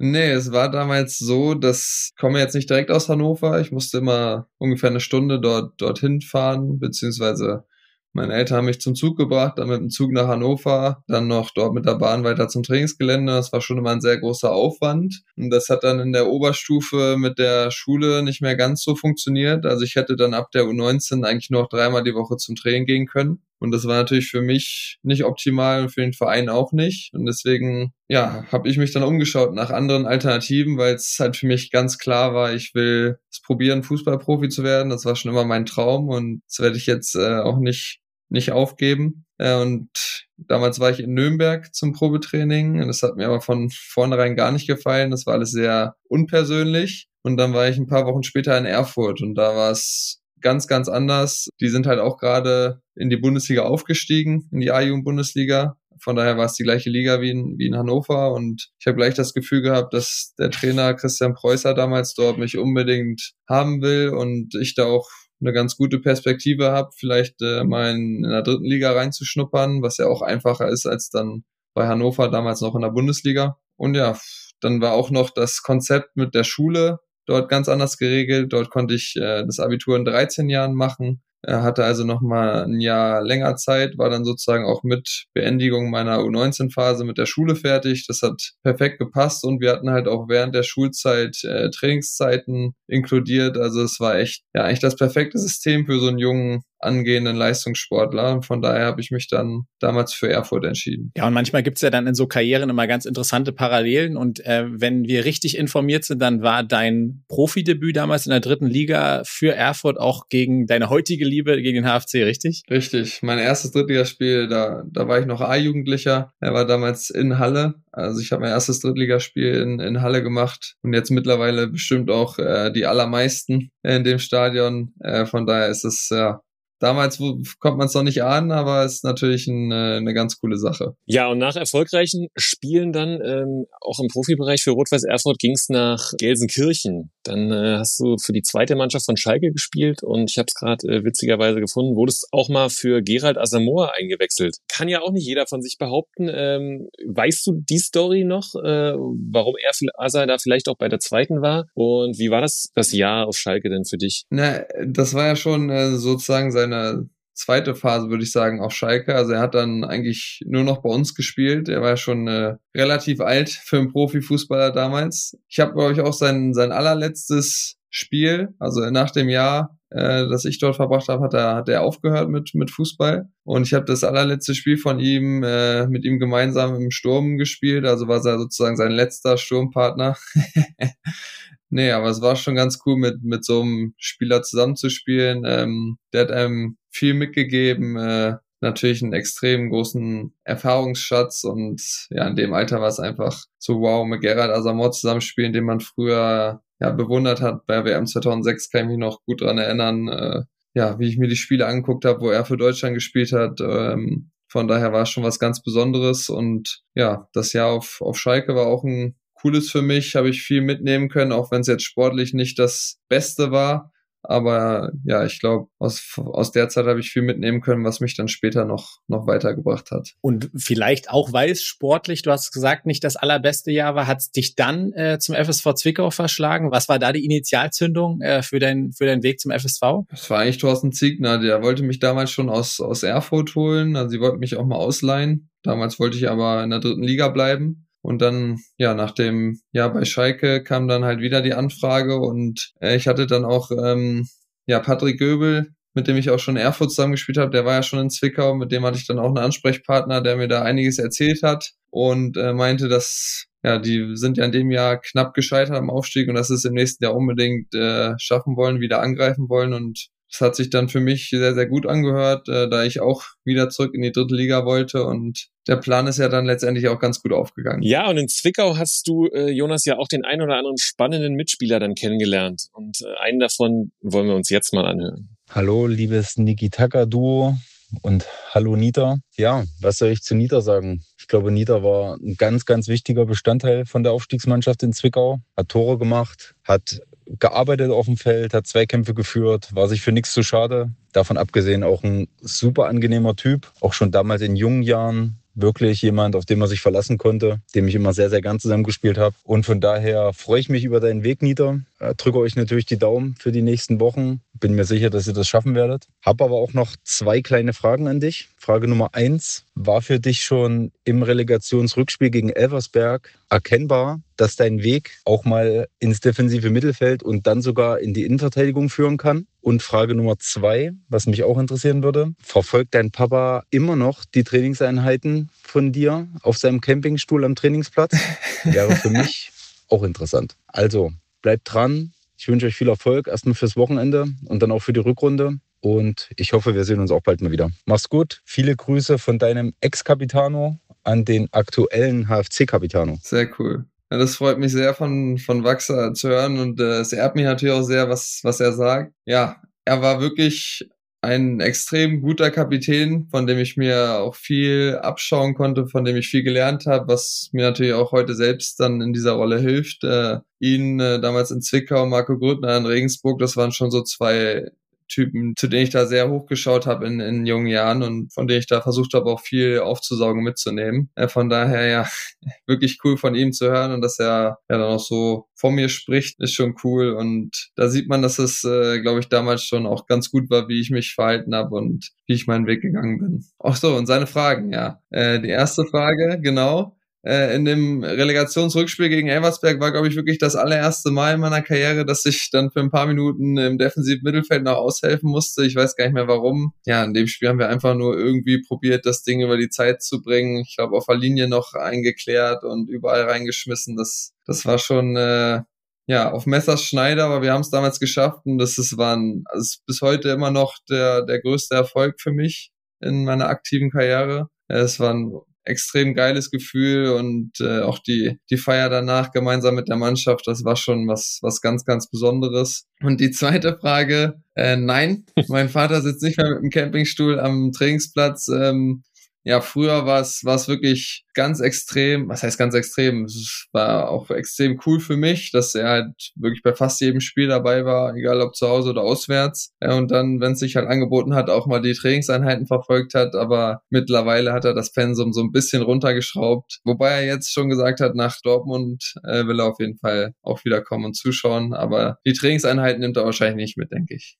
nee, 0.00 0.30
es 0.30 0.52
war 0.52 0.70
damals 0.70 1.18
so, 1.18 1.54
dass 1.54 2.10
ich 2.10 2.20
komme 2.20 2.38
jetzt 2.40 2.54
nicht 2.54 2.68
direkt 2.68 2.90
aus 2.90 3.08
Hannover. 3.08 3.60
Ich 3.60 3.70
musste 3.70 3.98
immer 3.98 4.48
ungefähr 4.58 4.90
eine 4.90 5.00
Stunde 5.00 5.40
dort 5.40 5.80
dorthin 5.80 6.20
fahren, 6.20 6.78
beziehungsweise 6.78 7.64
meine 8.12 8.34
Eltern 8.34 8.58
haben 8.58 8.64
mich 8.64 8.80
zum 8.80 8.96
Zug 8.96 9.16
gebracht, 9.16 9.58
dann 9.58 9.68
mit 9.68 9.78
dem 9.78 9.90
Zug 9.90 10.10
nach 10.10 10.26
Hannover, 10.26 11.04
dann 11.06 11.28
noch 11.28 11.50
dort 11.50 11.74
mit 11.74 11.86
der 11.86 11.94
Bahn 11.94 12.24
weiter 12.24 12.48
zum 12.48 12.64
Trainingsgelände. 12.64 13.32
Das 13.32 13.52
war 13.52 13.60
schon 13.60 13.78
immer 13.78 13.90
ein 13.92 14.00
sehr 14.00 14.18
großer 14.18 14.50
Aufwand. 14.50 15.22
Und 15.36 15.50
das 15.50 15.68
hat 15.68 15.84
dann 15.84 16.00
in 16.00 16.12
der 16.12 16.26
Oberstufe 16.26 17.16
mit 17.16 17.38
der 17.38 17.70
Schule 17.70 18.24
nicht 18.24 18.42
mehr 18.42 18.56
ganz 18.56 18.82
so 18.82 18.96
funktioniert. 18.96 19.64
Also 19.64 19.84
ich 19.84 19.94
hätte 19.94 20.16
dann 20.16 20.34
ab 20.34 20.50
der 20.50 20.64
U19 20.64 21.24
eigentlich 21.24 21.50
nur 21.50 21.62
noch 21.62 21.68
dreimal 21.68 22.02
die 22.02 22.14
Woche 22.14 22.36
zum 22.36 22.56
Training 22.56 22.84
gehen 22.84 23.06
können. 23.06 23.42
Und 23.60 23.72
das 23.72 23.84
war 23.84 23.96
natürlich 23.96 24.28
für 24.28 24.40
mich 24.40 24.98
nicht 25.02 25.24
optimal 25.24 25.82
und 25.82 25.90
für 25.90 26.00
den 26.00 26.14
Verein 26.14 26.48
auch 26.48 26.72
nicht. 26.72 27.12
Und 27.12 27.26
deswegen, 27.26 27.92
ja, 28.08 28.44
habe 28.50 28.68
ich 28.68 28.78
mich 28.78 28.92
dann 28.92 29.02
umgeschaut 29.02 29.54
nach 29.54 29.70
anderen 29.70 30.06
Alternativen, 30.06 30.78
weil 30.78 30.94
es 30.94 31.16
halt 31.20 31.36
für 31.36 31.46
mich 31.46 31.70
ganz 31.70 31.98
klar 31.98 32.34
war, 32.34 32.54
ich 32.54 32.74
will 32.74 33.18
es 33.30 33.42
probieren, 33.42 33.82
Fußballprofi 33.82 34.48
zu 34.48 34.64
werden. 34.64 34.88
Das 34.88 35.04
war 35.04 35.14
schon 35.14 35.30
immer 35.30 35.44
mein 35.44 35.66
Traum 35.66 36.08
und 36.08 36.42
das 36.48 36.60
werde 36.60 36.78
ich 36.78 36.86
jetzt 36.86 37.14
äh, 37.14 37.38
auch 37.38 37.58
nicht, 37.58 38.00
nicht 38.30 38.50
aufgeben. 38.50 39.26
Äh, 39.36 39.56
und 39.56 39.90
damals 40.38 40.80
war 40.80 40.90
ich 40.90 41.00
in 41.00 41.12
Nürnberg 41.12 41.74
zum 41.74 41.92
Probetraining. 41.92 42.80
Und 42.80 42.88
das 42.88 43.02
hat 43.02 43.16
mir 43.16 43.26
aber 43.26 43.42
von 43.42 43.68
vornherein 43.70 44.36
gar 44.36 44.52
nicht 44.52 44.68
gefallen. 44.68 45.10
Das 45.10 45.26
war 45.26 45.34
alles 45.34 45.50
sehr 45.50 45.96
unpersönlich. 46.08 47.08
Und 47.22 47.36
dann 47.36 47.52
war 47.52 47.68
ich 47.68 47.76
ein 47.76 47.86
paar 47.86 48.06
Wochen 48.06 48.22
später 48.22 48.56
in 48.56 48.64
Erfurt 48.64 49.20
und 49.20 49.34
da 49.34 49.54
war 49.54 49.70
es 49.70 50.19
ganz, 50.40 50.66
ganz 50.66 50.88
anders. 50.88 51.48
Die 51.60 51.68
sind 51.68 51.86
halt 51.86 52.00
auch 52.00 52.18
gerade 52.18 52.82
in 52.94 53.10
die 53.10 53.16
Bundesliga 53.16 53.62
aufgestiegen, 53.62 54.48
in 54.52 54.60
die 54.60 54.70
A-Jugend-Bundesliga. 54.70 55.76
Von 55.98 56.16
daher 56.16 56.38
war 56.38 56.46
es 56.46 56.54
die 56.54 56.62
gleiche 56.62 56.88
Liga 56.88 57.20
wie 57.20 57.30
in, 57.30 57.58
wie 57.58 57.66
in 57.66 57.76
Hannover 57.76 58.32
und 58.32 58.70
ich 58.78 58.86
habe 58.86 58.96
gleich 58.96 59.14
das 59.14 59.34
Gefühl 59.34 59.60
gehabt, 59.60 59.92
dass 59.92 60.34
der 60.38 60.50
Trainer 60.50 60.94
Christian 60.94 61.34
Preußer 61.34 61.74
damals 61.74 62.14
dort 62.14 62.38
mich 62.38 62.56
unbedingt 62.56 63.32
haben 63.48 63.82
will 63.82 64.08
und 64.08 64.54
ich 64.54 64.74
da 64.74 64.86
auch 64.86 65.08
eine 65.40 65.52
ganz 65.52 65.76
gute 65.76 65.98
Perspektive 65.98 66.72
habe, 66.72 66.90
vielleicht 66.96 67.40
äh, 67.42 67.64
mal 67.64 67.90
in, 67.90 68.24
in 68.24 68.30
der 68.30 68.42
dritten 68.42 68.64
Liga 68.64 68.92
reinzuschnuppern, 68.92 69.82
was 69.82 69.98
ja 69.98 70.06
auch 70.06 70.22
einfacher 70.22 70.68
ist 70.68 70.86
als 70.86 71.10
dann 71.10 71.44
bei 71.74 71.86
Hannover 71.86 72.30
damals 72.30 72.60
noch 72.60 72.74
in 72.74 72.82
der 72.82 72.90
Bundesliga. 72.90 73.58
Und 73.76 73.94
ja, 73.94 74.18
dann 74.60 74.80
war 74.80 74.92
auch 74.92 75.10
noch 75.10 75.30
das 75.30 75.62
Konzept 75.62 76.16
mit 76.16 76.34
der 76.34 76.44
Schule 76.44 77.00
dort 77.30 77.48
ganz 77.48 77.68
anders 77.68 77.96
geregelt. 77.96 78.52
Dort 78.52 78.70
konnte 78.70 78.94
ich 78.94 79.14
äh, 79.16 79.44
das 79.46 79.60
Abitur 79.60 79.96
in 79.96 80.04
13 80.04 80.50
Jahren 80.50 80.74
machen. 80.74 81.22
Er 81.42 81.62
hatte 81.62 81.84
also 81.84 82.04
noch 82.04 82.20
mal 82.20 82.64
ein 82.64 82.80
Jahr 82.80 83.22
länger 83.22 83.56
Zeit, 83.56 83.96
war 83.96 84.10
dann 84.10 84.26
sozusagen 84.26 84.66
auch 84.66 84.82
mit 84.82 85.24
Beendigung 85.32 85.88
meiner 85.88 86.18
U19-Phase 86.18 87.04
mit 87.04 87.16
der 87.16 87.24
Schule 87.24 87.56
fertig. 87.56 88.06
Das 88.06 88.20
hat 88.20 88.52
perfekt 88.62 88.98
gepasst 88.98 89.44
und 89.44 89.60
wir 89.60 89.72
hatten 89.72 89.88
halt 89.88 90.06
auch 90.06 90.28
während 90.28 90.54
der 90.54 90.64
Schulzeit 90.64 91.42
äh, 91.44 91.70
Trainingszeiten 91.70 92.74
inkludiert. 92.88 93.56
Also 93.56 93.82
es 93.82 94.00
war 94.00 94.18
echt 94.18 94.42
ja 94.54 94.64
eigentlich 94.64 94.80
das 94.80 94.96
perfekte 94.96 95.38
System 95.38 95.86
für 95.86 95.98
so 95.98 96.08
einen 96.08 96.18
jungen 96.18 96.62
angehenden 96.80 97.36
Leistungssportler. 97.36 98.42
Von 98.42 98.62
daher 98.62 98.86
habe 98.86 99.00
ich 99.00 99.10
mich 99.10 99.28
dann 99.28 99.62
damals 99.78 100.12
für 100.12 100.28
Erfurt 100.28 100.64
entschieden. 100.64 101.12
Ja, 101.16 101.26
und 101.26 101.34
manchmal 101.34 101.62
gibt's 101.62 101.82
ja 101.82 101.90
dann 101.90 102.06
in 102.06 102.14
so 102.14 102.26
Karrieren 102.26 102.70
immer 102.70 102.86
ganz 102.86 103.04
interessante 103.04 103.52
Parallelen. 103.52 104.16
Und 104.16 104.44
äh, 104.46 104.64
wenn 104.68 105.04
wir 105.04 105.24
richtig 105.24 105.56
informiert 105.56 106.04
sind, 106.04 106.20
dann 106.20 106.42
war 106.42 106.64
dein 106.64 107.22
Profidebüt 107.28 107.96
damals 107.96 108.26
in 108.26 108.30
der 108.30 108.40
dritten 108.40 108.66
Liga 108.66 109.22
für 109.24 109.54
Erfurt 109.54 109.98
auch 109.98 110.28
gegen 110.28 110.66
deine 110.66 110.90
heutige 110.90 111.24
Liebe, 111.24 111.60
gegen 111.62 111.82
den 111.82 111.90
HFC, 111.90 112.24
richtig? 112.24 112.62
Richtig. 112.70 113.22
Mein 113.22 113.38
erstes 113.38 113.72
Drittligaspiel, 113.72 114.48
da, 114.48 114.82
da 114.90 115.08
war 115.08 115.20
ich 115.20 115.26
noch 115.26 115.40
A-Jugendlicher. 115.40 116.32
Er 116.40 116.54
war 116.54 116.66
damals 116.66 117.10
in 117.10 117.38
Halle. 117.38 117.74
Also 117.92 118.20
ich 118.20 118.32
habe 118.32 118.42
mein 118.42 118.52
erstes 118.52 118.80
Drittligaspiel 118.80 119.54
in, 119.54 119.80
in 119.80 120.00
Halle 120.00 120.22
gemacht 120.22 120.76
und 120.82 120.94
jetzt 120.94 121.10
mittlerweile 121.10 121.66
bestimmt 121.66 122.10
auch 122.10 122.38
äh, 122.38 122.70
die 122.70 122.86
allermeisten 122.86 123.70
in 123.82 124.04
dem 124.04 124.18
Stadion. 124.18 124.94
Äh, 125.00 125.26
von 125.26 125.46
daher 125.46 125.68
ist 125.68 125.84
es 125.84 126.08
ja 126.10 126.40
damals 126.80 127.18
kommt 127.60 127.78
man 127.78 127.86
es 127.86 127.94
noch 127.94 128.02
nicht 128.02 128.24
an, 128.24 128.50
aber 128.50 128.84
es 128.84 128.94
ist 128.94 129.04
natürlich 129.04 129.46
ein, 129.46 129.70
äh, 129.70 129.96
eine 129.96 130.12
ganz 130.14 130.40
coole 130.40 130.58
Sache. 130.58 130.96
Ja, 131.06 131.28
und 131.28 131.38
nach 131.38 131.54
erfolgreichen 131.54 132.28
Spielen 132.36 132.92
dann 132.92 133.20
ähm, 133.24 133.66
auch 133.80 134.00
im 134.00 134.08
Profibereich 134.08 134.62
für 134.62 134.72
Rot-Weiß 134.72 135.04
Erfurt 135.04 135.38
ging 135.38 135.52
es 135.52 135.68
nach 135.68 136.12
Gelsenkirchen. 136.18 137.12
Dann 137.30 137.50
äh, 137.50 137.78
hast 137.78 137.98
du 138.00 138.16
für 138.18 138.32
die 138.32 138.42
zweite 138.42 138.76
Mannschaft 138.76 139.06
von 139.06 139.16
Schalke 139.16 139.50
gespielt 139.52 140.02
und 140.02 140.30
ich 140.30 140.38
habe 140.38 140.46
es 140.48 140.54
gerade 140.54 140.86
äh, 140.88 141.04
witzigerweise 141.04 141.60
gefunden, 141.60 141.96
wurdest 141.96 142.28
auch 142.32 142.48
mal 142.48 142.70
für 142.70 143.02
Gerald 143.02 143.38
Asamoah 143.38 143.92
eingewechselt. 143.98 144.56
Kann 144.68 144.88
ja 144.88 145.00
auch 145.00 145.12
nicht 145.12 145.26
jeder 145.26 145.46
von 145.46 145.62
sich 145.62 145.76
behaupten. 145.78 146.28
Ähm, 146.32 146.88
weißt 147.06 147.46
du 147.46 147.62
die 147.68 147.78
Story 147.78 148.24
noch, 148.24 148.54
äh, 148.54 148.94
warum 148.94 149.54
er 149.60 149.70
Asa 149.96 150.26
da 150.26 150.38
vielleicht 150.38 150.68
auch 150.68 150.76
bei 150.76 150.88
der 150.88 150.98
zweiten 150.98 151.42
war? 151.42 151.66
Und 151.74 152.18
wie 152.18 152.30
war 152.30 152.40
das 152.40 152.70
das 152.74 152.92
Jahr 152.92 153.26
auf 153.26 153.36
Schalke 153.36 153.70
denn 153.70 153.84
für 153.84 153.96
dich? 153.96 154.24
Na, 154.30 154.64
das 154.86 155.14
war 155.14 155.26
ja 155.26 155.36
schon 155.36 155.70
äh, 155.70 155.96
sozusagen 155.96 156.50
sein 156.52 156.70
seine 156.70 157.08
zweite 157.34 157.74
Phase, 157.74 158.10
würde 158.10 158.22
ich 158.22 158.32
sagen, 158.32 158.60
auf 158.60 158.72
Schalke. 158.72 159.14
Also 159.14 159.32
er 159.32 159.40
hat 159.40 159.54
dann 159.54 159.84
eigentlich 159.84 160.40
nur 160.46 160.64
noch 160.64 160.82
bei 160.82 160.90
uns 160.90 161.14
gespielt. 161.14 161.68
Er 161.68 161.80
war 161.80 161.90
ja 161.90 161.96
schon 161.96 162.28
äh, 162.28 162.56
relativ 162.76 163.20
alt 163.20 163.50
für 163.50 163.78
einen 163.78 163.92
Profifußballer 163.92 164.72
damals. 164.72 165.36
Ich 165.48 165.60
habe, 165.60 165.72
glaube 165.72 165.92
ich, 165.92 166.00
auch 166.00 166.12
sein, 166.12 166.54
sein 166.54 166.72
allerletztes 166.72 167.76
Spiel, 167.90 168.54
also 168.60 168.88
nach 168.90 169.10
dem 169.10 169.28
Jahr, 169.28 169.76
äh, 169.90 170.28
das 170.28 170.44
ich 170.44 170.60
dort 170.60 170.76
verbracht 170.76 171.08
habe, 171.08 171.24
hat 171.24 171.34
er, 171.34 171.56
hat 171.56 171.68
er 171.68 171.82
aufgehört 171.82 172.30
mit, 172.30 172.54
mit 172.54 172.70
Fußball. 172.70 173.28
Und 173.42 173.66
ich 173.66 173.74
habe 173.74 173.84
das 173.84 174.04
allerletzte 174.04 174.54
Spiel 174.54 174.78
von 174.78 175.00
ihm 175.00 175.42
äh, 175.42 175.88
mit 175.88 176.04
ihm 176.04 176.20
gemeinsam 176.20 176.76
im 176.76 176.92
Sturm 176.92 177.36
gespielt. 177.36 177.84
Also 177.84 178.06
war 178.06 178.24
er 178.24 178.38
sozusagen 178.38 178.76
sein 178.76 178.92
letzter 178.92 179.36
Sturmpartner. 179.36 180.16
Nee, 181.70 181.92
aber 181.92 182.08
es 182.08 182.20
war 182.20 182.34
schon 182.34 182.56
ganz 182.56 182.80
cool, 182.84 182.96
mit, 182.96 183.22
mit 183.22 183.44
so 183.44 183.62
einem 183.62 183.94
Spieler 183.96 184.42
zusammenzuspielen. 184.42 185.44
Ähm, 185.46 185.98
der 186.12 186.22
hat 186.22 186.32
einem 186.32 186.76
viel 186.90 187.14
mitgegeben, 187.14 187.96
äh, 187.96 188.36
natürlich 188.60 189.02
einen 189.02 189.12
extrem 189.12 189.70
großen 189.70 190.34
Erfahrungsschatz 190.44 191.44
und 191.44 191.80
ja, 192.10 192.26
in 192.26 192.36
dem 192.36 192.52
Alter 192.52 192.80
war 192.80 192.88
es 192.88 193.00
einfach 193.00 193.44
so 193.58 193.80
wow, 193.80 194.06
mit 194.06 194.20
Gerard 194.20 194.50
Asamoah 194.50 194.92
zusammenspielen, 194.92 195.52
den 195.52 195.64
man 195.64 195.80
früher 195.80 196.60
ja 196.80 196.90
bewundert 196.90 197.40
hat. 197.40 197.66
Bei 197.66 197.84
WM 197.84 198.06
2006 198.06 198.70
kann 198.70 198.82
ich 198.82 198.88
mich 198.88 198.98
noch 198.98 199.22
gut 199.24 199.40
dran 199.40 199.58
erinnern, 199.58 200.08
äh, 200.08 200.42
ja, 200.74 200.98
wie 200.98 201.08
ich 201.08 201.18
mir 201.18 201.28
die 201.28 201.36
Spiele 201.36 201.66
angeguckt 201.66 202.04
habe, 202.04 202.20
wo 202.20 202.30
er 202.30 202.44
für 202.44 202.56
Deutschland 202.56 202.94
gespielt 202.94 203.32
hat. 203.32 203.60
Ähm, 203.60 204.30
von 204.48 204.66
daher 204.66 204.92
war 204.92 205.02
es 205.02 205.10
schon 205.10 205.22
was 205.24 205.38
ganz 205.38 205.62
Besonderes 205.62 206.28
und 206.28 206.82
ja, 206.94 207.28
das 207.32 207.52
Jahr 207.52 207.68
auf, 207.68 208.00
auf 208.00 208.18
Schalke 208.18 208.54
war 208.56 208.66
auch 208.66 208.82
ein 208.84 209.14
Cooles 209.40 209.70
für 209.70 209.82
mich, 209.82 210.16
habe 210.16 210.28
ich 210.28 210.42
viel 210.42 210.60
mitnehmen 210.60 211.08
können, 211.08 211.32
auch 211.32 211.50
wenn 211.50 211.62
es 211.62 211.66
jetzt 211.66 211.84
sportlich 211.84 212.34
nicht 212.34 212.58
das 212.58 212.98
Beste 213.08 213.50
war. 213.50 213.92
Aber 214.22 214.92
ja, 215.04 215.24
ich 215.24 215.40
glaube, 215.40 215.68
aus, 215.78 216.14
aus 216.16 216.52
der 216.52 216.68
Zeit 216.68 216.86
habe 216.86 217.00
ich 217.00 217.10
viel 217.10 217.22
mitnehmen 217.22 217.60
können, 217.60 217.84
was 217.84 218.00
mich 218.00 218.16
dann 218.16 218.28
später 218.28 218.64
noch, 218.64 218.98
noch 219.08 219.26
weitergebracht 219.26 219.90
hat. 219.90 220.14
Und 220.20 220.50
vielleicht 220.54 221.10
auch, 221.10 221.32
weil 221.32 221.50
es 221.50 221.62
sportlich, 221.62 222.22
du 222.22 222.30
hast 222.30 222.52
gesagt, 222.52 222.84
nicht 222.84 223.02
das 223.02 223.16
allerbeste 223.16 223.70
Jahr 223.70 223.94
war, 223.94 224.06
hat 224.06 224.18
es 224.18 224.30
dich 224.30 224.56
dann 224.56 224.92
äh, 224.92 225.18
zum 225.18 225.34
FSV 225.34 225.74
Zwickau 225.74 226.10
verschlagen? 226.10 226.70
Was 226.70 226.88
war 226.88 226.98
da 226.98 227.12
die 227.12 227.24
Initialzündung 227.24 228.20
äh, 228.20 228.42
für, 228.42 228.58
dein, 228.58 228.92
für 228.92 229.06
deinen 229.06 229.22
Weg 229.22 229.40
zum 229.40 229.52
FSV? 229.52 229.80
Das 230.10 230.28
war 230.28 230.40
eigentlich 230.40 230.58
Thorsten 230.58 230.92
Ziegner, 230.92 231.38
der 231.38 231.62
wollte 231.62 231.82
mich 231.82 231.98
damals 231.98 232.30
schon 232.30 232.50
aus, 232.50 232.80
aus 232.80 233.02
Erfurt 233.02 233.54
holen. 233.54 233.96
Also 233.96 234.10
sie 234.10 234.20
wollten 234.20 234.38
mich 234.38 234.56
auch 234.56 234.66
mal 234.66 234.76
ausleihen. 234.76 235.48
Damals 235.62 235.98
wollte 235.98 236.18
ich 236.18 236.28
aber 236.28 236.62
in 236.62 236.70
der 236.70 236.80
dritten 236.80 237.02
Liga 237.02 237.28
bleiben. 237.28 237.86
Und 238.02 238.22
dann, 238.22 238.58
ja, 238.78 238.94
nach 238.94 239.12
dem 239.12 239.60
Jahr 239.72 239.92
bei 239.92 240.04
Schalke 240.04 240.62
kam 240.62 240.88
dann 240.88 241.04
halt 241.04 241.20
wieder 241.20 241.42
die 241.42 241.54
Anfrage 241.54 242.18
und 242.18 242.72
äh, 242.80 242.96
ich 242.96 243.06
hatte 243.06 243.26
dann 243.26 243.44
auch, 243.44 243.70
ähm, 243.70 244.26
ja, 244.66 244.80
Patrick 244.80 245.18
Göbel, 245.18 245.68
mit 245.94 246.06
dem 246.06 246.16
ich 246.16 246.30
auch 246.30 246.38
schon 246.38 246.56
Erfurt 246.56 246.90
zusammengespielt 246.90 247.38
habe, 247.38 247.50
der 247.50 247.64
war 247.64 247.74
ja 247.74 247.82
schon 247.82 247.98
in 247.98 248.10
Zwickau, 248.10 248.54
mit 248.54 248.72
dem 248.72 248.84
hatte 248.84 248.96
ich 248.96 249.06
dann 249.06 249.18
auch 249.18 249.26
einen 249.26 249.38
Ansprechpartner, 249.38 250.22
der 250.22 250.36
mir 250.36 250.48
da 250.48 250.62
einiges 250.62 250.98
erzählt 250.98 251.42
hat 251.42 251.72
und 251.90 252.36
äh, 252.36 252.52
meinte, 252.52 252.88
dass 252.88 253.46
ja, 253.62 253.78
die 253.78 254.16
sind 254.16 254.38
ja 254.38 254.44
in 254.44 254.52
dem 254.52 254.70
Jahr 254.70 255.00
knapp 255.00 255.34
gescheitert 255.34 255.76
am 255.76 255.90
Aufstieg 255.90 256.28
und 256.28 256.34
dass 256.34 256.48
sie 256.48 256.54
es 256.54 256.64
im 256.64 256.74
nächsten 256.74 257.04
Jahr 257.04 257.14
unbedingt 257.14 257.74
äh, 257.74 258.14
schaffen 258.18 258.56
wollen, 258.56 258.80
wieder 258.80 259.02
angreifen 259.02 259.48
wollen 259.48 259.74
und 259.74 260.08
das 260.30 260.40
hat 260.40 260.56
sich 260.56 260.70
dann 260.70 260.88
für 260.88 261.00
mich 261.00 261.30
sehr, 261.30 261.54
sehr 261.54 261.66
gut 261.66 261.86
angehört, 261.86 262.48
äh, 262.48 262.68
da 262.68 262.84
ich 262.84 263.00
auch 263.00 263.24
wieder 263.44 263.68
zurück 263.68 263.94
in 263.94 264.02
die 264.02 264.12
dritte 264.12 264.34
Liga 264.34 264.64
wollte 264.64 265.04
und 265.04 265.48
der 265.66 265.76
Plan 265.76 266.06
ist 266.06 266.18
ja 266.18 266.28
dann 266.28 266.46
letztendlich 266.46 266.88
auch 266.88 266.98
ganz 266.98 267.22
gut 267.22 267.32
aufgegangen. 267.32 267.82
Ja, 267.82 268.08
und 268.08 268.16
in 268.16 268.28
Zwickau 268.28 268.76
hast 268.76 269.06
du, 269.08 269.26
äh, 269.26 269.50
Jonas, 269.50 269.84
ja 269.84 269.98
auch 269.98 270.08
den 270.08 270.24
ein 270.24 270.40
oder 270.40 270.56
anderen 270.56 270.78
spannenden 270.78 271.34
Mitspieler 271.34 271.78
dann 271.80 271.94
kennengelernt. 271.94 272.68
Und 272.72 272.98
äh, 273.02 273.18
einen 273.20 273.40
davon 273.40 273.92
wollen 274.00 274.28
wir 274.28 274.34
uns 274.34 274.48
jetzt 274.50 274.72
mal 274.72 274.86
anhören. 274.86 275.36
Hallo, 275.50 275.86
liebes 275.86 276.36
Niki 276.36 276.70
Taka-Duo 276.70 277.56
und 278.02 278.26
hallo 278.50 278.76
Nita. 278.76 279.18
Ja, 279.36 279.64
was 279.80 279.98
soll 279.98 280.10
ich 280.10 280.22
zu 280.22 280.34
Nita 280.34 280.60
sagen? 280.60 281.02
Ich 281.18 281.26
glaube, 281.26 281.50
Nita 281.50 281.82
war 281.82 282.16
ein 282.16 282.36
ganz, 282.36 282.64
ganz 282.64 282.88
wichtiger 282.88 283.26
Bestandteil 283.26 283.84
von 283.86 284.02
der 284.02 284.12
Aufstiegsmannschaft 284.12 284.82
in 284.82 284.92
Zwickau. 284.92 285.40
Hat 285.56 285.68
Tore 285.68 285.98
gemacht, 285.98 286.54
hat 286.64 287.00
gearbeitet 287.38 287.90
auf 287.90 288.06
dem 288.06 288.16
Feld, 288.16 288.54
hat 288.54 288.66
Zweikämpfe 288.66 289.14
geführt, 289.14 289.74
war 289.74 289.88
sich 289.88 290.00
für 290.00 290.12
nichts 290.12 290.32
zu 290.32 290.42
schade. 290.42 290.90
Davon 291.12 291.36
abgesehen 291.36 291.84
auch 291.84 292.02
ein 292.02 292.28
super 292.40 292.86
angenehmer 292.86 293.36
Typ, 293.36 293.72
auch 293.80 293.92
schon 293.92 294.10
damals 294.10 294.42
in 294.42 294.56
jungen 294.56 294.82
Jahren 294.82 295.36
wirklich 295.54 296.02
jemand, 296.02 296.36
auf 296.36 296.44
den 296.44 296.58
man 296.58 296.68
sich 296.68 296.80
verlassen 296.80 297.18
konnte, 297.18 297.60
dem 297.74 297.88
ich 297.88 297.94
immer 297.94 298.12
sehr, 298.12 298.30
sehr 298.30 298.40
gern 298.40 298.60
zusammengespielt 298.60 299.18
habe. 299.18 299.34
Und 299.44 299.66
von 299.66 299.80
daher 299.80 300.32
freue 300.32 300.60
ich 300.60 300.68
mich 300.68 300.84
über 300.84 301.00
deinen 301.00 301.24
Weg, 301.24 301.42
Nieder. 301.42 301.80
Äh, 302.00 302.14
drücke 302.14 302.38
euch 302.38 302.56
natürlich 302.56 302.86
die 302.86 302.98
Daumen 302.98 303.36
für 303.38 303.52
die 303.52 303.60
nächsten 303.60 304.00
Wochen. 304.00 304.40
Bin 304.54 304.74
mir 304.74 304.84
sicher, 304.84 305.10
dass 305.10 305.26
ihr 305.26 305.34
das 305.34 305.46
schaffen 305.46 305.74
werdet. 305.74 306.06
Habe 306.24 306.44
aber 306.44 306.56
auch 306.56 306.72
noch 306.72 306.96
zwei 307.04 307.42
kleine 307.42 307.74
Fragen 307.74 308.08
an 308.08 308.20
dich. 308.20 308.48
Frage 308.56 308.88
Nummer 308.88 309.10
eins. 309.12 309.66
War 309.74 310.00
für 310.00 310.18
dich 310.18 310.40
schon 310.40 310.92
im 311.04 311.22
Relegationsrückspiel 311.22 312.30
gegen 312.30 312.48
Elversberg 312.48 313.30
erkennbar, 313.50 314.20
dass 314.36 314.56
dein 314.56 314.82
Weg 314.82 315.18
auch 315.26 315.44
mal 315.44 315.88
ins 315.98 316.20
defensive 316.20 316.70
Mittelfeld 316.70 317.22
und 317.22 317.46
dann 317.46 317.60
sogar 317.60 318.00
in 318.00 318.14
die 318.14 318.24
Innenverteidigung 318.24 318.88
führen 318.88 319.18
kann? 319.18 319.46
Und 319.60 319.82
Frage 319.82 320.14
Nummer 320.14 320.38
zwei, 320.38 320.92
was 321.08 321.26
mich 321.26 321.42
auch 321.44 321.58
interessieren 321.58 322.02
würde. 322.02 322.32
Verfolgt 322.42 322.94
dein 322.94 323.10
Papa 323.10 323.64
immer 323.68 323.94
noch 323.94 324.24
die 324.24 324.44
Trainingseinheiten 324.44 325.50
von 325.62 325.92
dir 325.92 326.28
auf 326.40 326.56
seinem 326.56 326.80
Campingstuhl 326.80 327.44
am 327.44 327.54
Trainingsplatz? 327.54 328.16
Wäre 328.64 328.96
für 328.96 329.10
mich 329.10 329.52
auch 329.88 330.02
interessant. 330.02 330.56
Also, 330.66 331.12
bleibt 331.42 331.72
dran. 331.72 332.12
Ich 332.38 332.48
wünsche 332.48 332.66
euch 332.66 332.76
viel 332.76 332.88
Erfolg, 332.88 333.28
erstmal 333.28 333.54
fürs 333.54 333.76
Wochenende 333.76 334.26
und 334.46 334.62
dann 334.62 334.72
auch 334.72 334.80
für 334.80 334.92
die 334.92 335.00
Rückrunde. 335.00 335.58
Und 335.80 336.30
ich 336.36 336.52
hoffe, 336.52 336.74
wir 336.74 336.84
sehen 336.84 337.00
uns 337.00 337.10
auch 337.10 337.22
bald 337.22 337.40
mal 337.40 337.50
wieder. 337.50 337.70
Mach's 337.86 338.08
gut. 338.08 338.40
Viele 338.44 338.76
Grüße 338.76 339.18
von 339.18 339.38
deinem 339.38 339.74
Ex-Capitano 339.80 340.78
an 341.04 341.24
den 341.24 341.48
aktuellen 341.52 342.28
HFC-Capitano. 342.28 343.18
Sehr 343.22 343.48
cool. 343.58 343.86
Ja, 344.10 344.18
das 344.18 344.36
freut 344.36 344.58
mich 344.58 344.72
sehr 344.72 344.92
von, 344.94 345.38
von 345.38 345.64
Wachser 345.64 346.14
zu 346.14 346.28
hören 346.28 346.58
und 346.58 346.80
äh, 346.80 346.98
es 346.98 347.12
ehrt 347.12 347.36
mich 347.36 347.44
natürlich 347.44 347.74
auch 347.74 347.82
sehr, 347.82 348.08
was, 348.08 348.40
was 348.42 348.60
er 348.60 348.72
sagt. 348.72 349.14
Ja, 349.24 349.62
er 349.84 350.02
war 350.02 350.20
wirklich 350.20 350.88
ein 351.22 351.60
extrem 351.60 352.22
guter 352.22 352.50
Kapitän, 352.50 353.28
von 353.30 353.46
dem 353.46 353.58
ich 353.58 353.76
mir 353.76 354.20
auch 354.20 354.34
viel 354.34 354.98
abschauen 355.02 355.54
konnte, 355.54 355.86
von 355.86 356.04
dem 356.04 356.16
ich 356.16 356.28
viel 356.28 356.42
gelernt 356.42 356.86
habe, 356.86 357.08
was 357.08 357.50
mir 357.52 357.64
natürlich 357.66 357.92
auch 357.92 358.12
heute 358.12 358.34
selbst 358.34 358.80
dann 358.80 359.00
in 359.02 359.12
dieser 359.12 359.32
Rolle 359.32 359.58
hilft. 359.58 360.02
Äh, 360.04 360.38
ihn 360.60 360.98
äh, 360.98 361.20
damals 361.20 361.50
in 361.50 361.60
Zwickau, 361.60 362.06
Marco 362.06 362.38
Grüttner 362.38 362.76
in 362.76 362.86
Regensburg, 362.86 363.38
das 363.38 363.56
waren 363.56 363.72
schon 363.72 363.90
so 363.90 364.02
zwei 364.02 364.70
Typen, 365.10 365.54
zu 365.56 365.68
denen 365.68 365.84
ich 365.84 365.90
da 365.90 366.06
sehr 366.06 366.30
hochgeschaut 366.30 366.86
habe 366.86 367.06
in, 367.06 367.20
in 367.20 367.46
jungen 367.46 367.66
Jahren 367.66 368.02
und 368.02 368.32
von 368.32 368.46
denen 368.46 368.60
ich 368.60 368.66
da 368.66 368.80
versucht 368.80 369.14
habe, 369.14 369.26
auch 369.26 369.40
viel 369.40 369.80
aufzusaugen, 369.80 370.42
mitzunehmen. 370.42 371.10
Äh, 371.14 371.28
von 371.28 371.48
daher, 371.48 371.86
ja, 371.86 372.08
wirklich 372.66 372.98
cool 373.04 373.16
von 373.16 373.34
ihm 373.34 373.52
zu 373.52 373.70
hören 373.70 373.92
und 373.92 374.00
dass 374.00 374.18
er 374.18 374.26
ja 374.26 374.58
dann 374.68 374.82
auch 374.82 375.00
so 375.00 375.46
vor 375.54 375.72
mir 375.72 375.88
spricht, 375.88 376.40
ist 376.40 376.54
schon 376.54 376.74
cool. 376.84 377.12
Und 377.12 377.70
da 377.74 377.88
sieht 377.88 378.08
man, 378.08 378.22
dass 378.22 378.38
es, 378.38 378.64
äh, 378.64 379.00
glaube 379.00 379.20
ich, 379.20 379.28
damals 379.28 379.64
schon 379.64 379.86
auch 379.86 380.06
ganz 380.06 380.30
gut 380.30 380.48
war, 380.50 380.68
wie 380.68 380.80
ich 380.80 380.90
mich 380.90 381.14
verhalten 381.14 381.54
habe 381.54 381.74
und 381.74 382.10
wie 382.26 382.34
ich 382.34 382.46
meinen 382.46 382.66
Weg 382.66 382.82
gegangen 382.82 383.18
bin. 383.18 383.44
Ach 383.58 383.76
so, 383.76 383.96
und 383.96 384.06
seine 384.06 384.26
Fragen, 384.26 384.72
ja. 384.72 385.00
Äh, 385.10 385.40
die 385.40 385.48
erste 385.48 385.84
Frage, 385.84 386.38
genau 386.40 386.96
äh, 387.22 387.54
in 387.54 387.64
dem 387.64 388.02
Relegationsrückspiel 388.02 389.08
gegen 389.08 389.28
Elversberg 389.28 389.78
war, 389.80 389.92
glaube 389.92 390.08
ich, 390.08 390.16
wirklich 390.16 390.38
das 390.38 390.56
allererste 390.56 391.10
Mal 391.10 391.34
in 391.34 391.40
meiner 391.40 391.62
Karriere, 391.62 392.06
dass 392.06 392.24
ich 392.24 392.48
dann 392.50 392.70
für 392.70 392.80
ein 392.80 392.90
paar 392.90 393.06
Minuten 393.06 393.58
im 393.58 393.78
defensiven 393.78 394.22
Mittelfeld 394.22 394.62
noch 394.62 394.76
aushelfen 394.76 395.30
musste. 395.30 395.64
Ich 395.64 395.76
weiß 395.76 395.96
gar 395.96 396.04
nicht 396.04 396.14
mehr 396.14 396.28
warum. 396.28 396.72
Ja, 396.86 397.04
in 397.04 397.12
dem 397.12 397.26
Spiel 397.26 397.48
haben 397.48 397.58
wir 397.58 397.68
einfach 397.68 397.94
nur 397.94 398.18
irgendwie 398.18 398.62
probiert, 398.62 399.04
das 399.04 399.22
Ding 399.22 399.42
über 399.42 399.58
die 399.58 399.68
Zeit 399.68 400.02
zu 400.02 400.22
bringen. 400.22 400.60
Ich 400.66 400.76
glaube, 400.76 400.96
auf 400.96 401.06
der 401.06 401.16
Linie 401.16 401.48
noch 401.48 401.74
eingeklärt 401.74 402.64
und 402.64 402.88
überall 402.88 403.24
reingeschmissen. 403.24 403.96
Das, 403.96 404.32
das 404.46 404.64
war 404.64 404.78
schon, 404.78 405.16
äh, 405.16 405.60
ja, 406.06 406.32
auf 406.32 406.46
Messers 406.46 406.82
Schneider, 406.82 407.26
aber 407.26 407.42
wir 407.42 407.52
haben 407.52 407.60
es 407.60 407.70
damals 407.70 408.00
geschafft 408.00 408.40
und 408.44 408.58
das 408.58 408.78
ist, 408.78 408.96
war 408.96 409.16
ein, 409.16 409.44
also 409.46 409.60
ist 409.60 409.86
bis 409.86 410.00
heute 410.00 410.30
immer 410.30 410.50
noch 410.50 410.76
der, 410.88 411.22
der 411.22 411.40
größte 411.40 411.74
Erfolg 411.74 412.20
für 412.20 412.32
mich 412.32 412.72
in 413.00 413.24
meiner 413.24 413.48
aktiven 413.48 413.90
Karriere. 413.90 414.48
Es 414.66 414.98
war 414.98 415.14
ein 415.14 415.32
extrem 415.64 416.14
geiles 416.14 416.50
Gefühl 416.50 417.10
und 417.10 417.52
äh, 417.60 417.80
auch 417.80 417.98
die, 417.98 418.38
die 418.50 418.56
Feier 418.56 418.88
danach 418.88 419.30
gemeinsam 419.30 419.74
mit 419.74 419.88
der 419.88 419.96
Mannschaft, 419.96 420.46
das 420.46 420.64
war 420.64 420.76
schon 420.76 421.06
was, 421.06 421.38
was 421.42 421.60
ganz, 421.60 421.84
ganz 421.84 422.08
Besonderes. 422.08 422.86
Und 423.02 423.20
die 423.20 423.30
zweite 423.30 423.78
Frage, 423.80 424.42
äh, 424.54 424.76
nein, 424.76 425.24
mein 425.48 425.68
Vater 425.68 426.00
sitzt 426.00 426.22
nicht 426.22 426.38
mehr 426.38 426.50
mit 426.50 426.62
dem 426.62 426.70
Campingstuhl 426.70 427.38
am 427.38 427.72
Trainingsplatz. 427.72 428.48
Ähm, 428.48 429.02
ja, 429.42 429.60
früher 429.62 430.04
war 430.04 430.20
es 430.20 430.68
wirklich 430.68 431.24
ganz 431.32 431.60
extrem, 431.60 432.28
was 432.28 432.42
heißt 432.42 432.58
ganz 432.58 432.74
extrem? 432.74 433.24
Es 433.24 433.68
war 433.72 434.10
auch 434.10 434.30
extrem 434.30 434.78
cool 434.84 435.00
für 435.00 435.16
mich, 435.16 435.50
dass 435.50 435.74
er 435.74 435.88
halt 435.88 436.32
wirklich 436.36 436.62
bei 436.62 436.74
fast 436.74 437.00
jedem 437.00 437.20
Spiel 437.20 437.48
dabei 437.48 437.84
war, 437.84 438.14
egal 438.14 438.40
ob 438.42 438.54
zu 438.54 438.68
Hause 438.68 438.90
oder 438.90 439.02
auswärts. 439.02 439.72
Ja, 439.80 439.94
und 439.94 440.10
dann, 440.10 440.40
wenn 440.40 440.52
es 440.52 440.58
sich 440.58 440.76
halt 440.76 440.88
angeboten 440.88 441.34
hat, 441.34 441.48
auch 441.48 441.66
mal 441.66 441.80
die 441.80 441.94
Trainingseinheiten 441.94 442.66
verfolgt 442.66 443.14
hat, 443.14 443.34
aber 443.34 443.82
mittlerweile 443.88 444.52
hat 444.52 444.66
er 444.66 444.74
das 444.74 444.92
Pensum 444.92 445.32
so 445.32 445.40
ein 445.40 445.52
bisschen 445.52 445.82
runtergeschraubt. 445.82 446.80
Wobei 446.84 447.10
er 447.10 447.26
jetzt 447.26 447.52
schon 447.52 447.70
gesagt 447.70 448.00
hat, 448.00 448.14
nach 448.14 448.36
Dortmund 448.42 449.14
äh, 449.24 449.46
will 449.46 449.60
er 449.60 449.66
auf 449.66 449.80
jeden 449.80 449.96
Fall 449.96 450.34
auch 450.42 450.64
wieder 450.64 450.82
kommen 450.82 451.06
und 451.06 451.16
zuschauen, 451.16 451.72
aber 451.72 452.18
die 452.26 452.34
Trainingseinheiten 452.34 453.00
nimmt 453.00 453.16
er 453.16 453.24
wahrscheinlich 453.24 453.56
nicht 453.56 453.76
mit, 453.78 453.90
denke 453.90 454.16
ich. 454.16 454.36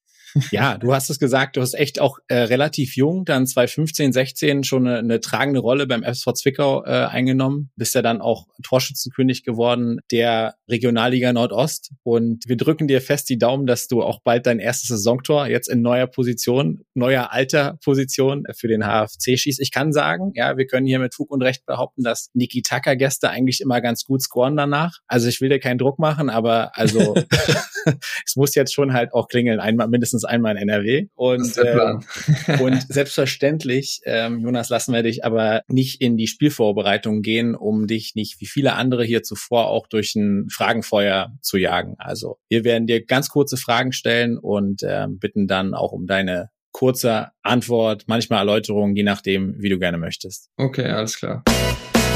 Ja, 0.50 0.78
du 0.78 0.92
hast 0.92 1.10
es 1.10 1.18
gesagt, 1.18 1.56
du 1.56 1.60
hast 1.60 1.74
echt 1.74 2.00
auch 2.00 2.18
äh, 2.28 2.34
relativ 2.34 2.96
jung, 2.96 3.24
dann 3.24 3.46
2015, 3.46 4.12
16 4.12 4.64
schon 4.64 4.86
eine, 4.86 4.98
eine 4.98 5.20
tragende 5.20 5.60
Rolle 5.60 5.86
beim 5.86 6.02
FSV 6.02 6.32
Zwickau 6.34 6.84
äh, 6.84 7.06
eingenommen, 7.06 7.70
bist 7.76 7.94
ja 7.94 8.02
dann 8.02 8.20
auch 8.20 8.46
Torschützenkönig 8.62 9.44
geworden 9.44 10.00
der 10.10 10.54
Regionalliga 10.68 11.32
Nordost 11.32 11.92
und 12.02 12.44
wir 12.46 12.56
drücken 12.56 12.88
dir 12.88 13.00
fest 13.00 13.28
die 13.28 13.38
Daumen, 13.38 13.66
dass 13.66 13.88
du 13.88 14.02
auch 14.02 14.20
bald 14.22 14.46
dein 14.46 14.58
erstes 14.58 14.88
Saisontor 14.88 15.46
jetzt 15.46 15.68
in 15.68 15.82
neuer 15.82 16.06
Position, 16.06 16.84
neuer 16.94 17.32
alter 17.32 17.78
Position 17.82 18.44
für 18.54 18.68
den 18.68 18.82
HFC 18.82 19.38
schießt. 19.38 19.60
Ich 19.60 19.72
kann 19.72 19.92
sagen, 19.92 20.32
ja, 20.34 20.56
wir 20.56 20.66
können 20.66 20.86
hier 20.86 20.98
mit 20.98 21.14
Fug 21.14 21.30
und 21.30 21.42
Recht 21.42 21.66
behaupten, 21.66 22.02
dass 22.02 22.30
Niki 22.34 22.62
Tucker 22.62 22.96
Gäste 22.96 23.30
eigentlich 23.30 23.60
immer 23.60 23.80
ganz 23.80 24.04
gut 24.04 24.22
scoren 24.22 24.56
danach. 24.56 24.98
Also 25.06 25.28
ich 25.28 25.40
will 25.40 25.48
dir 25.48 25.60
keinen 25.60 25.78
Druck 25.78 25.98
machen, 25.98 26.30
aber 26.30 26.76
also 26.76 27.14
es 28.26 28.36
muss 28.36 28.54
jetzt 28.54 28.74
schon 28.74 28.92
halt 28.92 29.12
auch 29.12 29.28
klingeln, 29.28 29.60
einmal 29.60 29.88
mindestens 29.88 30.24
einmal 30.24 30.56
in 30.56 30.68
NRW. 30.68 31.06
Und, 31.14 31.56
äh, 31.56 31.94
und 32.60 32.82
selbstverständlich, 32.92 34.00
ähm, 34.04 34.40
Jonas, 34.40 34.68
lassen 34.68 34.92
wir 34.92 35.02
dich 35.02 35.24
aber 35.24 35.62
nicht 35.68 36.00
in 36.00 36.16
die 36.16 36.26
Spielvorbereitung 36.26 37.22
gehen, 37.22 37.54
um 37.54 37.86
dich 37.86 38.14
nicht 38.14 38.40
wie 38.40 38.46
viele 38.46 38.74
andere 38.74 39.04
hier 39.04 39.22
zuvor 39.22 39.68
auch 39.68 39.86
durch 39.86 40.14
ein 40.14 40.48
Fragenfeuer 40.50 41.32
zu 41.40 41.56
jagen. 41.56 41.94
Also 41.98 42.38
wir 42.48 42.64
werden 42.64 42.86
dir 42.86 43.04
ganz 43.04 43.28
kurze 43.28 43.56
Fragen 43.56 43.92
stellen 43.92 44.38
und 44.38 44.82
äh, 44.82 45.06
bitten 45.08 45.46
dann 45.46 45.74
auch 45.74 45.92
um 45.92 46.06
deine 46.06 46.50
kurze 46.72 47.28
Antwort, 47.42 48.04
manchmal 48.06 48.40
Erläuterung, 48.40 48.94
je 48.94 49.02
nachdem, 49.02 49.54
wie 49.58 49.68
du 49.68 49.78
gerne 49.78 49.98
möchtest. 49.98 50.50
Okay, 50.56 50.86
alles 50.86 51.16
klar. 51.16 51.42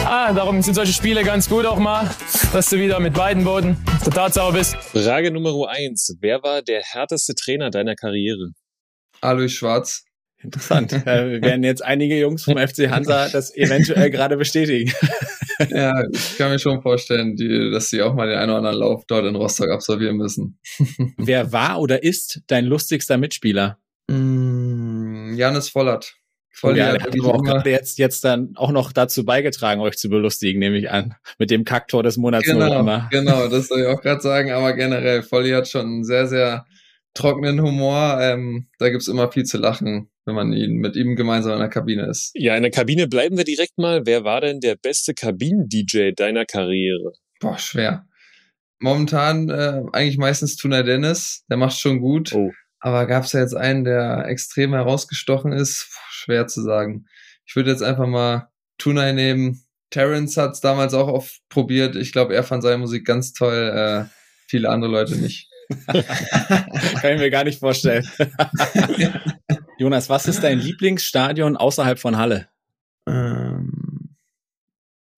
Ah, 0.06 0.34
darum 0.34 0.60
sind 0.60 0.74
solche 0.74 0.92
Spiele 0.92 1.24
ganz 1.24 1.48
gut 1.48 1.64
auch 1.64 1.78
mal, 1.78 2.10
dass 2.52 2.68
du 2.68 2.78
wieder 2.78 3.00
mit 3.00 3.14
beiden 3.14 3.42
Boden 3.42 3.82
total 4.04 4.30
sauber 4.30 4.58
bist. 4.58 4.76
Frage 4.76 5.30
Nummer 5.30 5.68
eins. 5.68 6.14
Wer 6.20 6.42
war 6.42 6.60
der 6.60 6.82
härteste 6.82 7.34
Trainer 7.34 7.70
deiner 7.70 7.94
Karriere? 7.94 8.50
Alois 9.22 9.48
Schwarz. 9.48 10.04
Interessant. 10.42 10.92
äh, 11.06 11.40
werden 11.40 11.64
jetzt 11.64 11.82
einige 11.82 12.20
Jungs 12.20 12.44
vom 12.44 12.58
FC 12.58 12.90
Hansa 12.90 13.30
das 13.30 13.56
eventuell 13.56 14.10
gerade 14.10 14.36
bestätigen. 14.36 14.92
ja, 15.70 15.94
ich 16.12 16.36
kann 16.36 16.50
mir 16.50 16.58
schon 16.58 16.82
vorstellen, 16.82 17.34
die, 17.34 17.70
dass 17.70 17.88
sie 17.88 18.02
auch 18.02 18.14
mal 18.14 18.28
den 18.28 18.36
einen 18.36 18.50
oder 18.50 18.58
anderen 18.58 18.76
Lauf 18.76 19.04
dort 19.08 19.24
in 19.24 19.36
Rostock 19.36 19.70
absolvieren 19.70 20.18
müssen. 20.18 20.58
Wer 21.16 21.50
war 21.52 21.80
oder 21.80 22.02
ist 22.02 22.42
dein 22.48 22.66
lustigster 22.66 23.16
Mitspieler? 23.16 23.78
Mm, 24.08 25.34
Janis 25.34 25.70
Vollert. 25.70 26.14
Voll, 26.56 26.78
ja, 26.78 26.92
der 26.92 27.02
hat 27.02 27.18
aber 27.18 27.34
auch 27.34 27.42
gerade 27.42 27.68
jetzt, 27.68 27.98
jetzt 27.98 28.22
dann 28.22 28.52
auch 28.54 28.70
noch 28.70 28.92
dazu 28.92 29.24
beigetragen, 29.24 29.80
euch 29.80 29.96
zu 29.96 30.08
belustigen, 30.08 30.60
nehme 30.60 30.78
ich 30.78 30.88
an. 30.88 31.16
Mit 31.36 31.50
dem 31.50 31.64
Kacktor 31.64 32.04
des 32.04 32.16
Monats. 32.16 32.46
Genau, 32.46 33.02
genau, 33.10 33.48
das 33.48 33.66
soll 33.68 33.80
ich 33.80 33.86
auch 33.88 34.00
gerade 34.00 34.20
sagen. 34.20 34.52
Aber 34.52 34.72
generell, 34.72 35.24
Volli 35.24 35.50
hat 35.50 35.66
schon 35.66 35.86
einen 35.86 36.04
sehr, 36.04 36.28
sehr 36.28 36.64
trockenen 37.12 37.60
Humor. 37.60 38.18
Ähm, 38.20 38.68
da 38.78 38.88
gibt's 38.90 39.08
immer 39.08 39.32
viel 39.32 39.42
zu 39.42 39.58
lachen, 39.58 40.10
wenn 40.26 40.36
man 40.36 40.52
ihn 40.52 40.76
mit 40.76 40.94
ihm 40.94 41.16
gemeinsam 41.16 41.54
in 41.54 41.58
der 41.58 41.68
Kabine 41.68 42.06
ist. 42.06 42.30
Ja, 42.34 42.54
in 42.54 42.62
der 42.62 42.70
Kabine 42.70 43.08
bleiben 43.08 43.36
wir 43.36 43.44
direkt 43.44 43.76
mal. 43.76 44.06
Wer 44.06 44.22
war 44.22 44.40
denn 44.40 44.60
der 44.60 44.76
beste 44.76 45.12
Kabinen-DJ 45.12 46.12
deiner 46.12 46.44
Karriere? 46.44 47.14
Boah, 47.40 47.58
schwer. 47.58 48.06
Momentan 48.78 49.48
äh, 49.48 49.82
eigentlich 49.92 50.18
meistens 50.18 50.56
Tuna 50.56 50.84
Dennis. 50.84 51.44
Der 51.50 51.56
macht 51.56 51.80
schon 51.80 52.00
gut. 52.00 52.32
Oh. 52.32 52.52
Aber 52.78 53.06
gab 53.06 53.24
es 53.24 53.32
ja 53.32 53.40
jetzt 53.40 53.56
einen, 53.56 53.84
der 53.84 54.26
extrem 54.26 54.74
herausgestochen 54.74 55.52
ist? 55.52 55.88
Puh, 55.90 56.00
schwer 56.24 56.46
zu 56.46 56.62
sagen. 56.62 57.06
Ich 57.46 57.54
würde 57.56 57.70
jetzt 57.70 57.82
einfach 57.82 58.06
mal 58.06 58.48
Tunai 58.78 59.12
nehmen. 59.12 59.62
Terrence 59.90 60.36
hat 60.36 60.52
es 60.52 60.60
damals 60.60 60.94
auch 60.94 61.08
oft 61.08 61.40
probiert. 61.48 61.96
Ich 61.96 62.12
glaube, 62.12 62.34
er 62.34 62.42
fand 62.42 62.62
seine 62.62 62.78
Musik 62.78 63.06
ganz 63.06 63.32
toll. 63.32 64.08
Äh, 64.08 64.10
viele 64.48 64.70
andere 64.70 64.90
Leute 64.90 65.16
nicht. 65.16 65.50
Kann 65.86 67.14
ich 67.14 67.20
mir 67.20 67.30
gar 67.30 67.44
nicht 67.44 67.60
vorstellen. 67.60 68.08
Jonas, 69.78 70.08
was 70.08 70.26
ist 70.26 70.42
dein 70.42 70.58
Lieblingsstadion 70.58 71.56
außerhalb 71.56 71.98
von 71.98 72.16
Halle? 72.16 72.48
Ähm, 73.06 74.16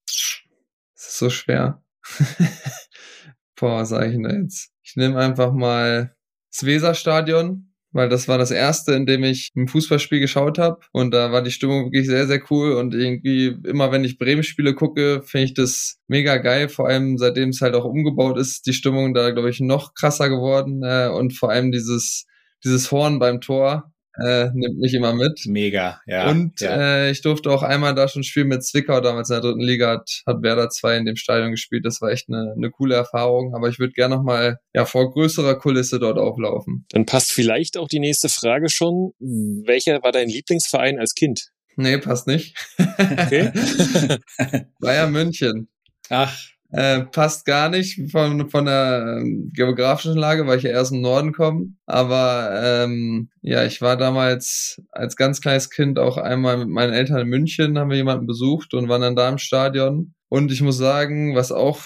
das 0.06 1.08
ist 1.08 1.18
so 1.18 1.30
schwer. 1.30 1.82
Boah, 3.56 3.80
was 3.80 3.90
sag 3.90 4.06
ich 4.06 4.12
denn 4.12 4.42
jetzt? 4.42 4.72
Ich 4.82 4.96
nehme 4.96 5.18
einfach 5.18 5.52
mal 5.52 6.16
das 6.52 6.64
Weserstadion, 6.64 7.65
weil 7.96 8.10
das 8.10 8.28
war 8.28 8.36
das 8.36 8.50
erste, 8.50 8.92
in 8.92 9.06
dem 9.06 9.24
ich 9.24 9.52
ein 9.56 9.68
Fußballspiel 9.68 10.20
geschaut 10.20 10.58
habe 10.58 10.80
und 10.92 11.12
da 11.12 11.32
war 11.32 11.42
die 11.42 11.50
Stimmung 11.50 11.86
wirklich 11.86 12.06
sehr, 12.06 12.26
sehr 12.26 12.42
cool. 12.50 12.72
Und 12.72 12.94
irgendwie 12.94 13.56
immer, 13.64 13.90
wenn 13.90 14.04
ich 14.04 14.18
Bremen-Spiele 14.18 14.74
gucke, 14.74 15.22
finde 15.24 15.44
ich 15.44 15.54
das 15.54 15.98
mega 16.06 16.36
geil, 16.36 16.68
vor 16.68 16.88
allem 16.88 17.16
seitdem 17.16 17.48
es 17.48 17.62
halt 17.62 17.74
auch 17.74 17.84
umgebaut 17.84 18.38
ist, 18.38 18.66
die 18.66 18.74
Stimmung 18.74 19.14
da, 19.14 19.30
glaube 19.30 19.48
ich, 19.48 19.60
noch 19.60 19.94
krasser 19.94 20.28
geworden. 20.28 20.82
Äh, 20.84 21.08
und 21.08 21.32
vor 21.32 21.50
allem 21.50 21.72
dieses, 21.72 22.26
dieses 22.62 22.92
Horn 22.92 23.18
beim 23.18 23.40
Tor, 23.40 23.90
äh, 24.24 24.50
nimmt 24.54 24.78
mich 24.78 24.94
immer 24.94 25.14
mit. 25.14 25.44
Mega, 25.46 26.00
ja. 26.06 26.30
Und 26.30 26.60
ja. 26.60 26.70
Äh, 26.70 27.10
ich 27.10 27.22
durfte 27.22 27.50
auch 27.50 27.62
einmal 27.62 27.94
da 27.94 28.08
schon 28.08 28.22
spielen 28.22 28.48
mit 28.48 28.64
Zwickau, 28.64 29.00
damals 29.00 29.30
in 29.30 29.34
der 29.34 29.42
dritten 29.42 29.60
Liga 29.60 29.90
hat, 29.90 30.22
hat 30.26 30.42
Werder 30.42 30.70
2 30.70 30.98
in 30.98 31.06
dem 31.06 31.16
Stadion 31.16 31.50
gespielt. 31.50 31.84
Das 31.84 32.00
war 32.00 32.10
echt 32.10 32.28
eine, 32.28 32.54
eine 32.56 32.70
coole 32.70 32.94
Erfahrung. 32.94 33.54
Aber 33.54 33.68
ich 33.68 33.78
würde 33.78 33.92
gerne 33.92 34.16
nochmal 34.16 34.58
ja, 34.74 34.84
vor 34.84 35.10
größerer 35.10 35.56
Kulisse 35.58 35.98
dort 35.98 36.18
auflaufen. 36.18 36.86
Dann 36.90 37.06
passt 37.06 37.32
vielleicht 37.32 37.76
auch 37.76 37.88
die 37.88 38.00
nächste 38.00 38.28
Frage 38.28 38.68
schon. 38.68 39.12
Welcher 39.18 40.02
war 40.02 40.12
dein 40.12 40.28
Lieblingsverein 40.28 40.98
als 40.98 41.14
Kind? 41.14 41.50
Nee, 41.76 41.98
passt 41.98 42.26
nicht. 42.26 42.56
Okay. 42.78 43.52
Bayern 44.80 45.12
München. 45.12 45.68
Ach, 46.08 46.34
äh, 46.70 47.02
passt 47.02 47.44
gar 47.44 47.68
nicht 47.68 48.10
von, 48.10 48.48
von 48.50 48.64
der 48.64 49.18
ähm, 49.20 49.50
geografischen 49.54 50.16
Lage, 50.16 50.46
weil 50.46 50.58
ich 50.58 50.64
ja 50.64 50.70
erst 50.70 50.92
im 50.92 51.00
Norden 51.00 51.32
komme. 51.32 51.74
Aber 51.86 52.50
ähm, 52.62 53.30
ja, 53.42 53.64
ich 53.64 53.80
war 53.80 53.96
damals 53.96 54.80
als 54.90 55.16
ganz 55.16 55.40
kleines 55.40 55.70
Kind 55.70 55.98
auch 55.98 56.16
einmal 56.16 56.58
mit 56.58 56.68
meinen 56.68 56.92
Eltern 56.92 57.20
in 57.20 57.28
München, 57.28 57.78
haben 57.78 57.90
wir 57.90 57.96
jemanden 57.96 58.26
besucht 58.26 58.74
und 58.74 58.88
waren 58.88 59.02
dann 59.02 59.16
da 59.16 59.28
im 59.28 59.38
Stadion. 59.38 60.14
Und 60.28 60.50
ich 60.50 60.60
muss 60.60 60.76
sagen, 60.76 61.36
was 61.36 61.52
auch 61.52 61.80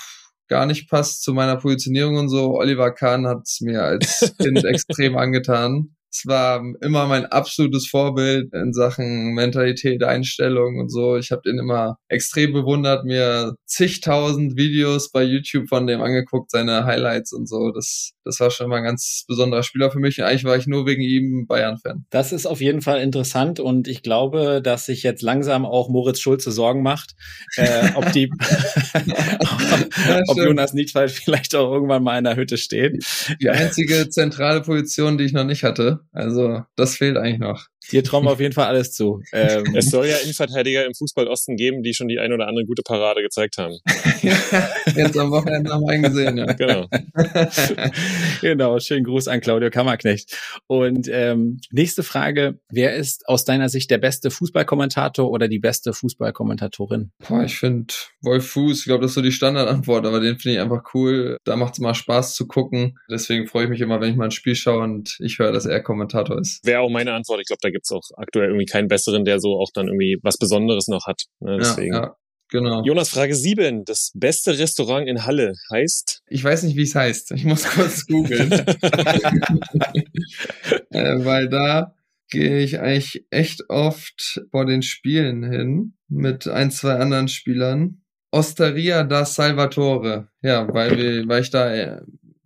gar 0.48 0.66
nicht 0.66 0.90
passt 0.90 1.22
zu 1.22 1.32
meiner 1.32 1.56
Positionierung 1.56 2.16
und 2.16 2.28
so, 2.28 2.54
Oliver 2.54 2.90
Kahn 2.90 3.26
hat 3.26 3.42
es 3.44 3.60
mir 3.60 3.82
als 3.82 4.34
Kind 4.40 4.64
extrem 4.64 5.16
angetan. 5.16 5.94
Es 6.12 6.26
war 6.26 6.62
immer 6.80 7.06
mein 7.06 7.26
absolutes 7.26 7.86
Vorbild 7.86 8.52
in 8.52 8.72
Sachen 8.72 9.32
Mentalität, 9.34 10.02
Einstellung 10.02 10.78
und 10.78 10.90
so. 10.90 11.16
Ich 11.16 11.30
habe 11.30 11.42
den 11.44 11.58
immer 11.58 11.96
extrem 12.08 12.52
bewundert, 12.52 13.04
mir 13.04 13.54
zigtausend 13.66 14.56
Videos 14.56 15.12
bei 15.12 15.22
YouTube 15.22 15.68
von 15.68 15.86
dem 15.86 16.00
angeguckt, 16.00 16.50
seine 16.50 16.84
Highlights 16.84 17.32
und 17.32 17.48
so. 17.48 17.70
Das, 17.70 18.12
das 18.24 18.40
war 18.40 18.50
schon 18.50 18.68
mal 18.68 18.78
ein 18.78 18.84
ganz 18.84 19.24
besonderer 19.28 19.62
Spieler 19.62 19.90
für 19.90 20.00
mich. 20.00 20.18
Und 20.18 20.24
eigentlich 20.24 20.44
war 20.44 20.56
ich 20.56 20.66
nur 20.66 20.86
wegen 20.86 21.02
ihm 21.02 21.46
Bayern-Fan. 21.46 22.06
Das 22.10 22.32
ist 22.32 22.46
auf 22.46 22.60
jeden 22.60 22.80
Fall 22.80 23.00
interessant 23.00 23.60
und 23.60 23.86
ich 23.86 24.02
glaube, 24.02 24.60
dass 24.62 24.86
sich 24.86 25.02
jetzt 25.02 25.22
langsam 25.22 25.64
auch 25.64 25.88
Moritz 25.88 26.20
Schulze 26.20 26.50
Sorgen 26.50 26.82
macht, 26.82 27.14
äh, 27.56 27.90
ob 27.94 28.10
die, 28.12 28.30
ja, 28.94 30.20
ob 30.26 30.38
Jonas 30.38 30.74
Niedwald 30.74 31.10
vielleicht 31.10 31.54
auch 31.54 31.72
irgendwann 31.72 32.02
mal 32.02 32.18
in 32.18 32.24
der 32.24 32.36
Hütte 32.36 32.56
steht. 32.56 33.04
Die 33.40 33.50
einzige 33.50 34.08
zentrale 34.08 34.62
Position, 34.62 35.18
die 35.18 35.24
ich 35.24 35.32
noch 35.32 35.44
nicht 35.44 35.62
hatte. 35.62 35.99
Also 36.12 36.62
das 36.76 36.96
fehlt 36.96 37.16
eigentlich 37.16 37.38
noch. 37.38 37.66
Dir 37.90 38.04
trauen 38.04 38.24
wir 38.24 38.32
auf 38.32 38.40
jeden 38.40 38.52
Fall 38.52 38.66
alles 38.66 38.92
zu. 38.92 39.20
Ähm, 39.32 39.74
es 39.74 39.90
soll 39.90 40.06
ja 40.06 40.16
Innenverteidiger 40.16 40.84
im 40.84 40.92
Fußball 40.92 41.26
Osten 41.28 41.56
geben, 41.56 41.82
die 41.82 41.94
schon 41.94 42.08
die 42.08 42.18
ein 42.18 42.32
oder 42.32 42.48
andere 42.48 42.66
gute 42.66 42.82
Parade 42.82 43.22
gezeigt 43.22 43.58
haben. 43.58 43.76
Jetzt 44.96 45.16
am 45.16 45.30
Wochenende 45.30 45.70
haben 45.70 45.82
wir 45.82 45.90
einen 45.90 46.02
gesehen, 46.02 46.36
ja. 46.36 46.52
Genau. 46.52 46.88
genau, 48.40 48.78
schönen 48.80 49.04
Gruß 49.04 49.28
an 49.28 49.40
Claudio 49.40 49.70
Kammerknecht. 49.70 50.36
Und 50.66 51.08
ähm, 51.10 51.60
nächste 51.70 52.02
Frage, 52.02 52.58
wer 52.70 52.96
ist 52.96 53.28
aus 53.28 53.44
deiner 53.44 53.68
Sicht 53.68 53.90
der 53.90 53.98
beste 53.98 54.30
Fußballkommentator 54.30 55.30
oder 55.30 55.48
die 55.48 55.60
beste 55.60 55.92
Fußballkommentatorin? 55.92 57.12
Boah, 57.26 57.44
ich 57.44 57.56
finde 57.56 57.94
Wolf 58.20 58.48
Fuß, 58.48 58.80
ich 58.80 58.84
glaube, 58.86 59.02
das 59.02 59.12
ist 59.12 59.14
so 59.14 59.22
die 59.22 59.32
Standardantwort, 59.32 60.06
aber 60.06 60.20
den 60.20 60.38
finde 60.38 60.56
ich 60.56 60.60
einfach 60.60 60.82
cool. 60.92 61.38
Da 61.44 61.56
macht 61.56 61.74
es 61.74 61.78
mal 61.78 61.94
Spaß 61.94 62.34
zu 62.34 62.46
gucken. 62.46 62.98
Deswegen 63.08 63.46
freue 63.46 63.64
ich 63.64 63.70
mich 63.70 63.80
immer, 63.80 64.00
wenn 64.00 64.10
ich 64.10 64.16
mal 64.16 64.24
ein 64.24 64.30
Spiel 64.32 64.56
schaue 64.56 64.82
und 64.82 65.16
ich 65.20 65.38
höre, 65.38 65.52
dass 65.52 65.66
er 65.66 65.80
Kommentator 65.90 66.38
ist. 66.38 66.64
Wäre 66.64 66.82
auch 66.82 66.90
meine 66.90 67.14
Antwort. 67.14 67.40
Ich 67.40 67.48
glaube, 67.48 67.58
da 67.62 67.70
gibt 67.70 67.84
es 67.84 67.90
auch 67.90 68.04
aktuell 68.16 68.50
irgendwie 68.50 68.66
keinen 68.66 68.86
besseren, 68.86 69.24
der 69.24 69.40
so 69.40 69.58
auch 69.58 69.70
dann 69.74 69.88
irgendwie 69.88 70.18
was 70.22 70.38
Besonderes 70.38 70.86
noch 70.86 71.06
hat. 71.06 71.24
Ne? 71.40 71.58
Deswegen. 71.58 71.94
Ja, 71.94 72.02
ja. 72.02 72.14
Genau. 72.52 72.84
Jonas, 72.84 73.08
Frage 73.08 73.34
7. 73.34 73.84
Das 73.84 74.12
beste 74.14 74.56
Restaurant 74.56 75.08
in 75.08 75.26
Halle 75.26 75.54
heißt? 75.72 76.22
Ich 76.28 76.44
weiß 76.44 76.62
nicht, 76.62 76.76
wie 76.76 76.82
es 76.82 76.94
heißt. 76.94 77.32
Ich 77.32 77.44
muss 77.44 77.64
kurz 77.64 78.06
googeln. 78.06 78.52
äh, 80.90 81.24
weil 81.24 81.48
da 81.48 81.96
gehe 82.28 82.60
ich 82.60 82.78
eigentlich 82.78 83.26
echt 83.30 83.68
oft 83.68 84.42
vor 84.52 84.66
den 84.66 84.82
Spielen 84.82 85.42
hin 85.42 85.94
mit 86.08 86.46
ein, 86.46 86.70
zwei 86.70 86.94
anderen 86.94 87.26
Spielern. 87.28 88.02
Osteria 88.32 89.02
da 89.02 89.24
Salvatore. 89.24 90.28
Ja, 90.40 90.72
weil, 90.72 90.96
wir, 90.96 91.26
weil 91.28 91.42
ich 91.42 91.50
da 91.50 91.74
äh, 91.74 92.00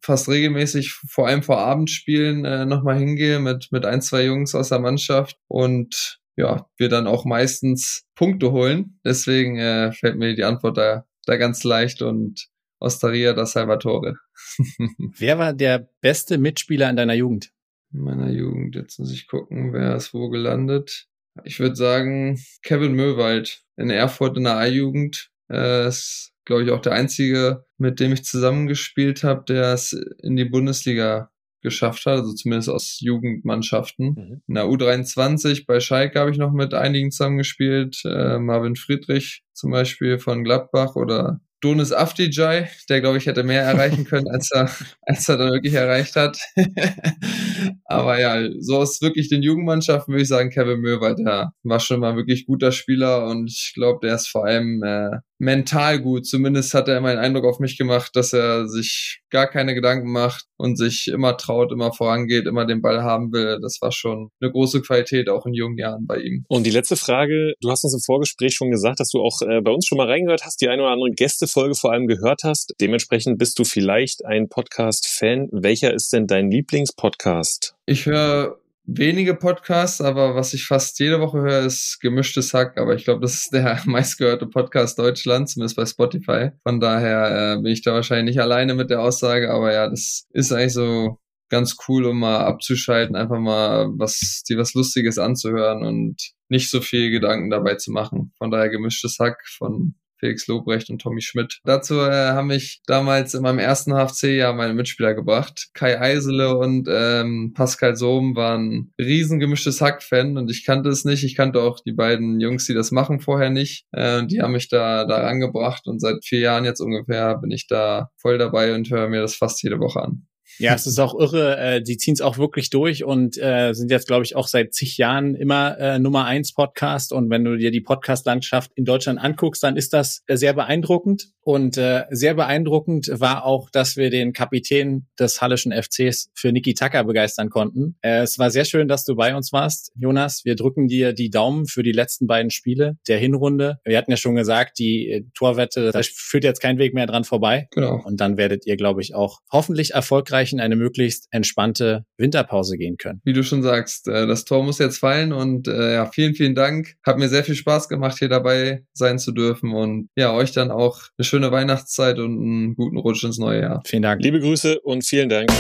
fast 0.05 0.29
regelmäßig, 0.29 0.93
vor 0.93 1.27
allem 1.29 1.43
vor 1.43 1.59
Abendspielen, 1.59 2.45
äh, 2.45 2.67
nochmal 2.67 2.99
hingehe 2.99 3.41
mit, 3.41 3.69
mit 3.71 3.87
ein, 3.87 4.03
zwei 4.03 4.25
Jungs 4.27 4.55
aus 4.55 4.69
der 4.69 4.79
Mannschaft 4.79 5.39
und 5.49 6.21
ja, 6.37 6.67
wir 6.77 6.89
dann 6.89 7.07
auch 7.07 7.25
meistens 7.25 8.05
Punkte 8.15 8.53
holen. 8.53 8.99
Deswegen 9.05 9.59
äh, 9.59 9.93
fällt 9.93 10.17
mir 10.17 10.35
die 10.35 10.45
Antwort 10.45 10.77
da, 10.77 11.07
da 11.27 11.37
ganz 11.37 11.65
leicht 11.65 12.03
und 12.03 12.49
Osteria 12.81 13.33
da 13.33 13.47
Salvatore. 13.47 14.17
Wer 14.99 15.39
war 15.39 15.53
der 15.55 15.89
beste 16.01 16.39
Mitspieler 16.39 16.91
in 16.91 16.97
deiner 16.97 17.15
Jugend? 17.15 17.51
In 17.93 18.01
meiner 18.01 18.31
Jugend, 18.31 18.75
jetzt 18.75 18.99
muss 18.99 19.13
ich 19.13 19.29
gucken, 19.29 19.73
wer 19.73 19.95
ist 19.95 20.13
wo 20.13 20.29
gelandet. 20.29 21.07
Ich 21.45 21.61
würde 21.61 21.77
sagen, 21.77 22.41
Kevin 22.63 22.93
Möwald 22.93 23.63
in 23.77 23.89
Erfurt 23.89 24.37
in 24.37 24.45
der 24.45 24.57
A-Jugend. 24.57 25.31
Äh, 25.49 25.87
ist, 25.87 26.34
glaube 26.45 26.65
ich, 26.65 26.71
auch 26.71 26.81
der 26.81 26.93
einzige, 26.93 27.65
mit 27.79 28.01
dem 28.01 28.13
ich 28.13 28.25
zusammengespielt 28.25 29.25
habe, 29.25 29.45
der 29.47 29.73
es 29.75 29.93
in 30.23 30.37
die 30.37 30.45
Bundesliga 30.45 31.31
geschafft 31.65 32.05
hat, 32.07 32.19
also 32.19 32.35
zumindest 32.35 32.69
aus 32.69 32.99
Jugendmannschaften. 33.01 34.07
Mhm. 34.07 34.43
In 34.47 34.55
der 34.55 34.65
U23 34.65 35.65
bei 35.67 35.81
Schalke 35.81 36.21
habe 36.21 36.31
ich 36.31 36.37
noch 36.37 36.53
mit 36.53 36.75
einigen 36.75 37.11
zusammengespielt. 37.11 38.03
Äh, 38.05 38.39
Marvin 38.39 38.77
Friedrich 38.77 39.43
zum 39.55 39.71
Beispiel 39.71 40.19
von 40.19 40.45
Gladbach 40.45 40.95
oder 40.95 41.41
Donis 41.65 41.93
Afdijay, 41.93 42.69
der 42.91 43.01
glaube 43.01 43.17
ich 43.17 43.25
hätte 43.25 43.43
mehr 43.43 43.63
erreichen 43.63 44.05
können, 44.05 44.29
als 44.29 44.51
er, 44.53 44.69
als 45.03 45.27
er 45.31 45.39
dann 45.39 45.53
wirklich 45.53 45.73
erreicht 45.73 46.15
hat. 46.15 46.39
Aber 47.87 48.21
ja, 48.21 48.47
so 48.61 48.77
aus 48.77 49.01
wirklich 49.01 49.31
den 49.31 49.43
Jugendmannschaften 49.43 50.13
würde 50.13 50.23
ich 50.23 50.29
sagen, 50.29 50.51
Kevin 50.51 50.81
Möwald, 50.81 51.19
der 51.19 51.55
war 51.63 51.81
schon 51.81 52.01
mal 52.01 52.17
wirklich 52.17 52.45
guter 52.45 52.71
Spieler 52.71 53.27
und 53.29 53.51
ich 53.51 53.73
glaube, 53.75 54.07
der 54.07 54.17
ist 54.17 54.29
vor 54.29 54.45
allem 54.45 54.83
äh, 54.83 55.21
mental 55.45 56.01
gut. 56.01 56.27
Zumindest 56.27 56.75
hat 56.75 56.89
er 56.89 56.99
immer 56.99 57.11
den 57.11 57.19
Eindruck 57.19 57.45
auf 57.45 57.61
mich 57.61 57.77
gemacht, 57.79 58.17
dass 58.17 58.33
er 58.33 58.67
sich 58.67 59.21
gar 59.31 59.47
keine 59.47 59.75
Gedanken 59.75 60.11
macht 60.11 60.47
und 60.57 60.77
sich 60.77 61.09
immer 61.09 61.37
traut, 61.37 61.71
immer 61.73 61.93
vorangeht, 61.93 62.47
immer 62.47 62.67
den 62.67 62.81
Ball 62.81 63.03
haben 63.03 63.33
will. 63.33 63.59
Das 63.61 63.79
war 63.81 63.93
schon 63.93 64.31
eine 64.41 64.51
große 64.51 64.81
Qualität 64.83 65.29
auch 65.29 65.47
in 65.47 65.55
jungen 65.55 65.79
Jahren 65.79 66.07
bei 66.07 66.19
ihm. 66.19 66.45
Und 66.49 66.65
die 66.65 66.71
letzte 66.71 66.97
Frage, 66.97 67.55
du 67.61 67.71
hast 67.71 67.85
uns 67.85 67.95
im 67.95 68.01
Vorgespräch 68.01 68.55
schon 68.55 68.71
gesagt, 68.71 69.01
dass 69.01 69.11
du 69.11 69.21
auch 69.21 69.43
äh, 69.43 69.61
bei 69.61 69.71
uns 69.71 69.87
schon 69.87 69.99
mal 69.99 70.09
reingehört 70.09 70.45
hast, 70.45 70.61
die 70.61 70.69
eine 70.69 70.83
oder 70.83 70.93
andere 70.93 71.11
Gästefolge 71.11 71.75
vor 71.75 71.93
allem 71.93 72.07
gehört 72.07 72.43
hast. 72.45 72.75
Dementsprechend 72.81 73.39
bist 73.39 73.59
du 73.59 73.65
vielleicht 73.65 74.25
ein 74.25 74.49
Podcast-Fan. 74.49 75.49
Welcher 75.53 75.93
ist 75.93 76.13
denn 76.13 76.27
dein 76.27 76.51
Lieblingspodcast? 76.51 77.75
Ich 77.87 78.07
höre 78.07 78.59
wenige 78.87 79.35
Podcasts, 79.35 80.01
aber 80.01 80.35
was 80.35 80.55
ich 80.55 80.67
fast 80.67 80.99
jede 80.99 81.21
Woche 81.21 81.41
höre, 81.41 81.61
ist 81.65 81.99
gemischtes 82.01 82.53
Hack. 82.55 82.79
Aber 82.79 82.95
ich 82.95 83.05
glaube, 83.05 83.21
das 83.21 83.35
ist 83.35 83.53
der 83.53 83.81
meistgehörte 83.87 84.47
Podcast 84.47 84.99
Deutschlands, 84.99 85.55
zumindest 85.55 85.77
bei 85.77 85.87
Spotify. 85.87 86.51
Von 86.63 86.81
daher 86.81 87.55
äh, 87.55 87.63
bin 87.63 87.73
ich 87.73 87.83
da 87.83 87.95
wahrscheinlich 87.95 88.35
nicht 88.35 88.43
alleine 88.43 88.75
mit 88.75 88.91
der 88.91 89.01
Aussage, 89.01 89.51
aber 89.51 89.73
ja, 89.73 89.89
das 89.89 90.27
ist 90.31 90.53
eigentlich 90.53 90.75
so 90.75 91.19
ganz 91.51 91.77
cool, 91.89 92.05
um 92.07 92.19
mal 92.21 92.41
abzuschalten, 92.45 93.17
einfach 93.17 93.39
mal 93.39 93.89
was, 93.97 94.43
dir 94.49 94.59
was 94.59 94.75
Lustiges 94.75 95.19
anzuhören 95.19 95.85
und 95.85 96.17
nicht 96.49 96.71
so 96.71 96.81
viel 96.81 97.11
Gedanken 97.11 97.51
dabei 97.51 97.77
zu 97.77 97.93
machen. 97.93 98.33
Von 98.39 98.51
daher 98.51 98.71
gemischtes 98.71 99.19
Hack 99.21 99.39
von 99.57 99.95
Felix 100.25 100.47
Lobrecht 100.47 100.89
und 100.89 101.03
Tommy 101.03 101.21
Schmidt. 101.21 101.61
Dazu 101.65 101.97
äh, 102.01 102.31
haben 102.31 102.47
mich 102.47 102.81
damals 102.87 103.35
in 103.35 103.43
meinem 103.43 103.59
ersten 103.59 103.93
HFC-Jahr 103.93 104.55
meine 104.55 104.73
Mitspieler 104.73 105.13
gebracht. 105.13 105.69
Kai 105.75 106.01
Eisele 106.01 106.57
und 106.57 106.89
ähm, 106.91 107.53
Pascal 107.55 107.95
Sohm 107.95 108.35
waren 108.35 108.93
riesengemischtes 108.99 109.83
Hack-Fan 109.83 110.39
und 110.39 110.51
ich 110.51 110.65
kannte 110.65 110.89
es 110.89 111.05
nicht. 111.05 111.25
Ich 111.25 111.37
kannte 111.37 111.61
auch 111.61 111.81
die 111.81 111.93
beiden 111.93 112.41
Jungs, 112.41 112.65
die 112.67 112.75
das 112.75 112.91
machen, 112.91 113.21
vorher 113.21 113.51
nicht. 113.51 113.85
Äh, 113.93 114.27
die 114.27 114.41
haben 114.41 114.53
mich 114.53 114.69
da, 114.71 115.05
da 115.05 115.19
rangebracht 115.19 115.87
und 115.87 116.01
seit 116.01 116.25
vier 116.25 116.41
Jahren 116.41 116.65
jetzt 116.65 116.81
ungefähr 116.81 117.37
bin 117.37 117.51
ich 117.51 117.67
da 117.67 118.09
voll 118.17 118.39
dabei 118.39 118.75
und 118.75 118.89
höre 118.91 119.09
mir 119.09 119.21
das 119.21 119.35
fast 119.35 119.63
jede 119.63 119.79
Woche 119.79 120.01
an. 120.01 120.27
Ja, 120.59 120.75
es 120.75 120.87
ist 120.87 120.99
auch 120.99 121.19
irre. 121.19 121.57
Äh, 121.59 121.83
die 121.83 121.97
ziehen 121.97 122.15
es 122.15 122.21
auch 122.21 122.39
wirklich 122.39 122.71
durch 122.71 123.05
und 123.05 123.37
äh, 123.39 123.73
sind 123.73 123.91
jetzt, 123.91 124.07
glaube 124.07 124.25
ich, 124.25 124.37
auch 124.37 124.49
seit 124.49 124.75
zig 124.75 124.97
Jahren 124.99 125.35
immer 125.35 125.79
äh, 125.79 125.99
Nummer 125.99 126.25
eins 126.25 126.53
Podcast. 126.53 127.13
Und 127.13 127.31
wenn 127.31 127.45
du 127.45 127.57
dir 127.57 127.71
die 127.71 127.81
Podcast-Landschaft 127.81 128.73
in 128.75 128.85
Deutschland 128.85 129.19
anguckst, 129.19 129.63
dann 129.63 129.77
ist 129.77 129.93
das 129.93 130.23
äh, 130.27 130.37
sehr 130.37 130.53
beeindruckend. 130.53 131.31
Und 131.41 131.77
äh, 131.77 132.05
sehr 132.11 132.35
beeindruckend 132.35 133.11
war 133.13 133.45
auch, 133.45 133.69
dass 133.69 133.97
wir 133.97 134.09
den 134.09 134.33
Kapitän 134.33 135.07
des 135.19 135.43
Hallischen 135.43 135.73
FCs 135.73 136.31
für 136.35 136.53
Niki 136.53 136.73
Tucker 136.73 137.05
begeistern 137.05 137.51
konnten. 137.51 137.97
Äh, 138.01 138.23
es 138.23 138.39
war 138.39 138.51
sehr 138.51 138.65
schön, 138.65 138.89
dass 138.89 139.05
du 139.05 139.15
bei 139.15 139.37
uns 139.37 139.53
warst, 139.53 139.93
Jonas. 139.97 140.45
Wir 140.45 140.57
drücken 140.57 140.89
dir 140.89 141.13
die 141.13 141.29
Daumen 141.29 141.67
für 141.67 141.83
die 141.83 141.93
letzten 141.93 142.27
beiden 142.27 142.51
Spiele 142.51 142.97
der 143.09 143.19
Hinrunde. 143.19 143.79
Wir 143.85 143.99
hatten 143.99 144.11
ja 144.11 144.17
schon 144.17 144.37
gesagt, 144.37 144.79
die 144.79 145.11
äh, 145.11 145.25
Torwette, 145.35 145.91
da 145.93 146.01
führt 146.03 146.45
jetzt 146.45 146.61
kein 146.61 146.79
Weg 146.79 146.95
mehr 146.95 147.07
dran 147.07 147.25
vorbei. 147.25 147.69
Genau. 147.73 148.01
Und 148.05 148.21
dann 148.21 148.37
werdet 148.37 148.67
ihr, 148.67 148.77
glaube 148.77 149.03
ich, 149.03 149.15
auch 149.15 149.41
hoffentlich 149.53 149.93
erfolgreich 149.93 150.44
in 150.53 150.61
eine 150.61 150.77
möglichst 150.77 151.29
entspannte 151.31 152.05
Winterpause 152.19 152.77
gehen 152.77 152.97
können. 152.97 153.21
Wie 153.25 153.33
du 153.33 153.43
schon 153.43 153.63
sagst, 153.63 154.09
äh, 154.09 154.27
das 154.27 154.45
Tor 154.45 154.63
muss 154.65 154.79
jetzt 154.79 154.99
fallen 154.99 155.33
und 155.33 155.69
äh, 155.69 155.95
ja, 155.95 156.07
vielen, 156.07 156.35
vielen 156.35 156.55
Dank. 156.55 156.95
Hat 157.05 157.19
mir 157.19 157.29
sehr 157.29 157.45
viel 157.45 157.55
Spaß 157.55 157.89
gemacht, 157.89 158.19
hier 158.19 158.29
dabei 158.29 158.85
sein 158.93 159.19
zu 159.19 159.33
dürfen 159.33 159.73
und 159.73 160.09
ja, 160.17 160.33
euch 160.33 160.53
dann 160.53 160.71
auch 160.71 161.03
eine 161.19 161.25
schöne 161.25 161.51
Weihnachtszeit 161.51 162.19
und 162.19 162.39
einen 162.39 162.77
guten 162.77 162.99
Rutsch 162.99 163.25
ins 163.25 163.39
neue 163.39 163.63
Jahr. 163.63 163.83
Vielen 163.87 164.03
Dank. 164.03 164.23
Liebe 164.23 164.41
Grüße 164.41 164.81
und 164.81 165.05
vielen 165.05 165.29
Dank. 165.29 165.51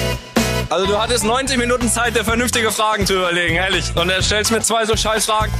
Also 0.70 0.86
du 0.86 0.98
hattest 0.98 1.24
90 1.24 1.58
Minuten 1.58 1.88
Zeit, 1.88 2.16
dir 2.16 2.24
vernünftige 2.24 2.70
Fragen 2.70 3.06
zu 3.06 3.14
überlegen, 3.14 3.56
ehrlich. 3.56 3.94
Und 3.96 4.08
er 4.08 4.22
stellst 4.22 4.50
mir 4.50 4.60
zwei 4.60 4.86
so 4.86 4.96
scheiß 4.96 5.26
Fragen. 5.26 5.52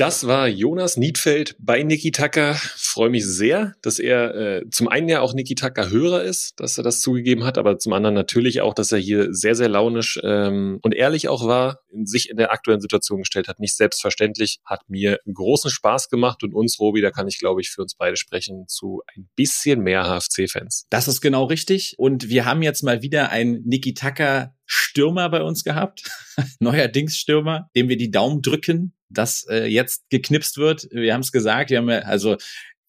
Das 0.00 0.26
war 0.26 0.48
Jonas 0.48 0.96
Niedfeld 0.96 1.56
bei 1.58 1.82
Niki 1.82 2.10
Tucker. 2.10 2.54
Freue 2.54 3.10
mich 3.10 3.26
sehr, 3.26 3.74
dass 3.82 3.98
er 3.98 4.34
äh, 4.34 4.70
zum 4.70 4.88
einen 4.88 5.10
ja 5.10 5.20
auch 5.20 5.34
Niki 5.34 5.54
Tucker 5.54 5.90
Hörer 5.90 6.22
ist, 6.22 6.58
dass 6.58 6.78
er 6.78 6.84
das 6.84 7.02
zugegeben 7.02 7.44
hat, 7.44 7.58
aber 7.58 7.78
zum 7.78 7.92
anderen 7.92 8.14
natürlich 8.14 8.62
auch, 8.62 8.72
dass 8.72 8.92
er 8.92 8.98
hier 8.98 9.34
sehr, 9.34 9.54
sehr 9.54 9.68
launisch 9.68 10.18
ähm, 10.22 10.78
und 10.80 10.94
ehrlich 10.94 11.28
auch 11.28 11.46
war, 11.46 11.80
in 11.92 12.06
sich 12.06 12.30
in 12.30 12.38
der 12.38 12.50
aktuellen 12.50 12.80
Situation 12.80 13.18
gestellt 13.18 13.46
hat. 13.46 13.60
Nicht 13.60 13.76
selbstverständlich, 13.76 14.60
hat 14.64 14.88
mir 14.88 15.18
großen 15.30 15.70
Spaß 15.70 16.08
gemacht 16.08 16.42
und 16.44 16.54
uns, 16.54 16.80
Robi, 16.80 17.02
da 17.02 17.10
kann 17.10 17.28
ich, 17.28 17.38
glaube 17.38 17.60
ich, 17.60 17.68
für 17.68 17.82
uns 17.82 17.94
beide 17.94 18.16
sprechen, 18.16 18.64
zu 18.68 19.02
ein 19.14 19.28
bisschen 19.36 19.80
mehr 19.80 20.04
HFC-Fans. 20.04 20.86
Das 20.88 21.08
ist 21.08 21.20
genau 21.20 21.44
richtig. 21.44 21.94
Und 21.98 22.30
wir 22.30 22.46
haben 22.46 22.62
jetzt 22.62 22.82
mal 22.82 23.02
wieder 23.02 23.28
ein 23.28 23.60
Niki 23.66 23.92
Tucker 23.92 24.54
Stürmer 24.72 25.28
bei 25.30 25.42
uns 25.42 25.64
gehabt, 25.64 26.04
neuerdings 26.60 27.16
Stürmer, 27.16 27.68
dem 27.74 27.88
wir 27.88 27.96
die 27.96 28.12
Daumen 28.12 28.40
drücken, 28.40 28.94
dass 29.08 29.44
äh, 29.48 29.64
jetzt 29.64 30.08
geknipst 30.10 30.58
wird. 30.58 30.86
Wir 30.92 31.12
haben 31.12 31.22
es 31.22 31.32
gesagt, 31.32 31.70
wir 31.70 31.78
haben 31.78 31.90
also 31.90 32.36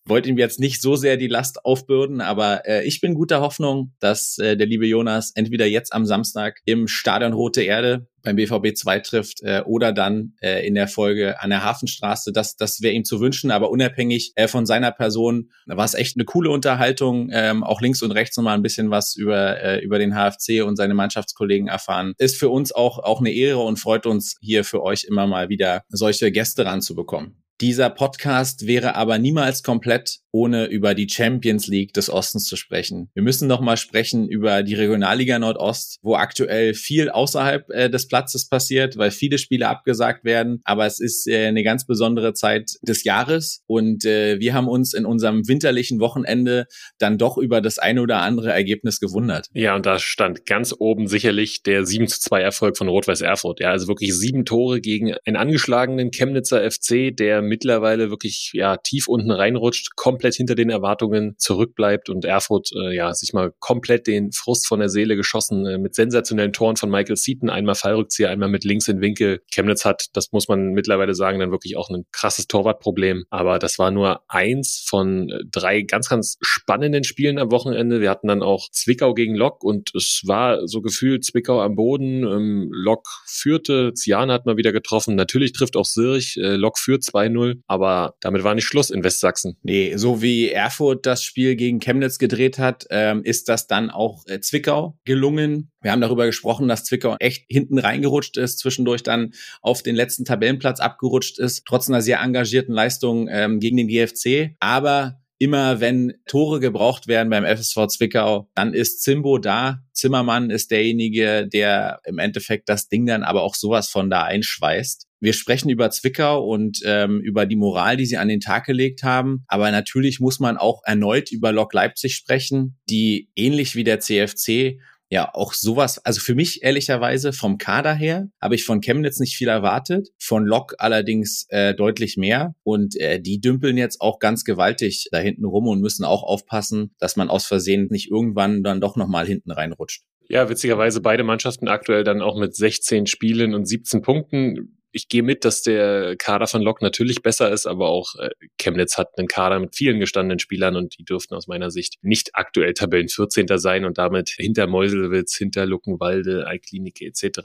wollte 0.06 0.30
ihm 0.30 0.38
jetzt 0.38 0.60
nicht 0.60 0.82
so 0.82 0.96
sehr 0.96 1.18
die 1.18 1.28
Last 1.28 1.66
aufbürden, 1.66 2.22
aber 2.22 2.68
äh, 2.68 2.86
ich 2.86 3.02
bin 3.02 3.14
guter 3.14 3.42
Hoffnung, 3.42 3.94
dass 4.00 4.38
äh, 4.38 4.58
der 4.58 4.68
liebe 4.68 4.88
Jonas 4.88 5.32
entweder 5.36 5.66
jetzt 5.66 5.94
am 5.94 6.06
Samstag 6.06 6.60
im 6.66 6.88
Stadion 6.88 7.34
Rote 7.34 7.62
Erde 7.62 8.08
beim 8.24 8.36
BVB 8.36 8.76
2 8.76 9.00
trifft 9.00 9.42
äh, 9.42 9.62
oder 9.66 9.92
dann 9.92 10.34
äh, 10.42 10.66
in 10.66 10.76
der 10.76 10.88
Folge 10.88 11.42
an 11.42 11.50
der 11.50 11.64
Hafenstraße. 11.64 12.32
Das, 12.32 12.56
das 12.56 12.82
wäre 12.82 12.94
ihm 12.94 13.04
zu 13.04 13.20
wünschen, 13.20 13.52
aber 13.52 13.72
unabhängig 13.72 14.34
äh, 14.36 14.48
von 14.48 14.66
seiner 14.66 14.92
Person 14.92 15.50
war 15.66 15.86
es 15.86 15.94
echt 15.94 16.18
eine 16.18 16.26
coole 16.26 16.50
Unterhaltung. 16.50 17.30
Ähm, 17.32 17.64
auch 17.64 17.82
links 17.82 18.02
und 18.02 18.12
rechts 18.12 18.38
nochmal 18.38 18.56
ein 18.56 18.62
bisschen 18.62 18.92
was 18.92 19.16
über, 19.16 19.62
äh, 19.62 19.80
über 19.84 20.00
den 20.00 20.14
HFC 20.14 20.64
und 20.64 20.76
seine 20.76 20.94
Mannschaftskollegen 20.94 21.68
erfahren. 21.68 22.14
Ist 22.18 22.38
für 22.38 22.50
uns 22.50 22.72
auch, 22.72 23.00
auch 23.00 23.20
eine 23.20 23.32
Ehre 23.32 23.60
und 23.60 23.78
freut 23.78 24.06
uns 24.06 24.38
hier 24.42 24.64
für 24.64 24.84
euch 24.84 25.04
immer 25.04 25.28
mal 25.28 25.50
wieder 25.50 25.84
solche 25.90 26.32
Gäste 26.32 26.66
ranzubekommen. 26.66 27.41
Dieser 27.62 27.92
Podcast 27.92 28.66
wäre 28.66 28.96
aber 28.96 29.20
niemals 29.20 29.62
komplett, 29.62 30.21
ohne 30.32 30.66
über 30.66 30.96
die 30.96 31.08
Champions 31.10 31.68
League 31.68 31.94
des 31.94 32.10
Ostens 32.10 32.46
zu 32.46 32.56
sprechen. 32.56 33.10
Wir 33.14 33.24
müssen 33.24 33.48
noch 33.48 33.62
mal 33.62 33.78
sprechen 33.78 34.28
über 34.28 34.64
die 34.64 34.76
Regionalliga 34.76 35.40
Nordost, 35.40 36.00
wo 36.02 36.16
aktuell 36.16 36.74
viel 36.74 37.10
außerhalb 37.10 37.70
äh, 37.70 37.90
des 37.90 38.08
Platzes 38.08 38.48
passiert, 38.48 38.98
weil 38.98 39.12
viele 39.12 39.38
Spiele 39.38 39.68
abgesagt 39.68 40.24
werden. 40.24 40.62
Aber 40.64 40.86
es 40.86 41.00
ist 41.00 41.28
äh, 41.28 41.48
eine 41.48 41.64
ganz 41.64 41.86
besondere 41.86 42.34
Zeit 42.34 42.72
des 42.82 43.04
Jahres 43.04 43.64
und 43.68 44.06
äh, 44.06 44.40
wir 44.40 44.54
haben 44.54 44.68
uns 44.68 44.94
in 44.94 45.06
unserem 45.06 45.48
winterlichen 45.48 46.00
Wochenende 46.00 46.68
dann 46.98 47.18
doch 47.18 47.38
über 47.38 47.62
das 47.62 47.80
eine 47.80 48.02
oder 48.02 48.22
andere 48.22 48.52
Ergebnis 48.52 49.00
gewundert. 49.00 49.48
Ja, 49.54 49.76
und 49.76 49.86
da 49.86 50.00
stand 50.00 50.46
ganz 50.46 50.74
oben 50.78 51.08
sicherlich 51.08 51.64
der 51.64 51.86
7 51.86 52.08
zu 52.08 52.20
2 52.20 52.42
Erfolg 52.42 52.78
von 52.78 52.88
Rot-Weiß 52.88 53.22
Erfurt. 53.22 53.60
Ja, 53.60 53.72
also 53.72 53.88
wirklich 53.88 54.14
sieben 54.14 54.46
Tore 54.46 54.82
gegen 54.82 55.14
einen 55.26 55.36
angeschlagenen 55.36 56.12
Chemnitzer 56.12 56.70
FC, 56.70 57.16
der 57.16 57.42
mittlerweile 57.42 58.10
wirklich 58.10 58.52
ja 58.54 58.78
tief 58.78 59.08
unten 59.08 59.32
reinrutscht, 59.32 59.96
komplett 60.22 60.36
hinter 60.36 60.56
den 60.56 60.70
Erwartungen 60.70 61.36
zurückbleibt 61.38 62.10
und 62.10 62.26
Erfurt 62.26 62.70
äh, 62.76 62.96
ja 62.96 63.14
sich 63.14 63.34
mal 63.34 63.54
komplett 63.60 64.08
den 64.08 64.32
Frust 64.32 64.68
von 64.68 64.80
der 64.80 64.90
Seele 64.90 65.16
geschossen 65.16 65.66
äh, 65.66 65.78
mit 65.78 65.96
sensationellen 65.96 66.54
Toren 66.54 66.76
von 66.76 66.90
Michael 66.90 67.16
Seaton, 67.16 67.50
einmal 67.50 67.76
Fallrückzieher, 67.76 68.30
einmal 68.30 68.50
mit 68.50 68.64
links 68.64 68.88
in 68.88 69.02
Winkel. 69.02 69.42
Chemnitz 69.54 69.86
hat, 69.86 70.08
das 70.14 70.32
muss 70.32 70.48
man 70.48 70.74
mittlerweile 70.74 71.16
sagen, 71.16 71.40
dann 71.40 71.52
wirklich 71.52 71.78
auch 71.78 71.90
ein 71.90 72.06
krasses 72.12 72.48
Torwartproblem, 72.48 73.26
aber 73.30 73.60
das 73.60 73.80
war 73.80 73.92
nur 73.92 74.22
eins 74.28 74.84
von 74.88 75.30
äh, 75.30 75.40
drei 75.50 75.82
ganz 75.82 76.10
ganz 76.10 76.38
spannenden 76.42 77.04
Spielen 77.04 77.40
am 77.40 77.52
Wochenende. 77.52 78.02
Wir 78.02 78.10
hatten 78.10 78.28
dann 78.28 78.44
auch 78.44 78.70
Zwickau 78.72 79.14
gegen 79.14 79.36
Lok 79.36 79.64
und 79.64 79.92
es 79.96 80.22
war 80.26 80.68
so 80.68 80.82
gefühlt 80.82 81.26
Zwickau 81.26 81.62
am 81.62 81.76
Boden. 81.76 82.24
Ähm, 82.24 82.70
Lok 82.72 83.08
führte, 83.26 83.94
Ziane 83.94 84.34
hat 84.34 84.46
mal 84.46 84.58
wieder 84.58 84.72
getroffen. 84.72 85.16
Natürlich 85.16 85.54
trifft 85.54 85.76
auch 85.76 85.86
Sirch. 85.86 86.38
Äh, 86.38 86.56
Lok 86.56 86.78
führt 86.78 87.04
2-0 87.04 87.30
0 87.30 87.64
Aber 87.68 88.16
damit 88.22 88.44
war 88.44 88.56
nicht 88.56 88.66
Schluss 88.66 88.90
in 88.90 89.04
Westsachsen. 89.04 89.58
Nee, 89.64 89.96
so 89.98 90.11
wie 90.20 90.50
Erfurt 90.50 91.06
das 91.06 91.24
Spiel 91.24 91.56
gegen 91.56 91.80
Chemnitz 91.80 92.18
gedreht 92.18 92.58
hat, 92.58 92.88
ähm, 92.90 93.22
ist 93.24 93.48
das 93.48 93.68
dann 93.68 93.92
auch 93.92 94.26
äh, 94.28 94.40
Zwickau 94.40 94.98
gelungen. 95.06 95.72
Wir 95.82 95.92
haben 95.92 96.02
darüber 96.02 96.26
gesprochen, 96.26 96.68
dass 96.68 96.84
Zwickau 96.84 97.16
echt 97.20 97.46
hinten 97.48 97.78
reingerutscht 97.78 98.36
ist, 98.38 98.58
zwischendurch 98.60 99.04
dann 99.04 99.34
auf 99.62 99.84
den 99.84 99.96
letzten 99.96 100.26
Tabellenplatz 100.26 100.80
abgerutscht 100.80 101.40
ist, 101.40 101.64
trotz 101.66 101.88
einer 101.88 102.02
sehr 102.02 102.20
engagierten 102.20 102.74
Leistung 102.74 103.30
ähm, 103.32 103.60
gegen 103.60 103.78
den 103.78 103.88
GFC. 103.88 104.56
Aber 104.60 105.21
immer 105.42 105.80
wenn 105.80 106.14
Tore 106.28 106.60
gebraucht 106.60 107.08
werden 107.08 107.32
beim 107.32 107.44
FSV 107.44 107.88
Zwickau, 107.88 108.52
dann 108.54 108.76
ist 108.76 109.02
Zimbo 109.02 109.40
da. 109.40 109.80
Zimmermann 109.92 110.52
ist 110.52 110.70
derjenige, 110.70 111.48
der 111.52 112.00
im 112.06 112.20
Endeffekt 112.20 112.70
das 112.70 112.90
Ding 112.90 113.08
dann 113.08 113.24
aber 113.24 113.42
auch 113.42 113.56
sowas 113.56 113.90
von 113.90 114.12
da 114.12 114.22
einschweißt. 114.22 115.08
Wir 115.20 115.34
sprechen 115.34 115.72
über 115.72 115.90
Zwickau 115.90 116.46
und 116.46 116.82
ähm, 116.86 117.22
über 117.22 117.48
die 117.48 117.56
Moral, 117.56 117.98
die 117.98 118.06
sie 118.06 118.18
an 118.18 118.28
den 118.28 118.40
Tag 118.40 118.68
gelegt 118.68 119.02
haben. 119.02 119.44
Aber 119.48 119.72
natürlich 119.72 120.20
muss 120.20 120.40
man 120.40 120.58
auch 120.58 120.82
erneut 120.86 121.32
über 121.32 121.52
Lok 121.52 121.74
Leipzig 121.74 122.14
sprechen, 122.14 122.78
die 122.88 123.32
ähnlich 123.36 123.76
wie 123.76 123.84
der 123.84 124.00
CFC 124.00 124.78
ja 125.12 125.30
auch 125.36 125.54
sowas, 125.54 126.04
also 126.06 126.22
für 126.22 126.36
mich 126.36 126.64
ehrlicherweise 126.64 127.34
vom 127.34 127.58
Kader 127.58 127.94
her 127.94 128.30
habe 128.42 128.56
ich 128.56 128.64
von 128.64 128.80
Chemnitz 128.80 129.20
nicht 129.20 129.36
viel 129.36 129.50
erwartet, 129.50 130.10
von 130.18 130.46
Lok 130.46 130.76
allerdings 130.78 131.46
äh, 131.50 131.76
deutlich 131.76 132.16
mehr 132.16 132.56
und 132.64 132.96
äh, 132.96 133.20
die 133.22 133.42
dümpeln 133.42 133.78
jetzt 133.78 134.00
auch 134.00 134.20
ganz 134.20 134.46
gewaltig 134.46 135.10
da 135.12 135.20
hinten 135.20 135.44
rum 135.44 135.68
und 135.68 135.82
müssen 135.82 136.06
auch 136.06 136.24
aufpassen, 136.24 136.96
dass 136.98 137.18
man 137.18 137.30
aus 137.30 137.46
Versehen 137.46 137.88
nicht 137.92 138.10
irgendwann 138.10 138.64
dann 138.64 138.80
doch 138.80 138.96
nochmal 138.96 139.28
hinten 139.28 139.52
reinrutscht. 139.52 140.04
Ja, 140.30 140.48
witzigerweise 140.48 141.02
beide 141.02 141.26
Mannschaften 141.26 141.68
aktuell 141.68 142.06
dann 142.06 142.22
auch 142.22 142.40
mit 142.40 142.56
16 142.56 143.06
Spielen 143.06 143.54
und 143.54 143.66
17 143.66 144.02
Punkten 144.02 144.81
ich 144.92 145.08
gehe 145.08 145.24
mit, 145.24 145.46
dass 145.46 145.62
der 145.62 146.16
Kader 146.18 146.48
von 146.48 146.62
Lok 146.62 146.82
natürlich 146.82 147.22
besser 147.22 147.52
ist, 147.52 147.66
aber 147.66 147.90
auch 147.90 148.16
äh, 148.16 148.30
Chemnitz 148.58 148.98
hat 148.98 149.18
einen 149.18 149.28
Kader 149.28 149.60
mit 149.60 149.76
vielen 149.76 150.00
gestandenen 150.00 150.40
Spielern 150.40 150.76
und 150.76 150.98
die 150.98 151.04
dürften 151.04 151.36
aus 151.36 151.48
meiner 151.48 151.72
Sicht 151.72 151.96
nicht 152.02 152.32
aktuell 152.34 152.74
Tabellen 152.74 153.10
14. 153.10 153.48
sein 153.56 153.86
und 153.86 153.98
damit 153.98 154.30
hinter 154.30 154.68
Meuselwitz, 154.68 155.36
hinter 155.36 155.66
Luckenwalde, 155.66 156.48
Alklinike 156.48 157.06
etc. 157.06 157.40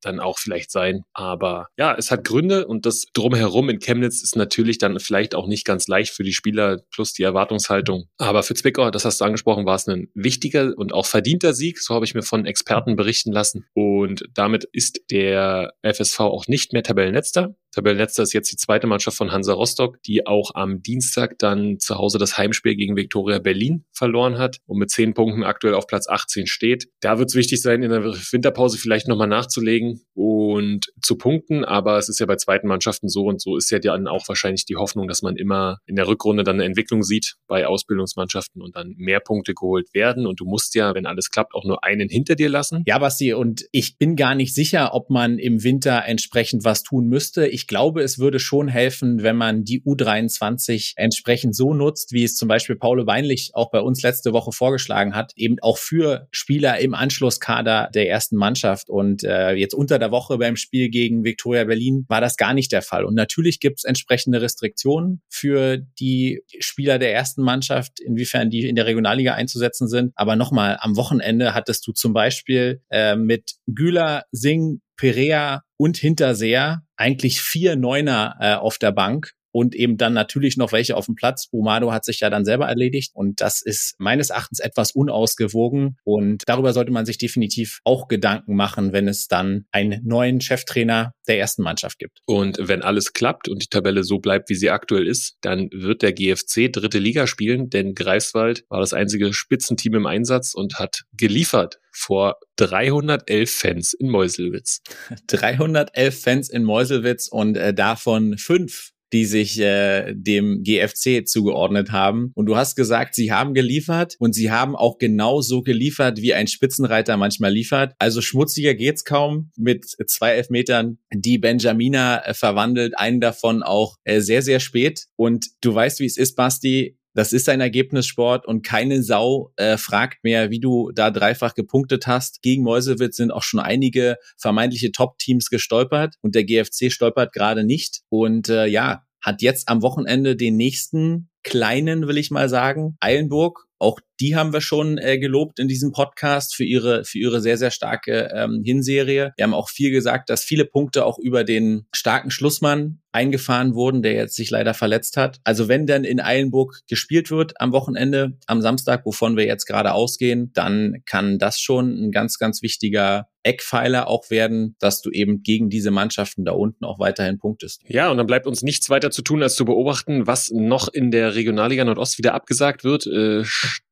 dann 0.00 0.20
auch 0.20 0.38
vielleicht 0.38 0.70
sein. 0.70 1.02
Aber 1.12 1.68
ja, 1.76 1.94
es 1.96 2.10
hat 2.10 2.24
Gründe 2.24 2.66
und 2.66 2.86
das 2.86 3.06
drumherum 3.12 3.68
in 3.68 3.78
Chemnitz 3.78 4.22
ist 4.22 4.36
natürlich 4.36 4.78
dann 4.78 4.98
vielleicht 4.98 5.34
auch 5.34 5.46
nicht 5.46 5.64
ganz 5.64 5.88
leicht 5.88 6.12
für 6.12 6.24
die 6.24 6.32
Spieler 6.32 6.80
plus 6.92 7.12
die 7.12 7.22
Erwartungshaltung. 7.22 8.08
Aber 8.18 8.42
für 8.42 8.54
Zwickau, 8.54 8.90
das 8.90 9.04
hast 9.04 9.20
du 9.20 9.24
angesprochen, 9.24 9.66
war 9.66 9.76
es 9.76 9.86
ein 9.86 10.08
wichtiger 10.14 10.72
und 10.76 10.92
auch 10.92 11.06
verdienter 11.06 11.54
Sieg. 11.54 11.78
So 11.78 11.94
habe 11.94 12.04
ich 12.04 12.14
mir 12.14 12.22
von 12.22 12.46
Experten 12.46 12.96
berichten 12.96 13.32
lassen. 13.32 13.66
Und 13.74 14.24
damit 14.34 14.64
ist 14.72 15.00
der 15.10 15.72
FSV 15.82 16.20
auch 16.20 16.46
nicht 16.48 16.72
mehr 16.72 16.79
Tabellenletzter. 16.82 17.54
Tabellenletzter 17.72 18.22
ist 18.22 18.32
jetzt 18.32 18.50
die 18.52 18.56
zweite 18.56 18.86
Mannschaft 18.86 19.16
von 19.16 19.32
Hansa 19.32 19.52
Rostock, 19.52 20.02
die 20.02 20.26
auch 20.26 20.54
am 20.54 20.82
Dienstag 20.82 21.38
dann 21.38 21.78
zu 21.78 21.96
Hause 21.96 22.18
das 22.18 22.36
Heimspiel 22.36 22.74
gegen 22.76 22.96
Viktoria 22.96 23.38
Berlin 23.38 23.84
verloren 23.92 24.38
hat 24.38 24.58
und 24.66 24.78
mit 24.78 24.90
zehn 24.90 25.14
Punkten 25.14 25.44
aktuell 25.44 25.74
auf 25.74 25.86
Platz 25.86 26.08
18 26.08 26.46
steht. 26.46 26.88
Da 27.00 27.18
wird 27.18 27.30
es 27.30 27.34
wichtig 27.34 27.62
sein, 27.62 27.82
in 27.82 27.90
der 27.90 28.04
Winterpause 28.04 28.78
vielleicht 28.78 29.08
nochmal 29.08 29.28
nachzulegen 29.28 30.00
und 30.14 30.92
zu 31.02 31.16
punkten, 31.16 31.64
aber 31.64 31.98
es 31.98 32.08
ist 32.08 32.18
ja 32.18 32.26
bei 32.26 32.36
zweiten 32.36 32.66
Mannschaften 32.66 33.08
so 33.08 33.24
und 33.24 33.40
so 33.40 33.56
ist 33.56 33.70
ja 33.70 33.78
dann 33.78 34.06
auch 34.06 34.28
wahrscheinlich 34.28 34.64
die 34.64 34.76
Hoffnung, 34.76 35.08
dass 35.08 35.22
man 35.22 35.36
immer 35.36 35.78
in 35.86 35.96
der 35.96 36.08
Rückrunde 36.08 36.44
dann 36.44 36.56
eine 36.56 36.64
Entwicklung 36.64 37.02
sieht 37.02 37.36
bei 37.46 37.66
Ausbildungsmannschaften 37.66 38.62
und 38.62 38.76
dann 38.76 38.94
mehr 38.96 39.20
Punkte 39.20 39.54
geholt 39.54 39.88
werden 39.94 40.26
und 40.26 40.40
du 40.40 40.44
musst 40.44 40.74
ja, 40.74 40.94
wenn 40.94 41.06
alles 41.06 41.30
klappt, 41.30 41.54
auch 41.54 41.64
nur 41.64 41.84
einen 41.84 42.08
hinter 42.08 42.34
dir 42.34 42.48
lassen. 42.48 42.82
Ja, 42.86 42.98
Basti, 42.98 43.32
und 43.34 43.64
ich 43.72 43.96
bin 43.98 44.16
gar 44.16 44.34
nicht 44.34 44.54
sicher, 44.54 44.94
ob 44.94 45.10
man 45.10 45.38
im 45.38 45.62
Winter 45.62 46.04
entsprechend 46.06 46.64
was 46.64 46.82
tun 46.82 47.06
müsste. 47.06 47.46
Ich 47.46 47.59
ich 47.60 47.66
glaube, 47.66 48.00
es 48.00 48.18
würde 48.18 48.38
schon 48.38 48.68
helfen, 48.68 49.22
wenn 49.22 49.36
man 49.36 49.64
die 49.64 49.82
U23 49.82 50.94
entsprechend 50.96 51.54
so 51.54 51.74
nutzt, 51.74 52.10
wie 52.12 52.24
es 52.24 52.34
zum 52.34 52.48
Beispiel 52.48 52.74
Paul 52.74 53.06
Weinlich 53.06 53.50
auch 53.52 53.70
bei 53.70 53.80
uns 53.80 54.02
letzte 54.02 54.32
Woche 54.32 54.50
vorgeschlagen 54.50 55.14
hat, 55.14 55.32
eben 55.36 55.56
auch 55.60 55.76
für 55.76 56.26
Spieler 56.30 56.78
im 56.78 56.94
Anschlusskader 56.94 57.90
der 57.94 58.08
ersten 58.08 58.36
Mannschaft. 58.36 58.88
Und 58.88 59.24
äh, 59.24 59.52
jetzt 59.52 59.74
unter 59.74 59.98
der 59.98 60.10
Woche 60.10 60.38
beim 60.38 60.56
Spiel 60.56 60.88
gegen 60.88 61.22
Viktoria 61.22 61.64
Berlin 61.64 62.06
war 62.08 62.22
das 62.22 62.38
gar 62.38 62.54
nicht 62.54 62.72
der 62.72 62.80
Fall. 62.80 63.04
Und 63.04 63.14
natürlich 63.14 63.60
gibt 63.60 63.80
es 63.80 63.84
entsprechende 63.84 64.40
Restriktionen 64.40 65.20
für 65.28 65.76
die 65.98 66.42
Spieler 66.60 66.98
der 66.98 67.12
ersten 67.12 67.42
Mannschaft, 67.42 68.00
inwiefern 68.00 68.48
die 68.48 68.66
in 68.66 68.76
der 68.76 68.86
Regionalliga 68.86 69.34
einzusetzen 69.34 69.86
sind. 69.86 70.12
Aber 70.14 70.34
nochmal, 70.34 70.78
am 70.80 70.96
Wochenende 70.96 71.52
hattest 71.52 71.86
du 71.86 71.92
zum 71.92 72.14
Beispiel 72.14 72.80
äh, 72.88 73.16
mit 73.16 73.56
Güler, 73.66 74.24
Singh, 74.32 74.80
Perea 75.00 75.62
und 75.78 75.96
Hinterseher 75.96 76.82
eigentlich 77.00 77.40
vier 77.40 77.76
Neuner 77.76 78.36
äh, 78.40 78.54
auf 78.54 78.78
der 78.78 78.92
Bank 78.92 79.34
und 79.52 79.74
eben 79.74 79.96
dann 79.96 80.12
natürlich 80.12 80.56
noch 80.56 80.72
welche 80.72 80.96
auf 80.96 81.06
dem 81.06 81.14
Platz. 81.14 81.48
Bumado 81.48 81.92
hat 81.92 82.04
sich 82.04 82.20
ja 82.20 82.30
dann 82.30 82.44
selber 82.44 82.66
erledigt 82.66 83.12
und 83.14 83.40
das 83.40 83.62
ist 83.62 83.94
meines 83.98 84.30
Erachtens 84.30 84.60
etwas 84.60 84.92
unausgewogen 84.92 85.96
und 86.04 86.42
darüber 86.46 86.72
sollte 86.72 86.92
man 86.92 87.06
sich 87.06 87.18
definitiv 87.18 87.80
auch 87.84 88.08
Gedanken 88.08 88.54
machen, 88.54 88.92
wenn 88.92 89.08
es 89.08 89.28
dann 89.28 89.64
einen 89.72 90.00
neuen 90.04 90.40
Cheftrainer 90.40 91.12
der 91.28 91.38
ersten 91.38 91.62
Mannschaft 91.62 91.98
gibt. 91.98 92.18
Und 92.26 92.58
wenn 92.60 92.82
alles 92.82 93.12
klappt 93.12 93.48
und 93.48 93.62
die 93.62 93.68
Tabelle 93.68 94.04
so 94.04 94.18
bleibt, 94.18 94.48
wie 94.50 94.54
sie 94.54 94.70
aktuell 94.70 95.06
ist, 95.06 95.36
dann 95.40 95.68
wird 95.72 96.02
der 96.02 96.12
GFC 96.12 96.72
dritte 96.72 96.98
Liga 96.98 97.26
spielen, 97.26 97.70
denn 97.70 97.94
Greifswald 97.94 98.64
war 98.68 98.80
das 98.80 98.92
einzige 98.92 99.32
Spitzenteam 99.32 99.94
im 99.94 100.06
Einsatz 100.06 100.54
und 100.54 100.78
hat 100.78 101.02
geliefert 101.12 101.78
vor 101.92 102.36
311 102.56 103.50
Fans 103.50 103.92
in 103.92 104.08
Meuselwitz. 104.08 104.80
311 105.28 106.20
Fans 106.20 106.50
in 106.50 106.64
Meuselwitz 106.64 107.28
und 107.28 107.56
äh, 107.56 107.74
davon 107.74 108.38
fünf 108.38 108.90
die 109.12 109.24
sich 109.24 109.58
äh, 109.58 110.14
dem 110.14 110.62
GFC 110.62 111.26
zugeordnet 111.26 111.90
haben. 111.92 112.32
Und 112.34 112.46
du 112.46 112.56
hast 112.56 112.76
gesagt, 112.76 113.14
sie 113.14 113.32
haben 113.32 113.54
geliefert 113.54 114.16
und 114.18 114.34
sie 114.34 114.50
haben 114.50 114.76
auch 114.76 114.98
genau 114.98 115.40
so 115.40 115.62
geliefert, 115.62 116.20
wie 116.20 116.34
ein 116.34 116.46
Spitzenreiter 116.46 117.16
manchmal 117.16 117.52
liefert. 117.52 117.94
Also 117.98 118.20
schmutziger 118.20 118.74
geht's 118.74 119.04
kaum 119.04 119.50
mit 119.56 119.84
zwei 120.06 120.32
Elfmetern, 120.32 120.98
die 121.12 121.38
Benjamina 121.38 122.24
äh, 122.24 122.34
verwandelt, 122.34 122.98
einen 122.98 123.20
davon 123.20 123.62
auch 123.62 123.96
äh, 124.04 124.20
sehr, 124.20 124.42
sehr 124.42 124.60
spät. 124.60 125.06
Und 125.16 125.46
du 125.60 125.74
weißt, 125.74 126.00
wie 126.00 126.06
es 126.06 126.16
ist, 126.16 126.36
Basti. 126.36 126.96
Das 127.14 127.32
ist 127.32 127.48
ein 127.48 127.60
Ergebnissport 127.60 128.46
und 128.46 128.62
keine 128.62 129.02
Sau 129.02 129.52
äh, 129.56 129.76
fragt 129.76 130.22
mehr, 130.22 130.50
wie 130.50 130.60
du 130.60 130.92
da 130.92 131.10
dreifach 131.10 131.54
gepunktet 131.54 132.06
hast. 132.06 132.42
Gegen 132.42 132.62
Mäusewitz 132.62 133.16
sind 133.16 133.32
auch 133.32 133.42
schon 133.42 133.60
einige 133.60 134.16
vermeintliche 134.38 134.92
Top-Teams 134.92 135.50
gestolpert 135.50 136.14
und 136.22 136.34
der 136.34 136.44
GFC 136.44 136.92
stolpert 136.92 137.32
gerade 137.32 137.64
nicht. 137.64 138.02
Und 138.08 138.48
äh, 138.48 138.66
ja, 138.66 139.04
hat 139.20 139.42
jetzt 139.42 139.68
am 139.68 139.82
Wochenende 139.82 140.36
den 140.36 140.56
nächsten 140.56 141.30
kleinen, 141.42 142.06
will 142.06 142.18
ich 142.18 142.30
mal 142.30 142.48
sagen, 142.48 142.96
Eilenburg. 143.00 143.66
Auch 143.78 143.98
die 144.20 144.36
haben 144.36 144.52
wir 144.52 144.60
schon 144.60 144.98
äh, 144.98 145.18
gelobt 145.18 145.58
in 145.58 145.68
diesem 145.68 145.92
Podcast 145.92 146.54
für 146.54 146.64
ihre, 146.64 147.04
für 147.04 147.18
ihre 147.18 147.40
sehr, 147.40 147.56
sehr 147.56 147.70
starke 147.70 148.30
ähm, 148.34 148.62
Hinserie. 148.64 149.32
Wir 149.36 149.44
haben 149.44 149.54
auch 149.54 149.70
viel 149.70 149.90
gesagt, 149.90 150.30
dass 150.30 150.44
viele 150.44 150.64
Punkte 150.64 151.04
auch 151.04 151.18
über 151.18 151.44
den 151.44 151.86
starken 151.94 152.30
Schlussmann 152.30 153.00
eingefahren 153.12 153.74
wurden, 153.74 154.02
der 154.02 154.12
jetzt 154.12 154.36
sich 154.36 154.50
leider 154.50 154.74
verletzt 154.74 155.16
hat. 155.16 155.40
Also 155.42 155.68
wenn 155.68 155.86
dann 155.86 156.04
in 156.04 156.20
Eilenburg 156.20 156.80
gespielt 156.88 157.30
wird 157.30 157.60
am 157.60 157.72
Wochenende, 157.72 158.38
am 158.46 158.60
Samstag, 158.62 159.04
wovon 159.04 159.36
wir 159.36 159.46
jetzt 159.46 159.66
gerade 159.66 159.92
ausgehen, 159.92 160.52
dann 160.52 161.02
kann 161.06 161.38
das 161.38 161.58
schon 161.58 161.92
ein 161.92 162.10
ganz, 162.12 162.38
ganz 162.38 162.62
wichtiger 162.62 163.26
Eckpfeiler 163.42 164.06
auch 164.06 164.30
werden, 164.30 164.76
dass 164.80 165.00
du 165.00 165.10
eben 165.10 165.42
gegen 165.42 165.70
diese 165.70 165.90
Mannschaften 165.90 166.44
da 166.44 166.52
unten 166.52 166.84
auch 166.84 166.98
weiterhin 166.98 167.38
punktest. 167.38 167.82
Ja, 167.86 168.10
und 168.10 168.18
dann 168.18 168.26
bleibt 168.26 168.46
uns 168.46 168.62
nichts 168.62 168.90
weiter 168.90 169.10
zu 169.10 169.22
tun, 169.22 169.42
als 169.42 169.56
zu 169.56 169.64
beobachten, 169.64 170.26
was 170.26 170.50
noch 170.50 170.88
in 170.88 171.10
der 171.10 171.34
Regionalliga 171.34 171.84
Nordost 171.84 172.18
wieder 172.18 172.34
abgesagt 172.34 172.84
wird. 172.84 173.06
Äh, 173.06 173.44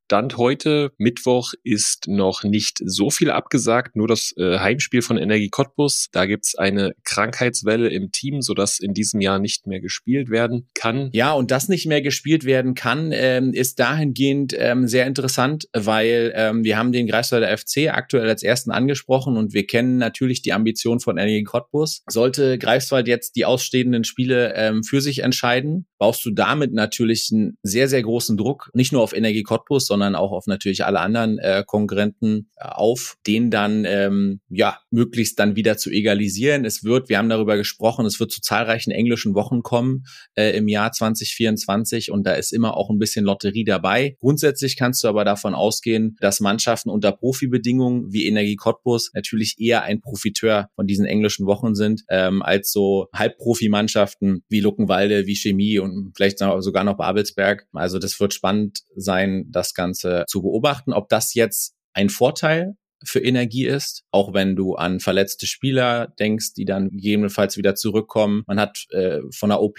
Stand 0.09 0.39
heute, 0.39 0.93
Mittwoch, 0.97 1.53
ist 1.65 2.09
noch 2.09 2.43
nicht 2.43 2.79
so 2.83 3.11
viel 3.11 3.31
abgesagt, 3.31 3.95
nur 3.95 4.09
das 4.09 4.33
äh, 4.39 4.59
Heimspiel 4.59 5.03
von 5.03 5.19
Energie 5.19 5.51
Cottbus. 5.51 6.09
Da 6.13 6.25
gibt's 6.25 6.55
eine 6.55 6.95
Krankheitswelle 7.05 7.91
im 7.91 8.11
Team, 8.11 8.41
sodass 8.41 8.79
in 8.79 8.95
diesem 8.95 9.21
Jahr 9.21 9.39
nicht 9.39 9.67
mehr 9.67 9.81
gespielt 9.81 10.31
werden 10.31 10.67
kann. 10.73 11.11
Ja, 11.13 11.35
und 11.35 11.51
das 11.51 11.69
nicht 11.69 11.85
mehr 11.85 12.01
gespielt 12.01 12.45
werden 12.45 12.75
kann, 12.75 13.11
ähm, 13.13 13.53
ist 13.53 13.81
dahingehend 13.81 14.55
ähm, 14.57 14.89
sehr 14.89 15.07
interessant, 15.07 15.69
weil 15.75 16.33
ähm, 16.35 16.65
wir 16.65 16.79
haben 16.79 16.93
den 16.93 17.07
Greifswalder 17.07 17.55
FC 17.59 17.89
aktuell 17.89 18.31
als 18.31 18.43
ersten 18.43 18.71
angesprochen 18.71 19.37
und 19.37 19.53
wir 19.53 19.67
kennen 19.67 19.99
natürlich 19.99 20.41
die 20.41 20.55
Ambition 20.55 21.01
von 21.01 21.19
Energie 21.19 21.45
Cottbus. 21.45 22.03
Sollte 22.09 22.57
Greifswald 22.57 23.09
jetzt 23.09 23.37
die 23.37 23.45
ausstehenden 23.45 24.05
Spiele 24.05 24.55
ähm, 24.57 24.85
für 24.85 25.03
sich 25.03 25.19
entscheiden, 25.19 25.87
baust 25.99 26.25
du 26.25 26.31
damit 26.31 26.73
natürlich 26.73 27.29
einen 27.31 27.59
sehr, 27.63 27.89
sehr 27.89 28.03
großen 28.03 28.39
Druck, 28.39 28.71
nicht 28.73 28.93
nur 28.93 29.03
auf 29.03 29.13
Energie 29.13 29.43
Cottbus, 29.43 29.87
sondern 29.87 29.98
sondern 29.99 30.15
auch 30.15 30.31
auf 30.31 30.47
natürlich 30.47 30.85
alle 30.85 31.01
anderen 31.01 31.39
äh, 31.39 31.65
Konkurrenten 31.67 32.51
äh, 32.57 32.69
auf, 32.69 33.17
den 33.27 33.51
dann 33.51 33.85
ähm, 33.85 34.41
ja 34.49 34.79
möglichst 34.91 35.41
dann 35.41 35.57
wieder 35.57 35.77
zu 35.77 35.91
egalisieren. 35.91 36.65
Es 36.65 36.85
wird, 36.85 37.09
wir 37.09 37.19
haben 37.19 37.29
darüber 37.29 37.57
gesprochen, 37.57 38.07
es 38.07 38.21
wird 38.21 38.31
zu 38.31 38.41
zahlreichen 38.41 38.93
englischen 38.93 39.35
Wochen 39.35 39.63
kommen 39.63 40.05
äh, 40.37 40.57
im 40.57 40.69
Jahr 40.69 40.93
2024 40.93 42.13
und 42.13 42.29
da 42.29 42.35
ist 42.35 42.53
immer 42.53 42.77
auch 42.77 42.91
ein 42.91 43.01
bisschen 43.01 43.25
Lotterie 43.25 43.65
dabei. 43.65 44.17
Grundsätzlich 44.21 44.77
kannst 44.77 45.03
du 45.03 45.09
aber 45.09 45.25
davon 45.25 45.55
ausgehen, 45.55 46.17
dass 46.21 46.39
Mannschaften 46.39 46.91
unter 46.91 47.11
Profibedingungen 47.11 48.13
wie 48.13 48.29
Energie 48.29 48.55
Cottbus 48.55 49.11
natürlich 49.15 49.57
eher 49.59 49.83
ein 49.83 50.01
Profiteur 50.01 50.69
von 50.77 50.87
diesen 50.87 51.07
englischen 51.07 51.47
Wochen 51.47 51.75
sind, 51.75 52.05
ähm, 52.09 52.41
als 52.43 52.71
so 52.71 53.09
Halbprofimannschaften 53.13 54.45
wie 54.49 54.61
Luckenwalde, 54.61 55.27
wie 55.27 55.35
Chemie 55.35 55.81
und 55.81 56.13
vielleicht 56.15 56.39
sogar 56.39 56.85
noch 56.85 56.97
Babelsberg. 56.97 57.67
Also 57.73 57.99
das 57.99 58.21
wird 58.21 58.33
spannend 58.33 58.83
sein, 58.95 59.47
das 59.51 59.75
Ganze 59.75 59.88
Ganze 59.89 60.25
zu 60.29 60.43
beobachten. 60.43 60.93
Ob 60.93 61.09
das 61.09 61.35
jetzt 61.35 61.75
ein 61.95 62.11
Vorteil 62.11 62.77
für 63.05 63.21
Energie 63.21 63.67
ist, 63.67 64.05
auch 64.11 64.35
wenn 64.35 64.57
du 64.57 64.75
an 64.75 65.01
verletzte 65.01 65.47
Spieler 65.47 66.09
denkst, 66.19 66.55
die 66.55 66.65
dann 66.65 66.91
gegebenenfalls 66.91 67.57
wieder 67.57 67.75
zurückkommen. 67.75 68.43
Man 68.47 68.61
hat 68.61 68.87
äh, 68.91 69.21
von 69.31 69.51
der 69.51 69.61
OP 69.61 69.79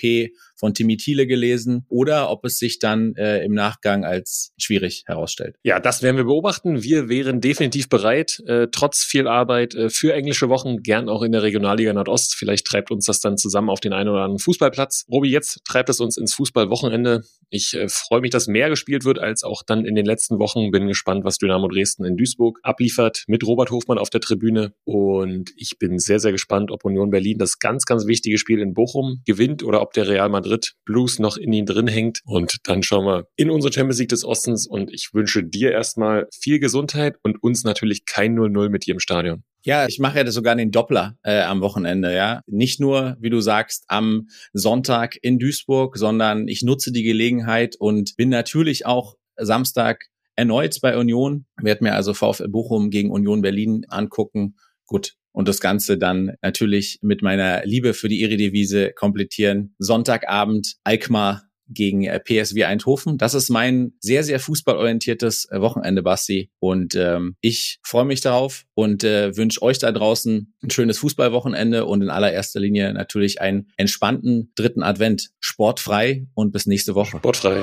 von 0.56 0.74
Timmy 0.74 0.98
Thiele 0.98 1.28
gelesen 1.28 1.86
oder 1.90 2.30
ob 2.30 2.46
es 2.46 2.58
sich 2.58 2.80
dann 2.80 3.16
äh, 3.16 3.44
im 3.44 3.54
Nachgang 3.54 4.04
als 4.06 4.54
schwierig 4.58 5.04
herausstellt. 5.06 5.56
Ja, 5.64 5.80
das 5.80 6.02
werden 6.04 6.18
wir 6.18 6.26
beobachten. 6.26 6.84
Wir 6.84 7.10
wären 7.10 7.41
definitiv 7.41 7.90
bereit, 7.90 8.41
äh, 8.46 8.68
trotz 8.72 9.04
viel 9.04 9.28
Arbeit 9.28 9.76
äh, 9.76 9.90
für 9.90 10.14
englische 10.14 10.50
Wochen, 10.50 10.84
gern 10.84 11.10
auch 11.10 11.24
in 11.24 11.32
der 11.32 11.44
Regionalliga 11.44 11.94
Nordost. 11.94 12.36
Vielleicht 12.36 12.68
treibt 12.68 12.91
uns 12.91 13.06
das 13.06 13.20
dann 13.20 13.38
zusammen 13.38 13.70
auf 13.70 13.80
den 13.80 13.94
einen 13.94 14.10
oder 14.10 14.22
anderen 14.22 14.40
Fußballplatz. 14.40 15.06
Robi, 15.12 15.30
jetzt 15.30 15.64
treibt 15.66 15.90
es 15.90 16.00
uns 16.00 16.18
ins 16.18 16.34
Fußballwochenende. 16.34 17.24
Ich 17.50 17.74
äh, 17.74 17.88
freue 17.90 18.22
mich, 18.22 18.32
dass 18.32 18.48
mehr 18.48 18.70
gespielt 18.70 19.06
wird 19.06 19.20
als 19.20 19.44
auch 19.44 19.64
dann 19.64 19.86
in 19.86 19.96
den 19.96 20.06
letzten 20.06 20.40
Wochen. 20.40 20.72
Bin 20.72 20.88
gespannt, 20.88 21.24
was 21.24 21.38
Dynamo 21.38 21.68
Dresden 21.68 22.06
in 22.06 22.18
Duisburg 22.18 22.60
abliefert 22.64 23.09
geliefert 23.10 23.23
mit 23.27 23.45
Robert 23.45 23.72
Hofmann 23.72 23.98
auf 23.98 24.10
der 24.10 24.22
Tribüne. 24.22 24.73
Und 24.86 25.52
ich 25.56 25.77
bin 25.80 25.99
sehr, 25.99 26.19
sehr 26.19 26.31
gespannt, 26.31 26.72
ob 26.72 26.86
Union 26.86 27.10
Berlin 27.10 27.38
das 27.38 27.60
ganz, 27.60 27.86
ganz 27.86 28.07
wichtige 28.07 28.38
Spiel 28.38 28.60
in 28.60 28.73
Bochum 28.73 29.22
gewinnt 29.26 29.64
oder 29.64 29.81
ob 29.81 29.94
der 29.94 30.07
Real 30.07 30.30
Madrid 30.30 30.73
Blues 30.86 31.19
noch 31.19 31.38
in 31.38 31.53
ihn 31.53 31.65
drin 31.65 31.88
hängt. 31.88 32.19
Und 32.26 32.57
dann 32.64 32.84
schauen 32.84 33.06
wir 33.06 33.27
in 33.36 33.49
unsere 33.49 33.73
Champions 33.73 33.99
League 33.99 34.10
des 34.10 34.26
Ostens. 34.26 34.68
Und 34.68 34.91
ich 34.91 35.10
wünsche 35.14 35.44
dir 35.44 35.72
erstmal 35.72 36.27
viel 36.34 36.60
Gesundheit 36.60 37.15
und 37.23 37.41
uns 37.41 37.64
natürlich 37.64 38.06
kein 38.06 38.38
0-0 38.38 38.69
mit 38.69 38.86
dir 38.86 38.94
im 38.94 38.99
Stadion. 38.99 39.44
Ja, 39.64 39.88
ich 39.88 39.99
mache 39.99 40.19
ja 40.19 40.31
sogar 40.31 40.56
den 40.56 40.72
Doppler 40.72 41.18
äh, 41.22 41.41
am 41.41 41.60
Wochenende, 41.60 42.15
ja. 42.15 42.41
Nicht 42.48 42.80
nur, 42.80 43.18
wie 43.19 43.30
du 43.30 43.41
sagst, 43.41 43.84
am 43.90 44.27
Sonntag 44.53 45.18
in 45.22 45.38
Duisburg, 45.38 45.98
sondern 45.98 46.48
ich 46.48 46.61
nutze 46.61 46.94
die 46.94 47.03
Gelegenheit 47.03 47.76
und 47.77 48.15
bin 48.15 48.30
natürlich 48.30 48.86
auch 48.86 49.15
Samstag 49.36 50.09
erneut 50.40 50.80
bei 50.82 50.98
Union. 50.98 51.45
Werde 51.61 51.84
mir 51.84 51.94
also 51.94 52.14
VfL 52.14 52.48
Bochum 52.48 52.90
gegen 52.90 53.11
Union 53.11 53.41
Berlin 53.41 53.86
angucken. 53.90 54.56
Gut. 54.86 55.16
Und 55.32 55.48
das 55.48 55.60
Ganze 55.60 55.98
dann 55.98 56.34
natürlich 56.41 56.99
mit 57.02 57.22
meiner 57.22 57.64
Liebe 57.66 57.94
für 57.94 58.07
die 58.07 58.24
Eredivisie 58.24 58.91
komplettieren. 58.95 59.76
Sonntagabend 59.78 60.78
Alkmaar 60.84 61.44
gegen 61.68 62.03
äh, 62.03 62.20
PSW 62.20 62.64
Eindhoven. 62.66 63.18
Das 63.18 63.36
ist 63.36 63.49
mein 63.49 63.94
sehr, 63.99 64.24
sehr 64.24 64.40
fußballorientiertes 64.40 65.49
äh, 65.52 65.61
Wochenende, 65.61 66.02
Basti. 66.02 66.49
Und 66.60 66.95
ähm, 66.95 67.36
ich 67.41 67.80
freue 67.84 68.06
mich 68.06 68.22
darauf 68.22 68.66
und 68.74 69.03
äh, 69.03 69.38
wünsche 69.38 69.61
euch 69.61 69.78
da 69.78 69.91
draußen 69.91 70.53
ein 70.64 70.70
schönes 70.72 70.98
Fußballwochenende 70.98 71.86
und 71.86 72.02
in 72.02 72.10
allererster 72.10 72.60
Linie 72.60 72.91
natürlich 72.94 73.40
einen 73.40 73.68
entspannten 73.78 74.52
dritten 74.56 74.82
Advent. 74.82 75.30
Sportfrei 75.40 76.26
und 76.34 76.52
bis 76.52 76.66
nächste 76.66 76.95
Woche. 76.95 77.18
Sportfrei. 77.18 77.61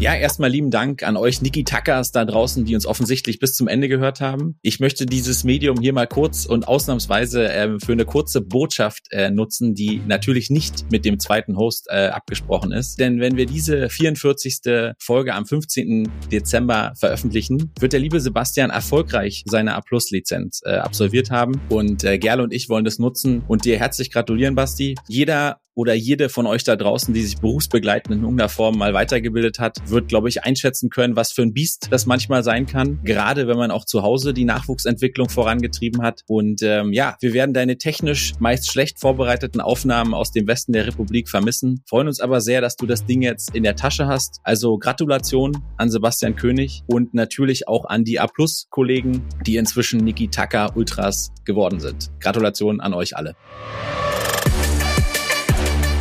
Ja, 0.00 0.14
erstmal 0.14 0.48
lieben 0.48 0.70
Dank 0.70 1.02
an 1.02 1.16
euch 1.16 1.42
Niki 1.42 1.64
Tackers 1.64 2.12
da 2.12 2.24
draußen, 2.24 2.64
die 2.64 2.76
uns 2.76 2.86
offensichtlich 2.86 3.40
bis 3.40 3.54
zum 3.54 3.66
Ende 3.66 3.88
gehört 3.88 4.20
haben. 4.20 4.56
Ich 4.62 4.78
möchte 4.78 5.06
dieses 5.06 5.42
Medium 5.42 5.80
hier 5.80 5.92
mal 5.92 6.06
kurz 6.06 6.46
und 6.46 6.68
ausnahmsweise 6.68 7.52
äh, 7.52 7.80
für 7.84 7.92
eine 7.92 8.04
kurze 8.04 8.40
Botschaft 8.40 9.08
äh, 9.10 9.28
nutzen, 9.30 9.74
die 9.74 10.00
natürlich 10.06 10.50
nicht 10.50 10.88
mit 10.92 11.04
dem 11.04 11.18
zweiten 11.18 11.56
Host 11.56 11.88
äh, 11.90 12.10
abgesprochen 12.10 12.70
ist. 12.70 13.00
Denn 13.00 13.18
wenn 13.18 13.36
wir 13.36 13.46
diese 13.46 13.88
44. 13.88 14.60
Folge 15.00 15.34
am 15.34 15.46
15. 15.46 16.08
Dezember 16.30 16.92
veröffentlichen, 16.96 17.72
wird 17.80 17.92
der 17.92 17.98
liebe 17.98 18.20
Sebastian 18.20 18.70
erfolgreich 18.70 19.42
seine 19.46 19.74
A-Plus-Lizenz 19.74 20.60
äh, 20.64 20.76
absolviert 20.76 21.32
haben. 21.32 21.60
Und 21.70 22.04
äh, 22.04 22.18
Gerle 22.18 22.44
und 22.44 22.52
ich 22.52 22.68
wollen 22.68 22.84
das 22.84 23.00
nutzen 23.00 23.42
und 23.48 23.64
dir 23.64 23.80
herzlich 23.80 24.12
gratulieren, 24.12 24.54
Basti. 24.54 24.94
Jeder 25.08 25.58
oder 25.78 25.94
jede 25.94 26.28
von 26.28 26.48
euch 26.48 26.64
da 26.64 26.74
draußen, 26.74 27.14
die 27.14 27.22
sich 27.22 27.38
berufsbegleitend 27.38 28.16
in 28.16 28.22
irgendeiner 28.22 28.48
Form 28.48 28.76
mal 28.76 28.94
weitergebildet 28.94 29.60
hat, 29.60 29.76
wird, 29.86 30.08
glaube 30.08 30.28
ich, 30.28 30.42
einschätzen 30.42 30.90
können, 30.90 31.14
was 31.14 31.30
für 31.30 31.42
ein 31.42 31.52
Biest 31.52 31.86
das 31.90 32.04
manchmal 32.04 32.42
sein 32.42 32.66
kann. 32.66 32.98
Gerade 33.04 33.46
wenn 33.46 33.56
man 33.56 33.70
auch 33.70 33.84
zu 33.84 34.02
Hause 34.02 34.34
die 34.34 34.44
Nachwuchsentwicklung 34.44 35.28
vorangetrieben 35.28 36.02
hat. 36.02 36.24
Und 36.26 36.62
ähm, 36.64 36.92
ja, 36.92 37.16
wir 37.20 37.32
werden 37.32 37.54
deine 37.54 37.78
technisch 37.78 38.32
meist 38.40 38.72
schlecht 38.72 38.98
vorbereiteten 38.98 39.60
Aufnahmen 39.60 40.14
aus 40.14 40.32
dem 40.32 40.48
Westen 40.48 40.72
der 40.72 40.84
Republik 40.84 41.28
vermissen. 41.28 41.84
Freuen 41.88 42.08
uns 42.08 42.18
aber 42.18 42.40
sehr, 42.40 42.60
dass 42.60 42.74
du 42.74 42.84
das 42.84 43.06
Ding 43.06 43.22
jetzt 43.22 43.54
in 43.54 43.62
der 43.62 43.76
Tasche 43.76 44.08
hast. 44.08 44.40
Also 44.42 44.78
Gratulation 44.78 45.62
an 45.76 45.90
Sebastian 45.90 46.34
König 46.34 46.82
und 46.88 47.14
natürlich 47.14 47.68
auch 47.68 47.84
an 47.84 48.02
die 48.02 48.18
A-Plus-Kollegen, 48.18 49.22
die 49.46 49.54
inzwischen 49.54 50.00
Niki 50.00 50.26
Taka 50.26 50.72
Ultras 50.74 51.30
geworden 51.44 51.78
sind. 51.78 52.10
Gratulation 52.18 52.80
an 52.80 52.94
euch 52.94 53.16
alle. 53.16 53.36